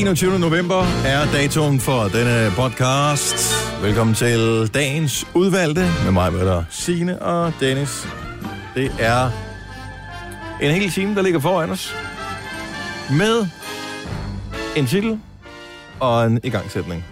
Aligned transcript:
21. 0.00 0.38
november 0.38 0.82
er 1.04 1.32
datoen 1.32 1.80
for 1.80 2.02
denne 2.02 2.52
podcast. 2.56 3.34
Velkommen 3.82 4.14
til 4.14 4.70
dagens 4.74 5.26
udvalgte 5.34 5.80
med 6.04 6.12
mig, 6.12 6.32
Møller, 6.32 6.64
Signe 6.70 7.22
og 7.22 7.52
Dennis. 7.60 8.06
Det 8.74 8.92
er 8.98 9.30
en 10.62 10.70
hel 10.70 10.90
time, 10.90 11.14
der 11.14 11.22
ligger 11.22 11.40
foran 11.40 11.70
os. 11.70 11.94
Med 13.10 13.46
en 14.76 14.86
titel 14.86 15.20
og 16.00 16.26
en 16.26 16.40
igangsætning. 16.44 17.04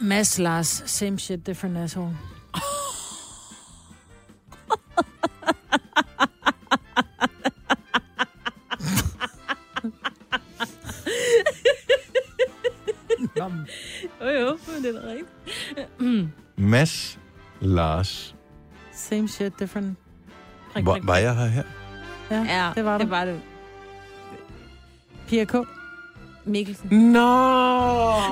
Mads 0.00 0.38
Lars, 0.38 0.82
same 0.86 1.18
shit, 1.18 1.46
different 1.46 1.78
asshole. 1.78 2.16
jo, 14.22 14.28
jo, 14.28 14.58
men 14.74 14.82
det 14.84 14.96
er 14.96 15.00
da 15.00 15.06
rigtigt. 15.08 16.28
Mads 16.70 17.18
Lars. 17.60 18.34
Same 18.92 19.28
shit, 19.28 19.52
different... 19.58 19.98
Prik, 20.72 20.86
Var, 20.86 20.98
var 21.02 21.16
jeg 21.16 21.36
her 21.36 21.46
her? 21.46 21.62
Ja, 22.30 22.36
Ja, 22.36 22.70
det 22.74 22.84
var 22.84 22.98
det 22.98 23.06
du. 23.06 23.10
var 23.10 23.24
det. 23.24 23.40
Pia 25.28 25.44
K. 25.44 25.54
Mikkelsen. 26.44 26.88
Nå! 27.12 28.14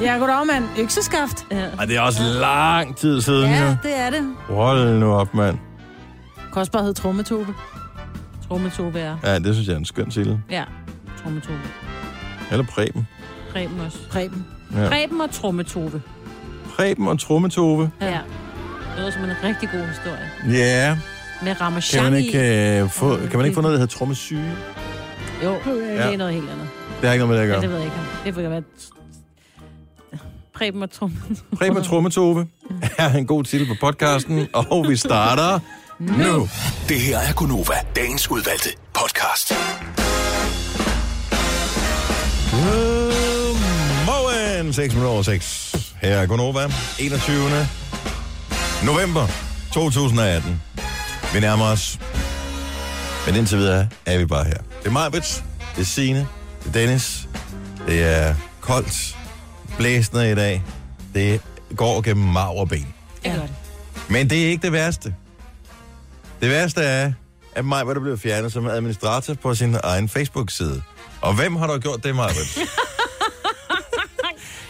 Ja, 0.00 0.16
goddag, 0.18 0.46
mand. 0.46 0.64
Økseskaft. 0.78 1.46
Ja. 1.50 1.56
Ej, 1.78 1.84
det 1.84 1.96
er 1.96 2.00
også 2.00 2.22
lang 2.40 2.96
tid 2.96 3.20
siden. 3.20 3.50
Ja, 3.50 3.64
Ja. 3.64 3.76
det 3.82 3.98
er 3.98 4.10
det. 4.10 4.34
Hold 4.48 4.98
nu 4.98 5.12
op, 5.12 5.34
mand. 5.34 5.58
Også 6.52 6.72
bare 6.72 6.82
hedde 6.82 6.94
Trummetube. 7.00 7.54
Trommetove 8.48 8.98
er. 9.00 9.16
Ja, 9.24 9.38
det 9.38 9.54
synes 9.54 9.68
jeg 9.68 9.74
er 9.74 9.78
en 9.78 9.84
skøn 9.84 10.10
titel. 10.10 10.40
Ja, 10.50 10.64
trommetove. 11.22 11.58
Eller 12.50 12.64
Preben. 12.64 13.08
Preben 13.52 13.80
også. 13.80 13.98
Preben. 14.10 14.46
Ja. 14.76 14.88
Preben 14.88 15.20
og 15.20 15.30
trommetove. 15.30 16.02
Preben 16.76 17.08
og 17.08 17.20
Trummetove. 17.20 17.90
Ja. 18.00 18.06
Det 18.08 18.18
lyder 18.98 19.10
som 19.10 19.24
en 19.24 19.30
rigtig 19.44 19.68
god 19.72 19.80
historie. 19.86 20.30
Ja, 20.58 20.98
Med 21.42 21.54
kan 21.54 21.60
Ramachan 21.60 22.04
man 22.12 22.14
i. 22.22 22.26
ikke, 22.26 22.80
uh, 22.84 22.90
få, 22.90 23.16
kan 23.16 23.36
man 23.36 23.44
ikke 23.46 23.54
få 23.54 23.60
noget, 23.60 23.74
der 23.74 23.80
hedder 23.80 23.96
trommesyge? 23.98 24.52
Jo, 25.44 25.50
det 25.64 25.82
Ja. 25.94 26.12
er 26.12 26.16
noget 26.16 26.34
helt 26.34 26.50
andet. 26.50 26.68
Det 27.00 27.08
har 27.08 27.12
ikke 27.12 27.26
noget 27.26 27.28
med 27.28 27.42
det 27.42 27.48
Ja, 27.52 27.56
at 27.56 27.62
det 27.62 27.70
gøre. 27.70 27.78
ved 27.78 27.86
jeg 27.86 27.86
ikke. 27.86 27.96
Det 28.24 28.36
vil 28.44 28.50
være... 28.50 28.62
Preben 30.54 30.82
og 30.82 30.90
trommetove. 30.90 31.36
Preben 31.56 31.76
og 31.76 31.84
Trummetove 31.84 32.46
er 32.98 33.10
en 33.14 33.26
god 33.26 33.44
titel 33.44 33.66
på 33.66 33.74
podcasten, 33.80 34.46
og 34.54 34.86
vi 34.88 34.96
starter 34.96 35.58
nu. 35.98 36.48
Det 36.88 37.00
her 37.00 37.18
er 37.18 37.32
Gunova, 37.32 37.74
dagens 37.96 38.30
udvalgte 38.30 38.68
podcast. 38.94 39.52
Godmorgen, 42.56 44.72
6 44.72 44.94
minutter 44.94 45.12
over 45.12 45.22
6. 45.22 45.94
Her 46.02 46.16
er 46.16 46.26
Gunova, 46.26 46.70
21. 46.98 47.68
november 48.84 49.26
2018. 49.72 50.62
Vi 51.34 51.40
nærmer 51.40 51.64
os, 51.64 51.98
men 53.26 53.34
indtil 53.34 53.58
videre 53.58 53.88
er 54.06 54.18
vi 54.18 54.26
bare 54.26 54.44
her. 54.44 54.58
Det 54.82 54.86
er 54.86 54.90
Majbets, 54.90 55.44
det 55.74 55.80
er 55.80 55.86
Signe, 55.86 56.28
det 56.64 56.68
er 56.68 56.72
Dennis, 56.72 57.28
det 57.86 58.02
er 58.02 58.34
koldt, 58.60 59.16
blæsende 59.76 60.32
i 60.32 60.34
dag, 60.34 60.62
det 61.14 61.40
går 61.76 62.00
gennem 62.00 62.26
marv 62.26 62.56
og 62.56 62.68
ben. 62.68 62.94
Det. 63.24 63.50
Men 64.08 64.30
det 64.30 64.44
er 64.44 64.48
ikke 64.48 64.62
det 64.62 64.72
værste. 64.72 65.14
Det 66.40 66.50
værste 66.50 66.80
er, 66.80 67.12
at 67.54 67.64
Majbet 67.64 67.96
er 67.96 68.00
blevet 68.00 68.20
fjernet 68.20 68.52
som 68.52 68.66
administrator 68.66 69.34
på 69.34 69.54
sin 69.54 69.76
egen 69.84 70.08
Facebook-side. 70.08 70.82
Og 71.20 71.34
hvem 71.34 71.56
har 71.56 71.66
du 71.66 71.78
gjort 71.78 72.04
det, 72.04 72.14
Majbet? 72.14 72.58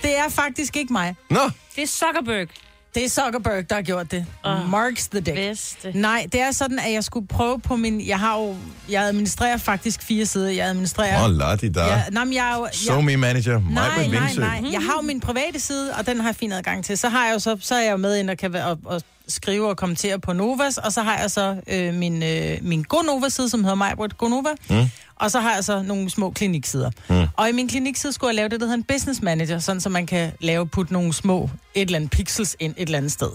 Det 0.02 0.18
er 0.18 0.28
faktisk 0.28 0.76
ikke 0.76 0.92
mig. 0.92 1.16
Nå, 1.30 1.40
Det 1.76 1.82
er 1.82 1.86
Zuckerberg. 1.86 2.48
Det 2.94 3.04
er 3.04 3.08
Zuckerberg, 3.08 3.70
der 3.70 3.74
har 3.74 3.82
gjort 3.82 4.10
det. 4.10 4.26
Åh, 4.44 4.70
Marks 4.70 5.08
the 5.08 5.20
dick. 5.20 5.36
Bedste. 5.36 5.92
Nej, 5.94 6.26
det 6.32 6.40
er 6.40 6.50
sådan, 6.52 6.78
at 6.78 6.92
jeg 6.92 7.04
skulle 7.04 7.28
prøve 7.28 7.60
på 7.60 7.76
min... 7.76 8.06
Jeg 8.06 8.18
har 8.18 8.38
jo... 8.38 8.56
Jeg 8.88 9.02
administrerer 9.02 9.56
faktisk 9.56 10.02
fire 10.02 10.26
sider. 10.26 10.50
Jeg 10.50 10.66
administrerer... 10.66 11.18
Åh, 11.18 11.50
oh, 11.50 11.58
di 11.60 11.68
da. 11.68 11.84
Ja, 11.84 12.02
nej, 12.10 12.24
men 12.24 12.34
jeg 12.34 12.52
er 12.52 12.56
jo... 12.56 12.68
So 12.72 12.94
jeg, 12.94 13.04
me 13.04 13.16
manager, 13.16 13.60
nej, 13.70 14.08
nej, 14.08 14.32
nej. 14.38 14.70
Jeg 14.72 14.82
har 14.82 14.94
jo 14.96 15.00
min 15.02 15.20
private 15.20 15.60
side, 15.60 15.94
og 15.98 16.06
den 16.06 16.20
har 16.20 16.28
jeg 16.28 16.36
fin 16.36 16.52
adgang 16.52 16.84
til. 16.84 16.98
Så 16.98 17.08
har 17.08 17.26
jeg 17.26 17.34
jo 17.34 17.38
så, 17.38 17.56
så 17.60 17.74
er 17.74 17.82
jeg 17.82 17.92
jo 17.92 17.96
med 17.96 18.16
ind 18.16 18.30
og 18.30 18.38
kan 18.38 18.52
være, 18.52 18.64
og, 18.64 18.78
og 18.84 19.02
skrive 19.28 19.68
og 19.68 19.76
kommentere 19.76 20.18
på 20.18 20.32
Novas, 20.32 20.78
og 20.78 20.92
så 20.92 21.02
har 21.02 21.18
jeg 21.18 21.30
så 21.30 21.56
øh, 21.66 21.94
min, 21.94 22.22
øh, 22.22 22.58
min 22.62 22.82
GoNova-side, 22.82 23.48
som 23.48 23.64
hedder 23.64 23.74
Majbrit 23.74 24.18
GoNova, 24.18 24.50
mm. 24.70 24.90
og 25.16 25.30
så 25.30 25.40
har 25.40 25.54
jeg 25.54 25.64
så 25.64 25.82
nogle 25.82 26.10
små 26.10 26.30
kliniksider. 26.30 26.90
Mm. 27.08 27.26
Og 27.36 27.48
i 27.48 27.52
min 27.52 27.68
klinikside 27.68 28.12
skulle 28.12 28.28
jeg 28.28 28.34
lave 28.34 28.48
det, 28.48 28.60
der 28.60 28.66
hedder 28.66 28.78
en 28.78 28.84
business 28.84 29.22
manager, 29.22 29.58
sådan 29.58 29.80
så 29.80 29.88
man 29.88 30.06
kan 30.06 30.32
lave, 30.40 30.66
putte 30.66 30.92
nogle 30.92 31.12
små, 31.12 31.50
et 31.74 31.82
eller 31.82 31.96
andet 31.96 32.10
pixels 32.10 32.56
ind 32.60 32.74
et 32.76 32.82
eller 32.82 32.98
andet 32.98 33.12
sted. 33.12 33.30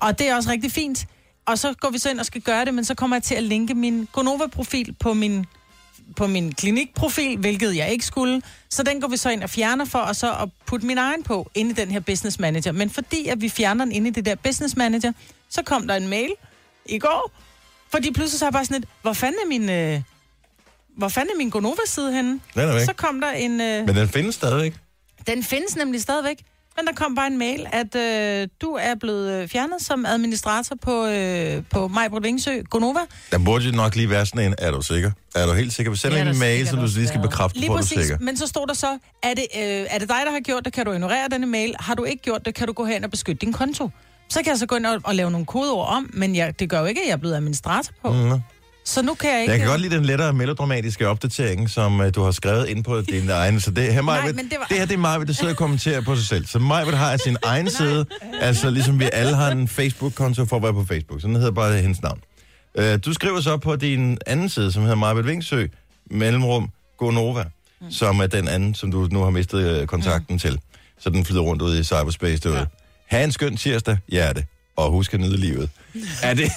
Og 0.00 0.18
det 0.18 0.28
er 0.28 0.36
også 0.36 0.50
rigtig 0.50 0.72
fint. 0.72 1.06
Og 1.46 1.58
så 1.58 1.74
går 1.80 1.90
vi 1.90 1.98
så 1.98 2.10
ind 2.10 2.20
og 2.20 2.26
skal 2.26 2.40
gøre 2.40 2.64
det, 2.64 2.74
men 2.74 2.84
så 2.84 2.94
kommer 2.94 3.16
jeg 3.16 3.22
til 3.22 3.34
at 3.34 3.42
linke 3.42 3.74
min 3.74 4.08
GoNova-profil 4.12 4.94
på 5.00 5.14
min 5.14 5.46
på 6.16 6.26
min 6.26 6.52
klinikprofil, 6.54 7.38
hvilket 7.38 7.76
jeg 7.76 7.90
ikke 7.90 8.04
skulle. 8.04 8.42
Så 8.70 8.82
den 8.82 9.00
går 9.00 9.08
vi 9.08 9.16
så 9.16 9.30
ind 9.30 9.42
og 9.42 9.50
fjerner 9.50 9.84
for, 9.84 9.98
og 9.98 10.16
så 10.16 10.32
at 10.42 10.48
putte 10.66 10.86
min 10.86 10.98
egen 10.98 11.22
på 11.22 11.50
inde 11.54 11.70
i 11.70 11.74
den 11.74 11.90
her 11.90 12.00
business 12.00 12.38
manager. 12.38 12.72
Men 12.72 12.90
fordi 12.90 13.28
at 13.28 13.40
vi 13.40 13.48
fjerner 13.48 13.84
den 13.84 13.92
inde 13.92 14.08
i 14.08 14.10
det 14.12 14.24
der 14.24 14.34
business 14.34 14.76
manager, 14.76 15.12
så 15.48 15.62
kom 15.62 15.86
der 15.88 15.94
en 15.94 16.08
mail 16.08 16.30
i 16.86 16.98
går, 16.98 17.32
fordi 17.90 18.12
pludselig 18.12 18.38
så 18.38 18.44
er 18.44 18.46
jeg 18.46 18.52
bare 18.52 18.64
sådan 18.64 18.80
lidt, 18.80 18.90
hvor 19.02 19.12
fanden 19.12 19.38
er 19.44 19.48
min, 19.48 19.70
øh, 19.70 20.00
hvor 20.96 21.08
fanden 21.08 21.30
er 21.34 21.36
min 21.38 21.50
Gonova-side 21.50 22.12
henne? 22.12 22.40
Den 22.54 22.62
er 22.68 22.72
væk. 22.74 22.84
Så 22.84 22.92
kom 22.92 23.20
der 23.20 23.30
en... 23.30 23.60
Øh, 23.60 23.86
Men 23.86 23.96
den 23.96 24.08
findes 24.08 24.34
stadigvæk. 24.34 24.74
den 25.26 25.44
findes 25.44 25.76
nemlig 25.76 26.02
stadigvæk. 26.02 26.38
Men 26.78 26.86
der 26.86 26.92
kom 26.92 27.14
bare 27.14 27.26
en 27.26 27.38
mail, 27.38 27.66
at 27.72 27.94
øh, 27.94 28.48
du 28.62 28.70
er 28.80 28.94
blevet 29.00 29.32
øh, 29.32 29.48
fjernet 29.48 29.76
som 29.80 30.06
administrator 30.06 30.76
på, 30.82 31.06
øh, 31.06 31.62
på 31.70 31.88
Majbrud 31.88 32.20
Vingsø, 32.22 32.60
Gonova. 32.70 32.98
Der 33.30 33.38
burde 33.38 33.64
jo 33.64 33.72
nok 33.76 33.96
lige 33.96 34.10
være 34.10 34.26
sådan 34.26 34.46
en, 34.46 34.54
er 34.58 34.70
du 34.70 34.82
sikker? 34.82 35.10
Er 35.34 35.46
du 35.46 35.52
helt 35.52 35.72
sikker? 35.72 35.94
Send 35.94 36.14
Ja, 36.14 36.30
en 36.30 36.38
mail, 36.38 36.68
så 36.68 36.76
du 36.76 36.82
lige 36.94 37.08
skal 37.08 37.20
bekræfte 37.20 37.58
Lige 37.58 37.68
på, 37.68 37.74
at 37.74 37.78
du 37.78 37.82
er 37.82 37.82
præcis, 37.82 37.98
sikker. 38.06 38.18
men 38.24 38.36
så 38.36 38.46
stod 38.46 38.66
der 38.66 38.74
så, 38.74 38.98
er 39.22 39.34
det, 39.34 39.46
øh, 39.56 39.62
er 39.90 39.98
det 39.98 40.08
dig, 40.08 40.20
der 40.26 40.30
har 40.32 40.40
gjort 40.40 40.64
det, 40.64 40.72
kan 40.72 40.86
du 40.86 40.92
ignorere 40.92 41.28
denne 41.30 41.46
mail. 41.46 41.74
Har 41.80 41.94
du 41.94 42.04
ikke 42.04 42.22
gjort 42.22 42.46
det, 42.46 42.54
kan 42.54 42.66
du 42.66 42.72
gå 42.72 42.84
hen 42.84 43.04
og 43.04 43.10
beskytte 43.10 43.40
din 43.46 43.52
konto. 43.52 43.90
Så 44.28 44.38
kan 44.42 44.50
jeg 44.50 44.58
så 44.58 44.66
gå 44.66 44.76
ind 44.76 44.86
og, 44.86 45.00
og 45.04 45.14
lave 45.14 45.30
nogle 45.30 45.46
kodeord 45.46 45.88
om, 45.88 46.10
men 46.12 46.36
jeg, 46.36 46.60
det 46.60 46.70
gør 46.70 46.80
jo 46.80 46.86
ikke, 46.86 47.00
at 47.00 47.06
jeg 47.06 47.12
er 47.12 47.16
blevet 47.16 47.34
administrator 47.34 47.92
på. 48.02 48.12
Mm. 48.12 48.40
Så 48.88 49.02
nu 49.02 49.14
kan 49.14 49.30
jeg 49.30 49.40
ikke... 49.40 49.52
Jeg 49.52 49.60
kan 49.60 49.68
godt 49.68 49.80
lide 49.80 49.94
den 49.96 50.04
lettere 50.04 50.32
melodramatiske 50.32 51.08
opdatering, 51.08 51.70
som 51.70 52.00
uh, 52.00 52.06
du 52.14 52.22
har 52.22 52.30
skrevet 52.30 52.68
ind 52.68 52.84
på 52.84 53.00
din 53.00 53.30
egen. 53.40 53.60
Så 53.60 53.70
det 53.70 53.94
her, 53.94 54.02
Maja, 54.02 54.20
Nej, 54.20 54.32
det, 54.32 54.56
var- 54.58 54.66
det 54.68 54.78
her 54.78 54.86
det 54.86 54.94
er 54.94 54.98
Maja, 54.98 55.24
der 55.24 55.32
sidder 55.32 55.52
og 55.52 55.56
kommenterer 55.56 56.00
på 56.00 56.16
sig 56.16 56.26
selv. 56.26 56.46
Så 56.46 56.58
Maja 56.58 56.90
har 56.96 57.16
sin 57.16 57.36
egen 57.52 57.70
side, 57.70 58.06
altså 58.40 58.70
ligesom 58.70 59.00
vi 59.00 59.08
alle 59.12 59.34
har 59.34 59.50
en 59.50 59.68
Facebook-konto 59.68 60.44
for 60.44 60.56
at 60.56 60.62
være 60.62 60.72
på 60.72 60.84
Facebook. 60.84 61.20
Så 61.20 61.26
den 61.26 61.36
hedder 61.36 61.50
bare 61.50 61.78
hendes 61.80 62.02
navn. 62.02 62.20
Uh, 62.78 62.84
du 63.04 63.12
skriver 63.12 63.40
så 63.40 63.56
på 63.56 63.76
din 63.76 64.18
anden 64.26 64.48
side, 64.48 64.72
som 64.72 64.82
hedder 64.82 64.96
Maja 64.96 65.14
Vingsø, 65.14 65.66
mellemrum 66.10 66.70
Gonova, 66.98 67.44
mm. 67.80 67.90
som 67.90 68.20
er 68.20 68.26
den 68.26 68.48
anden, 68.48 68.74
som 68.74 68.90
du 68.92 69.08
nu 69.12 69.22
har 69.22 69.30
mistet 69.30 69.80
uh, 69.80 69.86
kontakten 69.86 70.34
mm. 70.34 70.38
til. 70.38 70.58
Så 71.00 71.10
den 71.10 71.24
flyder 71.24 71.42
rundt 71.42 71.62
ud 71.62 71.78
i 71.78 71.84
cyberspace 71.84 72.42
derude. 72.42 72.58
Ja. 72.58 72.64
Ha' 73.16 73.24
en 73.24 73.32
skøn 73.32 73.56
tirsdag, 73.56 73.98
hjerte, 74.08 74.44
og 74.76 74.90
husk 74.90 75.14
at 75.14 75.20
nyde 75.20 75.36
livet. 75.36 75.70
er 76.22 76.34
det... 76.34 76.52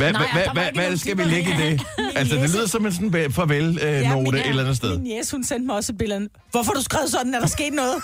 Hvad, 0.00 0.12
Nej, 0.12 0.26
hvad, 0.32 0.42
hvad, 0.52 0.62
hvad 0.62 0.82
nogen 0.82 0.98
skal 0.98 1.18
vi 1.18 1.22
lægge 1.22 1.50
i 1.50 1.56
det? 1.56 1.82
Altså, 2.18 2.34
det 2.36 2.50
lyder 2.50 2.66
som 2.66 2.86
en 2.86 2.92
sådan 2.92 3.32
farvel-note 3.32 3.86
øh, 3.86 3.92
Ja, 4.02 4.40
et 4.40 4.46
eller 4.48 4.62
andet 4.62 4.76
sted. 4.76 4.98
Min 4.98 5.06
jæs, 5.06 5.30
hun 5.30 5.44
sendte 5.44 5.66
mig 5.66 5.76
også 5.76 5.92
et 5.92 5.98
billede. 5.98 6.28
Hvorfor 6.50 6.72
du 6.72 6.82
skrevet 6.82 7.10
sådan? 7.10 7.34
Er 7.34 7.40
der 7.40 7.46
sket 7.46 7.72
noget? 7.72 7.94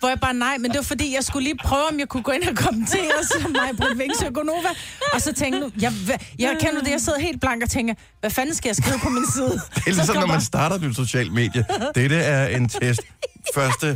Hvor 0.00 0.08
jeg 0.08 0.20
bare, 0.20 0.34
nej, 0.34 0.56
men 0.58 0.70
det 0.70 0.76
var 0.76 0.82
fordi, 0.82 1.14
jeg 1.14 1.24
skulle 1.24 1.44
lige 1.44 1.56
prøve, 1.64 1.82
om 1.92 1.98
jeg 1.98 2.08
kunne 2.08 2.22
gå 2.22 2.30
ind 2.32 2.42
og 2.48 2.56
kommentere 2.56 3.12
som 3.30 3.50
mig 3.50 3.70
på 3.80 3.86
Vingsø 3.96 4.26
Gonova. 4.34 4.68
Og 5.12 5.20
så 5.20 5.32
tænkte 5.32 5.60
jeg, 5.60 5.82
jeg, 5.82 5.92
hvad- 6.06 6.16
jeg 6.38 6.56
kender 6.60 6.80
det, 6.82 6.90
jeg 6.90 7.00
sidder 7.00 7.18
helt 7.18 7.40
blank 7.40 7.62
og 7.62 7.70
tænker, 7.70 7.94
hvad 8.20 8.30
fanden 8.30 8.54
skal 8.54 8.68
jeg 8.68 8.76
skrive 8.76 8.98
på 9.02 9.08
min 9.08 9.24
side? 9.34 9.50
Det 9.74 9.86
er 9.86 9.90
ligesom, 9.92 10.16
når 10.16 10.26
man 10.26 10.40
starter 10.40 10.88
et 10.88 10.96
socialt 10.96 11.32
medie. 11.32 11.64
Dette 11.94 12.16
er 12.16 12.56
en 12.56 12.68
test. 12.68 13.00
Første 13.54 13.94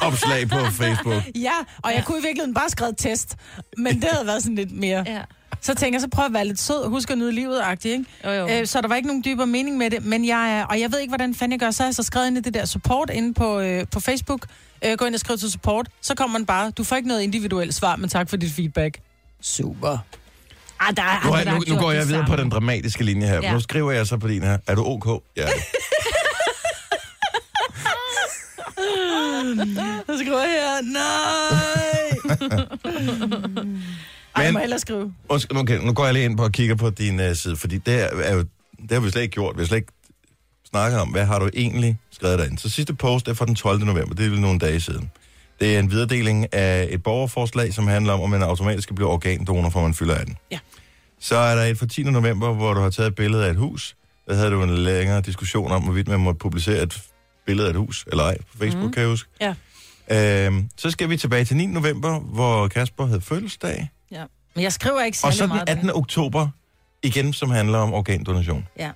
opslag 0.00 0.48
på 0.48 0.58
Facebook. 0.70 1.22
Ja, 1.34 1.52
og 1.84 1.92
jeg 1.94 2.04
kunne 2.04 2.18
i 2.18 2.22
virkeligheden 2.22 2.54
bare 2.54 2.70
skrive 2.70 2.92
test. 2.98 3.36
Men 3.78 4.00
det 4.02 4.08
havde 4.12 4.26
været 4.26 4.42
sådan 4.42 4.56
lidt 4.56 4.72
mere... 4.72 5.04
Ja. 5.06 5.20
Så 5.62 5.74
tænker 5.74 5.96
jeg, 5.96 6.00
så 6.00 6.08
prøv 6.08 6.24
at 6.24 6.32
være 6.32 6.46
lidt 6.46 6.60
sød 6.60 6.88
husk 6.88 7.10
at 7.10 7.18
nyde 7.18 7.32
livet 7.32 7.62
ikke? 7.84 8.04
Jo, 8.24 8.30
jo. 8.30 8.48
Øh, 8.48 8.66
så 8.66 8.80
der 8.80 8.88
var 8.88 8.96
ikke 8.96 9.06
nogen 9.06 9.22
dybere 9.24 9.46
mening 9.46 9.76
med 9.76 9.90
det. 9.90 10.04
Men 10.04 10.26
jeg 10.26 10.58
er, 10.58 10.64
og 10.64 10.80
jeg 10.80 10.92
ved 10.92 10.98
ikke, 10.98 11.10
hvordan 11.10 11.34
fanden 11.34 11.52
jeg 11.52 11.60
gør. 11.60 11.70
Så 11.70 11.82
har 11.82 11.88
jeg 11.88 11.94
så 11.94 12.02
skrevet 12.02 12.26
ind 12.26 12.38
i 12.38 12.40
det 12.40 12.54
der 12.54 12.64
support 12.64 13.10
inde 13.10 13.34
på, 13.34 13.60
øh, 13.60 13.86
på 13.92 14.00
Facebook. 14.00 14.46
Øh, 14.84 14.96
gå 14.98 15.04
ind 15.04 15.14
og 15.14 15.20
skriv 15.20 15.38
til 15.38 15.50
support. 15.50 15.88
Så 16.00 16.14
kommer 16.14 16.38
man 16.38 16.46
bare, 16.46 16.70
du 16.70 16.84
får 16.84 16.96
ikke 16.96 17.08
noget 17.08 17.22
individuelt 17.22 17.74
svar, 17.74 17.96
men 17.96 18.08
tak 18.08 18.30
for 18.30 18.36
dit 18.36 18.52
feedback. 18.52 18.98
Super. 19.40 19.98
Ah, 20.80 20.96
der 20.96 21.02
er 21.02 21.20
Nu, 21.24 21.30
nu, 21.30 21.36
har 21.36 21.44
nu 21.44 21.60
gjort 21.60 21.78
går 21.78 21.92
jeg 21.92 22.08
videre 22.08 22.26
på 22.26 22.36
den 22.36 22.50
dramatiske 22.50 23.04
linje 23.04 23.26
her. 23.26 23.40
Ja. 23.42 23.52
Nu 23.52 23.60
skriver 23.60 23.92
jeg 23.92 24.06
så 24.06 24.16
på 24.16 24.28
din 24.28 24.42
her. 24.42 24.58
Er 24.66 24.74
du 24.74 24.84
ok? 24.84 25.22
Ja. 25.36 25.48
Så 30.06 30.18
skriver 30.18 30.40
jeg 30.40 30.50
her, 30.50 30.82
nej. 30.92 32.12
Ej, 34.36 34.42
jeg 34.44 34.52
må 34.52 34.58
hellere 34.58 34.78
skrive. 34.78 35.14
Okay, 35.28 35.78
nu 35.84 35.92
går 35.92 36.04
jeg 36.04 36.14
lige 36.14 36.24
ind 36.24 36.36
på 36.36 36.44
og 36.44 36.52
kigger 36.52 36.74
på 36.74 36.90
din 36.90 37.20
uh, 37.20 37.34
side, 37.34 37.56
fordi 37.56 37.78
det 37.78 38.02
er, 38.24 38.34
jo, 38.34 38.44
det 38.82 38.92
har 38.92 39.00
vi 39.00 39.10
slet 39.10 39.22
ikke 39.22 39.32
gjort. 39.32 39.56
Vi 39.56 39.60
har 39.60 39.66
slet 39.66 39.78
ikke 39.78 39.92
snakket 40.70 41.00
om, 41.00 41.08
hvad 41.08 41.24
har 41.24 41.38
du 41.38 41.50
egentlig 41.54 41.98
skrevet 42.10 42.38
derinde. 42.38 42.58
Så 42.58 42.68
sidste 42.68 42.94
post 42.94 43.28
er 43.28 43.34
fra 43.34 43.46
den 43.46 43.54
12. 43.54 43.84
november, 43.84 44.14
det 44.14 44.32
er 44.32 44.40
nogle 44.40 44.58
dage 44.58 44.80
siden. 44.80 45.10
Det 45.60 45.74
er 45.74 45.78
en 45.78 45.90
videredeling 45.90 46.54
af 46.54 46.88
et 46.90 47.02
borgerforslag, 47.02 47.74
som 47.74 47.86
handler 47.86 48.12
om, 48.12 48.20
om 48.20 48.30
man 48.30 48.42
automatisk 48.42 48.82
skal 48.82 48.96
blive 48.96 49.08
organdonor, 49.08 49.70
for 49.70 49.82
man 49.82 49.94
fylder 49.94 50.14
18. 50.14 50.36
Ja. 50.50 50.58
Så 51.20 51.36
er 51.36 51.54
der 51.54 51.62
et 51.62 51.78
fra 51.78 51.86
10. 51.86 52.02
november, 52.02 52.52
hvor 52.52 52.74
du 52.74 52.80
har 52.80 52.90
taget 52.90 53.08
et 53.08 53.14
billede 53.14 53.46
af 53.46 53.50
et 53.50 53.56
hus. 53.56 53.96
Der 54.28 54.34
havde 54.34 54.50
du 54.50 54.62
en 54.62 54.78
længere 54.78 55.20
diskussion 55.20 55.72
om, 55.72 55.82
hvorvidt 55.82 56.08
man 56.08 56.20
måtte 56.20 56.38
publicere 56.38 56.82
et 56.82 57.02
billede 57.46 57.66
af 57.66 57.70
et 57.70 57.76
hus, 57.76 58.04
eller 58.06 58.24
ej, 58.24 58.38
på 58.52 58.58
Facebook, 58.58 58.84
mm. 58.84 58.92
kan 58.92 59.00
jeg 59.00 59.10
huske. 59.10 59.28
Ja. 59.40 60.46
Øhm, 60.46 60.68
så 60.76 60.90
skal 60.90 61.10
vi 61.10 61.16
tilbage 61.16 61.44
til 61.44 61.56
9. 61.56 61.66
november, 61.66 62.20
hvor 62.20 62.68
Kasper 62.68 63.06
havde 63.06 63.20
fødselsdag. 63.20 63.88
Ja. 64.12 64.24
Men 64.54 64.64
jeg 64.64 64.72
skriver 64.72 65.02
ikke 65.02 65.16
Og 65.16 65.32
særlig 65.32 65.38
så 65.38 65.44
den 65.44 65.48
meget. 65.48 65.68
18. 65.68 65.90
oktober, 65.90 66.48
igen, 67.02 67.32
som 67.32 67.50
handler 67.50 67.78
om 67.78 67.92
organdonation. 67.94 68.66
Ja. 68.78 68.90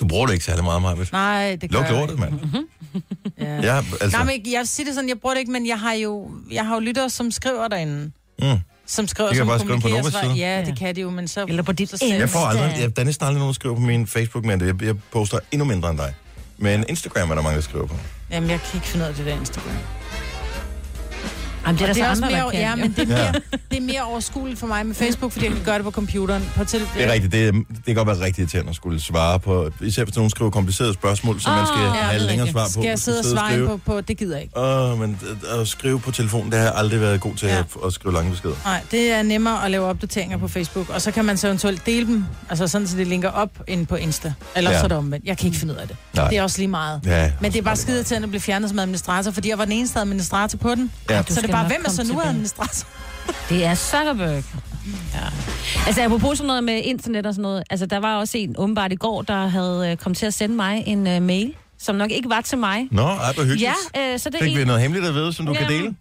Du 0.00 0.06
bruger 0.06 0.26
det 0.26 0.32
ikke 0.32 0.44
særlig 0.44 0.64
meget, 0.64 0.82
Marvitt. 0.82 1.12
Nej, 1.12 1.56
det 1.60 1.70
gør 1.70 1.78
Luk 1.78 1.86
jeg 1.88 1.94
lortet, 1.94 2.12
ikke. 2.14 2.20
mand. 2.30 2.64
Ja. 3.40 3.54
Ja, 3.62 3.76
altså. 4.00 4.18
Nej, 4.18 4.24
men 4.24 4.52
jeg 4.52 4.68
siger 4.68 4.84
det 4.84 4.94
sådan, 4.94 5.08
jeg 5.08 5.20
bruger 5.20 5.34
det 5.34 5.40
ikke, 5.40 5.52
men 5.52 5.66
jeg 5.66 5.80
har 5.80 5.92
jo, 5.92 6.30
jeg 6.50 6.66
har 6.66 6.74
jo 6.74 6.80
lyttere, 6.80 7.10
som 7.10 7.30
skriver 7.30 7.68
derinde. 7.68 8.10
Mm. 8.42 8.58
Som 8.86 9.08
skriver, 9.08 9.28
De 9.30 9.34
kan 9.34 9.40
som 9.40 9.46
bare 9.48 9.58
skrive 9.58 9.80
på 9.80 9.88
Novas 9.88 10.14
side. 10.22 10.32
Ja, 10.32 10.64
det 10.66 10.78
kan 10.78 10.96
de 10.96 11.00
jo, 11.00 11.10
men 11.10 11.28
så... 11.28 11.44
Eller 11.48 11.62
på 11.62 11.72
dit 11.72 11.90
så 11.90 11.96
selv- 11.96 12.12
Jeg 12.14 12.30
får 12.30 12.38
aldrig, 12.38 12.74
jeg, 12.80 12.96
der 12.96 13.02
er 13.02 13.06
næsten 13.06 13.26
aldrig 13.26 13.38
nogen, 13.38 13.48
der 13.48 13.54
skriver 13.54 13.74
på 13.74 13.80
min 13.80 14.06
Facebook, 14.06 14.44
men 14.44 14.60
jeg, 14.66 14.82
jeg 14.82 14.94
poster 15.12 15.38
endnu 15.52 15.64
mindre 15.64 15.90
end 15.90 15.98
dig. 15.98 16.14
Men 16.58 16.84
Instagram 16.88 17.30
er 17.30 17.34
der 17.34 17.42
mange, 17.42 17.56
der 17.56 17.62
skriver 17.62 17.86
på. 17.86 17.94
Jamen, 18.30 18.50
jeg 18.50 18.60
kan 18.60 18.70
ikke 18.74 18.86
finde 18.86 19.04
ud 19.04 19.08
af 19.10 19.14
det 19.16 19.26
der 19.26 19.34
Instagram. 19.40 19.72
Jamen, 21.66 21.78
det 21.78 21.84
er 21.84 21.88
Og 21.90 21.94
der 21.96 22.02
så 22.04 22.10
også 22.10 22.24
andre, 22.24 22.36
mere, 22.36 22.50
kan. 22.50 22.60
ja, 22.60 22.74
men 22.76 22.94
det 22.96 23.10
er, 23.10 23.16
Ja. 23.24 23.32
mere, 23.32 23.40
det 23.70 23.76
er 23.78 23.80
mere 23.80 24.02
overskueligt 24.02 24.60
for 24.60 24.66
mig 24.66 24.86
med 24.86 24.94
Facebook, 24.94 25.32
fordi 25.32 25.44
jeg 25.46 25.54
kan 25.54 25.64
gøre 25.64 25.74
det 25.76 25.84
på 25.84 25.90
computeren. 25.90 26.50
På 26.56 26.64
til, 26.64 26.80
Det 26.80 27.04
er 27.04 27.12
rigtigt, 27.12 27.32
det, 27.32 27.48
er, 27.48 27.52
det 27.52 27.64
kan 27.86 27.94
godt 27.94 28.08
være 28.08 28.20
rigtig 28.20 28.42
irriterende 28.42 28.70
at 28.70 28.76
skulle 28.76 29.00
svare 29.00 29.40
på, 29.40 29.70
især 29.80 30.04
hvis 30.04 30.16
nogen 30.16 30.30
skriver 30.30 30.50
komplicerede 30.50 30.94
spørgsmål, 30.94 31.40
som 31.40 31.52
man 31.52 31.66
skal 31.66 31.80
ja, 31.80 31.88
have 31.90 32.14
det 32.18 32.22
er 32.22 32.26
længere 32.28 32.48
svar 32.48 32.64
på. 32.64 32.70
Skal 32.70 32.84
jeg 32.84 32.98
sidde 32.98 33.18
og 33.18 33.24
svare 33.24 33.66
på, 33.66 33.76
på, 33.76 34.00
det 34.00 34.16
gider 34.16 34.34
jeg 34.36 34.42
ikke. 34.42 34.58
Åh, 34.60 34.98
men 35.00 35.18
at, 35.60 35.68
skrive 35.68 36.00
på 36.00 36.10
telefon, 36.10 36.46
det 36.50 36.54
har 36.54 36.64
jeg 36.66 36.72
aldrig 36.76 37.00
været 37.00 37.20
god 37.20 37.34
til 37.34 37.48
Ja. 37.48 37.58
at, 37.58 37.64
at 37.86 37.92
skrive 37.92 38.14
lange 38.14 38.30
beskeder. 38.30 38.54
Nej, 38.64 38.80
det 38.90 39.10
er 39.12 39.22
nemmere 39.22 39.64
at 39.64 39.70
lave 39.70 39.84
opdateringer 39.86 40.36
på 40.38 40.48
Facebook, 40.48 40.90
og 40.90 41.02
så 41.02 41.10
kan 41.10 41.24
man 41.24 41.36
så 41.36 41.46
eventuelt 41.46 41.86
dele 41.86 42.06
dem, 42.06 42.24
altså 42.50 42.68
sådan, 42.68 42.86
så 42.88 42.96
det 42.96 43.06
linker 43.06 43.30
op 43.30 43.50
ind 43.66 43.86
på 43.86 43.96
Insta. 43.96 44.32
Eller 44.56 44.70
Ja. 44.70 44.74
ja. 44.76 44.80
så 44.80 44.84
er 44.84 44.88
det 44.88 44.96
omvendt. 44.98 45.26
Jeg 45.26 45.38
kan 45.38 45.46
ikke 45.46 45.58
finde 45.58 45.74
ud 45.74 45.78
af 45.78 45.88
det. 45.88 45.96
Nej. 46.14 46.28
Det 46.28 46.38
er 46.38 46.42
også 46.42 46.58
lige 46.58 46.68
meget. 46.68 47.00
Ja, 47.06 47.32
Men 47.40 47.52
det 47.52 47.58
er 47.58 47.62
bare 47.62 47.76
skide 47.76 48.02
til 48.02 48.14
at 48.14 48.28
blive 48.28 48.40
fjernet 48.40 48.68
som 48.70 48.78
administrator, 48.78 49.30
fordi 49.30 49.48
jeg 49.48 49.58
var 49.58 49.64
den 49.64 49.72
eneste 49.72 50.00
administrator 50.00 50.58
på 50.58 50.74
den. 50.74 50.92
Ja. 51.10 51.14
Ja. 51.16 51.22
Så 51.28 51.40
det 51.40 51.50
er 51.50 51.55
bare, 51.56 51.66
hvem 51.66 51.82
er 51.84 51.90
så 51.90 52.12
nu 52.12 52.20
administrator? 52.20 52.88
Det 53.48 53.64
er 53.64 53.74
Zuckerberg. 53.74 54.44
Ja. 55.14 55.20
Altså, 55.86 56.02
apropos 56.02 56.38
sådan 56.38 56.46
noget 56.46 56.64
med 56.64 56.82
internet 56.84 57.26
og 57.26 57.34
sådan 57.34 57.42
noget. 57.42 57.62
Altså, 57.70 57.86
der 57.86 57.98
var 57.98 58.16
også 58.16 58.38
en 58.38 58.54
åbenbart 58.58 58.92
i 58.92 58.96
går, 58.96 59.22
der 59.22 59.46
havde 59.46 59.90
øh, 59.90 59.96
kommet 59.96 60.18
til 60.18 60.26
at 60.26 60.34
sende 60.34 60.56
mig 60.56 60.84
en 60.86 61.06
uh, 61.06 61.22
mail, 61.22 61.54
som 61.78 61.96
nok 61.96 62.10
ikke 62.10 62.28
var 62.28 62.40
til 62.40 62.58
mig. 62.58 62.88
Nå, 62.90 63.02
ej, 63.02 63.32
hvor 63.34 63.42
hyggeligt. 63.42 63.72
Ja, 63.94 64.12
øh, 64.12 64.18
så 64.18 64.30
det 64.30 64.40
er 64.40 64.44
Fik 64.44 64.56
vi 64.56 64.60
en... 64.60 64.66
noget 64.66 64.82
hemmeligt 64.82 65.06
at 65.06 65.14
vide, 65.14 65.32
som 65.32 65.46
du 65.46 65.52
kan 65.52 65.62
Jamen, 65.62 65.82
dele? 65.82 65.94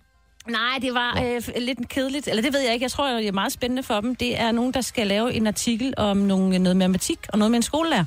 Nej, 0.50 0.80
det 0.82 0.94
var 0.94 1.22
øh, 1.26 1.42
lidt 1.62 1.90
kedeligt. 1.90 2.28
Eller 2.28 2.42
det 2.42 2.54
ved 2.54 2.60
jeg 2.60 2.74
ikke. 2.74 2.84
Jeg 2.84 2.92
tror, 2.92 3.10
det 3.10 3.28
er 3.28 3.32
meget 3.32 3.52
spændende 3.52 3.84
for 3.84 4.02
dem. 4.02 4.16
Det 4.16 4.40
er 4.40 4.52
nogen, 4.52 4.74
der 4.74 4.82
skal 4.82 5.08
lave 5.08 5.34
en 5.34 5.48
artikel 5.48 5.94
om 5.98 6.18
nogle, 6.18 6.60
noget 6.60 6.78
matematik 6.78 7.20
og 7.30 7.40
noget 7.40 7.52
med 7.52 7.58
en 7.58 7.64
skolelærer. 7.64 8.06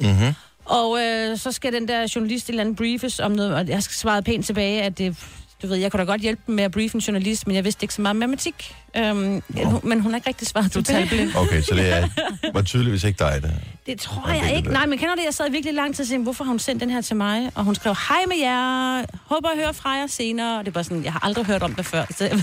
Mhm. 0.00 0.34
Og 0.64 0.98
øh, 1.02 1.38
så 1.38 1.52
skal 1.52 1.72
den 1.72 1.88
der 1.88 2.12
journalist 2.14 2.44
et 2.44 2.48
eller 2.48 2.60
andet 2.62 2.76
briefes 2.76 3.20
om 3.20 3.32
noget, 3.32 3.54
og 3.54 3.68
jeg 3.68 3.82
skal 3.82 3.94
svare 3.94 4.22
pænt 4.22 4.46
tilbage, 4.46 4.82
at 4.82 4.98
det, 4.98 5.16
du 5.62 5.66
ved, 5.66 5.76
jeg 5.76 5.90
kunne 5.90 6.00
da 6.00 6.04
godt 6.04 6.20
hjælpe 6.20 6.42
dem 6.46 6.54
med 6.54 6.64
at 6.64 6.70
briefe 6.70 6.94
en 6.94 7.00
journalist, 7.00 7.46
men 7.46 7.56
jeg 7.56 7.64
vidste 7.64 7.84
ikke 7.84 7.94
så 7.94 8.02
meget 8.02 8.16
matematik. 8.16 8.76
Øhm, 8.96 9.42
hun, 9.64 9.80
men 9.82 10.00
hun 10.00 10.12
har 10.12 10.16
ikke 10.16 10.28
rigtig 10.28 10.48
svaret 10.48 10.72
tilbage. 10.72 10.98
talblind. 10.98 11.30
Okay, 11.36 11.62
så 11.62 11.74
det 11.74 11.92
er, 11.92 12.08
var 12.54 12.62
tydeligvis 12.62 13.04
ikke 13.04 13.18
dig, 13.18 13.42
det. 13.42 13.54
Det 13.86 14.00
tror 14.00 14.28
jeg 14.28 14.42
det 14.50 14.56
ikke. 14.56 14.66
der. 14.68 14.72
Nej, 14.74 14.86
men 14.86 14.98
kender 14.98 15.14
det, 15.14 15.24
jeg 15.24 15.34
sad 15.34 15.50
virkelig 15.50 15.74
lang 15.74 15.94
tid 15.96 16.04
og 16.04 16.08
tænkte, 16.08 16.22
hvorfor 16.22 16.44
har 16.44 16.48
hun 16.50 16.58
sendt 16.58 16.80
den 16.80 16.90
her 16.90 17.00
til 17.00 17.16
mig? 17.16 17.50
Og 17.54 17.64
hun 17.64 17.74
skrev, 17.74 17.94
hej 18.08 18.18
med 18.28 18.36
jer, 18.36 19.04
håber 19.26 19.48
at 19.48 19.56
høre 19.58 19.74
fra 19.74 19.90
jer 19.90 20.06
senere. 20.06 20.58
Og 20.58 20.66
det 20.66 20.74
var 20.74 20.82
sådan, 20.82 21.04
jeg 21.04 21.12
har 21.12 21.24
aldrig 21.24 21.46
hørt 21.46 21.62
om 21.62 21.74
det 21.74 21.86
før. 21.86 22.04
Så 22.16 22.24
jeg 22.24 22.42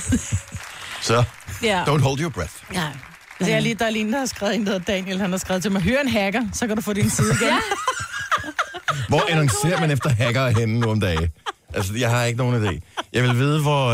Så, 1.02 1.24
ja. 1.64 1.84
don't 1.84 2.02
hold 2.02 2.20
your 2.22 2.30
breath. 2.30 2.54
ja. 2.74 2.84
Det 3.40 3.54
er 3.54 3.60
lige, 3.60 3.76
der 3.76 3.86
er 3.86 3.90
lige 3.90 4.06
en, 4.06 4.14
der 4.14 4.20
har 4.20 4.26
skrevet 4.26 4.56
en, 4.56 4.66
der 4.68 4.80
Daniel, 4.80 5.20
han 5.20 5.30
har 5.32 5.38
skrevet 5.38 5.62
til 5.62 5.72
mig, 5.72 5.82
hør 5.82 6.00
en 6.02 6.08
hacker, 6.08 6.42
så 6.54 6.68
kan 6.68 6.76
du 6.76 6.82
få 6.82 6.94
din 6.94 7.10
side 7.10 7.28
igen. 7.42 7.48
Ja. 7.48 7.58
Hvor 9.08 9.22
annoncerer 9.32 9.80
man 9.80 9.92
efter 9.92 10.10
hackere 10.10 10.52
henne 10.52 10.80
nu 10.80 10.90
om 10.92 11.00
dagen? 11.00 11.30
Altså, 11.74 11.94
jeg 11.98 12.10
har 12.10 12.24
ikke 12.24 12.38
nogen 12.38 12.66
idé. 12.68 12.80
Jeg 13.18 13.24
vil 13.24 13.38
vide, 13.38 13.62
hvor... 13.62 13.88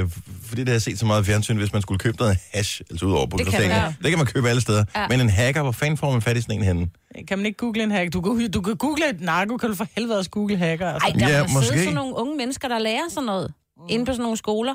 Øh, 0.00 0.10
fordi 0.42 0.60
det 0.60 0.68
har 0.68 0.74
jeg 0.74 0.82
set 0.82 0.98
så 0.98 1.06
meget 1.06 1.26
fjernsyn, 1.26 1.56
hvis 1.56 1.72
man 1.72 1.82
skulle 1.82 1.98
købe 1.98 2.16
noget 2.16 2.38
hash, 2.52 2.80
altså 2.90 3.06
ud 3.06 3.12
over 3.12 3.26
på 3.26 3.36
Det 3.36 3.46
kan 3.46 3.68
man. 3.70 3.92
Det 4.02 4.10
kan 4.10 4.18
man 4.18 4.26
købe 4.26 4.48
alle 4.48 4.60
steder. 4.60 4.84
Ja. 4.96 5.08
Men 5.08 5.20
en 5.20 5.30
hacker, 5.30 5.62
hvor 5.62 5.72
fanden 5.72 5.96
får 5.96 6.12
man 6.12 6.22
fat 6.22 6.36
i 6.36 6.40
sådan 6.40 6.56
en 6.58 6.62
henne? 6.62 6.88
Kan 7.28 7.38
man 7.38 7.46
ikke 7.46 7.56
google 7.56 7.82
en 7.82 7.90
hacker? 7.90 8.10
Du 8.10 8.20
kan, 8.20 8.50
du 8.50 8.60
kan 8.60 8.76
google 8.76 9.10
et 9.10 9.20
narko, 9.20 9.56
kan 9.56 9.68
du 9.68 9.74
for 9.74 9.86
helvede 9.96 10.18
også 10.18 10.30
google 10.30 10.56
hacker. 10.56 10.88
Altså. 10.92 11.08
Ej, 11.08 11.18
der 11.18 11.28
Ja, 11.28 11.36
ja, 11.38 11.42
må 11.42 11.48
måske. 11.52 11.66
sidde 11.68 11.80
sådan 11.80 11.94
nogle 11.94 12.14
unge 12.16 12.36
mennesker, 12.36 12.68
der 12.68 12.78
lærer 12.78 13.08
sådan 13.10 13.26
noget 13.26 13.52
mm. 13.76 13.82
inde 13.88 14.04
på 14.04 14.12
sådan 14.12 14.22
nogle 14.22 14.36
skoler. 14.36 14.74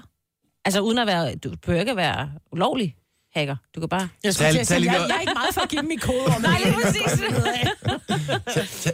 Altså 0.66 0.80
uden 0.82 0.98
at 0.98 1.08
være, 1.08 1.36
du 1.36 1.50
behøver 1.62 1.80
ikke 1.80 1.92
at 1.92 1.98
være 1.98 2.30
ulovlig 2.52 2.96
hacker. 3.36 3.56
Du 3.76 3.80
kan 3.80 3.90
bare... 3.90 4.08
Jeg, 4.24 4.34
skulle 4.34 4.54
Tag- 4.54 4.66
tag 4.68 4.84
jeg, 4.84 4.94
noget- 4.94 5.08
jeg 5.10 5.16
er 5.16 5.20
ikke 5.20 5.34
meget 5.34 5.54
for 5.54 5.62
at 5.62 5.70
give 5.70 5.82
dem 5.82 5.92
i 5.92 5.96
kode. 5.96 6.26
Om 6.36 6.42
Nej, 6.50 6.58
lige 6.66 6.76
præcis. 6.84 7.22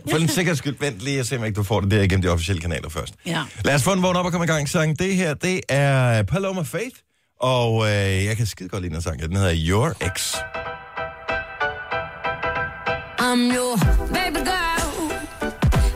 For 0.09 0.17
en 0.17 0.27
sikkerheds 0.27 0.57
skyld, 0.57 0.75
vent 0.79 0.99
lige, 0.99 1.17
jeg 1.17 1.25
ser, 1.25 1.37
om 1.37 1.45
ikke 1.45 1.55
du 1.55 1.63
får 1.63 1.79
det 1.81 1.91
der 1.91 2.01
igennem 2.01 2.21
de 2.21 2.27
officielle 2.29 2.61
kanaler 2.61 2.89
først. 2.89 3.13
Ja. 3.25 3.43
Lad 3.65 3.75
os 3.75 3.83
få 3.83 3.93
en 3.93 4.01
vågn 4.03 4.15
op 4.15 4.25
og 4.25 4.31
komme 4.31 4.45
i 4.45 4.47
gang. 4.47 4.69
Sang. 4.69 4.99
Det 4.99 5.15
her, 5.15 5.33
det 5.33 5.61
er 5.69 6.23
Paloma 6.23 6.61
Faith. 6.61 6.95
Og 7.39 7.85
øh, 7.85 8.25
jeg 8.25 8.37
kan 8.37 8.45
skide 8.45 8.69
godt 8.69 8.83
lide 8.83 8.93
den 8.93 9.01
sang. 9.01 9.19
Den 9.21 9.35
hedder 9.35 9.53
Your 9.69 9.87
Ex. 10.01 10.35
I'm 13.19 13.41
your 13.57 13.75
baby 14.13 14.41
girl. 14.45 14.83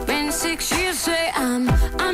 Been 0.08 0.32
six 0.32 0.72
years, 0.72 0.98
say 0.98 1.24
I'm, 1.36 1.70
I'm 2.06 2.11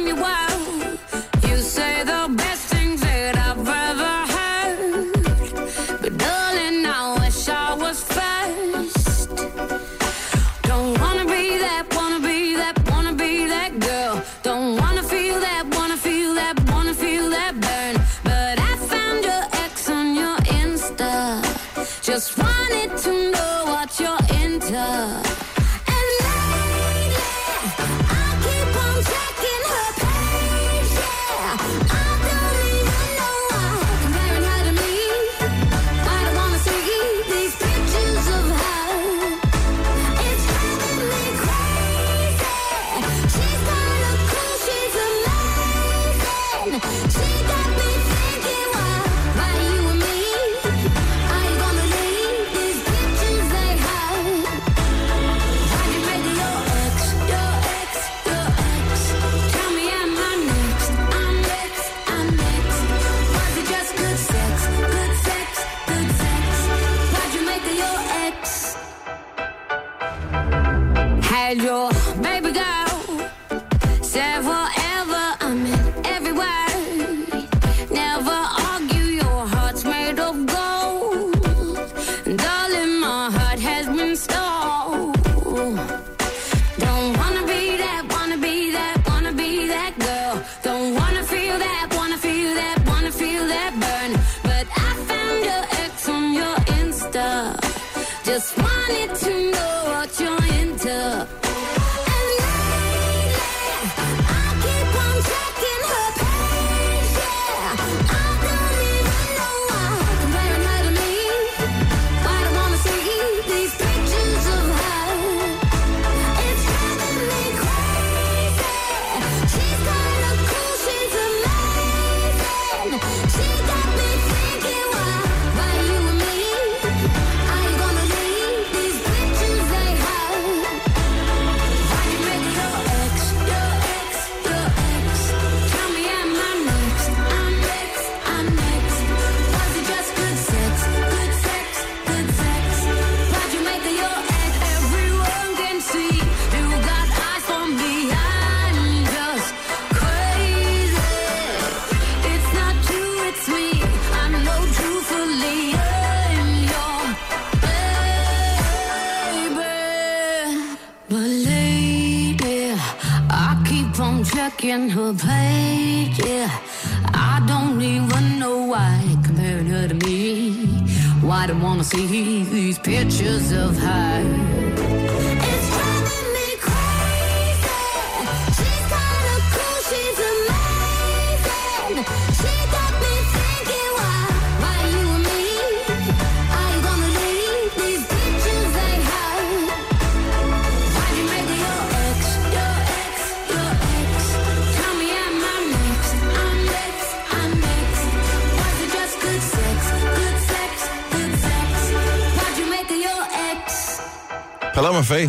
meglio 71.47 71.96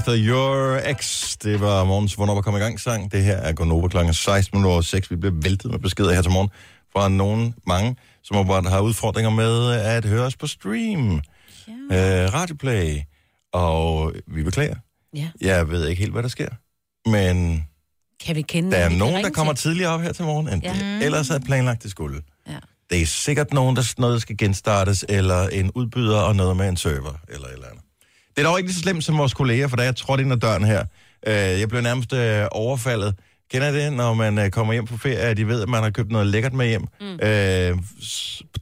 Og 0.09 0.17
Your 0.17 0.77
Ex. 0.91 1.37
Det 1.43 1.61
var 1.61 1.85
morgens, 1.85 2.15
hvornår 2.15 2.35
var 2.35 2.43
kommet 2.43 2.61
i 2.61 2.63
gang 2.63 2.81
sang. 2.81 3.13
Det 3.13 3.23
her 3.25 3.37
er 3.37 3.53
Gonova 3.53 3.89
klokken 3.89 4.15
16 4.15 4.65
over 4.65 4.81
6. 4.81 5.11
Vi 5.11 5.17
bliver 5.17 5.35
væltet 5.43 5.71
med 5.71 5.79
beskeder 5.79 6.13
her 6.15 6.23
til 6.23 6.31
morgen 6.33 6.49
fra 6.93 7.09
nogen, 7.09 7.55
mange, 7.67 7.97
som 8.23 8.37
har 8.67 8.81
udfordringer 8.81 9.31
med 9.31 9.73
at 9.73 10.05
høre 10.05 10.25
os 10.25 10.37
på 10.37 10.47
stream. 10.47 11.21
Ja. 11.91 12.25
Øh, 12.25 12.35
radioplay. 12.35 12.99
Og 13.53 14.13
vi 14.27 14.43
beklager. 14.43 14.77
Ja. 15.15 15.31
Jeg 15.41 15.69
ved 15.71 15.87
ikke 15.89 16.01
helt, 16.01 16.13
hvad 16.13 16.23
der 16.23 16.29
sker. 16.29 16.49
Men 17.11 17.65
Kan 18.27 18.37
vi 18.37 18.43
kende 18.43 18.71
der 18.71 18.77
er 18.77 18.89
nogen, 18.89 19.25
der 19.25 19.31
kommer 19.31 19.53
til? 19.53 19.63
tidligere 19.71 19.93
op 19.93 20.01
her 20.01 20.13
til 20.13 20.25
morgen, 20.25 20.49
end 20.49 20.63
Ja. 20.63 20.73
det 20.73 21.05
ellers 21.05 21.31
er 21.31 21.39
planlagt, 21.39 21.83
det 21.83 21.91
skulle. 21.91 22.21
Ja. 22.49 22.57
Det 22.91 23.03
er 23.03 23.07
sikkert 23.07 23.53
nogen, 23.53 23.77
der 23.77 23.95
noget 23.99 24.23
skal 24.23 24.37
genstartes, 24.37 25.05
eller 25.09 25.49
en 25.49 25.71
udbyder 25.75 26.21
og 26.21 26.37
noget 26.37 26.57
med 26.57 26.69
en 26.69 26.77
server, 26.77 27.13
eller 27.29 27.47
et 27.47 27.53
eller 27.53 27.67
andet. 27.67 27.83
Det 28.39 28.45
er 28.45 28.49
dog 28.49 28.59
ikke 28.59 28.69
lige 28.69 28.77
så 28.77 28.83
slemt 28.83 29.05
som 29.05 29.19
vores 29.19 29.35
kolleger, 29.35 29.69
for 29.69 29.77
da 29.77 29.83
jeg 29.83 29.97
trådte 29.97 30.23
ind 30.23 30.33
ad 30.33 30.37
døren 30.37 30.65
her, 30.65 30.85
øh, 31.27 31.35
jeg 31.35 31.69
blev 31.69 31.81
nærmest 31.81 32.13
øh, 32.13 32.47
overfaldet. 32.51 33.15
Kender 33.51 33.71
det, 33.71 33.93
når 33.93 34.15
man 34.15 34.39
øh, 34.39 34.51
kommer 34.51 34.73
hjem 34.73 34.87
på 34.87 34.97
ferie, 34.97 35.19
at 35.19 35.37
de 35.37 35.47
ved, 35.47 35.63
at 35.63 35.69
man 35.69 35.83
har 35.83 35.91
købt 35.91 36.11
noget 36.11 36.27
lækkert 36.27 36.53
med 36.53 36.69
hjem? 36.69 36.87
Mm. 37.01 37.07
Øh, 37.07 37.79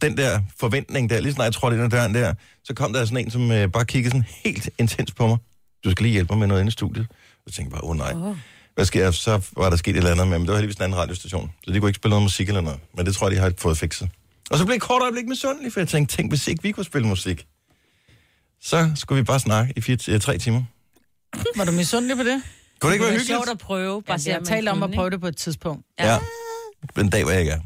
den 0.01 0.17
der 0.17 0.41
forventning 0.61 1.11
der, 1.11 1.21
lige 1.21 1.33
snart 1.33 1.45
jeg 1.45 1.53
trådte 1.53 1.77
ind 1.77 1.85
ad 1.85 1.91
døren 1.91 2.15
der, 2.15 2.35
så 2.65 2.75
kom 2.75 2.93
der 2.93 3.05
sådan 3.05 3.25
en, 3.25 3.31
som 3.31 3.51
øh, 3.53 3.69
bare 3.69 3.85
kiggede 3.85 4.11
sådan 4.11 4.25
helt 4.45 4.71
intens 4.79 5.13
på 5.13 5.27
mig. 5.27 5.39
Du 5.85 5.91
skal 5.91 6.03
lige 6.03 6.13
hjælpe 6.13 6.33
mig 6.33 6.39
med 6.39 6.47
noget 6.47 6.61
inde 6.61 6.69
i 6.69 6.73
studiet. 6.73 7.07
Jeg 7.47 7.53
tænkte 7.53 7.73
bare, 7.73 7.85
åh 7.85 7.91
oh, 7.91 7.97
nej. 7.97 8.13
Åh. 8.15 8.37
Hvad 8.75 8.85
sker? 8.85 9.11
Så 9.11 9.41
var 9.57 9.71
der 9.71 9.77
sket 9.77 9.91
et 9.91 9.97
eller 9.97 10.11
andet 10.11 10.29
med, 10.29 10.39
men 10.39 10.47
det 10.47 10.53
var 10.53 10.57
heldigvis 10.57 10.77
en 10.77 10.83
anden 10.83 10.99
radiostation, 10.99 11.53
så 11.65 11.73
de 11.73 11.81
kunne 11.81 11.89
ikke 11.89 11.97
spille 11.97 12.11
noget 12.11 12.23
musik 12.23 12.49
eller 12.49 12.61
noget. 12.61 12.79
Men 12.97 13.07
det 13.07 13.15
tror 13.15 13.29
jeg, 13.29 13.37
de 13.37 13.41
har 13.41 13.53
fået 13.59 13.79
fikset. 13.79 14.09
Og 14.51 14.59
så 14.59 14.65
blev 14.65 14.75
jeg 14.75 14.81
kort 14.81 15.03
øjeblik 15.03 15.29
misundelig, 15.29 15.73
for 15.73 15.81
jeg 15.81 15.89
tænkte, 15.89 16.17
tænk, 16.17 16.31
hvis 16.31 16.49
ikke 16.49 16.63
vi 16.63 16.73
kunne 16.73 16.85
spille 16.85 17.09
musik, 17.09 17.47
så 18.67 18.91
skulle 18.95 19.17
vi 19.17 19.25
bare 19.25 19.41
snakke 19.41 19.73
i 19.77 19.81
fire, 19.81 19.97
øh, 20.09 20.21
tre 20.21 20.39
timer. 20.39 20.63
Var 21.57 21.65
du 21.65 21.73
misundelig 21.73 22.17
på 22.17 22.23
det? 22.23 22.43
Kunne 22.81 22.91
det 22.91 22.95
ikke 22.95 23.03
være 23.05 23.13
Det 23.13 23.17
er 23.17 23.21
hyggeligt? 23.21 23.27
sjovt 23.27 23.49
at 23.49 23.59
prøve. 23.59 24.03
Bare 24.03 24.19
se, 24.19 24.31
jeg 24.31 24.41
talte 24.45 24.69
om 24.71 24.83
at 24.83 24.91
prøve 24.95 25.11
det 25.11 25.21
på 25.21 25.27
et 25.27 25.37
tidspunkt. 25.37 25.87
Ja. 25.99 26.13
ja. 26.13 26.19
En 27.01 27.11
dag, 27.11 27.23
hvor 27.23 27.33
jeg 27.33 27.41
ikke 27.41 27.53
er. 27.53 27.61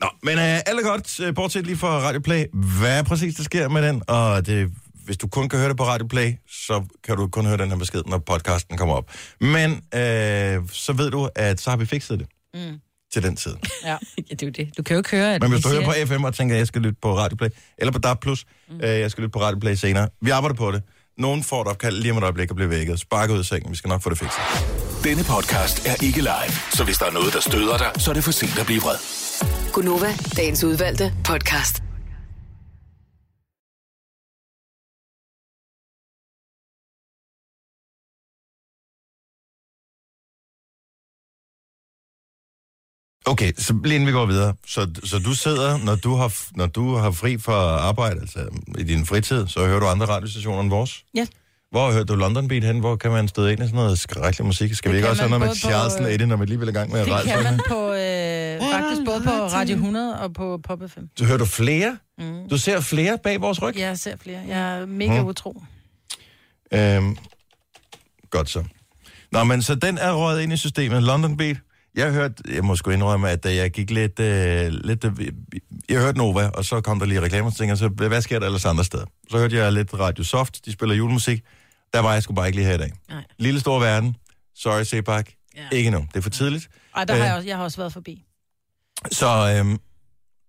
Nå, 0.00 0.08
men 0.22 0.38
øh, 0.38 0.44
alt 0.66 0.78
er 0.80 0.82
godt, 0.82 1.20
øh, 1.20 1.34
bortset 1.34 1.66
lige 1.66 1.76
fra 1.76 1.88
Radioplay. 2.00 2.44
Hvad 2.80 2.98
er 2.98 3.02
præcis, 3.02 3.34
der 3.34 3.42
sker 3.42 3.68
med 3.68 3.82
den? 3.88 4.02
Og 4.08 4.46
det, 4.46 4.70
hvis 5.04 5.16
du 5.16 5.28
kun 5.28 5.48
kan 5.48 5.58
høre 5.58 5.68
det 5.68 5.76
på 5.76 5.84
Radioplay, 5.84 6.32
så 6.50 6.84
kan 7.04 7.16
du 7.16 7.28
kun 7.28 7.46
høre 7.46 7.56
den 7.56 7.68
her 7.70 7.76
besked, 7.78 8.02
når 8.06 8.18
podcasten 8.18 8.76
kommer 8.78 8.94
op. 8.94 9.10
Men 9.40 9.70
øh, 9.94 10.68
så 10.72 10.92
ved 10.96 11.10
du, 11.10 11.28
at 11.34 11.60
så 11.60 11.70
har 11.70 11.76
vi 11.76 11.86
fikset 11.86 12.18
det 12.18 12.26
Mm. 12.54 12.78
Til 13.12 13.22
den 13.22 13.36
tid. 13.36 13.54
Ja. 13.84 13.88
ja, 14.30 14.34
det 14.34 14.42
er 14.42 14.46
jo 14.46 14.52
det. 14.52 14.76
Du 14.78 14.82
kan 14.82 14.94
jo 14.94 14.98
ikke 15.00 15.10
høre, 15.10 15.34
at 15.34 15.42
Men 15.42 15.50
hvis 15.50 15.58
vi 15.58 15.62
du 15.62 15.74
hører 15.74 16.06
på 16.06 16.14
FM 16.14 16.24
og 16.24 16.34
tænker, 16.34 16.54
at 16.54 16.58
jeg 16.58 16.66
skal 16.66 16.82
lytte 16.82 16.98
på 17.02 17.18
Radioplay, 17.18 17.48
eller 17.78 17.92
på 17.92 17.98
DAB+, 17.98 18.24
mm. 18.24 18.80
øh, 18.80 19.00
jeg 19.00 19.10
skal 19.10 19.22
lytte 19.22 19.32
på 19.32 19.40
Radioplay 19.40 19.74
senere. 19.74 20.08
Vi 20.20 20.30
arbejder 20.30 20.54
på 20.54 20.72
det. 20.72 20.82
Nogen 21.18 21.42
får 21.42 21.62
et 21.62 21.68
opkald 21.68 21.96
lige 21.96 22.12
om 22.12 22.18
et 22.18 22.22
øjeblik 22.22 22.50
og 22.50 22.56
bliver 22.56 22.68
vækket. 22.68 23.00
Sparker 23.00 23.34
ud 23.34 23.38
af 23.38 23.44
sengen. 23.44 23.70
Vi 23.70 23.76
skal 23.76 23.88
nok 23.88 24.02
få 24.02 24.10
det 24.10 24.18
fikset. 24.18 24.40
Denne 25.04 25.24
podcast 25.24 25.86
er 25.86 26.04
ikke 26.04 26.20
live, 26.20 26.52
så 26.72 26.84
hvis 26.84 26.98
der 26.98 27.06
er 27.06 27.12
noget, 27.12 27.32
der 27.32 27.40
støder 27.40 27.78
dig, 27.78 27.90
så 27.98 28.10
er 28.10 28.14
det 28.14 28.24
for 28.24 28.32
sent 28.32 28.58
at 28.58 28.66
blive 28.66 28.80
vred. 28.80 28.96
Gunova, 29.72 30.14
dagens 30.36 30.64
udvalgte 30.64 31.12
podcast. 31.24 31.82
Okay, 43.26 43.52
så 43.58 43.74
lige 43.84 43.94
inden 43.94 44.06
vi 44.06 44.12
går 44.12 44.26
videre. 44.26 44.54
Så, 44.66 44.90
så 45.04 45.18
du 45.18 45.34
sidder, 45.34 45.78
når 45.78 45.94
du, 45.94 46.14
har, 46.14 46.32
når 46.56 46.66
du 46.66 46.94
har 46.94 47.10
fri 47.10 47.38
fra 47.38 47.52
arbejde, 47.78 48.20
altså 48.20 48.48
i 48.78 48.82
din 48.82 49.06
fritid, 49.06 49.46
så 49.48 49.66
hører 49.66 49.80
du 49.80 49.86
andre 49.86 50.06
radiostationer 50.06 50.60
end 50.60 50.70
vores? 50.70 51.04
Ja. 51.14 51.26
Hvor 51.70 51.86
har 51.86 51.92
hørt 51.92 52.08
du 52.08 52.14
London 52.14 52.48
Beat 52.48 52.64
hen? 52.64 52.80
Hvor 52.80 52.96
kan 52.96 53.10
man 53.10 53.28
støde 53.28 53.52
ind 53.52 53.60
i 53.60 53.64
sådan 53.64 53.76
noget 53.76 53.98
skrækkelig 53.98 54.46
musik? 54.46 54.74
Skal 54.74 54.88
Det 54.88 54.92
vi 54.92 54.98
ikke 54.98 55.08
også 55.10 55.22
have 55.22 55.30
man 55.30 55.40
noget 55.40 55.50
med 55.50 55.56
Charleston 55.56 56.06
øh, 56.06 56.12
Eddie, 56.12 56.26
når 56.26 56.36
vi 56.36 56.42
alligevel 56.42 56.68
er 56.68 56.72
i 56.72 56.74
gang 56.74 56.92
med 56.92 57.00
at 57.00 57.06
Det 57.06 57.14
rejse? 57.14 57.28
kan 57.28 57.42
man 57.44 57.60
på, 57.68 57.92
øh, 57.92 58.72
faktisk 58.80 59.00
både 59.06 59.20
på 59.24 59.30
Radio 59.30 59.74
100 59.76 60.20
og 60.20 60.32
på 60.34 60.60
Pop 60.64 60.78
FM. 60.90 61.00
Du 61.18 61.24
hører 61.24 61.38
du 61.38 61.44
flere? 61.44 61.98
Mm. 62.18 62.48
Du 62.50 62.58
ser 62.58 62.80
flere 62.80 63.18
bag 63.24 63.40
vores 63.40 63.62
ryg? 63.62 63.76
Jeg 63.76 63.98
ser 63.98 64.16
flere. 64.22 64.40
Jeg 64.48 64.78
er 64.80 64.86
mega 64.86 65.20
Mm. 65.22 65.26
utro. 65.28 65.62
Øhm, 66.74 67.16
godt 68.30 68.50
så. 68.50 68.64
Nå, 69.32 69.44
men 69.44 69.62
så 69.62 69.74
den 69.74 69.98
er 69.98 70.12
røget 70.12 70.42
ind 70.42 70.52
i 70.52 70.56
systemet. 70.56 71.02
London 71.02 71.36
Beat. 71.36 71.56
Jeg 71.96 72.12
hørte, 72.12 72.34
jeg 72.54 72.64
må 72.64 72.76
sgu 72.76 72.90
indrømme, 72.90 73.30
at 73.30 73.44
da 73.44 73.54
jeg 73.54 73.70
gik 73.70 73.90
lidt, 73.90 74.20
øh, 74.20 74.72
lidt 74.72 75.04
øh, 75.04 75.28
jeg 75.88 76.00
hørte 76.00 76.18
Nova, 76.18 76.48
og 76.48 76.64
så 76.64 76.80
kom 76.80 76.98
der 76.98 77.06
lige 77.06 77.20
reklamer, 77.20 77.50
så 77.50 77.56
tænkte 77.58 77.70
jeg, 77.70 77.78
så 77.78 77.88
hvad 77.88 78.22
sker 78.22 78.38
der 78.38 78.46
ellers 78.46 78.64
andre 78.64 78.84
steder? 78.84 79.04
Så 79.30 79.38
hørte 79.38 79.56
jeg 79.56 79.72
lidt 79.72 79.94
Radio 79.94 80.24
Soft, 80.24 80.66
de 80.66 80.72
spiller 80.72 80.94
julemusik. 80.94 81.42
Der 81.92 82.00
var 82.00 82.12
jeg 82.12 82.22
sgu 82.22 82.34
bare 82.34 82.46
ikke 82.46 82.56
lige 82.58 82.66
her 82.66 82.74
i 82.74 82.78
dag. 82.78 82.92
Nej. 83.08 83.24
Lille 83.38 83.60
Stor 83.60 83.78
Verden. 83.78 84.16
Sorry, 84.54 84.82
Sebak. 84.82 85.30
Ja. 85.56 85.76
Ikke 85.76 85.90
nu. 85.90 85.98
Det 85.98 86.16
er 86.16 86.20
for 86.20 86.30
tidligt. 86.30 86.68
Ej, 86.96 87.04
der 87.04 87.14
har 87.14 87.20
Øh, 87.22 87.26
jeg, 87.26 87.34
også, 87.36 87.48
jeg 87.48 87.56
har 87.56 87.64
også 87.64 87.76
været 87.76 87.92
forbi. 87.92 88.24
Så, 89.12 89.56
øhm, 89.58 89.78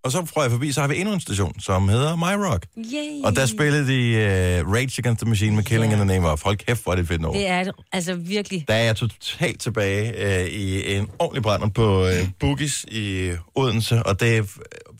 og 0.07 0.11
så 0.11 0.25
får 0.25 0.41
jeg 0.41 0.51
forbi, 0.51 0.71
så 0.71 0.81
har 0.81 0.87
vi 0.87 0.99
endnu 0.99 1.13
en 1.13 1.19
station, 1.19 1.59
som 1.59 1.89
hedder 1.89 2.15
My 2.15 2.45
Rock. 2.45 2.65
Yay. 2.77 3.23
Og 3.23 3.35
der 3.35 3.45
spillede 3.45 3.87
de 3.87 4.61
uh, 4.63 4.73
Rage 4.73 4.99
Against 4.99 5.21
the 5.21 5.29
Machine 5.29 5.55
med 5.55 5.63
Killing 5.63 5.91
in 5.91 5.97
the 5.97 6.05
Name 6.05 6.29
of. 6.29 6.43
Hold 6.43 6.57
kæft, 6.57 6.83
hvor 6.83 6.91
er 6.91 6.95
det 6.95 7.01
et 7.01 7.07
fedt 7.07 7.21
nummer. 7.21 7.39
Det 7.39 7.49
er 7.49 7.71
altså 7.91 8.13
virkelig... 8.15 8.65
Der 8.67 8.73
er 8.73 8.83
jeg 8.83 8.95
totalt 8.95 9.61
tilbage 9.61 10.25
øh, 10.41 10.47
i 10.47 10.95
en 10.95 11.09
ordentlig 11.19 11.43
brænder 11.43 11.67
på 11.67 12.05
øh, 12.07 12.29
Boogies 12.39 12.85
i 12.91 13.31
Odense, 13.55 14.03
og 14.03 14.19
det 14.19 14.49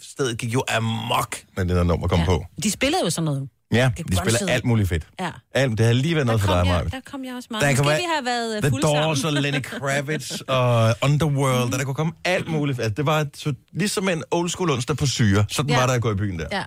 stedet 0.02 0.38
gik 0.38 0.54
jo 0.54 0.64
amok, 0.68 1.38
når 1.58 1.64
det 1.64 1.76
der 1.76 1.84
nummer 1.84 2.08
kom 2.08 2.20
ja. 2.20 2.26
på. 2.26 2.46
De 2.64 2.72
spillede 2.72 3.02
jo 3.04 3.10
sådan 3.10 3.26
noget. 3.26 3.50
Ja, 3.72 3.92
Det 3.98 4.12
de 4.12 4.18
spiller 4.18 4.40
alt 4.50 4.66
muligt 4.66 4.90
fedt. 4.90 5.08
Ja. 5.20 5.32
Alt, 5.54 5.78
det 5.78 5.86
har 5.86 5.94
lige 5.94 6.16
været 6.16 6.26
noget 6.28 6.42
for 6.42 6.54
dig, 6.54 6.68
Marvind. 6.68 6.92
der 6.92 7.00
kom 7.06 7.26
jeg 7.26 7.36
også 7.36 7.48
meget. 7.52 7.62
Der 7.64 7.70
Måske 7.72 7.88
være 7.90 7.98
vi 7.98 8.04
har 8.16 8.24
været 8.24 8.56
øh, 8.56 8.62
The 8.62 8.70
fulde 8.70 8.88
Doors 8.88 9.24
og 9.24 9.34
Lenny 9.34 9.62
Kravitz 9.70 10.32
og 10.48 10.96
Underworld, 11.04 11.66
mm. 11.66 11.72
der, 11.72 11.78
der 11.78 11.86
kunne 11.86 11.96
komme 11.96 12.14
alt 12.26 12.48
muligt. 12.48 12.80
Altså, 12.80 12.94
det 12.98 13.06
var 13.06 13.28
så, 13.34 13.54
ligesom 13.74 14.10
en 14.10 14.24
old 14.32 14.50
school 14.50 14.72
onsdag 14.72 14.98
på 14.98 15.06
syre. 15.06 15.46
Sådan 15.50 15.70
Ja. 15.72 15.80
var 15.80 15.88
der 15.88 15.94
at 15.94 16.02
gå 16.02 16.12
i 16.12 16.16
byen 16.16 16.40
der. 16.40 16.48
Ja, 16.52 16.64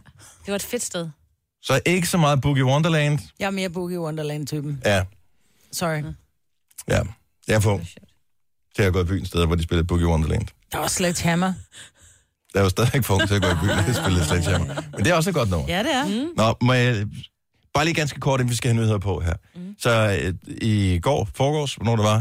det 0.47 0.49
var 0.49 0.55
et 0.55 0.63
fedt 0.63 0.83
sted. 0.83 1.09
Så 1.63 1.81
ikke 1.87 2.07
så 2.09 2.19
meget 2.19 2.41
Boogie 2.41 2.65
Wonderland. 2.65 3.19
Jeg 3.39 3.47
er 3.47 3.51
mere 3.51 3.71
Boogie 3.71 4.01
Wonderland-typen. 4.01 4.83
Ja, 4.85 5.05
Sorry. 5.73 6.03
ja. 6.89 7.01
Jeg 7.49 7.57
er 7.57 7.61
på 7.61 7.81
til 8.77 8.83
at 8.83 8.93
gå 8.93 9.01
i 9.01 9.05
byen 9.05 9.27
steder, 9.27 9.47
hvor 9.47 9.55
de 9.57 9.63
spillede 9.63 9.87
Boogie 9.87 10.07
Wonderland. 10.07 10.47
Der 10.73 10.79
var 10.79 10.87
Sledgehammer. 10.89 11.53
Der 12.55 12.61
var 12.61 12.69
stadig 12.69 13.05
for 13.05 13.19
til 13.19 13.35
at 13.35 13.43
gå 13.43 13.49
i 13.49 13.55
byen, 13.63 13.71
og 13.71 13.85
det 13.87 13.97
spillede 13.97 14.25
Sledgehammer. 14.25 14.75
Men 14.97 15.05
det 15.05 15.11
er 15.11 15.15
også 15.15 15.31
et 15.31 15.35
godt 15.35 15.51
nummer. 15.51 15.69
Ja, 15.69 15.79
det 15.79 15.95
er. 15.95 16.05
Mm. 16.07 16.29
Nå, 16.37 16.55
må 16.63 16.73
jeg, 16.73 17.07
bare 17.75 17.85
lige 17.85 17.95
ganske 17.95 18.21
kort, 18.21 18.41
inden 18.41 18.51
vi 18.51 18.57
skal 18.57 18.71
have 18.71 18.81
nyheder 18.81 18.99
på 18.99 19.21
her. 19.21 19.35
Mm. 19.55 19.61
Så 19.79 20.19
øh, 20.23 20.35
i 20.63 20.99
går, 21.03 21.29
forgårs, 21.35 21.75
hvornår 21.75 21.97
det 21.97 22.05
var, 22.05 22.19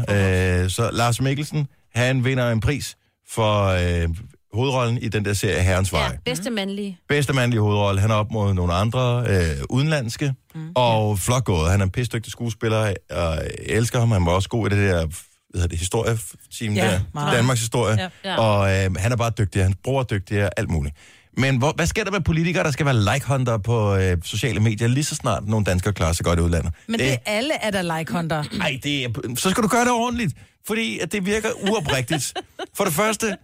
øh, 0.64 0.70
så 0.70 0.90
Lars 0.92 1.20
Mikkelsen, 1.20 1.66
han 1.94 2.24
vinder 2.24 2.50
en 2.50 2.60
pris 2.60 2.96
for 3.28 3.64
øh, 3.66 4.08
hovedrollen 4.52 4.98
i 4.98 5.08
den 5.08 5.24
der 5.24 5.32
serie 5.32 5.62
Herrens 5.62 5.92
Vej. 5.92 6.02
Ja, 6.02 6.10
bedste 6.24 6.50
mandlige. 6.50 6.98
Bedste 7.08 7.32
mandlige 7.32 7.60
hovedrolle. 7.60 8.00
Han 8.00 8.10
er 8.10 8.14
op 8.14 8.30
mod 8.30 8.54
nogle 8.54 8.72
andre 8.72 9.24
øh, 9.28 9.64
udenlandske. 9.70 10.34
Mm. 10.54 10.72
Og 10.74 11.18
flot 11.18 11.44
gået. 11.44 11.70
Han 11.70 11.80
er 11.80 11.84
en 11.84 11.90
pisdygtig 11.90 12.32
skuespiller, 12.32 12.78
og 12.78 12.94
jeg 13.10 13.42
elsker 13.58 13.98
ham. 13.98 14.10
Han 14.10 14.26
var 14.26 14.32
også 14.32 14.48
god 14.48 14.66
i 14.66 14.74
det 14.74 14.90
der 14.90 15.06
hvad 15.54 15.68
det, 15.68 15.78
historieteam 15.78 16.74
Ja, 16.74 16.84
der. 16.90 17.00
meget. 17.14 17.36
Danmarks 17.36 17.60
historie. 17.60 17.96
Ja. 18.00 18.08
Ja. 18.24 18.38
Og 18.40 18.70
øh, 18.84 18.96
han 18.96 19.12
er 19.12 19.16
bare 19.16 19.32
dygtig. 19.38 19.62
Han 19.62 19.74
bruger 19.84 20.02
dygtig 20.02 20.44
og 20.44 20.50
alt 20.56 20.70
muligt. 20.70 20.94
Men 21.36 21.56
hvor, 21.56 21.72
hvad 21.76 21.86
sker 21.86 22.04
der 22.04 22.10
med 22.10 22.20
politikere, 22.20 22.64
der 22.64 22.70
skal 22.70 22.86
være 22.86 23.14
like-hunter 23.14 23.58
på 23.58 23.96
øh, 23.96 24.16
sociale 24.24 24.60
medier, 24.60 24.88
lige 24.88 25.04
så 25.04 25.14
snart 25.14 25.46
nogle 25.46 25.64
danskere 25.64 25.92
klarer 25.94 26.12
sig 26.12 26.24
godt 26.24 26.38
i 26.38 26.42
udlandet? 26.42 26.72
Men 26.88 27.00
det 27.00 27.12
er 27.12 27.16
alle 27.26 27.54
er 27.54 27.70
der 27.70 27.98
like 27.98 28.12
hunter. 28.12 28.44
Ej, 28.60 28.80
det 28.82 29.04
er, 29.04 29.08
så 29.36 29.50
skal 29.50 29.62
du 29.62 29.68
gøre 29.68 29.84
det 29.84 29.90
ordentligt, 29.92 30.34
fordi 30.66 30.98
at 30.98 31.12
det 31.12 31.26
virker 31.26 31.48
uoprigtigt. 31.70 32.34
For 32.76 32.84
det 32.84 32.92
første, 32.92 33.36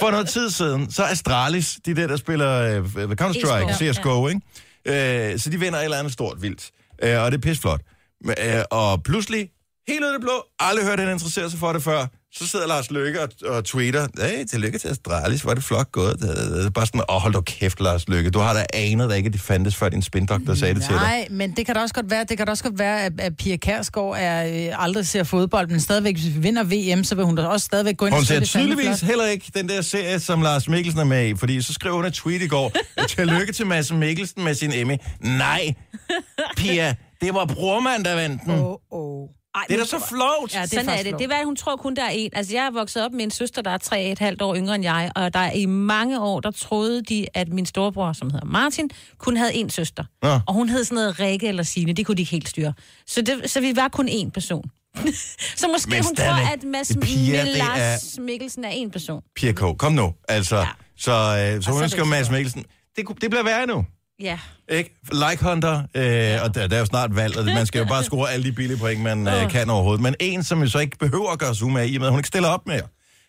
for 0.00 0.10
noget 0.10 0.28
tid 0.28 0.50
siden, 0.50 0.90
så 0.90 1.04
Astralis, 1.04 1.78
de 1.86 1.96
der, 1.96 2.06
der 2.06 2.16
spiller 2.16 2.52
øh, 2.62 2.84
Counter-Strike. 3.20 3.74
CSGO, 3.92 4.28
ikke? 4.28 5.32
Øh, 5.32 5.38
så 5.38 5.50
de 5.50 5.60
vinder 5.60 5.78
et 5.78 5.84
eller 5.84 5.98
andet 5.98 6.12
stort 6.12 6.42
vildt. 6.42 6.70
Øh, 7.02 7.22
og 7.22 7.32
det 7.32 7.38
er 7.38 7.42
pissflot. 7.42 7.80
Øh, 8.26 8.34
og 8.70 9.02
pludselig, 9.02 9.48
helt 9.88 10.00
ud 10.00 10.06
af 10.06 10.12
det 10.12 10.20
blå, 10.20 10.44
aldrig 10.58 10.86
hørt 10.86 10.98
hende 11.00 11.12
interessere 11.12 11.50
sig 11.50 11.58
for 11.58 11.72
det 11.72 11.82
før, 11.82 12.06
Så 12.32 12.46
sidder 12.46 12.66
Lars 12.66 12.90
Løkke 12.90 13.22
og, 13.22 13.28
og 13.46 13.64
tweeter, 13.64 14.06
hey, 14.18 14.44
tillykke 14.44 14.78
til 14.78 14.88
Astralis, 14.88 15.44
var 15.44 15.54
det 15.54 15.64
flot 15.64 15.92
gået. 15.92 16.20
Det 16.20 16.64
er 16.66 16.70
Bare 16.70 16.86
sådan, 16.86 17.00
åh, 17.08 17.16
hold 17.16 17.32
da 17.32 17.40
kæft, 17.40 17.80
Lars 17.80 18.08
Løkke. 18.08 18.30
Du 18.30 18.38
har 18.38 18.54
da 18.54 18.66
anet, 18.74 19.12
at 19.12 19.16
ikke 19.16 19.30
de 19.30 19.38
fandtes, 19.38 19.76
før 19.76 19.88
din 19.88 20.02
spindoktor 20.02 20.54
sagde 20.54 20.74
det 20.74 20.82
til 20.82 20.94
dig. 20.94 21.00
Nej, 21.00 21.26
men 21.30 21.56
det 21.56 21.66
kan 21.66 21.74
da 21.74 21.80
også 21.80 21.94
godt 21.94 22.10
være, 22.10 22.24
det 22.24 22.36
kan 22.36 22.46
da 22.46 22.50
også 22.50 22.64
godt 22.64 22.78
være, 22.78 23.02
at, 23.04 23.12
at 23.20 23.36
Pia 23.36 23.56
Kærsgaard 23.56 24.16
er, 24.18 24.68
øh, 24.68 24.84
aldrig 24.84 25.06
ser 25.06 25.22
fodbold, 25.22 25.68
men 25.68 25.80
stadigvæk, 25.80 26.14
hvis 26.14 26.34
vi 26.34 26.40
vinder 26.40 26.64
VM, 26.96 27.04
så 27.04 27.14
vil 27.14 27.24
hun 27.24 27.36
da 27.36 27.46
også 27.46 27.64
stadigvæk 27.64 27.96
gå 27.96 28.06
ind 28.06 28.14
Hun 28.14 28.20
og 28.20 28.24
støtte 28.26 28.48
fandme 28.48 28.74
tydeligvis 28.74 29.00
heller 29.00 29.26
ikke 29.26 29.50
den 29.54 29.68
der 29.68 29.82
serie, 29.82 30.20
som 30.20 30.42
Lars 30.42 30.68
Mikkelsen 30.68 31.00
er 31.00 31.04
med 31.04 31.28
i, 31.28 31.34
fordi 31.36 31.62
så 31.62 31.72
skrev 31.72 31.92
hun 31.94 32.04
et 32.04 32.14
tweet 32.14 32.42
i 32.42 32.48
går, 32.48 32.72
tillykke 33.08 33.52
til 33.52 33.66
Mads 33.66 33.92
Mikkelsen 33.92 34.44
med 34.44 34.54
sin 34.54 34.72
Emmy. 34.74 34.96
Nej, 35.20 35.74
Pia, 36.56 36.94
det 37.20 37.34
var 37.34 37.44
brormand, 37.44 38.04
der 38.04 38.14
vandt 38.14 38.42
den. 38.44 38.50
Oh, 38.50 38.76
oh. 38.90 39.28
Ej, 39.58 39.64
Det 39.68 39.74
er 39.74 39.78
da 39.78 39.84
så 39.84 40.06
flovt. 40.08 40.54
Ja, 40.54 40.62
det 40.62 40.70
Sådan 40.70 40.88
er 40.88 41.02
det. 41.02 41.12
Det 41.12 41.22
er, 41.22 41.26
hvad 41.26 41.44
hun 41.44 41.56
tror 41.56 41.76
kun, 41.76 41.96
der 41.96 42.04
er 42.04 42.10
en. 42.10 42.30
Altså, 42.32 42.54
jeg 42.54 42.66
er 42.66 42.70
vokset 42.70 43.04
op 43.04 43.12
med 43.12 43.24
en 43.24 43.30
søster, 43.30 43.62
der 43.62 43.70
er 43.70 43.78
tre 43.78 44.04
et 44.04 44.18
halvt 44.18 44.42
år 44.42 44.56
yngre 44.56 44.74
end 44.74 44.84
jeg, 44.84 45.12
og 45.14 45.34
der 45.34 45.40
er 45.40 45.52
i 45.52 45.66
mange 45.66 46.20
år, 46.20 46.40
der 46.40 46.50
troede 46.50 47.02
de, 47.02 47.26
at 47.34 47.48
min 47.48 47.66
storebror, 47.66 48.12
som 48.12 48.30
hedder 48.30 48.46
Martin, 48.46 48.90
kun 49.18 49.36
havde 49.36 49.54
en 49.54 49.70
søster. 49.70 50.04
Nå. 50.22 50.40
Og 50.46 50.54
hun 50.54 50.68
hed 50.68 50.84
sådan 50.84 50.94
noget 50.94 51.20
Rikke 51.20 51.48
eller 51.48 51.62
Signe, 51.62 51.92
det 51.92 52.06
kunne 52.06 52.14
de 52.14 52.22
ikke 52.22 52.32
helt 52.32 52.48
styre. 52.48 52.72
Så, 53.06 53.22
det, 53.22 53.50
så 53.50 53.60
vi 53.60 53.76
var 53.76 53.88
kun 53.88 54.08
én 54.08 54.30
person. 54.30 54.70
så 55.56 55.68
måske 55.68 55.90
Men 55.90 56.04
hun 56.04 56.16
stadigvæk, 56.16 56.44
tror, 56.44 56.52
at 56.52 56.64
Mads 56.64 56.88
det 56.88 57.56
Lars 57.56 58.18
Mikkelsen 58.18 58.64
er 58.64 58.70
en 58.70 58.90
person. 58.90 59.22
Pia 59.36 59.52
K., 59.52 59.78
kom 59.78 59.92
nu. 59.92 60.14
Altså, 60.28 60.56
ja. 60.56 60.66
så, 60.98 61.12
øh, 61.12 61.62
så 61.62 61.70
hun 61.70 61.78
er 61.78 61.82
ønsker 61.82 62.02
det 62.02 62.10
Mads 62.10 62.30
Mikkelsen. 62.30 62.64
Det, 62.96 63.08
det 63.20 63.30
bliver 63.30 63.44
værre 63.44 63.66
nu. 63.66 63.84
Ja. 64.20 64.38
Ikke? 64.68 64.94
Like 65.12 65.44
Hunter, 65.44 65.76
øh, 65.94 66.44
og 66.44 66.54
der, 66.54 66.66
der 66.66 66.76
er 66.76 66.80
jo 66.80 66.86
snart 66.86 67.16
valg, 67.16 67.38
og 67.38 67.44
man 67.44 67.66
skal 67.66 67.78
jo 67.78 67.84
bare 67.84 68.04
score 68.04 68.30
alle 68.32 68.44
de 68.44 68.52
billige 68.52 68.78
point, 68.78 69.00
man 69.00 69.28
øh, 69.28 69.50
kan 69.50 69.70
overhovedet. 69.70 70.02
Men 70.02 70.14
en, 70.20 70.44
som 70.44 70.62
jo 70.62 70.68
så 70.68 70.78
ikke 70.78 70.98
behøver 70.98 71.30
at 71.32 71.38
gøre 71.38 71.54
sig 71.54 71.66
umage 71.66 71.88
i, 71.88 71.96
og 71.96 72.00
med, 72.00 72.06
at 72.06 72.12
hun 72.12 72.20
ikke 72.20 72.28
stiller 72.28 72.48
op 72.48 72.66
mere. 72.66 72.82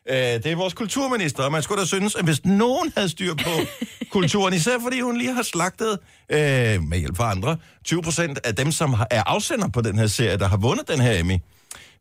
Øh, 0.09 0.15
det 0.15 0.45
er 0.45 0.55
vores 0.55 0.73
kulturminister, 0.73 1.43
og 1.43 1.51
man 1.51 1.61
skulle 1.63 1.81
da 1.81 1.85
synes, 1.85 2.15
at 2.15 2.25
hvis 2.25 2.45
nogen 2.45 2.93
havde 2.97 3.09
styr 3.09 3.33
på 3.33 3.49
kulturen, 4.11 4.53
især 4.53 4.79
fordi 4.81 5.01
hun 5.01 5.17
lige 5.17 5.33
har 5.33 5.43
slagtet, 5.43 5.99
øh, 6.29 6.39
med 6.83 6.97
hjælp 6.97 7.17
fra 7.17 7.31
andre, 7.31 7.57
20 7.85 8.01
procent 8.01 8.39
af 8.43 8.55
dem, 8.55 8.71
som 8.71 8.95
er 9.11 9.23
afsender 9.25 9.67
på 9.67 9.81
den 9.81 9.99
her 9.99 10.07
serie, 10.07 10.37
der 10.37 10.47
har 10.47 10.57
vundet 10.57 10.87
den 10.87 10.99
her 10.99 11.19
Emmy. 11.19 11.37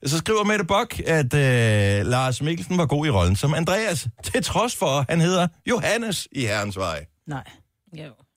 Så 0.06 0.18
skriver 0.18 0.44
Mette 0.44 0.64
Bock, 0.64 1.00
at 1.06 1.34
øh, 1.34 2.06
Lars 2.06 2.42
Mikkelsen 2.42 2.78
var 2.78 2.86
god 2.86 3.06
i 3.06 3.10
rollen 3.10 3.36
som 3.36 3.54
Andreas, 3.54 4.08
til 4.24 4.44
trods 4.44 4.76
for, 4.76 4.86
at 4.86 5.06
han 5.08 5.20
hedder 5.20 5.48
Johannes 5.66 6.28
i 6.32 6.40
Herrens 6.40 6.76
Vej. 6.76 7.04
Nej. 7.26 7.44
Jo. 7.98 8.27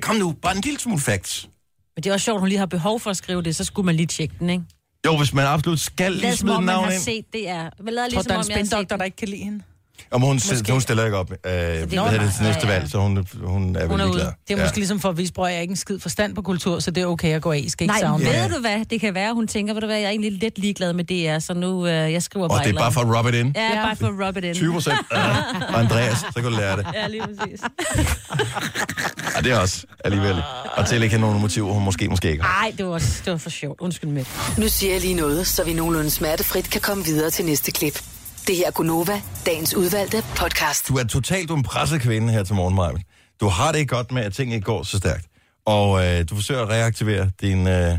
Kom 0.00 0.16
nu, 0.16 0.32
bare 0.32 0.56
en 0.56 0.62
lille 0.62 0.80
smule 0.80 1.00
facts. 1.00 1.48
Men 1.96 2.02
det 2.02 2.10
er 2.10 2.14
også 2.14 2.24
sjovt, 2.24 2.36
at 2.36 2.40
hun 2.40 2.48
lige 2.48 2.58
har 2.58 2.66
behov 2.66 3.00
for 3.00 3.10
at 3.10 3.16
skrive 3.16 3.42
det, 3.42 3.56
så 3.56 3.64
skulle 3.64 3.86
man 3.86 3.94
lige 3.94 4.06
tjekke 4.06 4.34
den, 4.38 4.50
ikke? 4.50 4.64
Jo, 5.06 5.16
hvis 5.16 5.34
man 5.34 5.46
absolut 5.46 5.80
skal 5.80 6.12
lige 6.12 6.22
Lad 6.22 6.32
som 6.32 6.38
smide 6.46 6.56
om, 6.56 6.64
man 6.64 6.74
har 6.74 6.90
ind. 6.90 7.00
set 7.00 7.24
det, 7.32 7.48
er. 7.48 7.70
Men 7.82 7.94
lad 7.94 8.04
tror, 8.04 8.08
ligesom 8.08 8.24
der 8.28 8.34
er 8.34 8.38
en 8.38 8.44
om, 8.44 8.50
jeg 8.50 8.56
har 8.56 8.64
set 8.64 8.70
spindoktor, 8.70 8.96
der 8.96 9.04
ikke 9.04 9.16
kan 9.16 9.28
lide 9.28 9.44
hende. 9.44 9.62
Og 10.10 10.20
hun, 10.20 10.34
Måske. 10.34 10.72
hun 10.72 10.80
stiller 10.80 11.04
ikke 11.04 11.16
op. 11.16 11.30
Øh, 11.30 11.52
Nå, 11.52 11.76
det 11.80 11.88
til 11.90 11.96
nej, 11.96 12.10
næste 12.20 12.42
ja, 12.46 12.58
ja. 12.62 12.66
valg, 12.66 12.90
så 12.90 12.98
hun, 12.98 13.26
hun 13.42 13.76
er 13.76 13.80
vel 13.80 13.88
Hun 13.88 14.00
er 14.00 14.06
ude. 14.06 14.32
Det 14.48 14.58
er 14.58 14.62
måske 14.62 14.76
ligesom 14.76 15.00
for 15.00 15.08
at 15.08 15.18
vise, 15.18 15.32
bror, 15.32 15.46
jeg 15.46 15.56
er 15.56 15.60
ikke 15.60 15.72
en 15.72 15.76
skid 15.76 15.98
forstand 15.98 16.34
på 16.34 16.42
kultur, 16.42 16.78
så 16.78 16.90
det 16.90 17.02
er 17.02 17.06
okay 17.06 17.34
at 17.34 17.42
gå 17.42 17.52
af. 17.52 17.58
I 17.58 17.68
skal 17.68 17.84
ikke 17.84 17.92
Nej, 17.92 18.00
savne 18.00 18.24
ved 18.24 18.40
mig. 18.40 18.50
du 18.50 18.60
hvad? 18.60 18.84
Det 18.84 19.00
kan 19.00 19.14
være, 19.14 19.34
hun 19.34 19.46
tænker, 19.46 19.74
ved 19.74 19.80
du 19.80 19.86
hvad, 19.86 19.96
jeg 19.96 20.04
er 20.04 20.10
egentlig 20.10 20.32
lidt 20.32 20.58
ligeglad 20.58 20.92
med 20.92 21.04
DR, 21.04 21.38
så 21.38 21.54
nu 21.54 21.86
øh, 21.86 21.92
jeg 21.92 22.22
skriver 22.22 22.44
Og 22.44 22.50
bare 22.50 22.64
det 22.64 22.74
er 22.74 22.78
bare 22.78 22.92
for 22.92 23.00
at 23.00 23.18
rub 23.18 23.26
it 23.26 23.34
in. 23.34 23.52
Ja, 23.56 23.74
bare 23.74 23.96
for 23.96 24.06
at 24.06 24.28
rub 24.28 24.36
it 24.36 24.44
in. 24.44 24.54
20 24.54 24.72
procent. 24.72 24.98
og 25.74 25.78
Andreas, 25.80 26.18
så 26.18 26.32
kan 26.34 26.44
du 26.44 26.50
lære 26.50 26.76
det. 26.76 26.86
Ja, 26.94 27.08
lige 27.08 27.22
præcis. 27.22 27.60
Og 29.36 29.44
det 29.44 29.52
er 29.52 29.58
også 29.58 29.86
alligevel. 30.04 30.36
Og 30.76 30.86
til 30.86 31.02
ikke 31.02 31.16
have 31.16 31.20
nogle 31.20 31.40
motiver, 31.40 31.72
hun 31.72 31.84
måske, 31.84 32.08
måske 32.08 32.30
ikke 32.30 32.42
har. 32.44 32.64
Ej, 32.64 32.72
det 32.78 32.86
var, 32.86 32.98
det 32.98 33.32
var 33.32 33.36
for 33.36 33.50
sjovt. 33.50 33.80
Undskyld 33.80 34.10
med. 34.10 34.24
Nu 34.58 34.68
siger 34.68 34.92
jeg 34.92 35.00
lige 35.00 35.14
noget, 35.14 35.46
så 35.46 35.64
vi 35.64 35.72
nogenlunde 35.72 36.10
smertefrit 36.10 36.70
kan 36.70 36.80
komme 36.80 37.04
videre 37.04 37.30
til 37.30 37.44
næste 37.44 37.72
klip. 37.72 38.02
Det 38.48 38.56
her 38.56 38.66
er 38.66 38.70
Gunova, 38.70 39.22
dagens 39.46 39.74
udvalgte 39.74 40.24
podcast. 40.36 40.88
Du 40.88 40.96
er 40.96 41.04
totalt 41.04 41.50
en 41.50 41.62
presset 41.62 42.00
kvinde 42.00 42.32
her 42.32 42.44
til 42.44 42.54
morgen, 42.54 42.74
Marvind. 42.74 43.04
Du 43.40 43.48
har 43.48 43.72
det 43.72 43.78
ikke 43.78 43.94
godt 43.94 44.12
med, 44.12 44.22
at 44.22 44.32
ting 44.32 44.54
ikke 44.54 44.64
går 44.64 44.82
så 44.82 44.98
stærkt. 44.98 45.26
Og 45.66 46.06
øh, 46.06 46.24
du 46.30 46.34
forsøger 46.34 46.62
at 46.62 46.68
reaktivere 46.68 47.30
din 47.40 47.66
øh, 47.66 47.98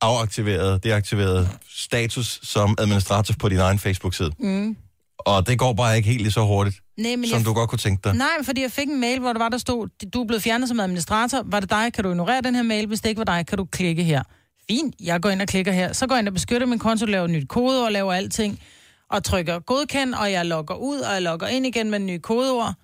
afaktiverede, 0.00 0.80
deaktiverede 0.82 1.48
status 1.68 2.40
som 2.42 2.74
administrator 2.78 3.34
på 3.38 3.48
din 3.48 3.58
egen 3.58 3.78
Facebook-side. 3.78 4.30
Mm. 4.38 4.76
Og 5.18 5.46
det 5.46 5.58
går 5.58 5.72
bare 5.72 5.96
ikke 5.96 6.08
helt 6.08 6.22
lige 6.22 6.32
så 6.32 6.44
hurtigt, 6.44 6.76
Nej, 6.98 7.16
men 7.16 7.28
som 7.28 7.38
jeg... 7.38 7.46
du 7.46 7.52
godt 7.52 7.70
kunne 7.70 7.78
tænke 7.78 8.00
dig. 8.04 8.14
Nej, 8.14 8.28
fordi 8.42 8.62
jeg 8.62 8.72
fik 8.72 8.88
en 8.88 9.00
mail, 9.00 9.20
hvor 9.20 9.32
der 9.32 9.38
var, 9.38 9.48
der 9.48 9.58
stod, 9.58 9.88
du 10.14 10.22
er 10.22 10.26
blevet 10.26 10.42
fjernet 10.42 10.68
som 10.68 10.80
administrator. 10.80 11.42
Var 11.46 11.60
det 11.60 11.70
dig, 11.70 11.92
kan 11.92 12.04
du 12.04 12.10
ignorere 12.10 12.40
den 12.40 12.54
her 12.54 12.62
mail. 12.62 12.86
Hvis 12.86 13.00
det 13.00 13.08
ikke 13.08 13.18
var 13.18 13.24
dig, 13.24 13.46
kan 13.46 13.58
du 13.58 13.64
klikke 13.64 14.04
her. 14.04 14.22
Fint, 14.70 14.94
jeg 15.00 15.20
går 15.20 15.30
ind 15.30 15.42
og 15.42 15.48
klikker 15.48 15.72
her. 15.72 15.92
Så 15.92 16.06
går 16.06 16.14
jeg 16.14 16.20
ind 16.20 16.28
og 16.28 16.34
beskytter 16.34 16.66
min 16.66 16.78
konto, 16.78 17.06
laver 17.06 17.26
nyt 17.26 17.48
kodeord, 17.48 17.92
laver 17.92 18.12
alting. 18.12 18.60
Og 19.10 19.24
trykker 19.24 19.58
godkend, 19.58 20.14
og 20.14 20.32
jeg 20.32 20.46
logger 20.46 20.74
ud, 20.74 20.98
og 20.98 21.12
jeg 21.12 21.22
logger 21.22 21.46
ind 21.46 21.66
igen 21.66 21.90
med 21.90 22.00
en 22.00 22.06
ny 22.06 22.18
kodeord. 22.18 22.74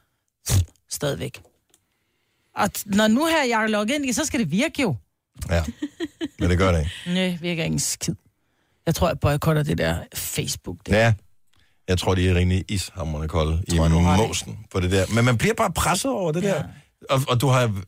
Stadigvæk. 0.90 1.42
Og 2.56 2.68
når 2.86 3.08
nu 3.08 3.26
her 3.26 3.44
jeg 3.44 3.62
er 3.62 3.66
logget 3.66 3.94
ind, 3.94 4.12
så 4.12 4.24
skal 4.24 4.40
det 4.40 4.50
virke 4.50 4.82
jo. 4.82 4.96
Ja, 5.50 5.64
men 6.38 6.50
det 6.50 6.58
gør 6.58 6.72
det 6.72 6.78
ikke. 6.78 6.92
Nej, 7.06 7.38
virker 7.40 7.64
ikke 7.64 7.72
en 7.72 7.78
skid. 7.78 8.14
Jeg 8.86 8.94
tror, 8.94 9.08
jeg 9.08 9.20
boykotter 9.20 9.62
det 9.62 9.78
der 9.78 9.96
Facebook. 10.14 10.76
Det. 10.86 10.92
Ja, 10.92 11.14
jeg 11.88 11.98
tror, 11.98 12.14
de 12.14 12.28
er 12.28 12.34
rimelig 12.34 12.64
ishamrende 12.68 13.28
kolde 13.28 13.62
i 13.68 13.78
måsen 14.16 14.58
på 14.70 14.80
det 14.80 14.90
der. 14.90 15.06
Men 15.14 15.24
man 15.24 15.38
bliver 15.38 15.54
bare 15.54 15.72
presset 15.72 16.10
over 16.10 16.32
det 16.32 16.42
ja. 16.42 16.48
der. 16.48 16.64
Og, 17.10 17.20
og 17.28 17.40
du 17.40 17.46
har... 17.46 17.82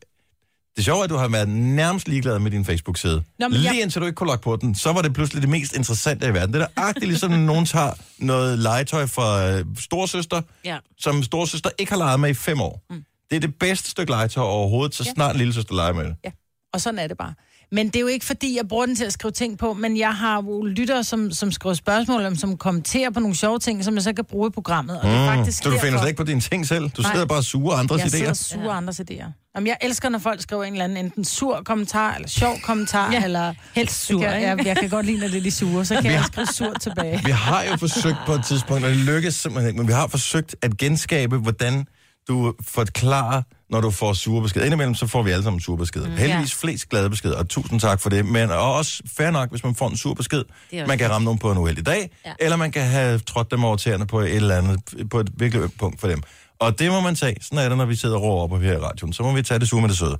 Det 0.76 0.84
sjove 0.84 0.98
er, 1.00 1.04
at 1.04 1.10
du 1.10 1.16
har 1.16 1.28
været 1.28 1.48
nærmest 1.48 2.08
ligeglad 2.08 2.38
med 2.38 2.50
din 2.50 2.64
Facebook-side. 2.64 3.22
Nå, 3.38 3.48
men 3.48 3.52
Lige 3.52 3.72
jeg- 3.72 3.82
indtil 3.82 4.00
du 4.00 4.06
ikke 4.06 4.16
kunne 4.16 4.26
logge 4.26 4.42
på 4.42 4.56
den, 4.56 4.74
så 4.74 4.92
var 4.92 5.02
det 5.02 5.14
pludselig 5.14 5.42
det 5.42 5.50
mest 5.50 5.76
interessante 5.76 6.26
i 6.28 6.34
verden. 6.34 6.54
Det 6.54 6.62
er 6.62 6.66
da 6.66 6.72
agtigt, 6.80 7.06
ligesom 7.06 7.30
når 7.30 7.38
nogen 7.38 7.66
tager 7.66 7.92
noget 8.18 8.58
legetøj 8.58 9.06
fra 9.06 9.50
øh, 9.50 9.64
storsøster, 9.78 10.42
Ja. 10.64 10.78
som 10.98 11.22
storsøster 11.22 11.70
ikke 11.78 11.92
har 11.92 11.98
leget 11.98 12.20
med 12.20 12.30
i 12.30 12.34
fem 12.34 12.60
år. 12.60 12.82
Mm. 12.90 13.04
Det 13.30 13.36
er 13.36 13.40
det 13.40 13.54
bedste 13.54 13.90
stykke 13.90 14.10
legetøj 14.12 14.44
overhovedet, 14.44 14.94
så 14.94 15.02
Ja. 15.06 15.12
snart 15.14 15.36
lille 15.36 15.52
søster 15.54 15.74
leger 15.74 15.92
med 15.92 16.04
det. 16.04 16.16
Ja, 16.24 16.30
og 16.72 16.80
sådan 16.80 16.98
er 16.98 17.06
det 17.06 17.16
bare. 17.18 17.34
Men 17.72 17.86
det 17.86 17.96
er 17.96 18.00
jo 18.00 18.06
ikke, 18.06 18.24
fordi 18.24 18.56
jeg 18.56 18.68
bruger 18.68 18.86
den 18.86 18.96
til 18.96 19.04
at 19.04 19.12
skrive 19.12 19.32
ting 19.32 19.58
på, 19.58 19.72
men 19.72 19.96
jeg 19.98 20.14
har 20.14 20.42
jo 20.42 20.62
lyttere, 20.64 21.04
som, 21.04 21.30
som 21.32 21.52
skriver 21.52 21.74
spørgsmål, 21.74 22.22
eller 22.22 22.38
som 22.38 22.56
kommenterer 22.56 23.10
på 23.10 23.20
nogle 23.20 23.36
sjove 23.36 23.58
ting, 23.58 23.84
som 23.84 23.94
jeg 23.94 24.02
så 24.02 24.12
kan 24.12 24.24
bruge 24.24 24.48
i 24.48 24.50
programmet. 24.50 25.00
Og 25.00 25.06
det 25.08 25.14
er 25.16 25.34
faktisk 25.34 25.64
Mm. 25.66 25.70
så 25.70 25.76
du 25.76 25.80
finder 25.84 25.98
slet 25.98 26.08
ikke 26.08 26.18
på 26.18 26.24
dine 26.24 26.40
ting 26.40 26.66
selv? 26.66 26.90
Du 26.90 27.02
Nej. 27.02 27.12
sidder 27.12 27.26
bare 27.26 27.38
og 27.38 27.44
suger 27.44 27.74
andres 27.76 28.00
jeg 28.02 28.10
sidder 28.10 28.26
idéer? 28.26 28.30
og 28.30 28.36
suger 28.36 28.64
ja. 28.70 28.76
andres 28.76 29.00
idéer. 29.00 29.50
Jamen, 29.56 29.66
jeg 29.66 29.76
elsker, 29.80 30.08
når 30.08 30.18
folk 30.18 30.40
skriver 30.42 30.64
en 30.64 30.72
eller 30.72 30.84
anden 30.84 31.04
enten 31.04 31.24
sur 31.24 31.62
kommentar, 31.64 32.14
eller 32.14 32.28
sjov 32.28 32.54
kommentar, 32.64 33.12
Ja, 33.12 33.24
eller... 33.24 33.54
helst 33.74 34.06
sur, 34.06 34.20
kan, 34.20 34.34
ikke? 34.36 34.48
jeg, 34.48 34.66
jeg 34.66 34.76
kan 34.76 34.88
godt 34.90 35.06
lide, 35.06 35.18
når 35.18 35.28
det 35.28 35.36
er 35.36 35.42
de 35.42 35.50
sure, 35.50 35.84
så 35.84 35.94
kan 35.94 36.04
Vi 36.04 36.08
jeg 36.08 36.20
har- 36.20 36.26
skrive 36.26 36.46
sur 36.46 36.72
tilbage. 36.80 37.20
Vi 37.24 37.30
har 37.30 37.62
jo 37.62 37.76
forsøgt 37.76 38.16
på 38.26 38.32
et 38.32 38.44
tidspunkt, 38.44 38.84
og 38.84 38.90
det 38.90 38.98
lykkes 38.98 39.34
simpelthen 39.34 39.68
ikke, 39.68 39.78
men 39.78 39.88
vi 39.88 39.92
har 39.92 40.06
forsøgt 40.06 40.56
at 40.62 40.76
genskabe, 40.78 41.36
hvordan 41.38 41.86
du 42.28 42.54
forklarer, 42.68 43.42
når 43.74 43.80
du 43.80 43.90
får 43.90 44.12
sure 44.12 44.42
beskeder. 44.42 44.64
Indimellem 44.64 44.94
så 44.94 45.06
får 45.06 45.22
vi 45.22 45.30
alle 45.30 45.42
sammen 45.44 45.60
sure 45.60 45.78
beskeder. 45.78 46.08
Mm, 46.08 46.16
Heldigvis 46.16 46.54
flest 46.54 46.88
glade 46.88 47.10
beskeder, 47.10 47.36
og 47.36 47.48
tusind 47.48 47.80
tak 47.80 48.00
for 48.00 48.10
det. 48.10 48.26
Men 48.26 48.50
og 48.50 48.74
også 48.74 49.02
fair 49.16 49.30
nok, 49.30 49.50
hvis 49.50 49.64
man 49.64 49.74
får 49.74 49.88
en 49.88 49.96
sur 49.96 50.14
besked. 50.14 50.44
Man 50.86 50.98
kan 50.98 51.10
ramme 51.10 51.24
nogen 51.24 51.38
på 51.38 51.52
en 51.52 51.58
uheldig 51.58 51.86
dag, 51.86 52.10
Ja. 52.26 52.32
eller 52.40 52.56
man 52.56 52.72
kan 52.72 52.82
have 52.82 53.18
trådt 53.18 53.50
dem 53.50 53.64
over 53.64 53.76
tæerne 53.76 54.06
på 54.06 54.20
et 54.20 54.34
eller 54.34 54.56
andet, 54.58 54.80
på 55.10 55.20
et 55.20 55.30
virkelig 55.36 55.62
ømt 55.64 55.78
punkt 55.78 56.00
for 56.00 56.08
dem. 56.08 56.22
Og 56.60 56.78
det 56.78 56.90
må 56.90 57.00
man 57.00 57.14
tage. 57.14 57.36
Sådan 57.40 57.58
er 57.58 57.68
det, 57.68 57.78
når 57.78 57.84
vi 57.84 57.96
sidder 57.96 58.16
og 58.16 58.22
råber 58.22 58.56
op 58.56 58.62
her 58.62 58.72
i 58.72 58.78
radioen. 58.78 59.12
Så 59.12 59.22
må 59.22 59.32
vi 59.32 59.42
tage 59.42 59.60
det 59.60 59.68
sure 59.68 59.80
med 59.80 59.88
det 59.88 59.98
søde. 59.98 60.16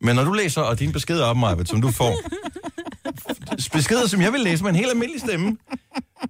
Men 0.00 0.16
når 0.16 0.24
du 0.24 0.32
læser, 0.32 0.60
og 0.60 0.78
dine 0.78 0.92
beskeder 0.92 1.24
op, 1.24 1.36
Maja, 1.36 1.64
som 1.64 1.82
du 1.82 1.90
får, 1.90 2.14
beskeder, 3.72 4.06
som 4.06 4.20
jeg 4.20 4.32
vil 4.32 4.40
læse 4.40 4.62
med 4.62 4.70
en 4.70 4.76
helt 4.76 4.90
almindelig 4.90 5.20
stemme, 5.20 5.56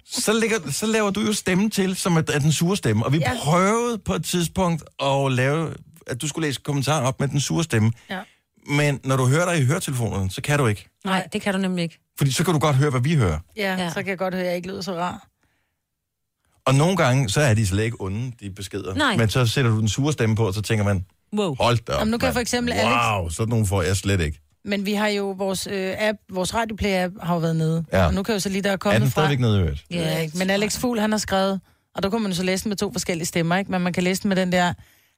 så, 0.05 0.33
lægger, 0.33 0.57
så 0.71 0.85
laver 0.85 1.09
du 1.09 1.21
jo 1.21 1.33
stemmen 1.33 1.69
til, 1.71 1.95
som 1.95 2.17
er, 2.17 2.21
er 2.33 2.39
den 2.39 2.51
sure 2.51 2.77
stemme. 2.77 3.05
Og 3.05 3.13
vi 3.13 3.17
ja. 3.17 3.31
prøvede 3.43 3.97
på 3.97 4.13
et 4.13 4.23
tidspunkt 4.25 4.83
at 5.03 5.31
lave, 5.31 5.69
at 6.09 6.21
du 6.21 6.27
skulle 6.27 6.47
læse 6.47 6.61
kommentarer 6.63 7.05
op 7.07 7.19
med 7.19 7.27
den 7.27 7.39
sure 7.39 7.63
stemme. 7.63 7.91
Ja. 8.09 8.19
Men 8.67 8.99
når 9.03 9.17
du 9.17 9.25
hører 9.27 9.45
dig 9.53 9.61
i 9.61 9.65
høretelefonerne, 9.65 10.31
så 10.31 10.41
kan 10.41 10.59
du 10.59 10.67
ikke. 10.67 10.89
Nej, 11.05 11.27
det 11.33 11.41
kan 11.41 11.53
du 11.53 11.59
nemlig 11.59 11.83
ikke. 11.83 11.99
Fordi 12.17 12.31
så 12.31 12.43
kan 12.43 12.53
du 12.53 12.59
godt 12.59 12.75
høre, 12.75 12.89
hvad 12.89 13.01
vi 13.01 13.15
hører. 13.15 13.39
Ja, 13.57 13.75
Ja. 13.75 13.89
så 13.89 13.95
kan 13.95 14.07
jeg 14.07 14.17
godt 14.17 14.33
høre, 14.33 14.43
at 14.43 14.47
jeg 14.49 14.55
ikke 14.55 14.67
lyder 14.67 14.81
så 14.81 14.93
rar. 14.95 15.27
Og 16.65 16.75
nogle 16.75 16.97
gange, 16.97 17.29
så 17.29 17.41
er 17.41 17.53
de 17.53 17.67
slet 17.67 17.83
ikke 17.83 17.97
onde, 17.99 18.31
de 18.39 18.49
beskeder. 18.49 18.93
Nej. 18.95 19.17
Men 19.17 19.29
så 19.29 19.45
sætter 19.45 19.71
du 19.71 19.79
den 19.79 19.89
sure 19.89 20.13
stemme 20.13 20.35
på, 20.35 20.47
og 20.47 20.53
så 20.53 20.61
tænker 20.61 20.85
man, 20.85 21.05
Wow. 21.37 21.55
hold 21.59 21.77
da 21.77 21.93
op, 21.93 21.99
Jamen, 21.99 22.11
nu 22.11 22.17
kan 22.17 22.25
jeg 22.25 22.27
mand. 22.29 22.35
for 22.35 22.39
eksempel 22.41 22.73
Wow, 22.83 23.29
sådan 23.29 23.49
nogle 23.49 23.65
får 23.67 23.81
jeg 23.81 23.97
slet 23.97 24.21
ikke. 24.21 24.39
Men 24.65 24.85
vi 24.85 24.93
har 24.93 25.07
jo 25.07 25.29
vores 25.37 25.67
øh, 25.71 25.95
app, 25.99 26.17
vores 26.31 26.53
radioplay-app 26.53 27.25
har 27.25 27.33
jo 27.33 27.39
været 27.39 27.55
nede. 27.55 27.85
Ja. 27.93 28.05
Og 28.05 28.13
nu 28.13 28.23
kan 28.23 28.31
jeg 28.33 28.35
jo 28.35 28.39
så 28.39 28.49
lige, 28.49 28.61
der 28.61 28.69
er 28.69 28.73
Er 28.73 28.77
kommet 28.77 29.01
den 29.01 29.11
fra... 29.11 29.21
stadigvæk 29.21 29.39
nede 29.39 29.59
i 29.59 29.61
øret? 29.63 29.83
Ja, 29.91 30.17
ikke. 30.17 30.37
Men 30.37 30.49
Alex 30.49 30.77
Fugl, 30.79 30.99
han 30.99 31.11
har 31.11 31.17
skrevet, 31.19 31.61
og 31.95 32.03
der 32.03 32.09
kunne 32.09 32.21
man 32.21 32.31
jo 32.31 32.35
så 32.35 32.43
læse 32.43 32.63
den 32.63 32.69
med 32.69 32.77
to 32.77 32.91
forskellige 32.91 33.25
stemmer, 33.25 33.55
ikke? 33.57 33.71
Men 33.71 33.81
man 33.81 33.93
kan 33.93 34.03
læse 34.03 34.21
den 34.23 34.29
med 34.29 34.35
den 34.37 34.51
der, 34.51 34.73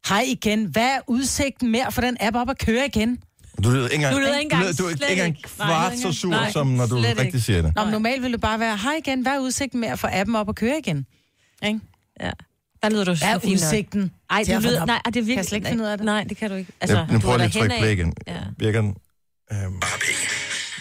hej 0.10 0.24
igen, 0.28 0.66
hvad 0.66 0.84
er 0.84 1.00
udsigten 1.08 1.72
mere 1.72 1.92
for 1.92 2.02
den 2.02 2.18
app 2.20 2.36
op 2.36 2.50
at 2.50 2.58
køre 2.60 2.86
igen? 2.86 3.20
Du 3.64 3.70
lyder 3.70 3.84
ikke 3.84 3.96
engang, 3.96 4.16
Du 4.16 4.20
lyder 4.20 4.34
ikke 4.38 4.42
engang- 4.54 4.62
du 4.62 4.68
lyder, 4.68 4.96
du 4.96 5.04
er 5.04 5.08
ikke 5.10 5.24
engang 5.24 5.44
kvart 5.44 5.98
så 6.00 6.12
sur, 6.14 6.30
nej, 6.30 6.52
som 6.52 6.68
når 6.68 6.86
du 6.88 6.96
rigtig 6.96 7.26
ikke. 7.26 7.40
siger 7.40 7.62
det. 7.62 7.76
Nå, 7.76 7.84
men 7.84 7.92
normalt 7.92 8.22
ville 8.22 8.34
det 8.34 8.42
bare 8.42 8.60
være, 8.60 8.78
hej 8.78 8.94
igen, 9.00 9.22
hvad 9.22 9.32
er 9.32 9.40
udsigten 9.40 9.80
med 9.80 9.88
at 9.90 10.00
få 10.00 10.08
appen 10.12 10.36
op 10.36 10.50
at 10.50 10.56
køre 10.56 10.78
igen? 10.80 11.06
Ikke? 11.66 11.80
Ja. 12.22 12.32
Der 12.84 12.90
lyder 12.90 13.04
du 13.06 13.16
så 13.16 13.26
Hvad 13.26 13.36
er 13.36 13.40
fint 13.40 13.52
nok. 13.62 13.68
udsigten? 13.68 14.12
Ej, 14.30 14.44
den 14.48 14.62
lyder, 14.62 14.86
nej, 14.86 14.96
er 15.06 15.10
det 15.10 15.16
virkelig... 15.16 15.28
Kan 15.28 15.38
jeg 15.38 15.46
slet 15.46 15.56
ikke 15.58 15.68
finde 15.70 15.84
ud 15.84 15.90
af 15.90 15.98
det? 15.98 16.06
Nej, 16.06 16.24
det 16.24 16.38
kan 16.38 16.50
du 16.50 16.56
ikke. 16.56 16.72
Altså, 16.82 16.98
Altså, 16.98 17.14
nu 17.14 17.18
du 17.18 17.22
prøver 17.22 17.38
er 17.38 17.42
jeg 17.42 17.50
lige 17.54 17.64
at 17.64 17.70
trykke 17.70 17.82
play 17.82 17.92
igen. 17.92 18.14
Ja. 18.28 18.40
Virker 18.58 18.82
den? 18.82 18.96
Øhm, 19.52 19.60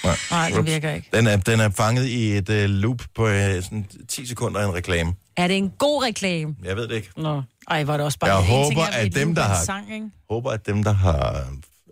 Nej, 0.05 0.17
Nej, 0.31 0.51
det 0.55 0.67
virker 0.67 0.91
ikke. 0.93 1.09
Den 1.13 1.27
er, 1.27 1.37
den 1.37 1.61
er 1.61 1.71
fanget 1.71 2.07
i 2.07 2.37
et 2.37 2.49
uh, 2.49 2.55
loop 2.71 3.03
på 3.15 3.25
uh, 3.25 3.31
sådan 3.33 3.87
10 4.09 4.27
sekunder 4.27 4.61
af 4.61 4.65
en 4.69 4.75
reklame. 4.75 5.13
Er 5.43 5.49
det 5.49 5.57
en 5.57 5.71
god 5.79 6.03
reklame? 6.05 6.57
Jeg 6.65 6.77
ved 6.77 6.89
det 6.89 6.95
ikke. 6.95 7.11
Nå. 7.17 7.43
Ej, 7.71 7.85
var 7.85 7.97
det 7.97 8.07
også 8.07 8.19
bare 8.19 8.31
Jeg 8.31 8.41
en 8.41 8.47
ting 8.47 8.57
håber, 8.81 8.87
af 8.87 9.05
at 9.07 9.15
dem, 9.15 9.35
der 9.35 9.43
har- 9.43 9.65
Sang, 9.65 9.95
ikke? 9.95 10.11
håber, 10.31 10.51
at 10.51 10.67
dem, 10.67 10.85
der 10.85 10.93
har 10.93 11.47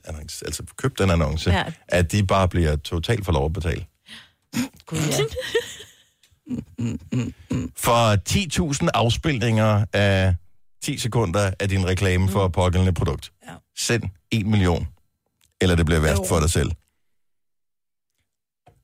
annonce, 0.05 0.47
altså 0.47 0.63
købt 0.77 0.99
den 0.99 1.11
annonce, 1.11 1.51
Ja. 1.51 1.65
at 1.89 2.13
de 2.13 2.27
bare 2.27 2.49
bliver 2.49 2.77
totalt 2.77 3.25
for 3.25 3.33
lov 3.33 3.45
at 3.45 3.53
betale. 3.53 3.85
Gud, 4.87 4.99
ja. 4.99 5.19
For 7.77 8.17
10.000 8.29 8.89
afspilninger 8.95 9.85
af 9.93 10.35
10 10.83 10.99
sekunder 10.99 11.51
af 11.61 11.69
din 11.69 11.87
reklame 11.87 12.29
for 12.29 12.49
pågældende 12.49 12.93
produkt. 12.93 13.33
Ja. 13.49 13.53
Send 13.79 14.03
1 14.31 14.47
million, 14.47 14.89
eller 15.61 15.77
det 15.77 15.87
bliver 15.87 16.01
værst 16.01 16.21
Jo. 16.23 16.27
for 16.29 16.41
dig 16.41 16.51
selv. 16.51 16.71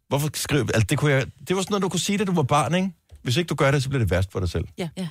Hvorfor 0.09 0.31
skrive... 0.35 0.61
Altså, 0.74 0.87
det, 0.90 0.98
kunne 0.98 1.12
jeg, 1.12 1.27
det 1.48 1.57
var 1.57 1.62
sådan 1.62 1.72
noget, 1.72 1.83
du 1.83 1.88
kunne 1.88 2.00
sige, 2.00 2.18
da 2.18 2.24
du 2.24 2.35
var 2.35 2.42
barn, 2.42 2.74
ikke? 2.74 2.90
Hvis 3.25 3.37
ikke 3.37 3.49
du 3.49 3.55
gør 3.55 3.71
det, 3.71 3.83
så 3.83 3.89
bliver 3.89 4.03
det 4.05 4.11
værst 4.11 4.33
for 4.33 4.41
dig 4.41 4.49
selv. 4.51 4.65
Ja. 4.79 4.89
ja. 4.97 5.09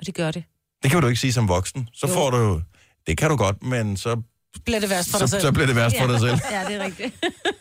Og 0.00 0.06
det 0.06 0.14
gør 0.14 0.30
det. 0.30 0.44
Det 0.82 0.90
kan 0.90 1.00
du 1.02 1.06
ikke 1.08 1.20
sige 1.20 1.32
som 1.32 1.48
voksen. 1.48 1.88
Så 1.92 2.06
Jo. 2.06 2.12
får 2.14 2.30
du 2.30 2.36
jo... 2.36 2.60
Det 3.06 3.18
kan 3.18 3.30
du 3.30 3.36
godt, 3.36 3.62
men 3.62 3.96
så, 3.96 4.22
Bliver 4.64 4.80
det 4.80 4.90
værst 4.90 5.10
for 5.10 5.18
dig 5.18 5.28
så, 5.28 5.32
selv? 5.32 5.42
så 5.42 5.52
bliver 5.52 5.66
det 5.66 5.76
værst 5.76 5.96
for 6.00 6.06
dig 6.06 6.20
selv. 6.20 6.38
Ja, 6.52 6.64
det 6.68 6.74
er 6.74 6.84
rigtigt. 6.84 7.14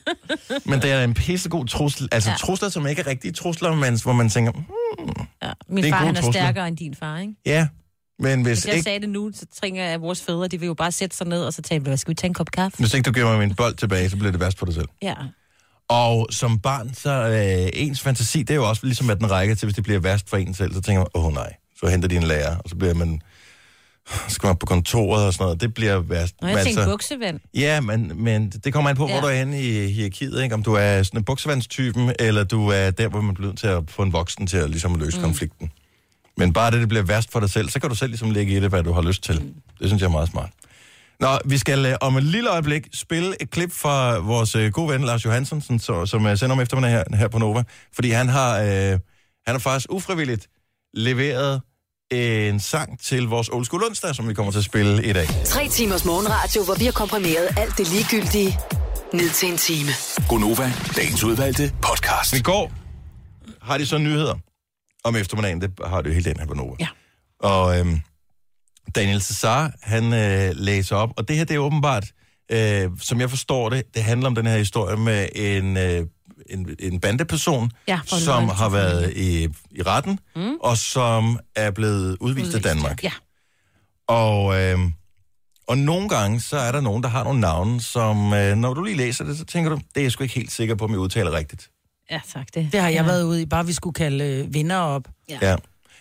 Men 0.70 0.82
det 0.82 0.92
er 0.92 1.04
en 1.04 1.14
pissegod 1.14 1.66
trussel. 1.68 2.10
Altså 2.12 2.30
Ja. 2.30 2.34
ja. 2.34 2.38
trusler, 2.38 2.70
som 2.70 2.88
ikke 2.88 3.02
er 3.02 3.08
rigtige 3.08 3.32
trusler, 3.32 3.76
men 3.76 4.02
hvor 4.04 4.14
man 4.14 4.30
tænker, 4.30 4.52
hmm, 4.52 5.26
Ja. 5.44 5.52
Min 5.68 5.84
far, 5.90 5.98
han 5.98 6.16
er 6.16 6.22
trusler. 6.22 6.32
stærkere 6.42 6.68
end 6.68 6.78
din 6.78 6.96
far, 6.96 7.18
ikke? 7.20 7.34
ja. 7.46 7.68
Men 8.20 8.42
hvis 8.44 8.58
Hvis 8.60 8.66
jeg 8.66 8.74
ikke, 8.76 8.84
sagde 8.84 9.00
det 9.00 9.10
nu, 9.10 9.32
så 9.36 9.46
tænker 9.62 9.84
jeg, 9.84 9.94
at 9.94 10.02
vores 10.02 10.22
fædre, 10.22 10.48
de 10.48 10.60
vil 10.60 10.68
jo 10.68 10.74
bare 10.74 10.92
sætte 10.92 11.18
sig 11.18 11.28
ned, 11.28 11.44
og 11.46 11.54
så 11.54 11.62
tage, 11.62 11.80
hvad 11.80 11.98
skal 11.98 12.10
vi 12.12 12.16
tage 12.16 12.28
en 12.30 12.34
kop 12.34 12.52
kaffe? 12.52 12.78
hvis 12.78 12.94
ikke 12.94 13.06
du 13.08 13.12
giver 13.12 13.26
mig 13.26 13.40
min 13.48 13.56
bold 13.56 13.76
tilbage, 13.76 14.10
så 14.10 14.18
bliver 14.18 14.32
det 14.32 14.40
værst 14.40 14.58
for 14.60 14.66
dig 14.66 14.76
selv. 14.76 14.88
Ja. 15.02 15.14
Og 15.90 16.28
som 16.30 16.60
barn, 16.60 16.94
så 16.94 17.12
øh, 17.12 17.70
ens 17.74 18.02
fantasi, 18.02 18.40
det 18.40 18.50
er 18.50 18.56
jo 18.56 18.70
også 18.70 18.86
ligesom, 18.86 19.10
at 19.10 19.18
den 19.20 19.32
rækker 19.32 19.56
til, 19.56 19.66
hvis 19.66 19.76
det 19.76 19.84
bliver 19.84 20.00
værst 20.00 20.30
for 20.30 20.38
en 20.38 20.54
selv, 20.54 20.74
så 20.74 20.82
tænker 20.82 21.00
man, 21.00 21.08
åh 21.14 21.26
oh, 21.26 21.34
nej, 21.34 21.54
så 21.80 21.88
henter 21.88 22.08
de 22.08 22.16
en 22.16 22.24
lærer, 22.24 22.58
og 22.58 22.70
så 22.70 22.76
bliver 22.76 22.94
man, 22.94 23.22
skal 24.30 24.48
man 24.48 24.52
op 24.52 24.60
på 24.60 24.66
kontoret 24.66 25.26
og 25.26 25.34
sådan 25.34 25.44
noget, 25.44 25.62
det 25.62 25.74
bliver 25.74 26.00
værst. 26.00 26.36
Nå, 26.42 26.48
jeg 26.48 26.64
tænkte 26.64 26.82
altså- 26.82 26.92
buksevand. 26.92 27.40
Ja, 27.54 27.82
men, 27.82 28.12
men 28.16 28.50
det 28.50 28.74
kommer 28.74 28.90
an 28.90 28.96
på, 28.96 29.08
ja. 29.08 29.14
Hvor 29.14 29.22
du 29.22 29.28
er 29.28 29.38
henne 29.38 29.62
i 29.62 29.92
hierarkiet, 29.92 30.44
ikke? 30.44 30.56
Om 30.56 30.64
du 30.64 30.74
er 30.74 31.04
sådan 31.04 31.20
en 31.20 31.24
buksevandstypen, 31.24 32.14
eller 32.20 32.44
du 32.44 32.68
er 32.68 32.92
der, 32.92 33.08
hvor 33.08 33.22
man 33.22 33.36
bliver 33.36 33.48
nødt 33.48 33.60
til 33.60 33.68
at 33.68 33.84
få 33.88 34.02
en 34.02 34.14
voksen 34.14 34.48
til 34.48 34.58
at, 34.58 34.70
ligesom, 34.70 34.96
løse 34.96 35.18
mm. 35.18 35.24
konflikten. 35.24 35.72
Men 36.38 36.54
bare 36.54 36.72
det, 36.72 36.80
det 36.80 36.90
bliver 36.90 37.04
værst 37.04 37.32
for 37.32 37.40
dig 37.40 37.50
selv, 37.50 37.70
så 37.70 37.80
kan 37.80 37.90
du 37.90 37.96
selv 37.96 38.10
ligesom 38.10 38.32
lægge 38.32 38.58
i 38.58 38.60
det, 38.60 38.70
hvad 38.70 38.84
du 38.84 38.92
har 38.92 39.02
lyst 39.02 39.24
til. 39.24 39.42
Mm. 39.42 39.54
Det 39.80 39.88
synes 39.88 40.02
jeg 40.02 40.08
er 40.08 40.12
meget 40.12 40.30
smart. 40.30 40.50
Nå, 41.24 41.38
vi 41.46 41.58
skal 41.58 41.86
øh, 41.86 41.96
om 42.02 42.18
et 42.18 42.24
lille 42.24 42.50
øjeblik 42.50 42.88
spille 42.94 43.42
et 43.42 43.50
klip 43.50 43.72
fra 43.72 44.18
vores 44.18 44.56
øh, 44.56 44.72
gode 44.72 44.90
ven 44.94 45.04
Lars 45.04 45.26
Johansson, 45.26 45.62
sådan, 45.62 45.80
så, 45.80 46.06
som 46.06 46.26
øh, 46.26 46.38
sender 46.38 46.56
om 46.56 46.62
eftermiddag 46.62 46.92
her, 46.92 47.04
her 47.18 47.28
på 47.28 47.38
Nova. 47.38 47.64
Fordi 47.96 48.10
han 48.10 48.30
har, 48.30 48.60
øh, 48.60 48.68
han 48.68 49.00
har 49.48 49.58
faktisk 49.58 49.92
ufrivilligt 49.92 50.48
leveret 50.94 51.62
en 52.12 52.60
sang 52.60 53.00
til 53.00 53.24
vores 53.24 53.50
Old 53.50 53.66
School 53.66 53.84
onsdag, 53.84 54.16
som 54.16 54.28
vi 54.28 54.34
kommer 54.34 54.52
til 54.52 54.60
at 54.60 54.66
spille 54.66 55.06
i 55.06 55.14
dag. 55.14 55.28
Tre 55.46 55.68
timers 55.68 56.06
morgenradio, 56.06 56.64
hvor 56.64 56.76
vi 56.76 56.86
har 56.86 56.92
komprimeret 56.92 57.48
alt 57.58 57.78
det 57.78 57.92
ligegyldige 57.92 58.60
ned 59.14 59.30
til 59.30 59.52
en 59.52 59.58
time. 59.58 59.90
Gonova, 60.30 60.72
dagens 60.96 61.24
udvalgte 61.24 61.74
podcast. 61.82 62.34
I 62.34 62.42
går 62.42 62.72
har 63.62 63.78
de 63.78 63.86
så 63.86 63.98
nyheder 63.98 64.36
om 65.04 65.16
eftermiddagen. 65.16 65.62
Det 65.62 65.72
har 65.86 66.02
det 66.02 66.10
jo 66.10 66.14
hele 66.14 66.30
den 66.30 66.40
her 66.40 66.48
på 66.48 66.54
Nova. 66.54 66.76
Ja. 66.80 66.88
Og 67.40 67.80
øhm, 67.80 68.02
Daniel 68.96 69.22
Cesar, 69.22 69.72
han 69.82 70.14
øh, 70.14 70.52
læser 70.56 70.96
op, 70.96 71.10
og 71.18 71.28
det 71.28 71.36
her 71.36 71.44
det 71.44 71.56
er 71.56 71.60
åbenbart, 71.60 72.06
øh, 72.52 72.90
som 73.00 73.20
jeg 73.20 73.30
forstår 73.30 73.70
det, 73.70 73.96
det 73.96 74.04
handler 74.04 74.28
om 74.28 74.36
den 74.36 74.46
her 74.46 74.58
historie 74.58 74.98
med 74.98 75.28
en, 75.36 75.78
øh, 75.78 76.06
en, 76.50 76.76
en 76.80 77.00
bandeperson, 77.00 77.72
Ja, 77.88 78.00
som 78.06 78.50
har 78.50 78.70
været 78.70 79.14
i, 79.16 79.44
i 79.72 79.82
retten, 79.82 80.20
mm. 80.36 80.56
og 80.62 80.78
som 80.78 81.40
er 81.56 81.72
blevet 81.72 82.18
udvist, 82.20 82.22
udvist 82.22 82.56
af 82.56 82.62
Danmark. 82.62 83.04
Ja. 83.04 83.12
Og, 84.08 84.62
øh, 84.62 84.80
og 85.68 85.78
nogle 85.78 86.10
gange, 86.10 86.42
så 86.42 86.58
er 86.58 86.72
der 86.72 86.82
nogen, 86.82 87.04
der 87.04 87.10
har 87.10 87.24
nogle 87.24 87.40
navne, 87.40 87.82
som, 87.82 88.34
øh, 88.34 88.56
når 88.56 88.74
du 88.74 88.84
lige 88.84 88.98
læser 88.98 89.24
det, 89.24 89.38
så 89.38 89.46
tænker 89.46 89.70
du, 89.70 89.76
det 89.76 89.98
er 89.98 90.02
jeg 90.02 90.12
sgu 90.12 90.24
ikke 90.24 90.36
helt 90.36 90.52
sikker 90.52 90.76
på, 90.76 90.86
om 90.86 90.92
jeg 90.92 91.00
udtaler 91.00 91.32
rigtigt. 91.32 91.70
Ja, 92.12 92.22
tak 92.34 92.48
det. 92.54 92.70
Det 92.72 92.80
har 92.80 92.90
jeg 92.90 93.02
ja. 93.02 93.06
været 93.06 93.24
ude 93.24 93.42
i, 93.42 93.46
bare 93.46 93.66
vi 93.66 93.74
skulle 93.74 93.94
kalde 93.94 94.24
øh, 94.24 94.54
vinder 94.54 94.78
op. 94.78 95.08
Ja. 95.30 95.38
Ja. 95.42 95.56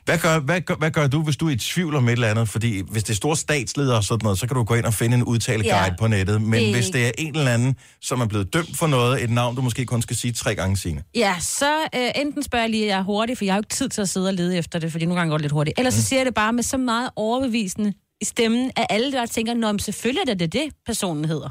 Hvad 0.04 0.18
gør, 0.18 0.38
hvad, 0.38 0.60
gør, 0.60 0.74
hvad 0.74 0.90
gør 0.90 1.06
du, 1.06 1.22
hvis 1.22 1.36
du 1.36 1.46
er 1.46 1.50
i 1.50 1.56
tvivl 1.56 1.94
om 1.94 2.08
et 2.08 2.12
eller 2.12 2.28
andet? 2.28 2.48
Fordi 2.48 2.82
hvis 2.90 3.04
det 3.04 3.10
er 3.12 3.16
store 3.16 3.36
statsledere 3.36 3.96
og 3.96 4.04
sådan 4.04 4.24
noget, 4.24 4.38
så 4.38 4.46
kan 4.46 4.56
du 4.56 4.62
gå 4.64 4.74
ind 4.74 4.84
og 4.84 4.94
finde 4.94 5.14
en 5.16 5.24
udtaleguide 5.24 5.76
Ja. 5.84 5.94
på 5.98 6.06
nettet. 6.06 6.42
Men 6.42 6.62
Det 6.62 6.74
hvis 6.74 6.86
det 6.90 7.06
er 7.06 7.10
en 7.18 7.36
eller 7.36 7.52
anden, 7.52 7.76
som 8.00 8.20
er 8.20 8.26
blevet 8.26 8.52
dømt 8.54 8.76
for 8.76 8.86
noget, 8.86 9.22
et 9.22 9.30
navn, 9.30 9.56
du 9.56 9.62
måske 9.62 9.86
kun 9.86 10.02
skal 10.02 10.16
sige 10.16 10.32
tre 10.32 10.54
gange 10.54 10.76
sine. 10.76 11.02
Ja, 11.14 11.34
så 11.40 11.72
øh, 11.94 12.10
enten 12.16 12.42
spørger 12.42 12.62
jeg 12.62 12.70
lige, 12.70 12.82
at 12.84 12.88
jeg 12.88 12.98
er 12.98 13.02
hurtig, 13.02 13.38
for 13.38 13.44
jeg 13.44 13.54
har 13.54 13.58
jo 13.58 13.60
ikke 13.60 13.74
tid 13.74 13.88
til 13.88 14.00
at 14.02 14.08
sidde 14.08 14.28
og 14.28 14.34
lede 14.34 14.56
efter 14.58 14.78
det, 14.78 14.92
fordi 14.92 15.04
nogle 15.04 15.20
gange 15.20 15.30
går 15.30 15.38
det 15.38 15.42
lidt 15.42 15.52
hurtigt. 15.52 15.78
Ellers 15.78 15.94
mm. 15.94 16.00
så 16.00 16.06
siger 16.06 16.20
jeg 16.20 16.26
det 16.26 16.34
bare 16.34 16.52
med 16.52 16.62
så 16.62 16.76
meget 16.76 17.10
overbevisende 17.16 17.92
i 18.20 18.24
stemmen, 18.24 18.70
at 18.76 18.86
alle 18.90 19.12
der 19.12 19.26
tænker, 19.26 19.54
nå, 19.54 19.72
men 19.72 19.78
selvfølgelig 19.78 20.30
er 20.30 20.34
det 20.34 20.52
det, 20.52 20.62
personen 20.86 21.24
hedder. 21.24 21.48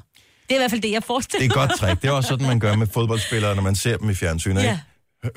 Det 0.50 0.56
er 0.56 0.56
i 0.56 0.58
hvert 0.58 0.72
fald 0.72 0.82
det, 0.82 0.92
jeg 0.92 1.04
forestiller 1.04 1.48
Det 1.48 1.58
er 1.58 1.62
et 1.64 1.70
godt 1.70 1.80
trick. 1.80 2.02
Det 2.02 2.08
er 2.08 2.12
også 2.12 2.28
sådan, 2.28 2.48
man 2.48 2.60
gør 2.60 2.76
med 2.76 2.88
fodboldspillere, 2.94 3.56
når 3.56 3.62
man 3.64 3.76
ser 3.76 3.98
dem 3.98 4.10
i 4.10 4.14
fjernsynet. 4.14 4.64
Ja. 4.64 4.72
Ikke? 4.72 4.84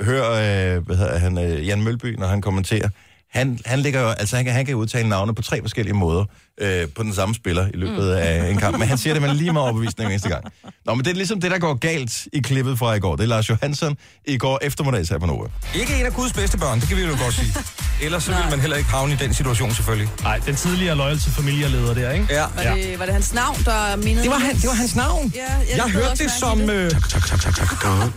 Hør, 0.01 0.31
øh, 0.31 0.87
hvad 0.87 0.97
hedder 0.97 1.19
han, 1.19 1.39
øh, 1.39 1.67
Jan 1.67 1.83
Mølby, 1.83 2.17
når 2.19 2.27
han 2.27 2.41
kommenterer. 2.41 2.89
Han, 3.33 3.59
han, 3.67 3.81
ligger 3.81 4.01
jo, 4.01 4.09
altså 4.09 4.37
han, 4.37 4.45
kan, 4.45 4.55
han 4.55 4.67
kan 4.67 4.75
udtale 4.75 5.09
navne 5.09 5.35
på 5.35 5.43
tre 5.43 5.61
forskellige 5.61 5.95
måder 5.95 6.25
øh, 6.61 6.89
på 6.89 7.03
den 7.03 7.15
samme 7.15 7.35
spiller 7.35 7.67
i 7.67 7.77
løbet 7.77 8.05
mm. 8.05 8.13
af 8.13 8.51
en 8.51 8.57
kamp. 8.57 8.79
Men 8.79 8.89
han 8.89 8.99
siger 8.99 9.15
det 9.15 9.23
med 9.23 9.35
lige 9.35 9.53
meget 9.53 9.65
overbevisning 9.65 10.11
eneste 10.11 10.29
gang. 10.29 10.45
Nå, 10.87 10.95
men 10.95 11.05
det 11.05 11.11
er 11.11 11.15
ligesom 11.15 11.41
det, 11.41 11.51
der 11.51 11.59
går 11.59 11.75
galt 11.75 12.29
i 12.33 12.41
klippet 12.41 12.79
fra 12.79 12.95
i 12.95 13.01
går. 13.01 13.17
Det 13.17 13.23
er 13.23 13.27
Lars 13.29 13.51
Johansson 13.51 13.97
i 14.25 14.39
går 14.39 14.59
eftermiddags 14.63 15.09
her 15.09 15.19
på 15.19 15.27
Nova. 15.27 15.49
Ikke 15.75 15.95
en 16.01 16.07
af 16.07 16.13
Guds 16.13 16.33
bedste 16.33 16.59
børn, 16.59 16.81
det 16.81 16.89
kan 16.89 16.97
vi 16.97 17.03
jo 17.03 17.17
godt 17.23 17.35
sige. 17.35 17.55
Ellers 18.03 18.25
så 18.25 18.31
vil 18.33 18.45
man 18.51 18.61
heller 18.61 18.77
ikke 18.77 18.91
havne 18.91 19.13
i 19.13 19.17
den 19.17 19.35
situation, 19.35 19.71
selvfølgelig. 19.75 20.09
Nej, 20.23 20.41
den 20.47 20.55
tidligere 20.55 20.97
loyalty 20.97 21.29
familieleder 21.29 21.95
der, 21.95 22.11
ikke? 22.11 22.27
Ja. 22.31 22.45
Var, 22.57 22.75
det, 22.75 22.99
var 22.99 23.05
det 23.05 23.15
hans 23.15 23.35
navn, 23.35 23.57
der 23.65 23.97
mindede 23.97 24.23
Det 24.23 24.31
var, 24.31 24.39
han, 24.39 24.55
det 24.55 24.67
var 24.67 24.75
hans 24.75 24.97
navn. 24.97 25.33
Ja, 25.35 25.41
jeg, 25.41 25.77
Jeg 25.77 25.91
hørte 25.91 26.25
det 26.25 26.31
som... 26.31 26.71
Øh... 26.71 26.91
Tak, 26.91 27.09
tak, 27.09 27.27
tak, 27.27 27.41
tak, 27.41 27.55
tak, 27.57 27.69
Khan. 27.69 28.13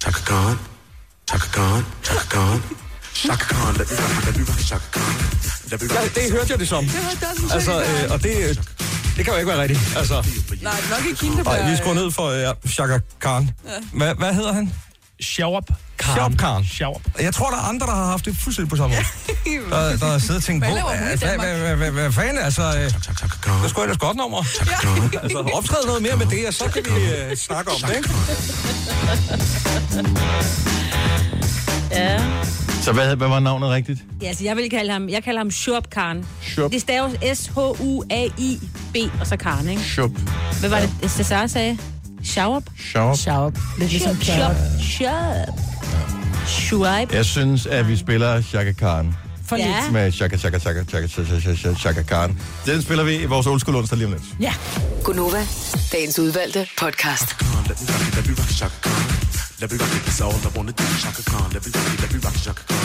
Tak, 0.00 0.12
Khan. 0.12 0.71
Tak, 1.26 1.40
Khan. 1.40 1.84
Tak, 2.02 2.28
Khan. 2.30 2.62
Shaka 3.14 3.44
Khan, 3.44 3.74
let 3.76 4.36
me 4.36 4.44
rock, 4.48 4.60
Shaka 4.60 4.84
Khan. 4.92 5.14
Ja, 5.70 5.76
det 6.20 6.32
hørte 6.32 6.46
jeg 6.50 6.58
det 6.58 6.68
som. 6.68 6.84
Det 6.84 6.92
hørte 6.94 7.16
jeg 7.20 7.28
også 7.30 7.54
Altså, 7.54 7.80
øh, 8.04 8.10
og 8.12 8.22
det, 8.22 8.36
øh, 8.36 8.56
det 9.16 9.24
kan 9.24 9.26
jo 9.26 9.34
ikke 9.34 9.48
være 9.48 9.62
rigtigt. 9.62 9.80
Altså, 9.96 10.24
Nej, 10.62 10.72
nok 10.90 11.06
ikke 11.08 11.18
Kinderberg. 11.20 11.58
nej, 11.58 11.70
vi 11.70 11.76
skruer 11.76 11.94
ned 11.94 12.10
for 12.10 12.30
ja, 12.30 12.52
Shaka 12.66 12.98
Khan. 13.20 13.50
Hvad, 13.92 14.14
hvad 14.14 14.34
hedder 14.34 14.52
han? 14.52 14.72
Shawab 15.20 15.64
Khan. 15.98 16.14
Shawab 16.16 16.38
Khan. 16.38 16.64
Shawab. 16.64 17.00
Jeg 17.20 17.34
tror, 17.34 17.50
der 17.50 17.56
er 17.56 17.60
andre, 17.62 17.86
der 17.86 17.94
har 17.94 18.06
haft 18.06 18.24
det 18.24 18.36
fuldstændig 18.44 18.70
på 18.70 18.76
samme 18.76 18.96
måde. 18.96 19.04
Der, 19.70 19.96
der 19.96 20.06
har 20.06 20.18
siddet 20.18 20.36
og 20.36 20.42
tænkt 20.42 20.64
Hvad 20.64 20.70
på, 20.70 20.76
laver 20.76 20.88
hun 20.88 20.98
i 20.98 21.08
hvad, 21.08 21.18
Danmark? 21.18 21.48
hvad, 21.48 21.58
hvad, 21.58 21.76
hvad, 21.76 21.90
hvad 21.90 22.12
fanden, 22.12 22.38
altså... 22.38 22.62
Øh, 22.62 22.84
det 23.62 23.70
skulle 23.70 23.84
ellers 23.84 23.98
godt 23.98 24.16
nummer. 24.16 24.38
Altså, 25.22 25.38
optræde 25.38 25.86
noget 25.86 26.02
mere 26.02 26.16
med 26.16 26.26
det, 26.26 26.46
og 26.46 26.54
så 26.54 26.64
kan 26.64 26.84
vi 26.84 27.04
øh, 27.14 27.36
snakke 27.36 27.70
om 27.70 27.80
det, 27.80 27.96
ikke? 27.96 28.10
Ja. 31.90 32.18
Så 32.82 32.92
hvad, 32.92 33.16
hvad 33.16 33.28
var 33.28 33.40
navnet 33.40 33.70
rigtigt? 33.70 33.98
Ja, 34.22 34.26
altså 34.28 34.44
jeg 34.44 34.56
vil 34.56 34.70
kalde 34.70 34.92
ham, 34.92 35.08
jeg 35.08 35.24
kalder 35.24 35.40
ham 35.40 35.50
Shurp 35.50 35.90
Khan. 35.90 36.24
Shurp. 36.42 36.72
Det 36.72 36.80
staves 36.80 37.38
S-H-U-A-I-B, 37.38 38.96
og 39.20 39.26
så 39.26 39.36
Khan, 39.36 39.68
ikke? 39.68 39.82
Shup. 39.82 40.10
Hvad 40.60 40.70
var 40.70 40.80
det, 40.80 41.10
Cesar 41.10 41.46
sagde? 41.46 41.78
Shawab? 42.24 42.62
Shawab. 42.90 43.16
Shawab. 43.16 43.58
Lidt 43.78 43.90
ligesom. 43.90 44.22
Shawab. 44.22 44.56
Shurp. 44.80 45.60
Shuaib. 46.46 47.12
Jeg 47.12 47.24
synes, 47.24 47.66
at 47.66 47.88
vi 47.88 47.96
spiller 47.96 48.40
Shaka 48.42 48.72
Khan. 48.72 49.14
For 49.46 49.56
Ja. 49.56 49.66
lidt. 49.66 49.92
Med 49.92 50.12
Shaka 50.12 50.36
Shaka 50.36 50.58
Shaka 50.58 50.84
Shaka 50.88 51.06
Shaka 51.08 51.56
Shaka 51.56 51.74
Shaka 51.78 52.02
Khan. 52.02 52.38
Den 52.66 52.82
spiller 52.82 53.04
vi 53.04 53.16
i 53.16 53.24
vores 53.24 53.46
old 53.46 53.60
school 53.60 53.76
onsdag 53.76 53.98
lige 53.98 54.06
om 54.06 54.12
lidt. 54.12 54.22
Ja. 54.40 54.54
Gunova, 55.04 55.46
dagens 55.92 56.18
udvalgte 56.18 56.66
podcast. 56.78 57.36
Let 57.40 57.48
me 57.50 57.56
rock 57.56 57.70
it, 58.08 58.14
let 58.16 58.26
me 58.26 58.34
rock 58.38 58.50
Shaka 58.50 58.74
Khan. 58.82 59.11
Let 59.62 59.70
me 59.70 59.78
rock 59.78 59.94
it, 59.94 60.02
that's 60.02 60.20
all 60.20 60.34
I 60.34 60.50
wanna 60.58 60.74
do, 60.74 60.82
Shaka 60.98 61.22
Khan. 61.22 61.46
Let 61.54 61.62
me 61.62 61.70
rock 61.70 61.86
it, 61.86 62.02
let 62.02 62.10
me 62.10 62.18
rock 62.18 62.34
it, 62.34 62.42
Shaka 62.42 62.66
Khan. 62.66 62.82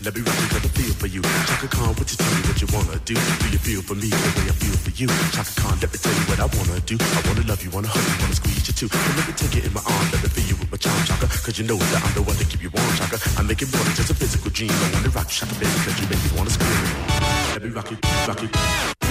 Let 0.00 0.16
me 0.16 0.24
rock 0.24 0.40
it, 0.40 0.52
let 0.56 0.62
me 0.64 0.70
feel 0.72 0.94
for 0.96 1.04
you. 1.04 1.20
Shaka 1.20 1.68
Khan, 1.68 1.92
what 2.00 2.08
you 2.08 2.16
tell 2.16 2.32
me 2.32 2.40
what 2.48 2.56
you 2.64 2.68
wanna 2.72 2.96
do? 3.04 3.12
Do 3.12 3.46
you 3.52 3.60
feel 3.60 3.82
for 3.84 3.92
me 3.92 4.08
the 4.08 4.30
way 4.32 4.48
I 4.48 4.56
feel 4.56 4.72
for 4.72 4.92
you? 4.96 5.08
Shaka 5.36 5.52
Khan, 5.60 5.76
let 5.84 5.92
me 5.92 6.00
tell 6.00 6.16
you 6.16 6.24
what 6.24 6.40
I 6.40 6.48
wanna 6.48 6.80
do. 6.88 6.96
I 6.96 7.20
wanna 7.28 7.44
love 7.44 7.60
you, 7.60 7.68
wanna 7.76 7.92
hug 7.92 8.00
you, 8.00 8.16
wanna 8.24 8.40
squeeze 8.40 8.64
you 8.64 8.72
too. 8.72 8.88
And 8.88 9.16
let 9.20 9.28
me 9.28 9.34
take 9.36 9.52
it 9.52 9.68
in 9.68 9.72
my 9.76 9.84
arms, 9.84 10.08
let 10.16 10.24
me 10.24 10.32
feel 10.32 10.48
you 10.48 10.56
with 10.56 10.72
my 10.72 10.80
charm, 10.80 10.96
Shaka. 11.04 11.28
Cause 11.28 11.60
you 11.60 11.68
know 11.68 11.76
that 11.76 12.00
I'm 12.00 12.14
the 12.16 12.24
one 12.24 12.40
to 12.40 12.44
keep 12.48 12.64
you 12.64 12.72
warm, 12.72 12.88
Shaka. 12.96 13.20
I 13.36 13.44
make 13.44 13.60
it 13.60 13.68
more 13.68 13.84
than 13.84 13.92
just 13.92 14.08
a 14.08 14.16
physical 14.16 14.48
dream. 14.48 14.72
I 14.72 14.88
wanna 14.96 15.12
rock 15.12 15.28
you, 15.28 15.44
Shaka, 15.44 15.52
baby, 15.60 15.76
cause 15.84 15.92
you 16.00 16.08
make 16.08 16.24
me 16.24 16.30
wanna 16.40 16.56
scream. 16.56 16.88
Let 17.52 17.60
me 17.60 17.68
rock 17.68 17.92
it, 17.92 18.00
rock 18.24 18.40
it. 18.40 19.03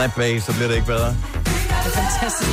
Slap 0.00 0.16
bass, 0.16 0.46
så 0.46 0.52
bliver 0.52 0.68
det 0.68 0.74
ikke 0.74 0.86
bedre. 0.86 1.08
Det 1.08 1.14
er 1.68 2.02
fantastisk. 2.02 2.50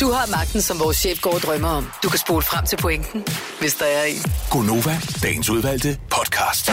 Du 0.00 0.10
har 0.10 0.30
magten, 0.30 0.62
som 0.62 0.80
vores 0.80 0.96
chef 0.96 1.20
går 1.20 1.34
og 1.34 1.40
drømmer 1.40 1.68
om. 1.68 1.90
Du 2.02 2.08
kan 2.08 2.18
spole 2.18 2.42
frem 2.42 2.66
til 2.66 2.76
pointen, 2.76 3.24
hvis 3.60 3.74
der 3.74 3.84
er 3.84 4.04
en. 4.04 4.32
Gonova, 4.50 5.00
dagens 5.22 5.50
udvalgte 5.50 5.98
podcast. 6.10 6.70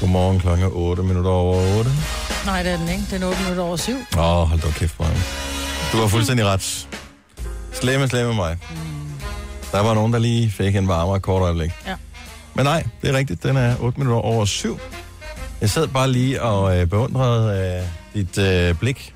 Godmorgen 0.00 0.40
klokken 0.40 0.66
er 0.66 0.70
8 0.70 1.02
minutter 1.02 1.30
over 1.30 1.78
8. 1.78 1.90
Nej, 2.46 2.62
det 2.62 2.72
er 2.72 2.76
den 2.76 2.88
ikke. 2.88 3.04
Den 3.10 3.22
er 3.22 3.26
8 3.26 3.40
minutter 3.42 3.62
over 3.62 3.76
7. 3.76 3.92
Åh, 3.92 4.40
oh, 4.40 4.48
hold 4.48 4.60
da 4.60 4.70
kæft, 4.70 4.96
Brian. 4.96 5.22
Du 5.92 5.96
har 5.96 6.06
fuldstændig 6.08 6.46
ret. 6.46 6.88
Slemme, 7.72 8.08
slemme 8.08 8.34
mig. 8.34 8.58
Der 9.72 9.80
var 9.80 9.94
nogen, 9.94 10.12
der 10.12 10.18
lige 10.18 10.50
fik 10.50 10.76
en 10.76 10.88
varmere 10.88 11.20
kort 11.20 11.42
øjeblik. 11.42 11.70
Ja. 11.86 11.94
Men 12.54 12.64
nej, 12.64 12.84
det 13.02 13.10
er 13.10 13.18
rigtigt. 13.18 13.42
Den 13.42 13.56
er 13.56 13.76
8 13.80 14.00
minutter 14.00 14.22
over 14.22 14.44
7. 14.44 14.78
Jeg 15.60 15.70
sad 15.70 15.88
bare 15.88 16.10
lige 16.10 16.42
og 16.42 16.78
øh, 16.78 16.86
beundrede 16.86 17.78
øh, 17.80 17.88
dit 18.14 18.38
øh, 18.38 18.74
blik. 18.74 19.14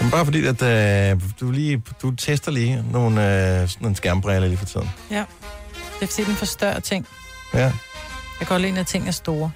Men 0.00 0.10
bare 0.10 0.24
fordi, 0.24 0.46
at 0.46 0.62
øh, 0.62 1.20
du, 1.40 1.50
lige, 1.50 1.82
du 2.02 2.10
tester 2.16 2.52
lige 2.52 2.84
nogle, 2.92 3.60
øh, 3.60 3.68
sådan 3.68 3.86
en 3.88 3.94
skærmbrille 3.94 4.48
lige 4.48 4.58
for 4.58 4.66
tiden. 4.66 4.90
Ja. 5.10 5.24
Det 6.00 6.02
er 6.02 6.06
fordi, 6.06 6.24
den 6.24 6.34
forstørrer 6.34 6.80
ting. 6.80 7.06
Ja. 7.54 7.58
Jeg 7.60 7.72
kan 8.38 8.46
godt 8.46 8.62
lide, 8.62 8.80
at 8.80 8.86
ting 8.86 9.08
er 9.08 9.12
store. 9.12 9.50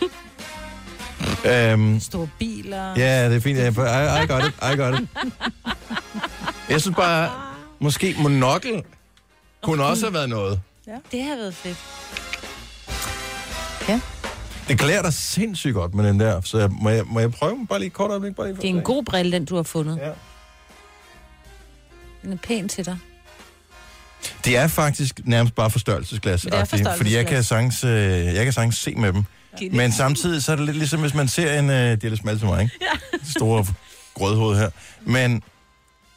Øhm, 1.44 2.00
Store 2.00 2.28
biler. 2.38 2.94
Ja, 2.96 3.28
det 3.28 3.36
er 3.36 3.40
fint. 3.40 3.58
I, 3.58 3.62
I 3.62 4.26
got 4.26 4.44
it. 4.44 4.54
I 4.72 4.76
got 4.76 5.00
it. 5.00 5.08
Jeg 6.70 6.80
synes 6.80 6.96
bare, 6.96 7.30
måske 7.80 8.14
monokkel 8.18 8.82
kunne 9.62 9.84
også 9.84 10.06
have 10.06 10.14
været 10.14 10.28
noget. 10.28 10.60
Ja. 10.86 10.96
Det 11.12 11.22
har 11.22 11.36
været 11.36 11.54
fedt. 11.54 11.78
Det 14.68 14.78
klæder 14.78 15.02
dig 15.02 15.12
sindssygt 15.12 15.74
godt 15.74 15.94
med 15.94 16.08
den 16.08 16.20
der. 16.20 16.40
Så 16.40 16.58
jeg, 16.58 16.70
må, 16.70 16.90
jeg, 16.90 17.04
må 17.06 17.20
jeg 17.20 17.32
prøve 17.32 17.54
den 17.54 17.66
bare 17.66 17.78
lige 17.78 17.86
et 17.86 17.92
kort 17.92 18.10
øjeblik? 18.10 18.34
Bare 18.36 18.46
lige 18.46 18.56
for 18.56 18.62
Det 18.62 18.70
er 18.70 18.74
en 18.74 18.82
god 18.82 19.04
brille, 19.04 19.32
den 19.32 19.44
du 19.44 19.56
har 19.56 19.62
fundet. 19.62 19.96
Ja. 19.96 20.10
Den 22.22 22.32
er 22.32 22.36
pæn 22.36 22.68
til 22.68 22.86
dig. 22.86 22.98
Det 24.44 24.56
er 24.56 24.68
faktisk 24.68 25.20
nærmest 25.24 25.54
bare 25.54 25.70
forstørrelsesglas. 25.70 26.42
Det 26.42 26.54
er 26.54 26.60
agtigt, 26.60 26.88
Fordi 26.96 27.16
jeg 27.16 27.26
kan 27.26 27.44
sagtens, 27.44 27.84
øh, 27.84 27.90
jeg 28.24 28.44
kan 28.44 28.52
sagtens 28.52 28.76
se 28.78 28.94
med 28.94 29.12
dem. 29.12 29.24
Det. 29.58 29.72
Men 29.72 29.92
samtidig 29.92 30.42
så 30.42 30.52
er 30.52 30.56
det 30.56 30.64
lidt 30.64 30.76
ligesom, 30.76 31.00
hvis 31.00 31.14
man 31.14 31.28
ser 31.28 31.58
en... 31.58 31.70
Øh, 31.70 31.76
det 31.90 32.04
er 32.04 32.08
lidt 32.08 32.20
smalt 32.20 32.38
til 32.38 32.48
mig, 32.48 32.62
ikke? 32.62 32.74
Ja. 32.80 33.18
Store 33.36 33.66
grødhoved 34.14 34.58
her. 34.58 34.70
Men 35.00 35.42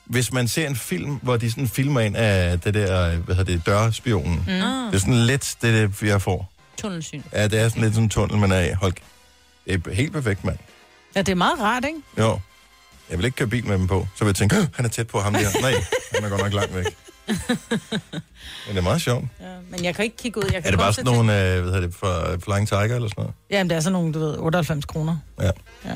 hvis 0.06 0.32
man 0.34 0.48
ser 0.48 0.68
en 0.68 0.76
film, 0.76 1.16
hvor 1.22 1.38
de 1.38 1.52
sådan 1.52 1.68
filmer 1.68 2.00
ind 2.02 2.16
af 2.18 2.60
det 2.60 2.74
der, 2.74 3.16
hvad 3.18 3.36
hedder 3.36 3.54
det, 3.54 3.66
dørspionen. 3.66 4.36
Mm. 4.36 4.46
Det 4.48 4.94
er 4.94 4.98
sådan 4.98 5.14
lidt 5.26 5.56
det, 5.62 6.00
det, 6.00 6.08
jeg 6.08 6.22
får. 6.22 6.54
Tunnelsyn. 6.78 7.22
Ja, 7.34 7.48
det 7.48 7.60
er 7.60 7.70
sådan 7.70 7.84
lidt 7.84 7.94
sådan 7.94 8.04
en 8.04 8.10
tunnel, 8.10 8.38
man 8.38 8.52
er 8.52 8.60
i. 8.62 8.74
Hold, 8.74 8.94
det 9.66 9.88
er 9.88 9.94
helt 9.94 10.14
perfekt, 10.14 10.44
mand. 10.44 10.58
Ja, 11.16 11.20
det 11.22 11.30
er 11.30 11.36
meget 11.36 11.60
rart, 11.60 11.86
ikke? 11.86 12.00
Jo. 12.18 12.40
Jeg 13.10 13.18
vil 13.18 13.26
ikke 13.26 13.36
køre 13.36 13.48
bil 13.48 13.68
med 13.68 13.78
dem 13.78 13.88
på. 13.88 14.08
Så 14.16 14.24
vil 14.24 14.30
jeg 14.30 14.36
tænke, 14.36 14.58
"Åh, 14.58 14.66
han 14.74 14.86
er 14.86 14.90
tæt 14.90 15.08
på 15.08 15.20
ham 15.20 15.34
der. 15.34 15.62
Nej, 15.62 15.74
han 16.16 16.24
er 16.24 16.30
godt 16.30 16.42
nok 16.42 16.54
langt 16.54 16.76
væk. 16.76 16.86
Men 18.68 18.70
det 18.70 18.78
er 18.78 18.82
meget 18.82 19.02
sjovt. 19.02 19.26
Ja, 19.42 19.46
men 19.70 19.84
jeg 19.84 19.96
kan 19.96 20.06
ikke 20.06 20.18
kigge 20.18 20.40
ud. 20.40 20.44
Jeg 20.44 20.52
kan 20.54 20.66
Er 20.66 20.70
det 20.70 20.80
bare 20.80 20.94
sådan 20.94 21.14
nogle, 21.14 21.34
øh, 21.42 21.62
hvad 21.62 21.72
hedder 21.74 21.88
det, 21.88 21.96
for 21.96 22.38
Flying 22.44 22.68
Tiger 22.68 22.82
eller 22.82 22.94
sådan 23.08 23.14
noget? 23.18 23.34
Jamen, 23.50 23.70
det 23.70 23.76
er 23.76 23.80
sådan 23.80 23.94
nogle, 23.94 24.14
du 24.14 24.20
ved, 24.20 24.38
98 24.38 24.86
kroner. 24.86 25.18
Ja. 25.42 25.50
Ja. 25.86 25.92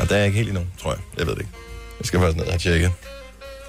Og 0.00 0.08
der 0.08 0.14
er 0.14 0.18
jeg 0.18 0.26
ikke 0.26 0.36
helt 0.36 0.48
endnu, 0.48 0.64
tror 0.78 0.92
jeg. 0.92 1.00
Jeg 1.18 1.26
ved 1.26 1.34
det 1.34 1.40
ikke. 1.40 1.52
Jeg 2.04 2.08
skal 2.08 2.20
faktisk 2.20 2.36
ned 2.36 2.44
og 2.46 2.52
have 2.52 2.58
tjekket. 2.58 2.92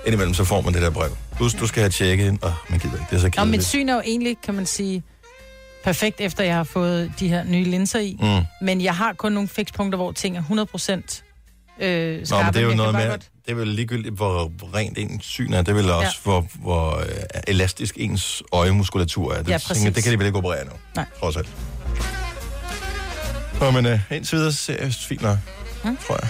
Indimellem 0.05 0.33
så 0.33 0.43
får 0.43 0.61
man 0.61 0.73
det 0.73 0.81
der 0.81 0.89
brev. 0.89 1.09
Husk, 1.31 1.59
du 1.59 1.67
skal 1.67 1.81
have 1.81 1.89
tjekket 1.91 2.27
ind. 2.27 2.39
Åh, 2.43 2.49
oh, 2.49 2.55
man 2.69 2.79
gider 2.79 2.93
ikke. 2.93 3.05
Det 3.09 3.15
er 3.15 3.19
så 3.19 3.23
Nå, 3.23 3.27
mit 3.27 3.35
kedeligt. 3.37 3.63
syn 3.65 3.89
er 3.89 3.93
jo 3.95 4.01
egentlig, 4.05 4.37
kan 4.43 4.53
man 4.53 4.65
sige, 4.65 5.03
perfekt, 5.83 6.21
efter 6.21 6.43
jeg 6.43 6.55
har 6.55 6.63
fået 6.63 7.11
de 7.19 7.27
her 7.27 7.43
nye 7.43 7.63
linser 7.63 7.99
i. 7.99 8.17
Mm. 8.21 8.45
Men 8.65 8.81
jeg 8.81 8.95
har 8.95 9.13
kun 9.13 9.31
nogle 9.31 9.47
fikspunkter, 9.49 9.97
hvor 9.97 10.11
ting 10.11 10.37
er 10.37 10.43
100% 10.43 10.51
øh, 11.85 12.19
Nå, 12.19 12.25
skarpe. 12.25 12.43
men 12.45 12.53
det 12.53 12.59
er 12.61 12.65
jo 12.65 12.73
noget 12.75 12.93
med, 12.93 13.09
godt- 13.09 13.29
det 13.45 13.51
er 13.51 13.55
vel 13.55 13.67
ligegyldigt, 13.67 14.15
hvor 14.15 14.51
rent 14.75 14.97
ens 14.97 15.25
syn 15.25 15.53
er. 15.53 15.61
Det 15.61 15.71
er 15.71 15.75
vel 15.75 15.91
også, 15.91 16.05
Ja. 16.07 16.11
hvor, 16.23 16.47
hvor 16.55 16.97
øh, 16.99 17.05
elastisk 17.47 17.95
ens 17.99 18.43
øjemuskulatur 18.51 19.33
er. 19.33 19.41
Det, 19.43 19.49
Ja, 19.51 19.57
præcis. 19.67 19.93
det 19.95 20.03
kan 20.03 20.13
de 20.13 20.17
vel 20.19 20.25
ikke 20.27 20.37
operere 20.37 20.65
nu, 20.65 20.71
Nej. 20.95 21.05
trods 21.19 21.37
alt. 21.37 21.49
Nå, 23.59 23.71
men 23.71 23.85
øh, 23.85 23.99
indtil 24.11 24.37
videre 24.37 24.51
ser 24.53 24.83
jeg 24.83 24.93
fint 24.93 25.21
nok, 25.21 25.37
Mm. 25.83 25.97
tror 26.07 26.19
jeg. 26.21 26.29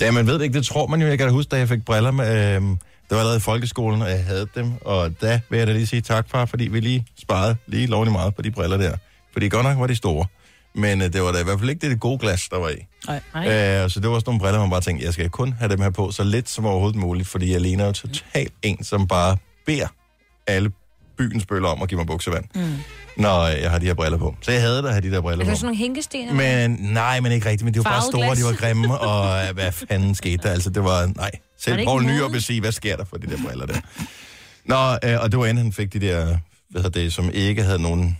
Ja. 0.00 0.10
man 0.10 0.26
ved 0.26 0.34
det 0.34 0.42
ikke. 0.44 0.58
Det 0.58 0.66
tror 0.66 0.86
man 0.86 1.00
jo. 1.00 1.06
Jeg 1.06 1.18
kan 1.18 1.26
da 1.26 1.32
huske, 1.32 1.50
da 1.50 1.56
jeg 1.56 1.68
fik 1.68 1.84
briller 1.84 2.10
med... 2.10 2.56
Øh, 2.56 2.62
det 3.08 3.14
var 3.14 3.18
allerede 3.18 3.36
i 3.36 3.40
folkeskolen, 3.40 4.02
og 4.02 4.10
jeg 4.10 4.24
havde 4.24 4.46
dem. 4.54 4.72
Og 4.80 5.20
der 5.20 5.38
vil 5.50 5.58
jeg 5.58 5.66
da 5.66 5.72
lige 5.72 5.86
sige 5.86 6.00
tak, 6.00 6.30
far, 6.30 6.44
fordi 6.44 6.68
vi 6.68 6.80
lige 6.80 7.06
sparede 7.18 7.56
lige 7.66 7.86
lovligt 7.86 8.12
meget 8.12 8.34
på 8.34 8.42
de 8.42 8.50
briller 8.50 8.76
der. 8.76 8.96
Fordi 9.32 9.48
godt 9.48 9.64
nok 9.64 9.78
var 9.78 9.86
de 9.86 9.96
store. 9.96 10.26
Men 10.74 11.02
øh, 11.02 11.12
det 11.12 11.22
var 11.22 11.32
da 11.32 11.40
i 11.40 11.44
hvert 11.44 11.58
fald 11.58 11.70
ikke 11.70 11.80
det, 11.80 11.90
det 11.90 12.00
gode 12.00 12.18
glas, 12.18 12.48
der 12.48 12.58
var 12.58 12.68
i. 12.68 12.86
Nej. 13.34 13.82
Øh, 13.84 13.90
så 13.90 14.00
det 14.00 14.10
var 14.10 14.18
sådan 14.18 14.22
nogle 14.26 14.40
briller, 14.40 14.60
man 14.60 14.70
bare 14.70 14.80
tænkte, 14.80 15.04
jeg 15.04 15.12
skal 15.12 15.30
kun 15.30 15.52
have 15.52 15.70
dem 15.72 15.80
her 15.80 15.90
på, 15.90 16.10
så 16.10 16.24
lidt 16.24 16.48
som 16.48 16.66
overhovedet 16.66 17.00
muligt, 17.00 17.28
fordi 17.28 17.52
jeg 17.52 17.60
ligner 17.60 17.86
jo 17.86 17.92
totalt 17.92 18.52
en, 18.62 18.84
som 18.84 19.06
bare 19.06 19.36
beder 19.66 19.86
alle 20.46 20.70
byens 21.18 21.46
bøller 21.46 21.68
om 21.68 21.82
at 21.82 21.88
give 21.88 21.98
mig 21.98 22.06
buksevand, 22.06 22.44
Mm. 22.54 22.62
når 23.16 23.40
øh, 23.42 23.60
jeg 23.60 23.70
har 23.70 23.78
de 23.78 23.86
her 23.86 23.94
briller 23.94 24.18
på. 24.18 24.34
Så 24.42 24.52
jeg 24.52 24.60
havde 24.60 24.82
da 24.82 24.88
have 24.88 25.00
de 25.00 25.10
der 25.10 25.20
briller 25.20 25.44
Er 25.44 25.48
det 25.48 25.52
på. 25.52 25.56
sådan 25.56 25.66
nogle 25.66 25.76
hænkesten? 25.78 26.36
Men 26.36 26.70
nej, 26.80 27.20
men 27.20 27.32
ikke 27.32 27.46
rigtigt, 27.48 27.64
men 27.64 27.74
de 27.74 27.78
var 27.78 27.84
bare 27.84 28.02
store, 28.02 28.34
de 28.34 28.44
var 28.44 28.52
grimme, 28.56 28.98
og 28.98 29.48
øh, 29.48 29.54
hvad 29.54 29.72
fanden 29.72 30.14
skete 30.14 30.36
der? 30.42 30.50
Altså, 30.50 30.70
det 30.70 30.84
var, 30.84 31.12
nej. 31.16 31.30
Selv 31.58 31.84
mode? 31.84 32.04
Nyrup 32.06 32.32
vil 32.32 32.42
sige, 32.42 32.60
hvad 32.60 32.72
sker 32.72 32.96
der 32.96 33.04
for 33.04 33.16
de 33.16 33.26
der 33.26 33.36
briller 33.46 33.66
der? 33.66 33.80
Nå, 34.64 34.98
øh, 35.10 35.20
og 35.22 35.30
det 35.32 35.38
var 35.38 35.46
inden 35.46 35.64
han 35.64 35.72
fik 35.72 35.92
de 35.92 36.00
der, 36.00 36.36
hvad 36.70 36.82
hedder 36.82 37.00
det, 37.00 37.12
som 37.12 37.30
ikke 37.34 37.62
havde 37.62 37.82
nogen 37.82 38.18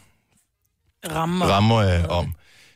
Rammer. 1.15 1.47
rammer 1.47 1.77
øh, 1.77 2.05
om. 2.09 2.35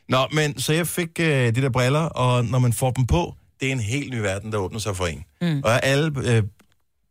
Nå, 0.09 0.17
men 0.33 0.59
så 0.59 0.73
jeg 0.73 0.87
fik 0.87 1.09
øh, 1.19 1.25
de 1.55 1.61
der 1.61 1.69
briller, 1.69 1.99
og 1.99 2.45
når 2.45 2.59
man 2.59 2.73
får 2.73 2.91
dem 2.91 3.07
på, 3.07 3.35
det 3.59 3.67
er 3.67 3.71
en 3.71 3.79
helt 3.79 4.13
ny 4.13 4.17
verden, 4.17 4.51
der 4.51 4.57
åbner 4.57 4.79
sig 4.79 4.95
for 4.95 5.05
en. 5.05 5.23
Mm. 5.41 5.61
Og 5.63 5.85
alle 5.85 6.11
øh, 6.23 6.43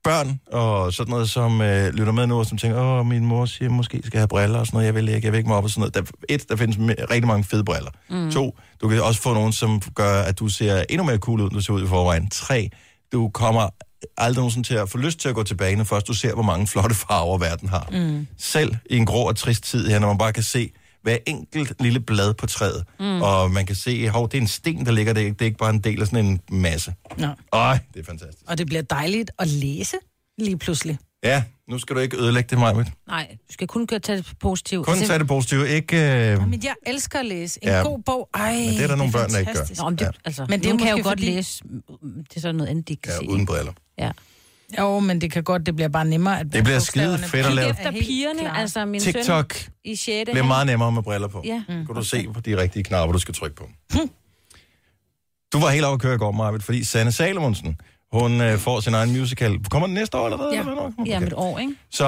børn 0.05 0.41
og 0.53 0.93
sådan 0.93 1.11
noget, 1.11 1.31
som 1.31 1.61
øh, 1.61 1.93
lytter 1.93 2.13
med 2.13 2.27
nu, 2.27 2.39
og 2.39 2.47
som 2.47 2.59
tænker, 2.59 2.81
åh, 2.81 3.07
min 3.07 3.27
mor 3.27 3.45
siger, 3.45 3.71
måske 3.71 4.01
skal 4.05 4.11
jeg 4.13 4.21
have 4.21 4.29
briller 4.29 4.59
og 4.59 4.67
sådan 4.67 4.77
noget, 4.77 4.87
jeg 4.87 4.95
vil 4.95 5.09
ikke, 5.09 5.27
jeg 5.27 5.33
vil 5.33 5.39
ikke 5.39 5.49
mig 5.49 5.57
op 5.57 5.65
og 5.65 5.71
sådan 5.71 5.81
noget. 5.81 5.95
Der, 5.95 6.35
et, 6.35 6.49
der 6.49 6.57
findes 6.57 6.79
rigtig 7.11 7.27
mange 7.27 7.45
fede 7.45 7.65
briller. 7.65 7.91
Mm. 8.11 8.31
To, 8.31 8.59
du 8.81 8.89
kan 8.89 9.03
også 9.03 9.23
få 9.23 9.35
nogen, 9.35 9.53
som 9.53 9.81
gør, 9.95 10.23
at 10.23 10.39
du 10.39 10.49
ser 10.49 10.85
endnu 10.89 11.05
mere 11.05 11.17
cool 11.17 11.41
ud, 11.41 11.45
end 11.45 11.55
du 11.55 11.61
ser 11.61 11.73
ud 11.73 11.85
i 11.85 11.87
forvejen. 11.87 12.31
Tre, 12.31 12.71
du 13.13 13.29
kommer 13.29 13.69
aldrig 14.17 14.37
nogensinde 14.37 14.69
til 14.69 14.75
at 14.75 14.89
få 14.89 14.99
lyst 14.99 15.19
til 15.19 15.29
at 15.29 15.35
gå 15.35 15.43
tilbage, 15.43 15.77
når 15.77 15.85
først 15.85 16.09
du 16.09 16.15
ser, 16.15 16.35
hvor 16.35 16.43
mange 16.43 16.67
flotte 16.67 16.95
farver 16.95 17.39
verden 17.39 17.69
har. 17.69 17.89
Mm. 17.93 18.27
Selv 18.39 18.77
i 18.91 18.97
en 18.97 19.07
grå 19.07 19.29
og 19.29 19.37
trist 19.37 19.65
tid 19.65 19.89
her, 19.89 19.99
når 19.99 20.09
man 20.09 20.19
bare 20.19 20.33
kan 20.33 20.43
se 20.43 20.71
hver 21.03 21.17
enkelt 21.27 21.83
lille 21.83 22.01
blad 22.01 22.35
på 22.35 22.47
træet, 22.47 22.85
Mm. 23.01 23.07
mm. 23.07 23.23
og 23.23 23.51
man 23.51 23.67
kan 23.67 23.77
se, 23.77 24.09
hov, 24.09 24.29
det 24.29 24.37
er 24.39 24.41
en 24.43 24.49
sten, 24.49 24.87
der 24.87 24.93
ligger 24.93 25.13
der, 25.13 25.23
det 25.23 25.41
er 25.43 25.45
ikke 25.45 25.59
bare 25.59 25.71
en 25.71 25.81
del 25.81 26.01
af 26.01 26.07
sådan 26.07 26.27
en 26.27 26.41
masse. 26.51 26.95
Nå. 27.19 27.27
Øj, 27.53 27.79
det 27.95 28.01
er 28.01 28.05
fantastisk. 28.05 28.45
Og 28.47 28.59
det 28.59 28.67
bliver 28.67 28.83
dejligt 28.83 29.31
at 29.39 29.49
læse 29.49 29.97
lige 30.39 30.59
pludselig. 30.59 30.99
Ja, 31.25 31.43
nu 31.69 31.79
skal 31.79 31.97
du 31.97 32.01
ikke 32.01 32.17
ødelægge 32.17 32.49
det, 32.51 32.59
Majbet. 32.59 32.87
Nej, 33.09 33.29
du 33.49 33.53
skal 33.53 33.67
kun 33.67 33.87
tage 33.87 34.17
det 34.19 34.33
positivt. 34.41 34.87
Kun 34.87 34.97
tage 34.99 35.19
det 35.19 35.29
positive, 35.29 35.69
ikke... 35.69 35.97
Øh... 36.33 36.49
Men 36.49 36.61
jeg 36.65 36.75
elsker 36.87 37.19
at 37.19 37.27
læse. 37.27 37.59
En 37.63 37.69
Ja. 37.69 37.77
ja. 37.77 37.83
god 37.83 37.99
bog. 38.07 38.29
Ej, 38.35 38.53
Men 38.53 38.69
det 38.69 38.81
er 38.83 38.87
der 38.87 38.97
nogle 38.97 39.13
børn, 39.13 39.31
der 39.31 39.39
ikke 39.39 39.53
gør. 39.53 39.83
Nå, 39.83 39.89
men 39.91 39.99
det, 39.99 40.05
Ja. 40.05 40.11
altså, 40.25 40.47
Men 40.49 40.61
det 40.63 40.69
kan 40.69 40.79
jo 40.79 40.97
måske 40.97 41.03
godt 41.03 41.21
fordi- 41.21 41.25
læse. 41.31 41.63
Det 42.29 42.37
er 42.37 42.41
sådan 42.41 42.55
noget 42.55 42.71
andet, 42.71 42.89
de 42.89 42.97
kan 42.97 43.13
Ja, 43.13 43.19
se. 43.19 43.29
uden 43.31 43.47
briller. 43.47 43.73
Ja. 43.99 44.11
Jo, 44.79 44.99
men 45.01 45.21
det 45.21 45.33
kan 45.33 45.43
godt, 45.45 45.67
det 45.67 45.75
bliver 45.77 45.89
bare 45.89 46.05
nemmere. 46.05 46.41
At 46.41 46.53
Det 46.53 46.65
bliver 46.65 46.79
skide 46.79 47.19
fedt 47.19 47.35
at 47.35 47.47
Kig 47.47 47.55
lave. 47.55 47.71
efter 47.71 47.91
pigerne, 47.91 48.57
altså 48.59 48.85
min 48.85 49.01
TikTok 49.01 49.55
søn 49.55 49.73
i 49.85 49.97
6. 49.97 50.07
Det 50.07 50.27
bliver 50.33 50.47
meget 50.47 50.67
nemmere 50.67 50.93
med 50.93 51.03
briller 51.03 51.29
på. 51.29 51.43
Ja. 51.45 51.63
Mm. 51.69 51.87
Kan 51.87 51.95
du 51.95 52.03
se 52.03 52.29
på 52.35 52.41
de 52.41 52.57
rigtige 52.57 52.83
knapper, 52.85 53.13
du 53.13 53.19
skal 53.19 53.35
trykke 53.35 53.57
på. 53.57 53.69
Du 55.53 55.61
var 55.61 55.71
helt 55.71 55.85
oppe 55.85 55.95
at 55.95 56.01
køre 56.01 56.15
i 56.15 56.19
går, 56.19 56.33
Marvitt, 56.33 56.65
fordi 56.65 56.85
Sanne 56.85 57.13
Salomonsen, 57.13 57.77
hun 58.13 58.41
øh, 58.41 58.59
får 58.59 58.81
sin 58.81 58.95
egen 58.95 59.13
musical. 59.19 59.59
Kommer 59.71 59.87
den 59.87 59.95
næste 59.95 60.17
år 60.17 60.25
allerede? 60.25 60.55
Ja, 60.55 60.61
eller 60.61 60.75
hvad? 60.97 61.07
ja 61.07 61.17
om 61.17 61.23
et 61.23 61.33
år, 61.37 61.59
ikke? 61.59 61.73
Så, 61.91 62.07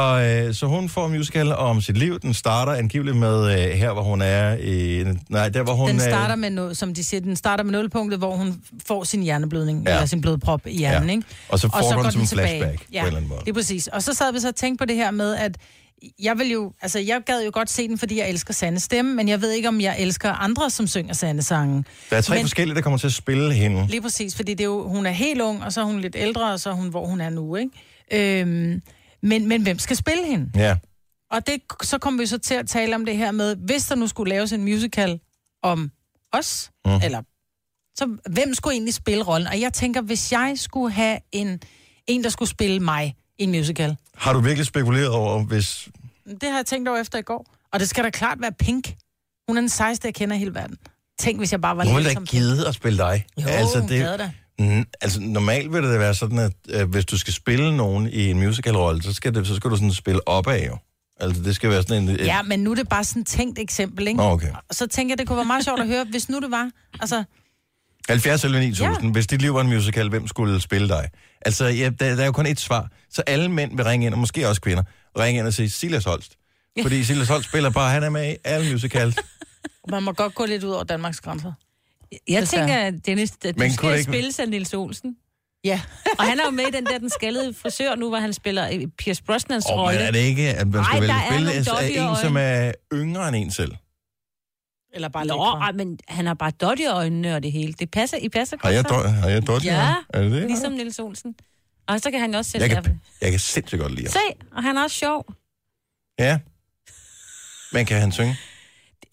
øh, 0.48 0.54
så 0.54 0.66
hun 0.66 0.88
får 0.88 1.08
musical 1.08 1.52
om 1.52 1.80
sit 1.80 1.96
liv. 1.98 2.20
Den 2.20 2.34
starter 2.34 2.72
angiveligt 2.72 3.16
med 3.16 3.44
øh, 3.52 3.70
her, 3.70 3.92
hvor 3.92 4.02
hun 4.02 4.22
er 4.22 4.56
i... 4.56 5.04
Nej, 5.28 5.48
der 5.48 5.62
hvor 5.62 5.74
hun... 5.74 5.88
Den 5.88 5.96
øh, 5.96 6.02
starter 6.02 6.36
med 6.36 6.50
noget, 6.50 6.76
som 6.76 6.94
de 6.94 7.04
siger, 7.04 7.20
den 7.20 7.36
starter 7.36 7.64
med 7.64 7.72
nulpunktet, 7.72 8.18
hvor 8.18 8.36
hun 8.36 8.62
får 8.86 9.04
sin 9.04 9.22
hjerneblødning, 9.22 9.82
Ja. 9.84 9.90
ja. 9.90 9.96
eller 9.96 10.06
sin 10.06 10.20
blodprop 10.20 10.60
i 10.66 10.78
hjernen, 10.78 11.08
Ja. 11.08 11.14
ikke? 11.14 11.26
Og 11.48 11.58
så 11.58 11.68
får 11.68 11.92
den 11.92 12.02
går 12.02 12.10
som 12.10 12.20
en 12.20 12.26
flashback 12.26 12.76
på 12.78 12.84
en 12.88 12.92
ja, 12.92 13.04
eller 13.06 13.16
anden 13.16 13.28
måde. 13.28 13.40
det 13.40 13.48
er 13.48 13.54
præcis. 13.54 13.86
Og 13.86 14.02
så 14.02 14.14
sad 14.14 14.32
vi 14.32 14.40
så 14.40 14.48
og 14.48 14.54
tænkte 14.56 14.82
på 14.82 14.84
det 14.86 14.96
her 14.96 15.10
med, 15.10 15.34
at 15.36 15.56
jeg 16.18 16.38
vil 16.38 16.50
jo, 16.50 16.72
altså 16.82 16.98
jeg 16.98 17.22
gad 17.26 17.44
jo 17.44 17.50
godt 17.54 17.70
se 17.70 17.88
den, 17.88 17.98
fordi 17.98 18.18
jeg 18.18 18.28
elsker 18.28 18.54
Sande 18.54 18.80
stemme, 18.80 19.14
men 19.14 19.28
jeg 19.28 19.40
ved 19.40 19.50
ikke, 19.50 19.68
om 19.68 19.80
jeg 19.80 19.96
elsker 19.98 20.32
andre, 20.32 20.70
som 20.70 20.86
synger 20.86 21.14
Sande 21.14 21.42
sange. 21.42 21.84
Der 22.10 22.16
er 22.16 22.20
tre 22.20 22.34
men, 22.34 22.42
forskellige, 22.42 22.74
der 22.74 22.80
kommer 22.80 22.98
til 22.98 23.06
at 23.06 23.12
spille 23.12 23.54
hende. 23.54 23.86
Lige 23.86 24.02
præcis, 24.02 24.36
fordi 24.36 24.54
det 24.54 24.60
er 24.60 24.68
jo, 24.68 24.88
hun 24.88 25.06
er 25.06 25.10
helt 25.10 25.40
ung, 25.40 25.64
og 25.64 25.72
så 25.72 25.80
er 25.80 25.84
hun 25.84 26.00
lidt 26.00 26.16
ældre, 26.18 26.52
og 26.52 26.60
så 26.60 26.70
er 26.70 26.74
hun, 26.74 26.88
hvor 26.88 27.06
hun 27.06 27.20
er 27.20 27.30
nu, 27.30 27.56
ikke? 27.56 27.70
Øhm, 28.40 28.82
men, 29.22 29.48
men 29.48 29.62
hvem 29.62 29.78
skal 29.78 29.96
spille 29.96 30.26
hende? 30.26 30.50
Ja. 30.54 30.76
Og 31.30 31.46
det, 31.46 31.62
så 31.82 31.98
kommer 31.98 32.20
vi 32.22 32.26
så 32.26 32.38
til 32.38 32.54
at 32.54 32.68
tale 32.68 32.94
om 32.94 33.04
det 33.04 33.16
her 33.16 33.30
med, 33.30 33.56
hvis 33.56 33.84
der 33.86 33.94
nu 33.94 34.06
skulle 34.06 34.30
laves 34.30 34.52
en 34.52 34.64
musical 34.64 35.20
om 35.62 35.90
os, 36.32 36.70
mm. 36.84 36.92
eller 37.04 37.22
så 37.94 38.16
hvem 38.30 38.54
skulle 38.54 38.74
egentlig 38.74 38.94
spille 38.94 39.24
rollen? 39.24 39.48
Og 39.48 39.60
jeg 39.60 39.72
tænker, 39.72 40.00
hvis 40.00 40.32
jeg 40.32 40.52
skulle 40.56 40.92
have 40.92 41.18
en, 41.32 41.60
En, 42.06 42.24
der 42.24 42.30
skulle 42.30 42.48
spille 42.48 42.80
mig 42.80 43.14
i 43.42 43.44
en 43.44 43.50
musical. 43.50 43.96
Har 44.16 44.32
du 44.32 44.40
virkelig 44.40 44.66
spekuleret 44.66 45.08
over, 45.08 45.44
hvis... 45.44 45.88
Det 46.40 46.48
har 46.48 46.56
jeg 46.56 46.66
tænkt 46.66 46.88
over 46.88 46.98
efter 46.98 47.18
i 47.18 47.22
går. 47.22 47.46
Og 47.72 47.80
det 47.80 47.88
skal 47.88 48.04
da 48.04 48.10
klart 48.10 48.40
være 48.40 48.52
Pink. 48.52 48.94
Hun 49.48 49.56
er 49.56 49.60
den 49.60 49.68
sejeste, 49.68 50.06
jeg 50.06 50.14
kender 50.14 50.36
i 50.36 50.38
hele 50.38 50.54
verden. 50.54 50.76
Tænk, 51.18 51.38
hvis 51.38 51.52
jeg 51.52 51.60
bare 51.60 51.76
var 51.76 51.84
Hun 51.84 51.94
vil 51.94 52.02
lidt 52.02 52.10
da 52.10 52.14
som 52.14 52.26
gide 52.26 52.68
at 52.68 52.74
spille 52.74 52.98
dig. 52.98 53.24
Jo, 53.42 53.48
altså, 53.48 53.80
det... 53.80 53.88
gad 53.88 54.18
da. 54.18 54.30
Mm, 54.58 54.84
altså, 55.00 55.20
normalt 55.20 55.72
vil 55.72 55.82
det 55.82 55.98
være 55.98 56.14
sådan, 56.14 56.38
at 56.38 56.52
øh, 56.68 56.90
hvis 56.90 57.04
du 57.04 57.18
skal 57.18 57.32
spille 57.32 57.76
nogen 57.76 58.08
i 58.08 58.30
en 58.30 58.38
musicalrolle, 58.38 59.02
så 59.02 59.12
skal, 59.12 59.34
det, 59.34 59.46
så 59.46 59.56
skal 59.56 59.70
du 59.70 59.76
sådan 59.76 59.92
spille 59.92 60.28
opad 60.28 60.64
jo. 60.66 60.78
Altså, 61.20 61.42
det 61.42 61.54
skal 61.54 61.70
være 61.70 61.82
sådan 61.82 62.02
en... 62.02 62.08
Et, 62.08 62.20
Ja, 62.20 62.42
men 62.42 62.60
nu 62.60 62.70
er 62.70 62.74
det 62.74 62.88
bare 62.88 63.04
sådan 63.04 63.22
et 63.22 63.28
tænkt 63.28 63.58
eksempel, 63.58 64.08
ikke? 64.08 64.22
Okay. 64.22 64.52
Og 64.68 64.74
så 64.74 64.86
tænker 64.86 65.12
jeg, 65.12 65.18
det 65.18 65.26
kunne 65.26 65.36
være 65.36 65.46
meget 65.46 65.64
sjovt 65.64 65.80
at 65.80 65.86
høre, 65.86 66.04
hvis 66.04 66.28
nu 66.28 66.40
det 66.40 66.50
var. 66.50 66.70
Altså, 67.00 67.24
70 68.08 68.44
eller 68.44 68.60
9000. 68.60 69.06
Ja. 69.06 69.12
Hvis 69.12 69.26
dit 69.26 69.42
liv 69.42 69.54
var 69.54 69.60
en 69.60 69.66
musical, 69.68 70.08
hvem 70.08 70.26
skulle 70.28 70.60
spille 70.60 70.88
dig? 70.88 71.08
Altså, 71.46 71.66
ja, 71.66 71.90
der, 72.00 72.14
der 72.14 72.22
er 72.22 72.26
jo 72.26 72.32
kun 72.32 72.46
et 72.46 72.60
svar. 72.60 72.88
Så 73.10 73.22
alle 73.26 73.48
mænd 73.48 73.76
vil 73.76 73.84
ringe 73.84 74.06
ind, 74.06 74.14
og 74.14 74.20
måske 74.20 74.48
også 74.48 74.60
kvinder, 74.60 74.82
ringe 75.18 75.38
ind 75.38 75.46
og 75.46 75.52
sige 75.54 75.70
Silas 75.70 76.04
Holst. 76.04 76.36
Fordi 76.82 77.04
Silas 77.04 77.28
Holst 77.28 77.48
spiller 77.48 77.70
bare, 77.70 77.90
han 77.90 78.02
er 78.02 78.10
med 78.10 78.32
i 78.32 78.36
alle 78.44 78.72
musicals. 78.72 79.16
man 79.90 80.02
må 80.02 80.12
godt 80.12 80.34
gå 80.34 80.44
lidt 80.44 80.64
ud 80.64 80.70
over 80.70 80.84
Danmarks 80.84 81.20
grænser. 81.20 81.52
Jeg 82.28 82.42
Desværre. 82.42 82.68
tænker, 82.68 83.00
Dennis, 83.06 83.32
at 83.44 83.54
du 83.54 83.60
kunne 83.60 83.72
skal 83.72 83.90
ikke- 83.92 84.02
spille 84.02 84.32
sig 84.32 84.46
Nils 84.46 84.74
Olsen. 84.74 85.16
Ja. 85.64 85.80
og 86.18 86.24
han 86.24 86.40
er 86.40 86.44
jo 86.44 86.50
med 86.50 86.64
i 86.64 86.70
den 86.70 86.86
der, 86.86 86.98
den 86.98 87.10
skaldede 87.10 87.54
frisør 87.54 87.94
nu, 87.94 88.08
hvor 88.08 88.18
han 88.18 88.32
spiller 88.32 88.68
i 88.68 88.86
Pierce 88.86 89.22
Brosnans 89.22 89.64
Og 89.66 89.78
rolle. 89.78 89.98
er 90.00 90.10
det 90.10 90.18
ikke, 90.18 90.48
at 90.54 90.68
man 90.68 90.84
skal 90.84 91.02
Ej, 91.10 91.16
er 91.16 91.30
spille 91.30 91.52
altså, 91.52 91.78
en, 91.82 92.16
som 92.22 92.36
er 92.36 92.72
yngre 92.92 93.28
end 93.28 93.36
en 93.36 93.50
selv? 93.50 93.72
Eller 94.94 95.08
bare 95.08 95.26
Nå, 95.26 95.42
ej, 95.44 95.72
men 95.72 95.98
han 96.08 96.26
har 96.26 96.34
bare 96.34 96.50
dot 96.50 96.78
i 96.78 96.84
øjnene 96.86 97.34
og 97.36 97.42
det 97.42 97.52
hele. 97.52 97.72
Det 97.72 97.90
passer, 97.90 98.16
I 98.16 98.28
passer 98.28 98.56
Har 98.62 98.70
jeg, 98.70 98.84
godt 98.84 99.04
dog, 99.04 99.12
har 99.14 99.28
jeg 99.28 99.46
dårligt? 99.46 99.72
Ja, 99.72 99.94
Er 100.08 100.22
det 100.22 100.32
det? 100.32 100.42
ligesom 100.46 100.72
Nils 100.72 100.98
Olsen. 100.98 101.34
Og 101.88 102.00
så 102.00 102.10
kan 102.10 102.20
han 102.20 102.34
også 102.34 102.50
sætte 102.50 102.66
Jeg 102.66 102.84
kan, 102.84 103.00
jeg 103.20 103.30
kan 103.30 103.40
sindssygt 103.40 103.80
godt 103.80 103.92
lide 103.94 104.06
ham. 104.06 104.12
Se, 104.12 104.46
og 104.56 104.62
han 104.62 104.76
er 104.76 104.82
også 104.82 104.96
sjov. 104.96 105.34
Ja. 106.18 106.38
Men 107.72 107.86
kan 107.86 108.00
han 108.00 108.12
synge? 108.12 108.36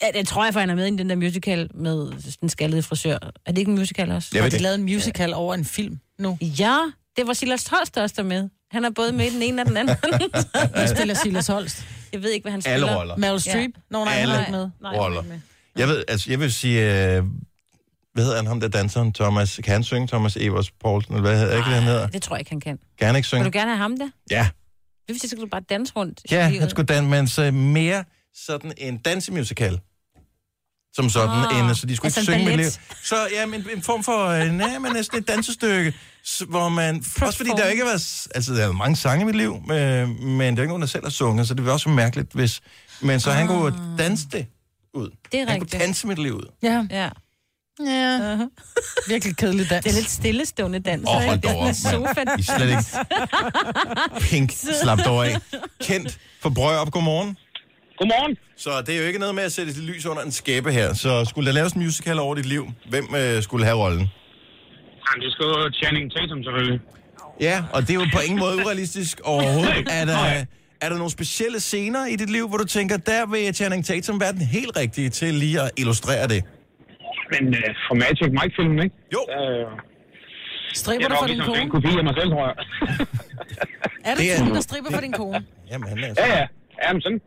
Ja, 0.02 0.20
det 0.20 0.28
tror 0.28 0.44
jeg, 0.44 0.54
for 0.54 0.60
han 0.60 0.70
er 0.70 0.76
med 0.76 0.88
i 0.88 0.98
den 0.98 1.10
der 1.10 1.16
musical 1.16 1.70
med 1.74 2.12
den 2.42 2.50
skaldede 2.50 2.84
frisør. 2.84 3.18
Er 3.46 3.52
det 3.52 3.58
ikke 3.58 3.70
en 3.72 3.78
musical 3.78 4.12
også? 4.12 4.30
Jeg 4.34 4.44
har 4.44 4.50
de 4.50 4.58
lavet 4.58 4.76
en 4.76 4.84
musical 4.84 5.34
over 5.34 5.54
en 5.54 5.66
film 5.66 6.00
nu? 6.20 6.38
Ja, 6.42 6.78
det 7.18 7.28
var 7.28 7.34
Silas 7.34 7.68
Holst 7.68 7.98
også 7.98 8.16
der 8.18 8.24
med. 8.24 8.50
Han 8.72 8.86
er 8.86 8.90
både 8.90 9.12
med 9.12 9.26
i 9.26 9.30
den 9.34 9.42
ene 9.42 9.62
og 9.62 9.68
den 9.68 9.78
anden. 9.78 9.96
Hvad 10.74 10.96
spiller 10.96 11.14
Silas 11.14 11.48
Holst? 11.48 11.86
Jeg 12.14 12.24
ved 12.24 12.30
ikke, 12.32 12.44
hvad 12.44 12.52
han 12.52 12.62
spiller. 12.62 12.88
Alle 12.88 12.98
roller. 13.00 13.16
Meryl 13.18 13.40
Streep? 13.40 13.72
Ja. 13.76 13.82
Nå, 13.90 14.04
nej, 14.04 14.14
han 14.14 14.22
Alle 14.22 14.36
er 14.36 14.40
ikke 14.40 14.52
med. 14.52 14.70
Nej, 14.82 14.92
han 14.92 15.00
er 15.00 15.04
roller. 15.04 15.22
ikke 15.22 15.30
med. 15.34 15.40
Jeg 15.80 15.88
ved, 15.88 16.04
altså, 16.08 16.30
jeg 16.32 16.40
vil 16.40 16.54
sige, 16.54 16.80
øh, 17.18 17.24
hvad 18.14 18.24
hedder 18.24 18.36
han, 18.38 18.48
ham 18.48 18.60
der 18.60 18.68
danseren, 18.68 19.14
Thomas, 19.14 19.60
kan 19.64 19.74
han 19.74 19.84
synge, 19.84 20.08
Thomas 20.08 20.38
Evers 20.38 20.72
Poulsen, 20.72 21.14
eller 21.14 21.30
hvad 21.30 21.40
hedder, 21.40 21.56
ikke 21.58 21.66
det, 21.68 21.74
han 21.76 21.84
hedder? 21.84 22.08
Det 22.08 22.22
tror 22.22 22.36
jeg 22.36 22.40
ikke, 22.42 22.52
han 22.52 22.60
kan. 22.60 22.80
Kan 22.98 23.08
han 23.08 23.16
ikke 23.16 23.30
Vil 23.32 23.40
du 23.40 23.44
synge? 23.44 23.52
gerne 23.52 23.70
have 23.72 23.78
ham 23.78 23.98
der? 23.98 24.10
Ja, 24.32 24.50
Det 25.08 25.14
vil 25.14 25.20
sige, 25.20 25.30
så 25.30 25.34
skal 25.36 25.42
du 25.44 25.48
bare 25.52 25.62
danse 25.70 25.94
rundt. 25.96 26.22
ja, 26.32 26.50
han 26.60 26.70
skulle 26.70 26.86
danse, 26.86 27.10
men 27.10 27.28
så 27.28 27.52
mere 27.52 28.04
sådan 28.36 28.74
en 28.78 28.98
dansemusical. 28.98 29.80
Som 30.94 31.10
sådan, 31.10 31.30
Ah, 31.30 31.70
en, 31.70 31.76
så 31.76 31.86
de 31.86 31.96
skulle 31.96 32.08
altså 32.18 32.20
ikke 32.32 32.32
en 32.32 32.40
synge 32.40 32.46
med 32.46 32.58
liv. 32.58 32.58
ballet. 32.58 32.80
Så 33.04 33.16
ja, 33.32 33.46
men 33.46 33.66
en 33.76 33.82
form 33.82 34.04
for, 34.04 34.26
øh, 34.28 34.52
nej, 34.52 34.80
men 34.80 34.94
næsten 34.94 35.18
et 35.18 35.28
dansestykke, 35.28 35.94
hvor 36.50 36.70
man, 36.70 37.04
også 37.22 37.38
fordi 37.38 37.50
der 37.58 37.66
ikke 37.68 37.84
var, 37.84 38.04
altså 38.36 38.54
der 38.54 38.68
er 38.68 38.72
mange 38.72 38.96
sange 38.96 39.22
i 39.22 39.26
mit 39.26 39.36
liv, 39.36 39.56
øh, 39.72 40.10
men 40.10 40.40
der 40.40 40.46
er 40.46 40.50
ikke 40.50 40.68
nogen, 40.68 40.82
der 40.82 40.88
selv 40.88 41.04
har 41.04 41.10
sunget, 41.10 41.48
så 41.48 41.54
det 41.54 41.66
var 41.66 41.72
også 41.72 41.90
mærkeligt, 41.90 42.34
hvis, 42.34 42.62
men 43.02 43.20
så 43.20 43.32
han 43.32 43.48
kunne 43.48 43.74
danse 43.98 44.28
det 44.32 44.46
ud. 44.94 45.10
Det 45.32 45.40
er 45.40 45.46
han 45.46 45.54
rigtigt. 45.54 45.72
kunne 45.72 45.80
danse 45.80 46.08
mit 46.08 46.20
liv 46.20 46.34
ud. 46.34 46.52
Ja. 46.64 46.88
Ja. 46.92 47.10
Ja. 47.86 48.38
Virkelig 49.08 49.38
kedelig 49.38 49.70
dans. 49.70 49.84
Det 49.84 49.92
er 49.92 49.96
lidt 49.96 50.10
stillestående 50.10 50.80
dans. 50.80 51.10
Åh, 51.10 51.14
hold 51.16 51.36
ikke? 51.36 51.48
dog 51.48 51.58
op. 51.58 51.74
Sofa. 51.74 52.22
I 52.22 52.40
er 52.40 52.58
slet 52.58 52.70
ikke 52.70 54.20
pink 54.30 54.52
slappet 54.84 55.08
over 55.08 55.24
af. 55.24 55.36
Kendt 55.82 56.20
for 56.42 56.50
Brørup, 56.50 56.92
godmorgen. 56.92 57.38
Godmorgen. 57.98 58.38
Så 58.58 58.82
det 58.82 58.96
er 58.96 59.00
jo 59.00 59.06
ikke 59.08 59.20
noget 59.20 59.36
med 59.36 59.44
at 59.44 59.52
sætte 59.52 59.72
et 59.72 59.78
lys 59.78 60.06
under 60.06 60.24
en 60.24 60.32
skæbe 60.32 60.72
her. 60.72 60.94
Så 60.94 61.26
skulle 61.26 61.48
der 61.48 61.54
laves 61.54 61.74
en 61.74 61.82
musical 61.84 62.20
over 62.20 62.36
dit 62.36 62.46
liv, 62.46 62.68
hvem 62.90 63.16
øh, 63.16 63.44
skulle 63.44 63.66
have 63.66 63.78
rollen? 63.78 64.00
Jamen, 65.06 65.22
det 65.26 65.32
skal 65.34 65.44
jo 65.46 65.70
Channing 65.74 66.12
Tatum 66.12 66.44
selvfølgelig. 66.44 66.80
Ja, 67.42 67.64
og 67.74 67.82
det 67.82 67.90
er 67.90 67.94
jo 67.94 68.06
på 68.14 68.20
ingen 68.20 68.40
måde 68.40 68.56
urealistisk 68.56 69.22
overhovedet. 69.24 69.88
Er 69.92 70.06
der, 70.06 70.46
er 70.82 70.90
der 70.90 70.98
nogle 70.98 71.12
specielle 71.12 71.60
scener 71.60 72.06
i 72.06 72.16
dit 72.16 72.30
liv, 72.30 72.48
hvor 72.48 72.58
du 72.58 72.66
tænker, 72.66 72.98
der 72.98 73.26
vil 73.26 73.56
Channing 73.56 73.86
Tatum 73.86 74.20
være 74.20 74.32
den 74.34 74.42
helt 74.42 74.78
rigtige 74.78 75.10
til 75.10 75.34
lige 75.34 75.62
at 75.62 75.72
illustrere 75.78 76.28
det? 76.28 76.44
Men 77.32 77.48
uh, 77.48 77.54
for 77.88 77.96
Magic 77.96 78.30
Mike-filmen, 78.32 78.84
ikke? 78.84 78.96
Jo. 79.14 79.20
Uh, 79.20 79.80
Stripper 80.74 81.08
du 81.08 81.16
for 81.20 81.28
din 81.28 81.40
kone? 81.46 81.62
en 81.62 81.70
kopi 81.70 81.88
af 81.98 82.04
mig 82.04 82.14
selv, 82.20 82.30
tror 82.32 82.46
jeg. 82.48 82.56
Er 84.06 84.16
du 84.16 84.22
Det 84.22 84.32
er- 84.40 84.54
der 84.54 84.62
stripper 84.62 84.92
for 84.94 85.02
din 85.02 85.12
kone? 85.12 85.44
Jamen, 85.72 85.90
han 85.90 85.98
er 86.00 86.08
ja, 86.18 86.38
ja. 86.40 86.46
Jamen, 86.88 87.02
sådan. 87.02 87.22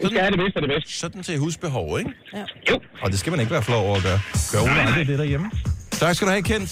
Vi 0.00 0.06
skal 0.06 0.18
have 0.20 0.30
det 0.30 0.38
bedste 0.38 0.56
af 0.56 0.62
det 0.62 0.70
bedste. 0.70 0.92
Sådan 0.98 1.22
til 1.22 1.38
husbehov, 1.38 1.98
ikke? 1.98 2.10
Ja. 2.34 2.44
Jo. 2.70 2.80
Og 3.02 3.10
det 3.10 3.18
skal 3.18 3.30
man 3.30 3.40
ikke 3.40 3.52
være 3.52 3.62
flov 3.62 3.86
over 3.86 3.96
at 3.96 4.02
gøre. 4.02 4.20
Gør 4.52 4.60
Ole 4.62 4.80
aldrig 4.86 5.06
det 5.06 5.18
derhjemme? 5.18 5.50
Tak 5.90 6.14
skal 6.14 6.26
du 6.26 6.30
have, 6.32 6.42
Kent. 6.42 6.70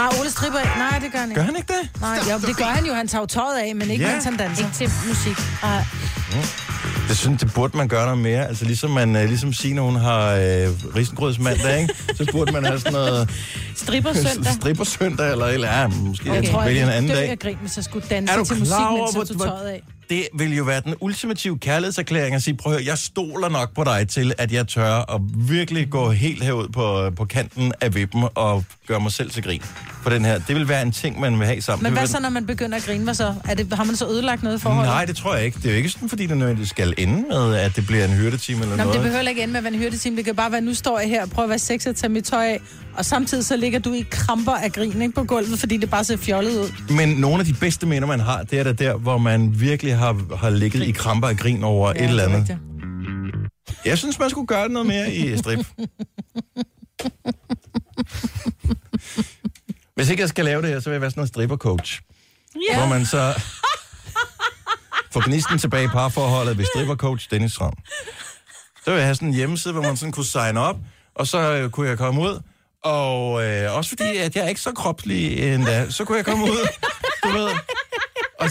Ah, 0.00 0.20
Ole 0.20 0.30
stripper 0.30 0.58
ikke. 0.58 0.72
Nej, 0.78 0.98
det 0.98 1.12
gør 1.12 1.18
han 1.18 1.28
ikke. 1.28 1.40
Gør 1.40 1.44
han 1.46 1.56
ikke 1.56 1.72
det? 1.72 2.00
Nej, 2.00 2.18
jo, 2.30 2.46
det 2.48 2.56
gør 2.56 2.64
han 2.64 2.84
jo. 2.86 2.94
Han 2.94 3.08
tager 3.08 3.22
jo 3.22 3.26
tøjet 3.26 3.58
af, 3.58 3.74
men 3.76 3.90
ikke 3.90 4.04
Ja. 4.04 4.12
mens 4.12 4.24
han 4.24 4.36
danser. 4.36 4.64
Ikke 4.64 4.76
til 4.76 4.90
musik. 5.08 5.36
Ej. 5.62 5.84
Det 7.08 7.18
synes 7.18 7.40
det 7.40 7.54
burde 7.54 7.76
man 7.76 7.88
gøre 7.88 8.04
noget 8.04 8.18
mere. 8.18 8.46
Altså 8.48 8.64
ligesom 8.64 8.90
man, 8.90 9.16
øh, 9.16 9.24
ligesom 9.28 9.52
Signe, 9.52 9.80
hun 9.80 9.96
har 9.96 10.30
øh, 10.34 10.68
risengrødsmandag, 10.96 11.80
ikke? 11.80 11.94
Så 12.16 12.26
burde 12.32 12.52
man 12.52 12.64
have 12.64 12.78
sådan 12.78 12.92
noget 12.92 13.30
Stripper 13.76 14.12
søndag. 14.12 14.52
stripper 14.52 14.84
søndag, 14.84 15.30
eller, 15.32 15.46
eller 15.46 15.80
ja, 15.80 15.86
måske 15.88 16.28
Jeg 16.30 16.38
okay. 16.38 16.50
tror, 16.52 16.64
vælge 16.64 16.80
jeg 16.80 16.86
en 16.88 16.92
anden 16.94 17.10
dø 17.10 17.16
dag. 17.16 17.30
af 17.30 17.38
grin, 17.38 17.56
hvis 17.60 17.76
jeg 17.76 17.84
skulle 17.84 18.06
danse 18.10 18.34
Er 18.34 18.38
du 18.38 18.44
til 18.44 18.58
musik, 18.58 18.66
klar 18.66 18.86
over, 18.88 19.00
mens 19.00 19.16
jeg 19.16 19.26
tog 19.26 19.36
hvor- 19.36 19.46
tøjet 19.46 19.68
af. 19.68 19.82
Det 20.10 20.28
vil 20.34 20.56
jo 20.56 20.64
være 20.64 20.80
den 20.84 20.94
ultimative 21.00 21.58
kærlighedserklæring 21.58 22.34
at 22.34 22.42
sige, 22.42 22.56
prøv 22.56 22.72
at 22.72 22.78
høre, 22.78 22.86
jeg 22.88 22.98
stoler 22.98 23.48
nok 23.48 23.74
på 23.74 23.84
dig 23.84 24.08
til, 24.08 24.32
at 24.38 24.52
jeg 24.52 24.68
tør 24.68 25.14
at 25.14 25.20
virkelig 25.36 25.90
gå 25.90 26.10
helt 26.10 26.44
herud 26.44 26.68
på, 26.68 27.10
på 27.16 27.24
kanten 27.24 27.72
af 27.80 27.94
vippen 27.94 28.24
og 28.34 28.64
gøre 28.86 29.00
mig 29.00 29.12
selv 29.12 29.30
til 29.30 29.42
grin 29.42 29.62
på 30.02 30.10
den 30.10 30.24
her. 30.24 30.38
Det 30.38 30.56
vil 30.56 30.68
være 30.68 30.82
en 30.82 30.92
ting, 30.92 31.20
man 31.20 31.38
vil 31.38 31.46
have 31.46 31.62
sammen. 31.62 31.82
Men 31.82 31.92
hvad 31.92 32.06
så, 32.06 32.20
når 32.20 32.30
man 32.30 32.46
begynder 32.46 32.76
at 32.76 32.82
grine? 32.84 33.04
Hvad 33.04 33.14
så? 33.14 33.34
Er 33.48 33.54
det, 33.54 33.72
har 33.72 33.84
man 33.84 33.96
så 33.96 34.06
ødelagt 34.06 34.42
noget 34.42 34.58
i 34.58 34.60
forholdet? 34.60 34.92
Nej, 34.92 35.04
det 35.04 35.16
tror 35.16 35.34
jeg 35.34 35.44
ikke. 35.44 35.56
Det 35.58 35.66
er 35.66 35.70
jo 35.70 35.76
ikke 35.76 35.88
sådan, 35.88 36.08
fordi 36.08 36.26
det 36.26 36.36
nødvendigvis 36.36 36.70
skal 36.70 36.94
ende 36.98 37.24
med, 37.28 37.54
at 37.54 37.76
det 37.76 37.86
bliver 37.86 38.04
en 38.04 38.10
hyrdetime 38.10 38.62
eller 38.62 38.76
Nå, 38.76 38.82
noget. 38.82 38.94
det 38.94 39.02
behøver 39.02 39.28
ikke 39.28 39.42
ende 39.42 39.52
med 39.52 39.58
at 39.58 39.64
være 39.64 39.72
en 39.72 39.78
hyrdeteam. 39.78 40.16
Det 40.16 40.24
kan 40.24 40.36
bare 40.36 40.52
være, 40.52 40.60
nu 40.60 40.74
står 40.74 40.98
jeg 40.98 41.08
her 41.08 41.22
og 41.22 41.30
prøver 41.30 41.44
at 41.44 41.50
være 41.50 41.58
sexet 41.58 41.90
og 41.90 41.96
tage 41.96 42.12
mit 42.12 42.24
tøj 42.24 42.46
af, 42.46 42.60
og 42.94 43.04
samtidig 43.04 43.44
så 43.44 43.56
ligger 43.56 43.78
du 43.78 43.92
i 43.92 44.04
kramper 44.10 44.52
af 44.52 44.72
grin 44.72 45.02
ikke, 45.02 45.14
på 45.14 45.24
gulvet, 45.24 45.58
fordi 45.58 45.76
det 45.76 45.90
bare 45.90 46.04
ser 46.04 46.16
fjollet 46.16 46.50
ud. 46.50 46.94
Men 46.94 47.08
nogle 47.08 47.38
af 47.40 47.46
de 47.46 47.54
bedste 47.54 47.86
minder, 47.86 48.08
man 48.08 48.20
har, 48.20 48.42
det 48.42 48.58
er 48.58 48.64
da 48.64 48.72
der, 48.72 48.94
hvor 48.96 49.18
man 49.18 49.60
virkelig 49.60 49.96
har, 50.00 50.36
har 50.36 50.50
ligget 50.50 50.82
i 50.82 50.90
kramper 50.90 51.28
af 51.28 51.36
grin 51.36 51.64
over 51.64 51.88
ja, 51.88 52.04
et 52.04 52.08
eller 52.08 52.24
det 52.24 52.32
er 52.32 52.36
andet. 52.36 52.58
Jeg 53.84 53.98
synes, 53.98 54.18
man 54.18 54.30
skulle 54.30 54.46
gøre 54.46 54.68
noget 54.68 54.86
mere 54.86 55.12
i 55.12 55.36
strip. 55.36 55.66
Hvis 59.94 60.08
ikke 60.10 60.20
jeg 60.20 60.28
skal 60.28 60.44
lave 60.44 60.62
det 60.62 60.70
her, 60.70 60.80
så 60.80 60.90
vil 60.90 60.94
jeg 60.94 61.00
være 61.00 61.10
sådan 61.10 61.22
en 61.22 61.26
stripper-coach. 61.26 62.00
Ja. 62.70 62.78
Hvor 62.78 62.86
man 62.86 63.06
så 63.06 63.42
får 65.12 65.26
gnisten 65.28 65.58
tilbage 65.58 65.84
i 65.84 65.88
parforholdet 65.88 66.58
ved 66.58 66.64
stripper-coach 66.64 67.28
Dennis 67.30 67.60
Ram. 67.60 67.76
Så 68.84 68.90
vil 68.90 68.94
jeg 68.94 69.06
have 69.06 69.14
sådan 69.14 69.28
en 69.28 69.34
hjemmeside, 69.34 69.72
hvor 69.72 69.82
man 69.82 69.96
sådan 69.96 70.12
kunne 70.12 70.24
signe 70.24 70.60
op, 70.60 70.76
og 71.14 71.26
så 71.26 71.38
øh, 71.38 71.70
kunne 71.70 71.88
jeg 71.88 71.98
komme 71.98 72.20
ud. 72.20 72.40
Og 72.84 73.44
øh, 73.46 73.76
også 73.76 73.88
fordi, 73.88 74.16
at 74.16 74.36
jeg 74.36 74.44
er 74.44 74.48
ikke 74.48 74.60
så 74.60 74.72
kropslig 74.72 75.54
endda, 75.54 75.90
så 75.90 76.04
kunne 76.04 76.16
jeg 76.16 76.24
komme 76.24 76.44
ud, 76.44 76.68
du 77.24 77.28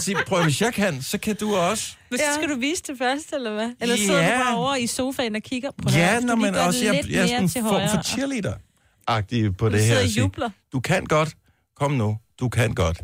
og 0.00 0.04
sige, 0.04 0.16
prøv 0.26 0.42
hvis 0.42 0.60
jeg 0.62 0.74
kan, 0.74 1.02
så 1.02 1.18
kan 1.18 1.36
du 1.36 1.56
også. 1.56 1.92
Men 2.10 2.18
så 2.18 2.24
skal 2.34 2.48
du 2.48 2.54
vise 2.60 2.82
det 2.86 2.98
først, 2.98 3.32
eller 3.32 3.52
hvad? 3.52 3.70
Eller 3.80 3.96
sidder 3.96 4.20
Ja. 4.22 4.34
du 4.38 4.44
bare 4.44 4.56
over 4.56 4.74
i 4.76 4.86
sofaen 4.86 5.36
og 5.36 5.42
kigger 5.42 5.70
på 5.70 5.88
Ja, 5.92 6.16
det? 6.16 6.24
når 6.24 6.34
man 6.34 6.54
også, 6.54 6.84
jeg, 6.84 7.04
jeg 7.10 7.22
er 7.22 7.26
sådan 7.26 7.42
en 7.42 7.48
form 7.50 7.88
for 7.88 8.02
cheerleader-agtig 8.02 9.56
på 9.56 9.68
Du 9.68 9.74
det 9.74 9.80
her. 9.80 9.86
sidder 9.86 9.96
og 10.00 10.04
at 10.04 10.10
sige, 10.10 10.20
jubler. 10.22 10.50
Du 10.72 10.80
kan 10.80 11.04
godt. 11.04 11.36
Kom 11.76 11.90
nu. 11.92 12.18
Du 12.40 12.48
kan 12.48 12.74
godt. 12.74 13.00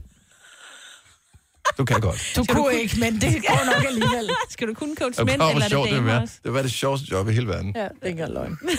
Du 1.78 1.84
kan 1.84 2.00
godt. 2.00 2.32
Du 2.36 2.44
kunne 2.44 2.74
ikke, 2.74 3.00
men 3.00 3.14
det 3.20 3.46
går 3.48 3.64
nok 3.74 3.84
alligevel. 3.88 4.30
Skal 4.50 4.68
du 4.68 4.74
kun 4.74 4.96
coach 4.96 5.18
mænd, 5.24 5.30
eller 5.30 5.44
er 5.46 5.54
det 5.58 5.70
sjovt 5.70 5.90
det 5.90 6.04
vil 6.04 6.12
damer? 6.12 6.26
Det 6.44 6.54
var 6.54 6.62
det 6.62 6.72
sjoveste 6.72 7.06
job 7.10 7.28
i 7.28 7.32
hele 7.32 7.46
verden. 7.48 7.72
Ja, 7.76 7.82
det 7.82 7.90
er 8.02 8.06
ikke 8.06 8.26
løgn. 8.26 8.58
Det 8.62 8.78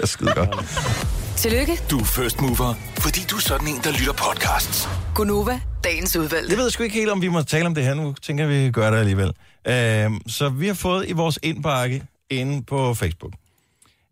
er 0.00 0.06
skide 0.06 0.32
godt. 0.34 0.48
Tillykke, 1.36 1.78
Du 1.90 1.98
er 1.98 2.04
first 2.04 2.40
mover, 2.40 2.74
fordi 2.98 3.20
du 3.30 3.36
er 3.36 3.40
sådan 3.40 3.68
en, 3.68 3.80
der 3.84 3.92
lytter 3.92 4.12
podcasts. 4.12 4.88
Gunova, 5.14 5.60
dagens 5.84 6.16
udvalgte. 6.16 6.50
Jeg 6.50 6.58
ved 6.58 6.70
sgu 6.70 6.82
ikke 6.82 6.94
helt, 6.94 7.10
om 7.10 7.22
vi 7.22 7.28
må 7.28 7.42
tale 7.42 7.66
om 7.66 7.74
det 7.74 7.84
her. 7.84 7.94
Nu 7.94 8.14
tænker 8.22 8.48
jeg, 8.48 8.64
vi 8.64 8.70
gør 8.70 8.90
det 8.90 8.98
alligevel. 8.98 9.28
Uh, 9.28 10.18
så 10.26 10.48
vi 10.48 10.66
har 10.66 10.74
fået 10.74 11.08
i 11.08 11.12
vores 11.12 11.38
indbakke 11.42 12.02
inde 12.30 12.62
på 12.62 12.94
Facebook 12.94 13.32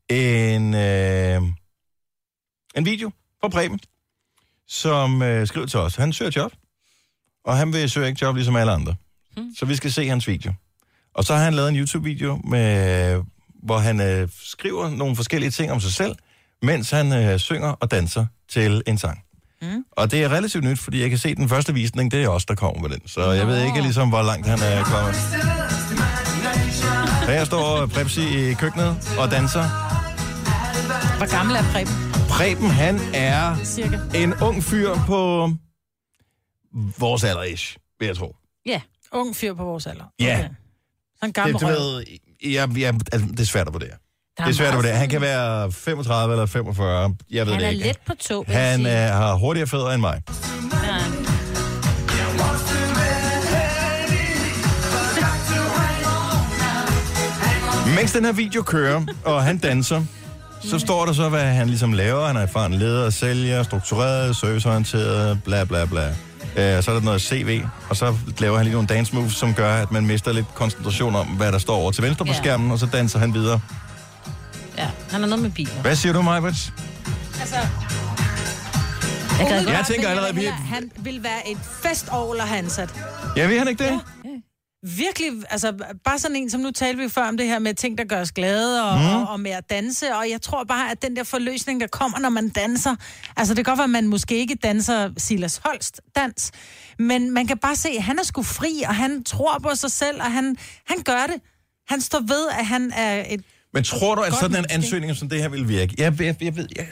en, 0.08 0.74
uh, 0.74 1.48
en 2.76 2.84
video 2.84 3.10
fra 3.40 3.48
Preben, 3.48 3.80
som 4.68 5.14
uh, 5.14 5.46
skriver 5.46 5.66
til 5.66 5.78
os. 5.78 5.96
Han 5.96 6.12
søger 6.12 6.32
job, 6.36 6.52
og 7.44 7.56
han 7.56 7.72
vil 7.72 7.90
søge 7.90 8.08
ikke 8.08 8.18
job 8.22 8.34
ligesom 8.34 8.56
alle 8.56 8.72
andre. 8.72 8.94
Hmm. 9.36 9.54
Så 9.58 9.66
vi 9.66 9.76
skal 9.76 9.92
se 9.92 10.08
hans 10.08 10.28
video. 10.28 10.52
Og 11.14 11.24
så 11.24 11.34
har 11.34 11.44
han 11.44 11.54
lavet 11.54 11.68
en 11.68 11.76
YouTube-video, 11.76 12.40
med, 12.44 13.22
hvor 13.62 13.78
han 13.78 14.00
øh, 14.00 14.28
skriver 14.44 14.90
nogle 14.90 15.16
forskellige 15.16 15.50
ting 15.50 15.72
om 15.72 15.80
sig 15.80 15.92
selv, 15.92 16.16
mens 16.62 16.90
han 16.90 17.12
øh, 17.12 17.38
synger 17.38 17.68
og 17.68 17.90
danser 17.90 18.26
til 18.48 18.82
en 18.86 18.98
sang. 18.98 19.18
Mm. 19.62 19.84
Og 19.92 20.10
det 20.10 20.22
er 20.22 20.28
relativt 20.28 20.64
nyt, 20.64 20.78
fordi 20.78 21.00
jeg 21.00 21.10
kan 21.10 21.18
se, 21.18 21.34
den 21.34 21.48
første 21.48 21.74
visning, 21.74 22.12
det 22.12 22.22
er 22.24 22.28
os, 22.28 22.44
der 22.44 22.54
kommer 22.54 22.80
med 22.82 22.90
den. 22.90 23.08
Så 23.08 23.30
jeg 23.30 23.46
ved 23.46 23.64
ikke 23.66 23.80
ligesom, 23.80 24.08
hvor 24.08 24.22
langt 24.22 24.46
han 24.46 24.58
er 24.62 24.84
kommet. 24.84 25.14
Så 27.24 27.30
her 27.32 27.44
står 27.44 27.86
Prepsi 27.86 28.50
i 28.50 28.54
køkkenet 28.54 29.16
og 29.18 29.30
danser. 29.30 29.62
Hvor 31.16 31.36
gammel 31.36 31.56
er 31.56 31.62
Preben? 31.62 31.92
Preben, 32.28 32.70
han 32.70 33.00
er 33.14 33.56
Cirka. 33.64 33.98
en 34.14 34.34
ung 34.34 34.64
fyr 34.64 34.94
på 35.06 35.50
vores 36.98 37.24
alder 37.24 37.42
ish, 37.42 37.76
vil 37.98 38.06
jeg 38.06 38.16
tro. 38.16 38.36
Ja. 38.66 38.80
Ung 39.12 39.36
fyr 39.36 39.54
på 39.54 39.64
vores 39.64 39.86
alder. 39.86 40.04
Ja. 40.20 40.38
Okay. 40.38 40.48
Så 41.18 41.26
en 41.26 41.32
gammel 41.32 41.54
det, 41.54 41.60
du 41.60 41.66
ved, 41.66 42.04
jeg, 42.44 42.78
jeg, 42.78 42.94
altså, 43.12 43.28
det 43.30 43.40
er 43.40 43.44
svært 43.44 43.66
at 43.66 43.72
vurdere. 43.72 43.96
Det 44.44 44.48
er 44.48 44.56
svært 44.56 44.68
at 44.68 44.74
vurdere. 44.76 44.94
Han 44.96 45.08
kan 45.08 45.20
være 45.20 45.72
35 45.72 46.32
eller 46.34 46.46
45. 46.46 47.14
Jeg 47.30 47.46
ved 47.46 47.52
Han 47.52 47.60
det 47.60 47.66
er 47.66 47.70
ikke. 47.70 47.84
let 47.86 47.98
på 48.06 48.12
tog, 48.28 48.44
Han 48.48 48.86
øh, 48.86 48.92
har 48.92 49.34
hurtigere 49.34 49.66
fødder 49.68 49.90
end 49.90 50.00
mig. 50.00 50.22
Ja. 50.28 50.96
Mens 57.96 58.12
den 58.12 58.24
her 58.24 58.32
video 58.32 58.62
kører, 58.62 59.02
og 59.24 59.42
han 59.44 59.58
danser, 59.58 60.02
så 60.62 60.78
står 60.78 61.04
der 61.06 61.12
så, 61.12 61.28
hvad 61.28 61.44
han 61.44 61.66
ligesom 61.68 61.92
laver. 61.92 62.26
Han 62.26 62.36
er 62.36 62.40
erfaren 62.40 62.74
leder, 62.74 63.10
sælger, 63.10 63.62
struktureret, 63.62 64.36
serviceorienteret, 64.36 65.42
bla 65.44 65.64
bla 65.64 65.84
bla. 65.84 66.08
Øh, 66.56 66.82
så 66.82 66.90
er 66.90 66.94
der 66.94 67.00
noget 67.02 67.22
CV, 67.22 67.62
og 67.88 67.96
så 67.96 68.14
laver 68.38 68.56
han 68.56 68.64
lige 68.66 68.72
nogle 68.74 68.88
dance 68.88 69.14
moves, 69.14 69.32
som 69.32 69.54
gør, 69.54 69.74
at 69.74 69.92
man 69.92 70.06
mister 70.06 70.32
lidt 70.32 70.54
koncentration 70.54 71.16
om, 71.16 71.26
hvad 71.26 71.52
der 71.52 71.58
står 71.58 71.74
over 71.76 71.90
til 71.90 72.02
venstre 72.04 72.24
på 72.26 72.32
skærmen, 72.32 72.70
og 72.70 72.78
så 72.78 72.86
danser 72.86 73.18
han 73.18 73.34
videre. 73.34 73.60
Ja, 74.84 74.90
han 75.10 75.20
har 75.20 75.26
noget 75.28 75.42
med 75.42 75.50
biler. 75.50 75.82
Hvad 75.82 75.96
siger 75.96 76.12
du, 76.12 76.22
Majbrits? 76.22 76.72
Altså, 77.40 77.56
Jeg 77.56 77.66
umiddelbart 79.40 79.74
Jeg 79.78 79.84
tænker 79.86 80.08
allerede, 80.08 80.34
vi- 80.34 80.46
Han 80.46 80.90
vil 80.96 81.22
være 81.22 81.48
et 81.48 81.58
festovl 81.82 82.40
at 82.40 82.48
have 82.48 82.58
ansat. 82.58 82.94
Ja, 83.36 83.46
vil 83.46 83.58
han 83.58 83.68
ikke 83.68 83.84
det? 83.84 84.00
Virkelig, 84.96 85.30
altså 85.50 85.72
bare 86.04 86.18
sådan 86.18 86.36
en, 86.36 86.50
som 86.50 86.60
nu 86.60 86.70
talte 86.70 87.02
vi 87.02 87.08
før 87.08 87.28
om 87.28 87.36
det 87.36 87.46
her 87.46 87.58
med 87.58 87.74
ting, 87.74 87.98
der 87.98 88.04
gør 88.04 88.20
os 88.20 88.32
glade 88.32 88.84
og, 88.84 88.98
mm. 88.98 89.06
og, 89.06 89.28
og 89.28 89.40
med 89.40 89.50
at 89.50 89.70
danse, 89.70 90.14
og 90.16 90.30
jeg 90.30 90.42
tror 90.42 90.64
bare, 90.64 90.90
at 90.90 91.02
den 91.02 91.16
der 91.16 91.24
forløsning, 91.24 91.80
der 91.80 91.86
kommer, 91.86 92.18
når 92.18 92.28
man 92.28 92.48
danser, 92.48 92.96
altså 93.36 93.54
det 93.54 93.64
kan 93.64 93.70
godt 93.70 93.78
være, 93.78 93.84
at 93.84 93.90
man 93.90 94.06
måske 94.08 94.36
ikke 94.36 94.54
danser 94.54 95.10
Silas 95.18 95.60
Holst 95.64 96.00
dans, 96.16 96.50
men 96.98 97.30
man 97.30 97.46
kan 97.46 97.58
bare 97.58 97.76
se, 97.76 97.88
at 97.88 98.02
han 98.02 98.18
er 98.18 98.22
sgu 98.22 98.42
fri, 98.42 98.82
og 98.88 98.94
han 98.94 99.24
tror 99.24 99.58
på 99.58 99.74
sig 99.74 99.90
selv, 99.90 100.20
og 100.22 100.32
han, 100.32 100.56
han 100.86 100.96
gør 101.04 101.26
det. 101.26 101.40
Han 101.88 102.00
står 102.00 102.20
ved, 102.20 102.48
at 102.58 102.66
han 102.66 102.92
er 102.96 103.24
et... 103.28 103.44
Men 103.74 103.84
tror 103.84 104.14
du, 104.14 104.22
at 104.22 104.32
sådan 104.34 104.56
en 104.56 104.64
ansøgning 104.70 105.16
som 105.16 105.28
det 105.28 105.42
her 105.42 105.48
vil 105.48 105.68
virke? 105.68 105.94
Jeg, 105.98 106.20
jeg, 106.20 106.42
jeg 106.42 106.56
ved, 106.56 106.68
jeg... 106.76 106.86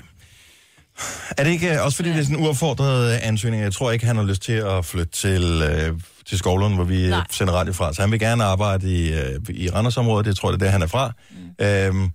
Er 1.38 1.44
det 1.44 1.50
ikke, 1.50 1.74
øh, 1.74 1.84
også 1.84 1.96
fordi 1.96 2.08
det 2.08 2.18
er 2.18 2.22
sådan 2.22 2.38
en 2.38 2.44
uaffordret 2.44 3.12
øh, 3.14 3.28
ansøgning, 3.28 3.62
jeg 3.62 3.72
tror 3.72 3.90
ikke, 3.90 4.06
han 4.06 4.16
har 4.16 4.24
lyst 4.24 4.42
til 4.42 4.52
at 4.52 4.84
flytte 4.84 5.12
til, 5.12 5.62
øh, 5.70 6.00
til 6.26 6.38
Skovlund, 6.38 6.74
hvor 6.74 6.84
vi 6.84 7.08
Nej. 7.08 7.26
sender 7.30 7.52
radio 7.54 7.72
fra. 7.72 7.92
Så 7.92 8.00
han 8.00 8.10
vil 8.10 8.20
gerne 8.20 8.44
arbejde 8.44 8.92
i, 8.92 9.12
øh, 9.12 9.40
i 9.48 9.70
Randersområdet, 9.70 10.26
det 10.26 10.36
tror 10.36 10.50
jeg, 10.50 10.60
det 10.60 10.66
er 10.66 10.66
der, 10.66 10.72
han 10.72 10.82
er 10.82 10.86
fra. 10.86 11.12
Mm. 11.30 11.64
Øhm, 11.66 12.10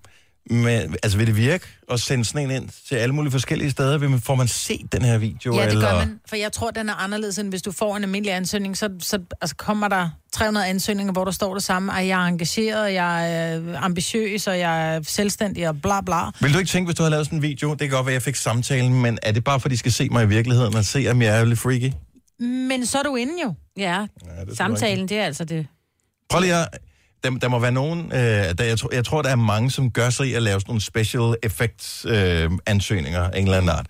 men 0.50 0.96
altså, 1.04 1.18
vil 1.18 1.28
det 1.28 1.38
virke 1.38 1.66
at 1.92 2.00
sende 2.00 2.26
sådan 2.26 2.52
en 2.52 2.62
ind 2.62 2.70
til 2.88 2.96
alle 2.96 3.16
mulige 3.16 3.32
forskellige 3.32 3.72
steder? 3.72 3.98
Vil 3.98 4.10
man, 4.10 4.22
får 4.22 4.36
man 4.36 4.48
set 4.48 4.92
den 4.92 5.02
her 5.02 5.18
video? 5.18 5.56
Ja, 5.56 5.62
det 5.62 5.72
eller? 5.72 5.90
gør 5.90 5.98
man, 5.98 6.20
for 6.30 6.36
jeg 6.36 6.52
tror, 6.52 6.72
den 6.72 6.90
er 6.90 6.94
anderledes, 6.94 7.38
end 7.38 7.50
hvis 7.50 7.62
du 7.62 7.72
får 7.72 7.98
en 7.98 8.04
almindelig 8.04 8.36
ansøgning, 8.36 8.78
så, 8.78 8.90
så 9.00 9.20
altså, 9.42 9.56
kommer 9.56 9.88
der 9.88 10.10
300 10.34 10.68
ansøgninger, 10.68 11.14
hvor 11.14 11.26
der 11.26 11.32
står 11.32 11.54
det 11.54 11.64
samme, 11.64 12.00
at 12.00 12.08
jeg 12.08 12.24
er 12.24 12.28
engageret, 12.28 12.94
jeg 12.94 13.34
er 13.34 13.80
ambitiøs, 13.80 14.48
og 14.48 14.60
jeg 14.60 14.96
er 14.96 15.02
selvstændig, 15.04 15.70
og 15.70 15.82
bla 15.82 16.02
bla. 16.02 16.22
Vil 16.42 16.54
du 16.54 16.60
ikke 16.60 16.70
tænke, 16.70 16.88
hvis 16.88 16.96
du 16.96 17.04
havde 17.04 17.12
lavet 17.12 17.26
sådan 17.26 17.38
en 17.38 17.44
video, 17.44 17.70
det 17.70 17.80
kan 17.80 17.90
godt 17.90 18.06
være, 18.06 18.14
at 18.14 18.14
jeg 18.14 18.22
fik 18.22 18.36
samtalen, 18.36 19.02
men 19.02 19.20
er 19.24 19.32
det 19.32 19.44
bare, 19.44 19.60
for 19.60 19.70
de 19.70 19.78
skal 19.78 19.92
se 19.92 20.10
mig 20.10 20.24
i 20.24 20.28
virkeligheden, 20.28 20.76
og 20.76 20.86
se, 20.86 21.08
om 21.12 21.22
jeg 21.22 21.40
er 21.40 21.46
lidt 21.46 21.60
freaky? 21.60 21.92
Men 22.40 22.86
så 22.86 23.00
er 23.00 23.04
du 23.04 23.16
inde 23.16 23.34
jo. 23.44 23.54
Ja, 23.78 24.08
er 24.26 24.56
samtalen, 24.56 25.10
det 25.10 25.18
er 25.18 25.26
altså 25.26 25.46
det. 25.46 25.68
Prøv 26.30 26.42
lige 26.42 26.56
at... 26.56 26.68
Der, 27.24 27.30
der 27.30 27.48
må 27.48 27.60
være 27.60 27.72
nogen... 27.72 28.00
Øh, 28.00 28.20
der, 28.20 28.64
jeg, 28.64 28.80
tror, 28.80 28.90
jeg 28.94 29.06
tror, 29.06 29.22
der 29.22 29.30
er 29.30 29.36
mange, 29.36 29.72
som 29.72 29.92
gør 29.92 30.10
sig 30.10 30.28
i 30.28 30.34
at 30.34 30.44
lave 30.44 30.60
sådan 30.60 30.70
nogle 30.70 30.82
special 30.82 31.36
effects 31.44 32.06
øh, 32.10 32.52
ansøgninger 32.66 33.22
af 33.22 33.38
en 33.38 33.44
eller 33.44 33.58
anden 33.58 33.70
art. 33.70 33.88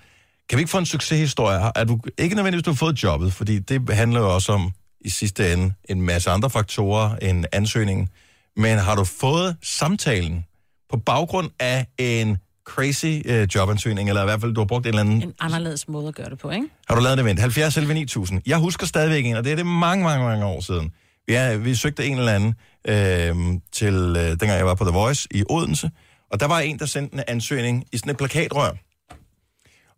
Kan 0.49 0.57
vi 0.57 0.61
ikke 0.61 0.71
få 0.71 0.77
en 0.77 0.85
succeshistorie? 0.85 1.71
Er 1.75 1.83
du, 1.83 1.99
ikke 2.17 2.35
nødvendigvis, 2.35 2.63
du 2.63 2.71
har 2.71 2.75
fået 2.75 3.03
jobbet, 3.03 3.33
fordi 3.33 3.59
det 3.59 3.89
handler 3.89 4.19
jo 4.19 4.33
også 4.33 4.51
om 4.51 4.71
i 5.01 5.09
sidste 5.09 5.53
ende 5.53 5.73
en 5.89 6.01
masse 6.01 6.29
andre 6.29 6.49
faktorer 6.49 7.15
end 7.15 7.45
ansøgningen. 7.51 8.09
Men 8.57 8.77
har 8.77 8.95
du 8.95 9.03
fået 9.03 9.55
samtalen 9.63 10.45
på 10.89 10.97
baggrund 10.97 11.49
af 11.59 11.87
en 11.97 12.37
crazy 12.65 13.21
øh, 13.25 13.47
jobansøgning, 13.55 14.09
eller 14.09 14.21
i 14.21 14.25
hvert 14.25 14.41
fald, 14.41 14.53
du 14.53 14.61
har 14.61 14.65
brugt 14.65 14.85
en 14.85 14.89
eller 14.89 15.01
anden 15.01 15.21
En 15.21 15.33
anderledes 15.39 15.87
måde 15.87 16.07
at 16.07 16.15
gøre 16.15 16.29
det 16.29 16.39
på, 16.39 16.49
ikke? 16.49 16.67
har 16.87 16.95
du 16.95 17.01
lavet 17.01 17.19
en 17.19 17.25
event? 17.25 17.39
70 17.39 17.77
11 17.77 17.93
9000. 17.93 18.41
Jeg 18.45 18.57
husker 18.57 18.87
stadigvæk 18.87 19.25
en, 19.25 19.35
og 19.35 19.43
det 19.43 19.51
er 19.51 19.55
det 19.55 19.65
mange, 19.65 20.03
mange, 20.03 20.25
mange 20.25 20.45
år 20.45 20.61
siden. 20.61 20.91
Er, 21.27 21.57
vi 21.57 21.75
søgte 21.75 22.05
en 22.05 22.17
eller 22.17 22.31
anden 22.35 22.55
øh, 22.87 23.59
til, 23.71 23.93
øh, 24.17 24.29
dengang 24.29 24.51
jeg 24.51 24.65
var 24.65 24.75
på 24.75 24.83
The 24.83 24.93
Voice 24.93 25.27
i 25.31 25.43
Odense, 25.49 25.91
og 26.31 26.39
der 26.39 26.47
var 26.47 26.59
en, 26.59 26.79
der 26.79 26.85
sendte 26.85 27.13
en 27.15 27.23
ansøgning 27.27 27.85
i 27.91 27.97
sådan 27.97 28.09
et 28.11 28.17
plakatrør. 28.17 28.71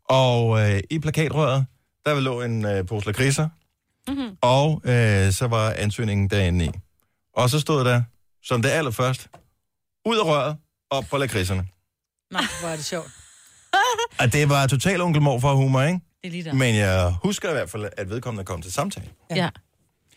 Og 0.09 0.59
øh, 0.71 0.79
i 0.89 0.99
plakatrøret, 0.99 1.65
der 2.05 2.19
lå 2.19 2.41
en 2.41 2.65
øh, 2.65 2.85
pose 2.85 3.05
lakridser, 3.07 3.49
Mm-hmm. 4.07 4.37
og 4.41 4.81
øh, 4.85 5.31
så 5.31 5.47
var 5.49 5.71
ansøgningen 5.77 6.29
derinde 6.29 6.65
i. 6.65 6.69
Og 7.33 7.49
så 7.49 7.59
stod 7.59 7.85
der, 7.85 8.03
som 8.43 8.61
det 8.61 8.69
allerførst, 8.69 9.27
ud 10.05 10.17
af 10.17 10.25
røret, 10.25 10.57
op 10.89 11.03
på 11.09 11.17
lakridserne. 11.17 11.67
Nej, 12.31 12.43
hvor 12.61 12.69
er 12.69 12.75
det 12.75 12.85
sjovt. 12.85 13.07
Og 14.19 14.33
det 14.33 14.49
var 14.49 14.67
total 14.67 15.01
onkel 15.01 15.21
morfar 15.21 15.53
humor, 15.53 15.81
ikke? 15.81 15.99
Det 16.21 16.27
er 16.27 16.31
lige 16.31 16.43
der. 16.43 16.53
Men 16.53 16.75
jeg 16.75 17.15
husker 17.23 17.49
i 17.49 17.53
hvert 17.53 17.69
fald, 17.69 17.85
at 17.97 18.09
vedkommende 18.09 18.45
kom 18.45 18.61
til 18.61 18.73
samtale. 18.73 19.05
Ja. 19.29 19.35
ja. 19.35 19.49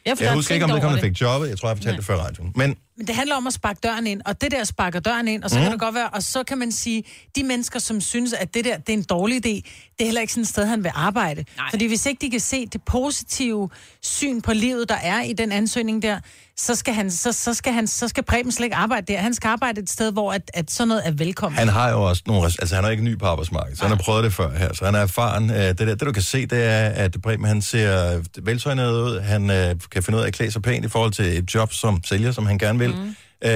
Jeg 0.07 0.17
er 0.21 0.35
husker 0.35 0.55
ikke, 0.55 0.65
om 0.65 0.71
over 0.71 1.01
fik 1.01 1.21
jobbet. 1.21 1.49
Jeg 1.49 1.59
tror, 1.59 1.69
jeg 1.69 1.77
fortalte 1.77 1.97
det 1.97 2.07
før 2.07 2.17
radioen. 2.17 2.53
Men 2.57 2.77
Men 2.97 3.07
det 3.07 3.15
handler 3.15 3.37
om 3.37 3.47
at 3.47 3.53
sparke 3.53 3.79
døren 3.83 4.07
ind, 4.07 4.23
og 4.27 4.41
det 4.41 4.51
der 4.51 4.65
sparker 4.65 5.01
døren 5.01 5.29
ind, 5.29 5.45
og 5.45 5.51
så 5.51 5.57
mm. 5.57 5.61
Mhm. 5.61 5.65
kan 5.65 5.73
det 5.73 5.81
godt 5.81 5.95
være, 5.95 6.09
og 6.09 6.23
så 6.23 6.45
kan 6.45 6.59
man 6.59 6.73
sige, 6.73 7.05
de 7.37 7.45
mennesker, 7.45 7.79
som 7.79 8.01
synes, 8.01 8.33
at 8.33 8.55
det 8.55 8.65
der, 8.65 8.79
det 8.79 8.93
er 8.93 8.97
en 8.97 9.03
dårlig 9.03 9.37
idé, 9.37 9.49
det 9.49 10.01
er 10.01 10.05
heller 10.05 10.21
ikke 10.21 10.33
sådan 10.33 10.43
et 10.43 10.49
sted, 10.49 10.65
han 10.65 10.85
vil 10.85 10.93
arbejde. 10.95 11.45
Nej. 11.57 11.67
Fordi 11.71 11.87
hvis 11.87 12.07
ikke 12.07 12.21
de 12.21 12.31
kan 12.31 12.41
se 12.41 12.67
det 12.67 12.83
positive 12.83 13.71
syn 14.03 14.41
på 14.41 14.53
livet, 14.53 14.89
der 14.89 14.95
er 15.03 15.23
i 15.23 15.33
den 15.33 15.53
ansøgning 15.53 16.03
der, 16.03 16.21
så 16.59 16.75
skal, 16.75 16.95
han, 16.95 17.11
så, 17.11 17.33
så 17.33 17.55
skal, 17.55 17.73
han, 17.73 17.87
så 17.87 18.09
skal 18.09 18.25
Preben 18.25 18.53
slet 18.53 18.65
ikke 18.65 18.77
arbejde 18.77 19.13
der. 19.13 19.19
Han 19.19 19.35
skal 19.35 19.49
arbejde 19.49 19.81
et 19.81 19.91
sted, 19.91 20.13
hvor 20.13 20.33
at, 20.33 20.51
at 20.55 20.71
sådan 20.71 20.89
noget 20.89 21.03
er 21.07 21.11
velkommen. 21.11 21.59
han 21.59 21.69
har 21.69 21.91
jo 21.91 22.03
også 22.03 22.23
nogle... 22.27 22.45
Altså, 22.45 22.75
han 22.75 22.85
er 22.85 22.89
ikke 22.89 23.05
ny 23.05 23.19
på 23.19 23.27
arbejdsmarkedet, 23.27 23.79
så 23.79 23.85
han 23.85 23.97
har 23.97 24.03
prøvet 24.03 24.25
det 24.25 24.33
før 24.33 24.51
her. 24.59 24.75
Så 24.75 24.85
han 24.85 24.95
er 24.95 24.99
erfaren. 24.99 25.51
Øh, 25.51 25.57
Det, 25.57 25.79
der, 25.79 25.87
det 25.87 26.01
du 26.01 26.13
kan 26.13 26.23
se, 26.23 26.47
det 26.47 26.65
er, 26.65 26.89
at 26.89 27.17
Bremen, 27.23 27.47
han 27.47 27.63
ser 27.63 28.23
veltøjnet 28.43 28.91
ud. 28.91 29.21
Han 29.21 29.51
øh, 29.51 29.75
kan 29.91 30.03
finde 30.03 30.17
ud 30.17 30.23
af 30.23 30.27
at 30.27 30.33
klæde 30.33 30.51
sig 30.51 30.63
pænt 30.63 30.85
i 30.85 30.89
forhold 30.89 31.13
til 31.13 31.39
et 31.39 31.55
job 31.55 31.73
som 31.73 32.01
sælger, 32.05 32.33
som 32.33 32.47
han 32.47 32.59
gerne 32.59 32.79
vil. 32.79 32.91
Mm. 32.95 33.15
Øh, 33.45 33.51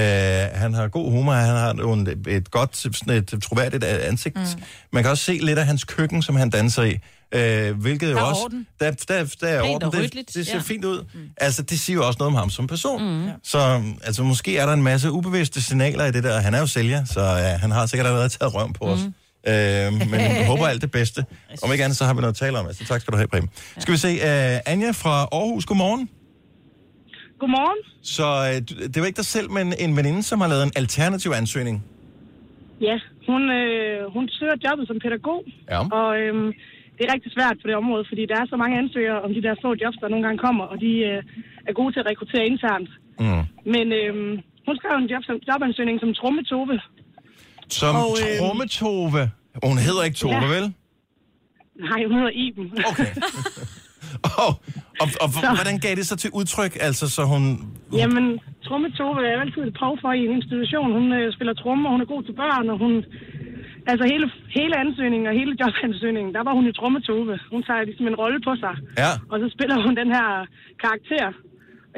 han 0.53 0.73
har 0.73 0.87
god 0.87 1.11
humor, 1.11 1.33
han 1.33 1.55
har 1.55 1.73
nogle, 1.73 2.15
et 2.27 2.51
godt, 2.51 2.77
sådan 2.77 3.17
et 3.17 3.33
troværdigt 3.43 3.83
ansigt. 3.83 4.35
Mm. 4.35 4.63
Man 4.93 5.03
kan 5.03 5.11
også 5.11 5.23
se 5.23 5.39
lidt 5.41 5.59
af 5.59 5.65
hans 5.65 5.83
køkken, 5.83 6.21
som 6.21 6.35
han 6.35 6.49
danser 6.49 6.83
i. 6.83 6.99
Øh, 7.35 7.81
hvilket 7.81 8.07
jo 8.11 8.15
Der 8.15 8.21
er 8.21 8.25
også... 8.25 8.41
orden. 8.45 8.67
Der, 8.79 8.91
der, 8.91 9.35
der 9.41 9.47
er 9.47 9.61
Pænt 9.63 9.73
orden. 9.75 9.83
og 9.87 9.91
Det, 9.91 9.99
ryddeligt, 9.99 10.33
det 10.35 10.47
ser 10.47 10.53
ja. 10.55 10.61
fint 10.61 10.85
ud. 10.85 11.03
Mm. 11.13 11.19
Altså, 11.37 11.61
det 11.63 11.79
siger 11.79 11.95
jo 11.95 12.07
også 12.07 12.17
noget 12.19 12.27
om 12.33 12.35
ham 12.35 12.49
som 12.49 12.67
person. 12.67 13.03
Mm. 13.23 13.29
Så 13.43 13.81
altså, 14.03 14.23
måske 14.23 14.57
er 14.57 14.65
der 14.65 14.73
en 14.73 14.83
masse 14.83 15.11
ubevidste 15.11 15.61
signaler 15.61 16.05
i 16.05 16.11
det 16.11 16.23
der. 16.23 16.39
Han 16.39 16.53
er 16.53 16.59
jo 16.59 16.67
sælger, 16.67 17.05
så 17.05 17.21
ja, 17.21 17.57
han 17.57 17.71
har 17.71 17.85
sikkert 17.85 18.07
allerede 18.07 18.29
taget 18.29 18.55
røm 18.55 18.73
på 18.73 18.85
os. 18.85 18.99
Mm. 18.99 19.13
Øh, 19.51 19.93
men 20.09 20.19
jeg 20.19 20.45
håber 20.51 20.67
alt 20.67 20.81
det 20.81 20.91
bedste. 20.91 21.25
Om 21.63 21.71
ikke 21.71 21.83
andet, 21.83 21.97
så 21.97 22.05
har 22.05 22.13
vi 22.13 22.21
noget 22.21 22.33
at 22.33 22.37
tale 22.37 22.59
om. 22.59 22.67
Altså, 22.67 22.85
tak 22.85 23.01
skal 23.01 23.11
du 23.11 23.17
have, 23.17 23.27
Prem. 23.27 23.47
Skal 23.77 23.91
vi 23.91 23.97
se, 23.97 24.07
uh, 24.13 24.71
Anja 24.73 24.91
fra 24.91 25.27
Aarhus, 25.31 25.65
godmorgen. 25.65 26.09
Godmorgen. 27.39 27.77
Så 28.03 28.25
uh, 28.41 28.87
det 28.87 28.99
var 29.01 29.05
ikke 29.05 29.17
dig 29.17 29.25
selv, 29.25 29.51
men 29.51 29.73
en 29.79 29.97
veninde, 29.97 30.23
som 30.23 30.41
har 30.41 30.47
lavet 30.47 30.63
en 30.63 30.71
alternativ 30.75 31.31
ansøgning. 31.31 31.83
Ja, 32.81 32.97
hun, 33.27 33.41
øh, 33.49 34.13
hun 34.13 34.29
søger 34.29 34.55
jobbet 34.69 34.87
som 34.87 34.97
pædagog, 35.03 35.43
Ja. 35.69 35.79
og 35.99 36.17
øhm, 36.21 36.51
det 36.97 37.01
er 37.05 37.13
rigtig 37.15 37.31
svært 37.37 37.57
på 37.61 37.65
det 37.69 37.75
område, 37.83 38.03
fordi 38.09 38.23
der 38.31 38.37
er 38.41 38.45
så 38.49 38.57
mange 38.63 38.77
ansøgere 38.81 39.19
om 39.25 39.31
de 39.35 39.41
der 39.45 39.55
få 39.63 39.69
jobs, 39.83 39.97
der 40.01 40.07
nogle 40.13 40.25
gange 40.25 40.39
kommer, 40.47 40.65
og 40.71 40.77
de 40.85 40.91
øh, 41.09 41.19
er 41.69 41.73
gode 41.79 41.91
til 41.93 41.99
at 42.03 42.07
rekruttere 42.11 42.45
internt. 42.53 42.89
Mm. 43.23 43.43
Men 43.73 43.85
øhm, 44.01 44.33
hun 44.67 44.75
skrev 44.79 44.93
en 44.97 45.09
job, 45.13 45.23
som, 45.27 45.35
jobansøgning 45.49 45.97
som 46.03 46.13
trommetove. 46.19 46.75
Som 47.79 47.95
Og, 47.95 48.01
og, 48.01 48.17
øhm, 48.23 48.37
Trommetove. 48.41 49.21
Hun 49.69 49.77
hedder 49.87 50.03
ikke 50.07 50.17
Tove, 50.17 50.35
Ja. 50.45 50.53
vel? 50.55 50.65
Nej, 51.89 51.99
hun 52.09 52.15
hedder 52.19 52.33
Iben. 52.43 52.67
Okay. 52.89 53.09
Og, 54.45 54.51
og, 55.01 55.07
og 55.23 55.27
hvordan 55.59 55.77
gav 55.85 55.93
det 55.99 56.05
så 56.11 56.15
til 56.15 56.29
udtryk? 56.39 56.73
Altså, 56.87 57.05
så 57.15 57.21
hun... 57.33 57.41
Jamen, 58.01 58.25
trommetove 58.65 59.19
er 59.27 59.41
altid 59.41 59.61
et 59.61 59.73
prøv 59.79 59.97
for 60.01 60.11
i 60.11 60.21
en 60.25 60.31
institution. 60.39 60.89
Hun 60.99 61.05
øh, 61.19 61.33
spiller 61.35 61.53
trommer, 61.53 61.89
hun 61.89 62.01
er 62.01 62.05
god 62.13 62.23
til 62.23 62.35
børn, 62.41 62.69
og 62.69 62.77
hun... 62.83 62.93
Altså 63.91 64.03
hele, 64.11 64.25
hele 64.59 64.73
ansøgningen 64.83 65.27
og 65.31 65.33
hele 65.39 65.53
jobansøgningen, 65.61 66.31
der 66.37 66.43
var 66.47 66.53
hun 66.57 66.67
i 66.67 66.73
trommetove. 66.79 67.39
Hun 67.53 67.61
tager 67.67 67.81
ligesom 67.89 68.07
en 68.07 68.15
rolle 68.23 68.39
på 68.47 68.53
sig. 68.63 68.73
Ja. 69.03 69.11
Og 69.31 69.35
så 69.41 69.47
spiller 69.55 69.77
hun 69.85 69.93
den 70.01 70.09
her 70.17 70.27
karakter. 70.83 71.25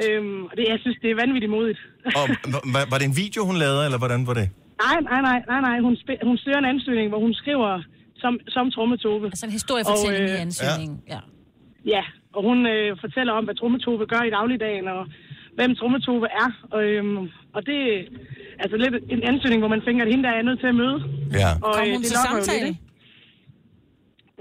Øhm, 0.04 0.40
og 0.48 0.52
det, 0.56 0.64
jeg 0.72 0.78
synes, 0.84 0.96
det 1.02 1.08
er 1.10 1.16
vanvittigt 1.24 1.52
modigt. 1.56 1.80
Og, 2.18 2.24
var, 2.74 2.82
var 2.92 2.98
det 3.00 3.06
en 3.12 3.16
video, 3.24 3.40
hun 3.50 3.56
lavede, 3.64 3.82
eller 3.88 4.00
hvordan 4.02 4.20
var 4.28 4.34
det? 4.40 4.46
nej, 4.86 4.98
nej, 5.10 5.20
nej, 5.28 5.38
nej, 5.52 5.60
nej. 5.68 5.76
Hun, 5.86 5.94
sp- 6.02 6.24
hun 6.28 6.36
søger 6.44 6.58
en 6.58 6.70
ansøgning, 6.74 7.08
hvor 7.12 7.20
hun 7.26 7.34
skriver 7.42 7.70
som, 8.22 8.32
som 8.48 8.64
trommetove. 8.74 9.24
Altså 9.26 9.46
en 9.46 9.52
historiefortælling 9.60 10.24
Og, 10.24 10.30
øh, 10.32 10.38
i 10.38 10.42
ansøgningen. 10.46 10.96
Ja. 11.14 11.20
Ja, 11.94 12.02
og 12.36 12.40
hun 12.48 12.58
øh, 12.74 12.96
fortæller 13.04 13.32
om, 13.38 13.44
hvad 13.44 13.54
trommetove 13.54 14.06
gør 14.06 14.22
i 14.28 14.30
dagligdagen, 14.38 14.86
og 14.88 15.00
hvem 15.56 15.70
trommetove 15.78 16.26
er. 16.42 16.48
Og, 16.74 16.80
øhm, 16.84 17.18
og 17.56 17.60
det 17.68 17.78
er 17.94 18.02
altså 18.62 18.76
lidt 18.84 18.94
en 19.14 19.22
ansøgning, 19.30 19.60
hvor 19.62 19.72
man 19.74 19.82
tænker, 19.86 20.02
at 20.04 20.10
hende 20.12 20.24
der 20.28 20.34
er 20.38 20.42
nødt 20.48 20.60
til 20.60 20.66
at 20.72 20.78
møde. 20.82 20.98
Ja. 21.40 21.50
Og, 21.66 21.72
Kom 21.74 21.84
øh, 21.86 21.92
hun 21.92 22.02
det 22.02 22.06
til 22.10 22.16
samtale? 22.28 22.66
lidt? 22.66 22.78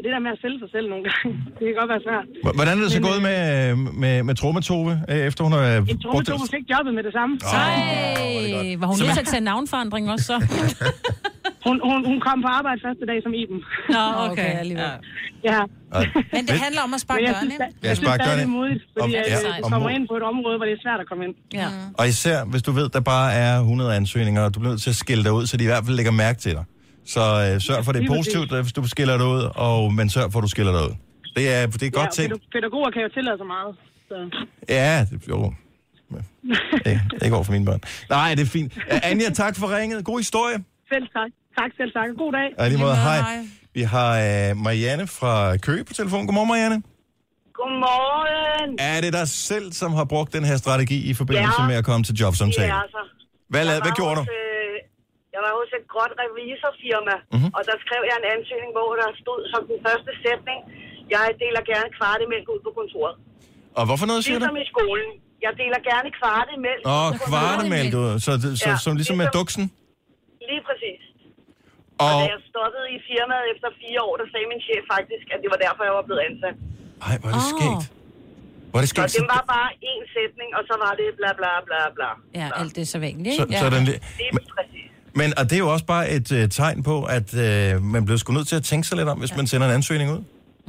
Det 0.03 0.11
der 0.15 0.19
med 0.25 0.31
at 0.35 0.39
sælge 0.43 0.59
sig 0.63 0.69
selv 0.75 0.85
nogle 0.91 1.03
gange, 1.07 1.27
det 1.57 1.63
kan 1.67 1.75
godt 1.81 1.89
være 1.93 2.03
svært. 2.07 2.25
Hvordan 2.59 2.73
er 2.77 2.81
det 2.85 2.91
så 2.91 2.99
Men, 2.99 3.07
gået 3.09 3.19
øh, 3.21 3.27
med, 3.29 3.75
med, 4.03 4.15
med 4.27 4.35
Trometove, 4.39 4.91
øh, 5.11 5.17
efter 5.29 5.41
hun 5.43 5.53
har 5.53 5.61
En 5.61 5.85
brugt 5.85 6.01
trommetove 6.03 6.43
det? 6.45 6.51
fik 6.55 6.65
jobbet 6.73 6.93
med 6.97 7.03
det 7.07 7.13
samme. 7.17 7.33
Ej, 7.43 8.75
var 8.81 8.87
hun 8.91 8.95
Så 8.97 9.03
nødt 9.03 9.13
til 9.19 9.25
at 9.27 9.31
tage 9.35 9.45
navnforandring 9.51 10.03
også 10.13 10.25
så? 10.31 10.37
Hun, 11.67 11.77
hun, 11.89 11.99
hun 12.09 12.17
kom 12.27 12.37
på 12.41 12.47
arbejde 12.47 12.79
første 12.87 13.05
dag 13.11 13.17
som 13.25 13.33
Iben. 13.41 13.59
Nå, 13.95 14.03
okay, 14.27 14.51
alligevel. 14.63 14.91
Ja. 15.49 15.61
Men 16.35 16.41
det 16.49 16.57
handler 16.65 16.81
om 16.87 16.93
at 16.93 17.01
sparke 17.05 17.23
jeg 17.27 17.35
synes, 17.41 17.53
ind. 17.53 17.61
Ja, 17.61 17.87
jeg 17.87 17.97
synes 17.97 18.09
sparke 18.09 18.23
det 18.23 18.43
er 18.43 18.47
modigt, 18.47 18.83
fordi 18.99 19.15
at, 19.15 19.25
ja, 19.27 19.37
øh, 19.37 19.55
og 19.57 19.63
du 19.63 19.69
kommer 19.69 19.89
ind 19.89 20.07
på 20.11 20.15
et 20.19 20.23
område, 20.23 20.55
hvor 20.57 20.65
det 20.65 20.73
er 20.77 20.81
svært 20.85 20.99
at 21.03 21.07
komme 21.09 21.23
ind. 21.27 21.33
Ja. 21.53 21.67
Og 21.99 22.07
især, 22.07 22.45
hvis 22.51 22.63
du 22.67 22.71
ved, 22.71 22.89
der 22.89 22.99
bare 22.99 23.33
er 23.33 23.59
100 23.59 23.95
ansøgninger, 23.95 24.41
og 24.45 24.55
du 24.55 24.59
bliver 24.59 24.71
nødt 24.73 24.81
til 24.81 24.89
at 24.89 24.95
skille 24.95 25.23
dig 25.23 25.33
ud, 25.33 25.45
så 25.45 25.57
de 25.57 25.63
i 25.63 25.67
hvert 25.67 25.83
fald 25.85 25.95
lægger 25.95 26.11
mærke 26.11 26.39
til 26.39 26.51
dig. 26.51 26.63
Så 27.05 27.21
øh, 27.53 27.61
sørg 27.61 27.85
for, 27.85 27.91
det 27.91 28.03
er 28.03 28.07
positivt, 28.07 28.51
øh, 28.51 28.61
hvis 28.61 28.73
du 28.73 28.87
skiller 28.87 29.17
dig 29.17 29.25
ud, 29.27 29.43
og, 29.55 29.93
men 29.93 30.09
sørg 30.09 30.31
for, 30.31 30.39
at 30.39 30.43
du 30.43 30.47
skiller 30.47 30.71
dig 30.71 30.81
ud. 30.89 30.93
Det 31.35 31.53
er, 31.53 31.67
det 31.67 31.83
er 31.83 31.89
godt 31.89 32.19
ja, 32.19 32.23
pædag- 32.27 32.49
Pædagoger 32.53 32.89
kan 32.91 33.01
jo 33.01 33.09
tillade 33.17 33.37
sig 33.37 33.47
meget. 33.55 33.75
Så. 34.09 34.15
Ja, 34.69 35.05
det, 35.11 35.27
jo. 35.29 35.53
Det, 36.85 37.01
det 37.21 37.31
går 37.31 37.43
for 37.43 37.51
mine 37.51 37.65
børn. 37.65 37.81
Nej, 38.09 38.35
det 38.35 38.41
er 38.41 38.45
fint. 38.45 38.73
Anja, 38.89 39.29
tak 39.29 39.55
for 39.57 39.77
ringet. 39.77 40.05
God 40.05 40.19
historie. 40.19 40.55
Selv 40.93 41.07
tak. 41.17 41.29
Tak, 41.59 41.71
selv 41.77 41.91
tak. 41.93 42.07
God 42.17 42.31
dag. 42.31 42.65
I 42.67 42.69
lige 42.69 42.79
måde, 42.81 42.95
hej. 42.95 43.19
Vi 43.73 43.81
har 43.81 44.09
uh, 44.11 44.57
Marianne 44.57 45.07
fra 45.07 45.57
Køge 45.57 45.83
på 45.83 45.93
telefon. 45.93 46.25
Godmorgen, 46.27 46.47
Marianne. 46.47 46.81
Godmorgen. 47.59 48.69
Er 48.79 49.01
det 49.01 49.13
dig 49.13 49.27
selv, 49.27 49.71
som 49.81 49.93
har 49.93 50.05
brugt 50.05 50.33
den 50.33 50.43
her 50.49 50.57
strategi 50.57 51.09
i 51.09 51.13
forbindelse 51.13 51.61
Ja. 51.61 51.67
med 51.67 51.75
at 51.75 51.85
komme 51.85 52.03
til 52.03 52.15
jobsamtale? 52.15 52.73
Ja, 52.73 52.81
altså. 52.81 52.97
Hvad, 53.49 53.65
lavede, 53.65 53.81
hvad 53.81 53.91
gjorde 53.99 54.15
du? 54.15 54.21
øh, 54.21 54.27
Jeg 55.35 55.41
var 55.45 55.51
hos 55.59 55.71
et 55.79 55.85
gråt 55.93 56.13
revisorfirma, 56.23 57.15
Mhm. 57.19 57.27
mm-hmm. 57.33 57.55
og 57.57 57.61
der 57.69 57.75
skrev 57.85 58.01
jeg 58.09 58.15
en 58.21 58.27
ansøgning, 58.35 58.71
hvor 58.77 58.89
der 59.01 59.07
stod 59.23 59.39
som 59.53 59.61
den 59.71 59.79
første 59.87 60.11
sætning, 60.25 60.59
jeg 61.15 61.23
deler 61.43 61.63
gerne 61.73 61.89
kvartemælk 61.99 62.45
ud 62.53 62.59
på 62.67 62.71
kontoret. 62.79 63.15
Og 63.79 63.83
hvorfor 63.87 64.05
noget, 64.11 64.21
siger 64.25 64.37
du? 64.39 64.43
Ligesom 64.45 64.59
i 64.65 64.67
skolen. 64.73 65.09
Jeg 65.45 65.51
deler 65.61 65.79
gerne 65.91 66.09
kvartemælk 66.19 66.81
Åh, 66.85 66.91
kontoret. 66.95 67.29
kvartemælk 67.31 67.91
ud. 68.03 68.11
Så, 68.25 68.31
så, 68.61 68.69
Ja, 68.69 68.75
som 68.85 68.91
ligesom 68.99 69.15
med 69.21 69.25
ligesom- 69.27 69.39
duksen? 69.39 69.63
Lige 70.51 70.63
præcis. 70.69 71.01
Og, 72.03 72.07
Og, 72.13 72.19
da 72.21 72.25
jeg 72.33 72.41
stoppede 72.51 72.85
i 72.95 72.97
firmaet 73.09 73.45
efter 73.53 73.67
fire 73.81 73.99
år, 74.07 74.13
der 74.21 74.27
sagde 74.31 74.45
min 74.53 74.61
chef 74.67 74.83
faktisk, 74.95 75.25
at 75.33 75.39
det 75.43 75.49
var 75.53 75.59
derfor, 75.65 75.81
jeg 75.89 75.95
var 75.99 76.05
blevet 76.09 76.23
ansat. 76.29 76.55
ej, 77.07 77.15
hvor 77.21 77.29
er 77.31 77.35
det 77.39 77.47
skægt. 77.55 77.83
Hvor 78.69 78.77
er 78.79 78.83
det 78.85 78.91
Så 78.91 78.95
skægt. 78.97 79.13
det 79.19 79.25
var 79.35 79.43
bare 79.55 79.69
én 79.91 80.03
sætning, 80.15 80.49
og 80.57 80.61
så 80.69 80.75
var 80.83 80.91
det 80.99 81.07
bla 81.19 81.31
bla 81.39 81.51
bla 81.67 81.81
bla. 81.97 82.09
Ja, 82.39 82.47
alt 82.59 82.71
det 82.75 82.81
er 82.87 82.91
så 82.95 82.99
vanligt, 83.07 83.35
Så, 83.39 83.43
ikke? 83.43 83.57
så 83.63 83.67
Ja. 83.69 83.73
den, 83.75 83.83
li- 83.89 83.99
Det 84.19 84.25
er 84.31 84.33
præcis. 84.57 84.89
Men 85.19 85.29
og 85.39 85.43
det 85.49 85.55
er 85.59 85.63
jo 85.65 85.71
også 85.75 85.87
bare 85.95 86.05
et 86.17 86.27
uh, 86.37 86.43
tegn 86.59 86.77
på, 86.89 86.95
at 87.17 87.27
uh, 87.45 87.83
man 87.95 88.01
bliver 88.05 88.19
sgu 88.21 88.29
nødt 88.37 88.47
til 88.51 88.57
at 88.61 88.65
tænke 88.71 88.85
sig 88.87 88.95
lidt 88.99 89.09
om, 89.13 89.17
hvis 89.23 89.33
man 89.39 89.45
sender 89.51 89.65
en 89.69 89.75
ansøgning 89.79 90.09
ud. 90.15 90.21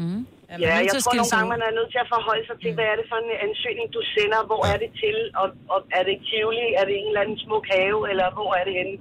Mm. 0.03 0.21
Ja, 0.65 0.75
jeg 0.89 0.95
tror 1.03 1.15
nogle 1.21 1.33
gange, 1.35 1.49
man 1.57 1.63
er 1.69 1.73
nødt 1.79 1.91
til 1.95 2.01
at 2.05 2.09
forholde 2.15 2.45
sig 2.49 2.57
til, 2.63 2.71
hvad 2.77 2.87
er 2.93 2.97
det 3.01 3.07
for 3.13 3.19
en 3.25 3.31
ansøgning, 3.47 3.87
du 3.97 4.03
sender, 4.17 4.41
hvor 4.51 4.63
er 4.73 4.77
det 4.83 4.91
til, 5.03 5.17
og, 5.41 5.49
og 5.75 5.79
er 5.99 6.03
det 6.09 6.15
Tivoli, 6.29 6.67
er 6.81 6.85
det 6.89 6.95
en 7.01 7.09
eller 7.11 7.23
anden 7.25 7.39
smuk 7.45 7.65
have, 7.77 7.99
eller 8.11 8.27
hvor 8.39 8.51
er 8.59 8.65
det 8.69 8.75
henne? 8.81 8.95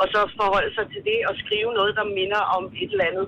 Og 0.00 0.06
så 0.12 0.20
forholde 0.40 0.70
sig 0.78 0.86
til 0.92 1.02
det 1.10 1.18
og 1.28 1.34
skrive 1.42 1.70
noget, 1.78 1.92
der 1.98 2.06
minder 2.18 2.42
om 2.56 2.62
et 2.82 2.90
eller 2.94 3.06
andet 3.10 3.26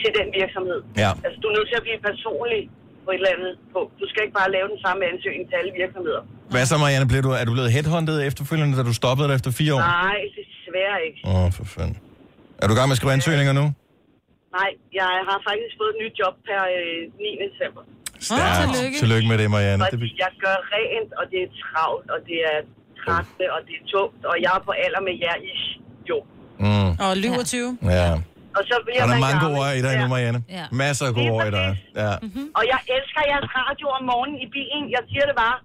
til 0.00 0.10
den 0.18 0.26
virksomhed. 0.40 0.80
Ja. 1.02 1.10
Altså, 1.24 1.36
du 1.42 1.46
er 1.50 1.54
nødt 1.58 1.68
til 1.70 1.78
at 1.80 1.84
blive 1.86 2.00
personlig 2.10 2.62
på 3.04 3.08
et 3.14 3.18
eller 3.20 3.32
andet 3.36 3.52
punkt. 3.74 3.92
Du 4.00 4.06
skal 4.10 4.20
ikke 4.24 4.36
bare 4.40 4.50
lave 4.56 4.66
den 4.72 4.80
samme 4.86 5.00
ansøgning 5.12 5.44
til 5.50 5.56
alle 5.60 5.72
virksomheder. 5.82 6.22
Hvad 6.52 6.64
så, 6.70 6.76
Marianne? 6.82 7.06
Blev 7.12 7.22
du, 7.28 7.32
er 7.40 7.44
du 7.48 7.52
blevet 7.56 7.70
headhunted 7.76 8.16
efterfølgende, 8.30 8.72
da 8.78 8.82
du 8.90 8.94
stoppede 9.02 9.26
det 9.28 9.34
efter 9.38 9.50
fire 9.60 9.72
år? 9.76 9.82
Nej, 10.02 10.20
desværre 10.72 10.98
ikke. 11.08 11.20
Åh, 11.30 11.44
oh, 11.44 11.48
for 11.56 11.64
fanden. 11.74 11.96
Er 12.60 12.64
du 12.66 12.72
i 12.74 12.78
gang 12.78 12.88
med 12.88 12.96
at 12.96 13.00
skrive 13.00 13.12
ansøgninger 13.18 13.54
nu? 13.60 13.64
Nej, 14.58 14.70
jeg 15.00 15.10
har 15.28 15.38
faktisk 15.48 15.72
fået 15.80 15.90
et 15.94 15.98
nyt 16.02 16.14
job 16.22 16.34
per 16.48 16.60
øh, 16.76 17.00
9. 17.18 17.44
december. 17.44 17.82
Stærkt. 18.28 18.56
tillykke. 18.62 18.96
tillykke 19.02 19.26
med 19.32 19.36
det, 19.42 19.48
Marianne. 19.54 19.82
Det, 19.84 19.92
Fordi 19.96 20.08
jeg 20.24 20.32
gør 20.44 20.56
rent, 20.74 21.10
og 21.20 21.24
det 21.32 21.38
er 21.46 21.50
travlt, 21.62 22.08
og 22.14 22.20
det 22.28 22.38
er 22.52 22.58
trættende, 23.02 23.46
og 23.54 23.60
det 23.66 23.74
er 23.80 23.84
tungt, 23.94 24.22
og 24.30 24.34
jeg 24.44 24.52
er 24.58 24.62
på 24.68 24.72
alder 24.84 25.02
med 25.08 25.14
jer 25.24 25.36
i 25.52 25.54
jo. 26.10 26.18
mm, 26.64 26.90
Og 27.04 27.10
lyver 27.22 27.44
20. 27.44 27.78
ja. 28.00 28.12
Og 28.58 28.62
så 28.70 28.76
bliver 28.86 29.02
Og 29.02 29.08
der 29.08 29.14
er 29.14 29.20
man 29.20 29.26
mange 29.28 29.40
gode 29.46 29.56
ord 29.60 29.72
i 29.78 29.82
dig 29.86 29.94
nu, 30.02 30.06
Marianne. 30.14 30.40
Ja. 30.58 30.64
Masser 30.82 31.04
af 31.10 31.14
gode 31.18 31.30
ord 31.36 31.46
i 31.50 31.54
dig. 31.60 31.70
Ja. 32.02 32.12
Og 32.58 32.62
jeg 32.72 32.80
elsker 32.96 33.22
jeres 33.32 33.48
radio 33.60 33.86
om 33.96 34.02
morgenen 34.10 34.38
i 34.44 34.46
bilen. 34.56 34.84
Jeg 34.96 35.02
siger 35.10 35.24
det 35.30 35.36
bare. 35.44 35.56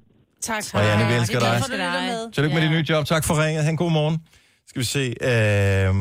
Tak. 0.50 0.64
Marianne, 0.78 1.04
vi 1.12 1.14
elsker 1.20 1.40
dig. 1.46 1.56
dig. 1.86 2.34
Tillykke 2.34 2.54
med 2.56 2.64
dit 2.66 2.72
nye 2.76 2.86
job. 2.92 3.02
Tak 3.14 3.24
for 3.28 3.34
ringet. 3.44 3.64
Han 3.70 3.76
god 3.84 3.92
morgen. 4.00 4.16
Skal 4.68 4.80
vi 4.80 4.86
se. 4.86 5.16
Øh, 5.22 5.96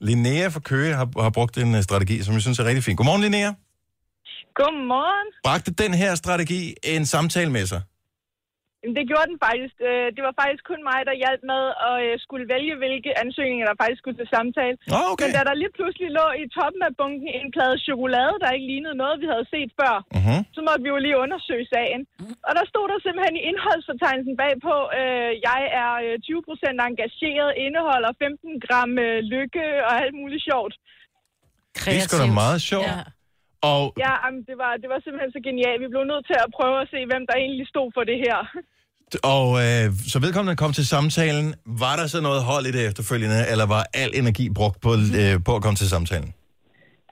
Linnea 0.00 0.48
fra 0.48 0.60
Køge 0.60 0.94
har, 0.94 1.22
har 1.22 1.30
brugt 1.30 1.58
en 1.58 1.74
øh, 1.74 1.82
strategi, 1.82 2.22
som 2.22 2.34
jeg 2.34 2.42
synes 2.42 2.58
er 2.58 2.64
rigtig 2.64 2.84
fin. 2.84 2.96
Godmorgen, 2.96 3.22
Linnea. 3.22 3.52
Godmorgen. 4.54 5.32
Bragte 5.44 5.70
den 5.70 5.94
her 5.94 6.14
strategi 6.14 6.74
en 6.84 7.06
samtale 7.06 7.50
med 7.52 7.66
sig? 7.66 7.82
Jamen, 8.86 8.98
Det 9.00 9.06
gjorde 9.10 9.28
den 9.32 9.38
faktisk. 9.46 9.76
Øh, 9.90 10.06
Det 10.16 10.22
var 10.28 10.34
faktisk 10.42 10.62
kun 10.70 10.80
mig, 10.90 10.98
der 11.08 11.20
hjalp 11.22 11.42
med 11.52 11.62
at 11.88 11.96
øh, 12.06 12.12
skulle 12.24 12.44
vælge, 12.54 12.74
hvilke 12.82 13.10
ansøgninger, 13.24 13.66
der 13.68 13.76
faktisk 13.82 14.00
skulle 14.00 14.18
til 14.20 14.32
samtale. 14.36 14.74
Ah, 14.96 15.04
okay. 15.12 15.22
Men 15.22 15.30
da 15.36 15.40
der 15.48 15.60
lige 15.62 15.76
pludselig 15.78 16.08
lå 16.18 16.26
i 16.42 16.44
toppen 16.58 16.82
af 16.88 16.92
bunken 17.00 17.28
en 17.38 17.48
plade 17.56 17.76
chokolade, 17.88 18.34
der 18.42 18.54
ikke 18.56 18.70
lignede 18.72 18.96
noget, 19.02 19.16
vi 19.22 19.26
havde 19.32 19.46
set 19.54 19.70
før, 19.80 19.94
uh-huh. 20.16 20.40
så 20.56 20.60
måtte 20.66 20.82
vi 20.84 20.88
jo 20.94 20.98
lige 21.06 21.18
undersøge 21.24 21.66
sagen. 21.74 22.00
Og 22.46 22.52
der 22.58 22.64
stod 22.72 22.84
der 22.90 22.98
simpelthen 23.06 23.36
i 23.40 23.46
indholdsfortegnelsen 23.50 24.34
bagpå, 24.42 24.74
øh, 25.00 25.30
jeg 25.48 25.60
er 25.82 25.92
øh, 26.06 26.14
20% 26.26 26.88
engageret, 26.90 27.50
indeholder 27.66 28.10
15 28.24 28.60
gram 28.64 28.92
øh, 29.06 29.18
lykke 29.34 29.64
og 29.88 29.92
alt 30.02 30.14
muligt 30.20 30.44
sjovt. 30.50 30.74
Det 31.84 31.96
er 31.98 32.04
sgu 32.06 32.14
da 32.24 32.28
meget 32.44 32.60
sjovt. 32.70 32.92
Ja. 32.96 33.00
Og 33.72 33.82
Ja, 34.04 34.12
jamen, 34.22 34.42
det, 34.48 34.56
var, 34.62 34.72
det 34.82 34.88
var 34.92 34.98
simpelthen 35.00 35.32
så 35.36 35.40
genialt. 35.48 35.80
Vi 35.84 35.88
blev 35.92 36.04
nødt 36.12 36.26
til 36.30 36.38
at 36.44 36.52
prøve 36.58 36.76
at 36.82 36.88
se, 36.92 36.98
hvem 37.10 37.24
der 37.28 37.36
egentlig 37.44 37.66
stod 37.74 37.88
for 37.96 38.04
det 38.10 38.18
her. 38.26 38.38
Og 39.34 39.48
øh, 39.64 39.84
så 40.12 40.18
vedkommende 40.24 40.56
kom 40.62 40.72
til 40.78 40.86
samtalen. 40.94 41.46
Var 41.84 41.94
der 42.00 42.06
så 42.14 42.18
noget 42.28 42.40
hold 42.50 42.64
i 42.70 42.72
det 42.76 42.82
efterfølgende, 42.88 43.40
eller 43.52 43.66
var 43.76 43.82
al 44.02 44.10
energi 44.20 44.44
brugt 44.58 44.78
på, 44.86 44.90
øh, 45.20 45.34
på 45.46 45.52
at 45.56 45.62
komme 45.64 45.76
til 45.82 45.88
samtalen? 45.94 46.30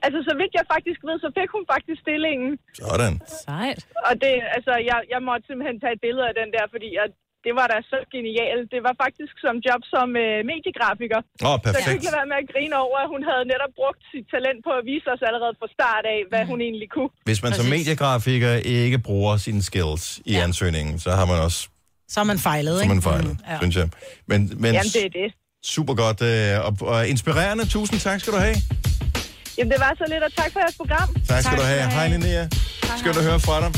Altså, 0.05 0.19
så 0.29 0.33
vidt 0.41 0.53
jeg 0.59 0.65
faktisk 0.75 0.99
ved, 1.07 1.15
så 1.25 1.29
fik 1.37 1.49
hun 1.57 1.65
faktisk 1.73 1.99
stillingen. 2.05 2.51
Sådan. 2.83 3.13
Sejt. 3.45 3.81
Og 4.07 4.13
det, 4.23 4.35
altså, 4.57 4.73
jeg, 4.89 4.99
jeg 5.13 5.21
måtte 5.29 5.43
simpelthen 5.49 5.77
tage 5.83 5.93
et 5.97 6.01
billede 6.05 6.25
af 6.31 6.35
den 6.41 6.49
der, 6.55 6.65
fordi 6.73 6.87
jeg, 6.99 7.05
det 7.45 7.53
var 7.59 7.67
da 7.73 7.77
så 7.93 7.99
genialt. 8.15 8.65
Det 8.75 8.81
var 8.87 8.93
faktisk 9.05 9.33
som 9.45 9.55
job 9.67 9.81
som 9.93 10.07
øh, 10.25 10.37
mediegrafiker. 10.51 11.19
Åh, 11.21 11.27
Så 11.43 11.49
jeg 11.51 11.61
perfekt. 11.65 11.83
kunne 11.85 11.95
ikke 11.99 12.11
være 12.19 12.29
med 12.31 12.37
at 12.43 12.47
grine 12.53 12.75
over, 12.85 12.97
at 13.05 13.09
hun 13.13 13.21
havde 13.29 13.43
netop 13.53 13.73
brugt 13.81 14.01
sit 14.11 14.25
talent 14.33 14.59
på 14.67 14.71
at 14.79 14.83
vise 14.91 15.07
os 15.13 15.21
allerede 15.29 15.53
fra 15.59 15.67
start 15.77 16.05
af, 16.15 16.19
hvad 16.31 16.43
hun 16.51 16.59
egentlig 16.67 16.89
kunne. 16.95 17.11
Hvis 17.29 17.39
man 17.45 17.51
som 17.59 17.65
mediegrafiker 17.75 18.53
ikke 18.79 18.97
bruger 19.09 19.33
sine 19.45 19.61
skills 19.69 20.03
i 20.31 20.33
ja. 20.35 20.43
ansøgningen, 20.47 20.95
så 21.05 21.09
har 21.19 21.25
man 21.31 21.39
også 21.47 21.59
Så 22.09 22.19
har 22.19 22.23
man 22.23 22.39
fejlet, 22.39 22.77
så 22.77 22.81
ikke? 22.81 22.87
har 22.87 22.93
man 22.93 23.01
fejlet, 23.01 23.31
Mm, 23.31 23.37
ja. 23.49 23.57
synes 23.59 23.75
jeg. 23.75 23.89
Men, 24.27 24.51
men 24.57 24.73
Jamen, 24.73 24.91
det 24.93 25.05
er 25.05 25.09
det. 25.09 25.33
super 25.65 25.93
godt 25.93 26.21
øh, 26.21 26.65
og, 26.65 26.77
og 26.87 27.07
inspirerende. 27.07 27.65
Tusind 27.65 27.99
tak 27.99 28.19
skal 28.21 28.33
du 28.33 28.37
have. 28.37 28.55
Jamen, 29.57 29.71
det 29.71 29.79
var 29.79 29.93
så 29.97 30.05
lidt, 30.09 30.23
og 30.23 30.33
tak 30.35 30.51
for 30.53 30.59
jeres 30.59 30.75
program. 30.77 31.15
Tak 31.27 31.43
skal 31.43 31.57
du 31.57 31.63
have. 31.63 31.89
Hej, 31.91 32.07
Linnea. 32.07 32.47
Skønt 32.97 33.17
at 33.17 33.23
høre 33.23 33.39
fra 33.39 33.61
dig. 33.61 33.71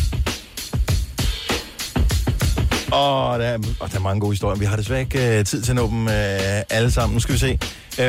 Og 2.91 3.39
der, 3.39 3.45
er, 3.45 3.57
og 3.80 3.91
der 3.91 3.95
er 3.97 3.99
mange 4.01 4.19
gode 4.21 4.32
historier. 4.32 4.59
Vi 4.59 4.65
har 4.65 4.75
desværre 4.75 4.99
ikke 5.01 5.39
uh, 5.39 5.45
tid 5.45 5.61
til 5.61 5.71
at 5.71 5.75
nå 5.75 5.88
dem 5.89 6.05
uh, 6.05 6.11
alle 6.69 6.91
sammen. 6.91 7.13
Nu 7.13 7.19
skal 7.19 7.34
vi 7.34 7.39
se. 7.39 7.59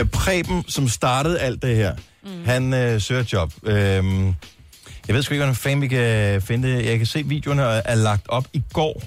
Uh, 0.01 0.09
Preben, 0.09 0.65
som 0.69 0.89
startede 0.89 1.41
alt 1.41 1.63
det 1.63 1.77
her, 1.77 1.95
mm. 2.25 2.45
han 2.45 2.65
uh, 2.95 3.01
søger 3.03 3.21
et 3.21 3.33
job. 3.33 3.53
Uh, 3.63 3.71
jeg 3.73 5.15
ved 5.15 5.23
sgu 5.23 5.35
ikke, 5.35 5.43
hvordan 5.45 5.55
fanden 5.55 5.81
vi 5.83 5.89
kan 5.89 6.43
finde 6.43 6.69
det. 6.69 6.87
Jeg 6.87 6.99
kan 6.99 7.07
se, 7.07 7.19
at 7.19 7.31
videoerne 7.31 7.63
er, 7.63 7.83
er 7.85 7.95
lagt 7.95 8.29
op 8.29 8.47
i 8.53 8.63
går. 8.73 9.03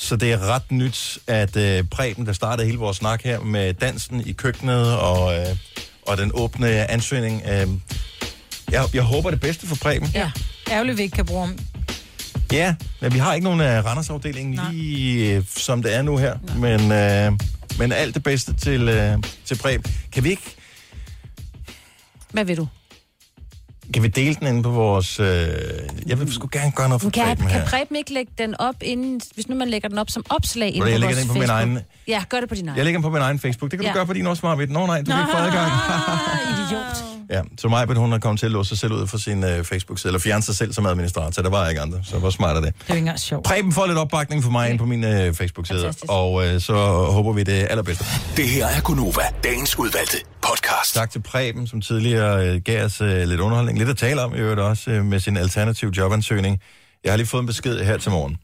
Så 0.00 0.16
det 0.16 0.32
er 0.32 0.54
ret 0.54 0.72
nyt, 0.72 1.18
at 1.26 1.56
uh, 1.56 1.88
Preben, 1.88 2.26
der 2.26 2.32
startede 2.32 2.66
hele 2.66 2.78
vores 2.78 2.96
snak 2.96 3.22
her 3.22 3.40
med 3.40 3.74
dansen 3.74 4.26
i 4.26 4.32
køkkenet 4.32 4.96
og, 4.96 5.24
uh, 5.24 5.56
og 6.06 6.18
den 6.18 6.30
åbne 6.34 6.90
ansøgning. 6.90 7.42
Uh, 7.42 7.74
jeg, 8.70 8.84
jeg 8.94 9.02
håber 9.02 9.30
det 9.30 9.40
bedste 9.40 9.66
for 9.66 9.76
Preben. 9.76 10.10
Ja. 10.14 10.30
Ærgerligt, 10.70 10.98
vi 10.98 11.02
ikke 11.02 11.14
kan 11.14 11.26
bruge 11.26 11.46
ham. 11.46 11.58
Ja, 12.52 12.74
men 13.00 13.14
vi 13.14 13.18
har 13.18 13.34
ikke 13.34 13.44
nogen 13.44 13.60
af 13.60 13.84
Randers-afdelingen 13.84 14.60
lige 14.72 15.36
øh, 15.36 15.44
som 15.56 15.82
det 15.82 15.94
er 15.94 16.02
nu 16.02 16.16
her. 16.16 16.36
Men, 16.56 16.92
øh, 16.92 17.32
men 17.78 17.92
alt 17.92 18.14
det 18.14 18.22
bedste 18.22 18.54
til, 18.54 18.88
øh, 18.88 19.18
til 19.44 19.58
Preben. 19.58 19.92
Kan 20.12 20.24
vi 20.24 20.30
ikke... 20.30 20.56
Hvad 22.30 22.44
vil 22.44 22.56
du? 22.56 22.68
Kan 23.94 24.02
vi 24.02 24.08
dele 24.08 24.34
den 24.34 24.46
inde 24.46 24.62
på 24.62 24.70
vores... 24.70 25.20
Øh... 25.20 25.26
Jeg 26.06 26.20
vil 26.20 26.32
sgu 26.32 26.48
gerne 26.52 26.70
gøre 26.72 26.88
noget 26.88 27.02
for 27.02 27.10
Kan, 27.10 27.24
Preben 27.26 27.46
kan. 27.48 27.62
Preben 27.66 27.96
ikke 27.96 28.12
lægge 28.14 28.32
den 28.38 28.60
op 28.60 28.74
inden, 28.82 29.20
hvis 29.34 29.48
nu 29.48 29.56
man 29.56 29.68
lægger 29.68 29.88
den 29.88 29.98
op 29.98 30.10
som 30.10 30.24
opslag 30.30 30.68
inde 30.68 30.80
på 30.80 30.86
jeg 30.86 31.00
lægger 31.00 31.16
vores 31.16 31.18
den 31.18 31.28
på 31.28 31.34
min 31.34 31.42
Facebook? 31.48 31.76
egen- 31.76 31.78
Ja, 32.08 32.22
gør 32.28 32.40
det 32.40 32.48
på 32.48 32.54
din 32.54 32.68
egen. 32.68 32.76
Jeg 32.76 32.84
lægger 32.84 32.98
den 32.98 33.02
på 33.02 33.10
min 33.10 33.22
egen 33.22 33.38
Facebook. 33.38 33.70
Det 33.70 33.78
kan 33.78 33.86
Ja. 33.86 33.92
du 33.92 33.96
gøre 33.96 34.06
på 34.06 34.12
din 34.12 34.26
også, 34.26 34.46
Marvitt. 34.46 34.70
Nå 34.72 34.86
nej, 34.86 35.00
du 35.02 35.10
kan 35.10 35.20
ikke 35.20 35.30
få 35.32 35.36
adgang. 35.38 35.72
Idiot. 36.68 37.04
Ja, 37.30 37.40
så 37.58 37.68
Majbet, 37.68 37.96
hun 37.96 38.12
er 38.12 38.18
kommet 38.18 38.38
til 38.40 38.46
at 38.46 38.52
låse 38.52 38.68
sig 38.68 38.78
selv 38.78 38.92
ud 38.92 39.06
fra 39.06 39.18
sin 39.18 39.44
øh, 39.44 39.64
Facebook-side, 39.64 40.08
eller 40.10 40.20
fjerne 40.20 40.42
sig 40.42 40.56
selv 40.56 40.72
som 40.72 40.86
administrator. 40.86 41.42
Der 41.42 41.50
var 41.50 41.68
ikke 41.68 41.80
andre, 41.80 41.98
så 42.04 42.18
hvor 42.18 42.30
smart 42.30 42.56
er 42.56 42.60
det? 42.60 42.74
Det 42.74 42.80
er 42.80 42.84
jo 42.88 42.94
ikke 42.94 42.98
engang 42.98 43.20
sjovt. 43.20 43.44
Preben 43.44 43.72
får 43.72 43.86
lidt 43.86 43.98
opbakning 43.98 44.42
for 44.44 44.50
mig 44.50 44.70
ind 44.70 44.78
på 44.78 44.86
min 44.86 45.04
øh, 45.04 45.34
Facebook-side, 45.34 45.92
og 46.08 46.46
øh, 46.46 46.60
så 46.60 46.74
håber 47.12 47.32
vi 47.32 47.42
det 47.42 47.66
allerbedste. 47.70 48.04
Det 48.36 48.48
her 48.48 48.66
er 48.66 48.80
Gunova, 48.80 49.22
dagens 49.44 49.78
udvalgte 49.78 50.16
podcast. 50.42 50.94
Tak 50.94 51.10
til 51.10 51.22
Preben, 51.22 51.66
som 51.66 51.80
tidligere 51.80 52.48
øh, 52.48 52.60
gav 52.64 52.84
os 52.84 53.00
øh, 53.00 53.22
lidt 53.28 53.40
underholdning. 53.40 53.78
Lidt 53.78 53.88
at 53.88 53.96
tale 53.96 54.20
om, 54.22 54.34
i 54.34 54.38
øvrigt 54.38 54.60
også, 54.60 54.90
øh, 54.90 55.04
med 55.04 55.20
sin 55.20 55.36
alternative 55.36 55.92
jobansøgning. 55.96 56.60
Jeg 57.04 57.12
har 57.12 57.16
lige 57.16 57.26
fået 57.26 57.40
en 57.40 57.46
besked 57.46 57.78
her 57.84 57.96
til 57.98 58.10
morgen. 58.10 58.36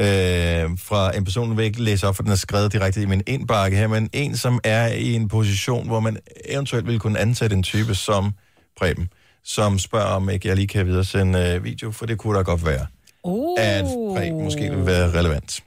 Øh, 0.00 0.78
fra 0.78 1.16
en 1.16 1.24
person, 1.24 1.48
jeg 1.48 1.56
vil 1.56 1.64
ikke 1.64 1.82
læse 1.82 2.06
op, 2.08 2.16
for 2.16 2.22
den 2.22 2.32
er 2.32 2.36
skrevet 2.36 2.72
direkte 2.72 3.02
i 3.02 3.06
min 3.06 3.22
indbakke 3.26 3.76
her, 3.76 3.86
men 3.86 4.10
en, 4.12 4.36
som 4.36 4.60
er 4.64 4.86
i 4.86 5.12
en 5.12 5.28
position, 5.28 5.86
hvor 5.86 6.00
man 6.00 6.18
eventuelt 6.44 6.86
ville 6.86 7.00
kunne 7.00 7.18
ansætte 7.18 7.56
en 7.56 7.62
type 7.62 7.94
som 7.94 8.32
Preben, 8.78 9.08
som 9.44 9.78
spørger, 9.78 10.06
om 10.06 10.30
ikke 10.30 10.48
jeg 10.48 10.56
lige 10.56 10.68
kan 10.68 10.86
videresende 10.86 11.54
øh, 11.54 11.64
video, 11.64 11.90
for 11.90 12.06
det 12.06 12.18
kunne 12.18 12.38
da 12.38 12.42
godt 12.42 12.66
være, 12.66 12.86
Oh. 13.24 13.54
at 13.58 13.84
Preben 13.84 14.44
måske 14.44 14.70
vil 14.70 14.86
være 14.86 15.18
relevant. 15.18 15.62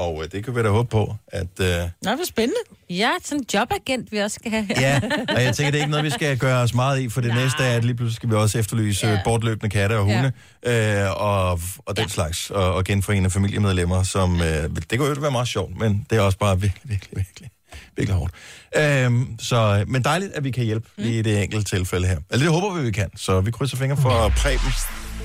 Og 0.00 0.22
øh, 0.22 0.30
det 0.32 0.44
kan 0.44 0.56
vi 0.56 0.62
da 0.62 0.68
håbe 0.68 0.88
på, 0.88 1.16
at... 1.28 1.60
Øh, 1.60 1.66
Nå, 2.02 2.14
hvor 2.14 2.24
spændende. 2.24 2.60
Ja, 2.90 3.10
sådan 3.24 3.38
en 3.38 3.46
jobagent, 3.54 4.12
vi 4.12 4.18
også 4.18 4.34
skal 4.34 4.50
have. 4.50 4.66
Ja, 4.80 5.00
og 5.28 5.42
jeg 5.44 5.54
tænker, 5.56 5.70
det 5.70 5.78
er 5.78 5.82
ikke 5.82 5.90
noget, 5.90 6.04
vi 6.04 6.10
skal 6.10 6.38
gøre 6.38 6.62
os 6.62 6.74
meget 6.74 7.00
i, 7.00 7.08
for 7.08 7.20
det 7.20 7.34
næste 7.34 7.62
er, 7.64 7.76
at 7.76 7.84
lige 7.84 7.94
pludselig 7.94 8.16
skal 8.16 8.30
vi 8.30 8.34
også 8.34 8.58
efterlyse 8.58 9.06
ja. 9.06 9.20
bortløbende 9.24 9.68
katte 9.68 9.98
og 9.98 10.04
hunde, 10.04 10.32
ja. 10.64 11.04
øh, 11.04 11.20
og, 11.20 11.60
og 11.86 11.96
den 11.96 12.04
ja. 12.04 12.08
slags, 12.08 12.50
og, 12.50 12.74
og 12.74 12.84
genforene 12.84 13.30
familiemedlemmer, 13.30 14.02
som, 14.02 14.40
øh, 14.40 14.46
det 14.90 14.98
kunne 14.98 15.08
jo 15.08 15.20
være 15.20 15.30
meget 15.30 15.48
sjovt, 15.48 15.78
men 15.78 16.06
det 16.10 16.18
er 16.18 16.22
også 16.22 16.38
bare 16.38 16.60
virkelig, 16.60 16.90
virkelig, 16.90 17.16
virkelig, 17.16 17.50
virkelig 17.96 18.18
hårdt. 18.18 18.34
Øhm, 18.76 19.38
så, 19.38 19.84
men 19.86 20.04
dejligt, 20.04 20.32
at 20.32 20.44
vi 20.44 20.50
kan 20.50 20.64
hjælpe 20.64 20.88
mm. 20.96 21.04
lige 21.04 21.18
i 21.18 21.22
det 21.22 21.42
enkelte 21.42 21.76
tilfælde 21.76 22.06
her. 22.06 22.18
Eller 22.30 22.46
det 22.46 22.60
håber 22.60 22.76
vi, 22.76 22.82
vi 22.82 22.90
kan, 22.90 23.10
så 23.16 23.40
vi 23.40 23.50
krydser 23.50 23.76
fingre 23.76 23.96
for 23.96 24.32
Preben, 24.36 24.72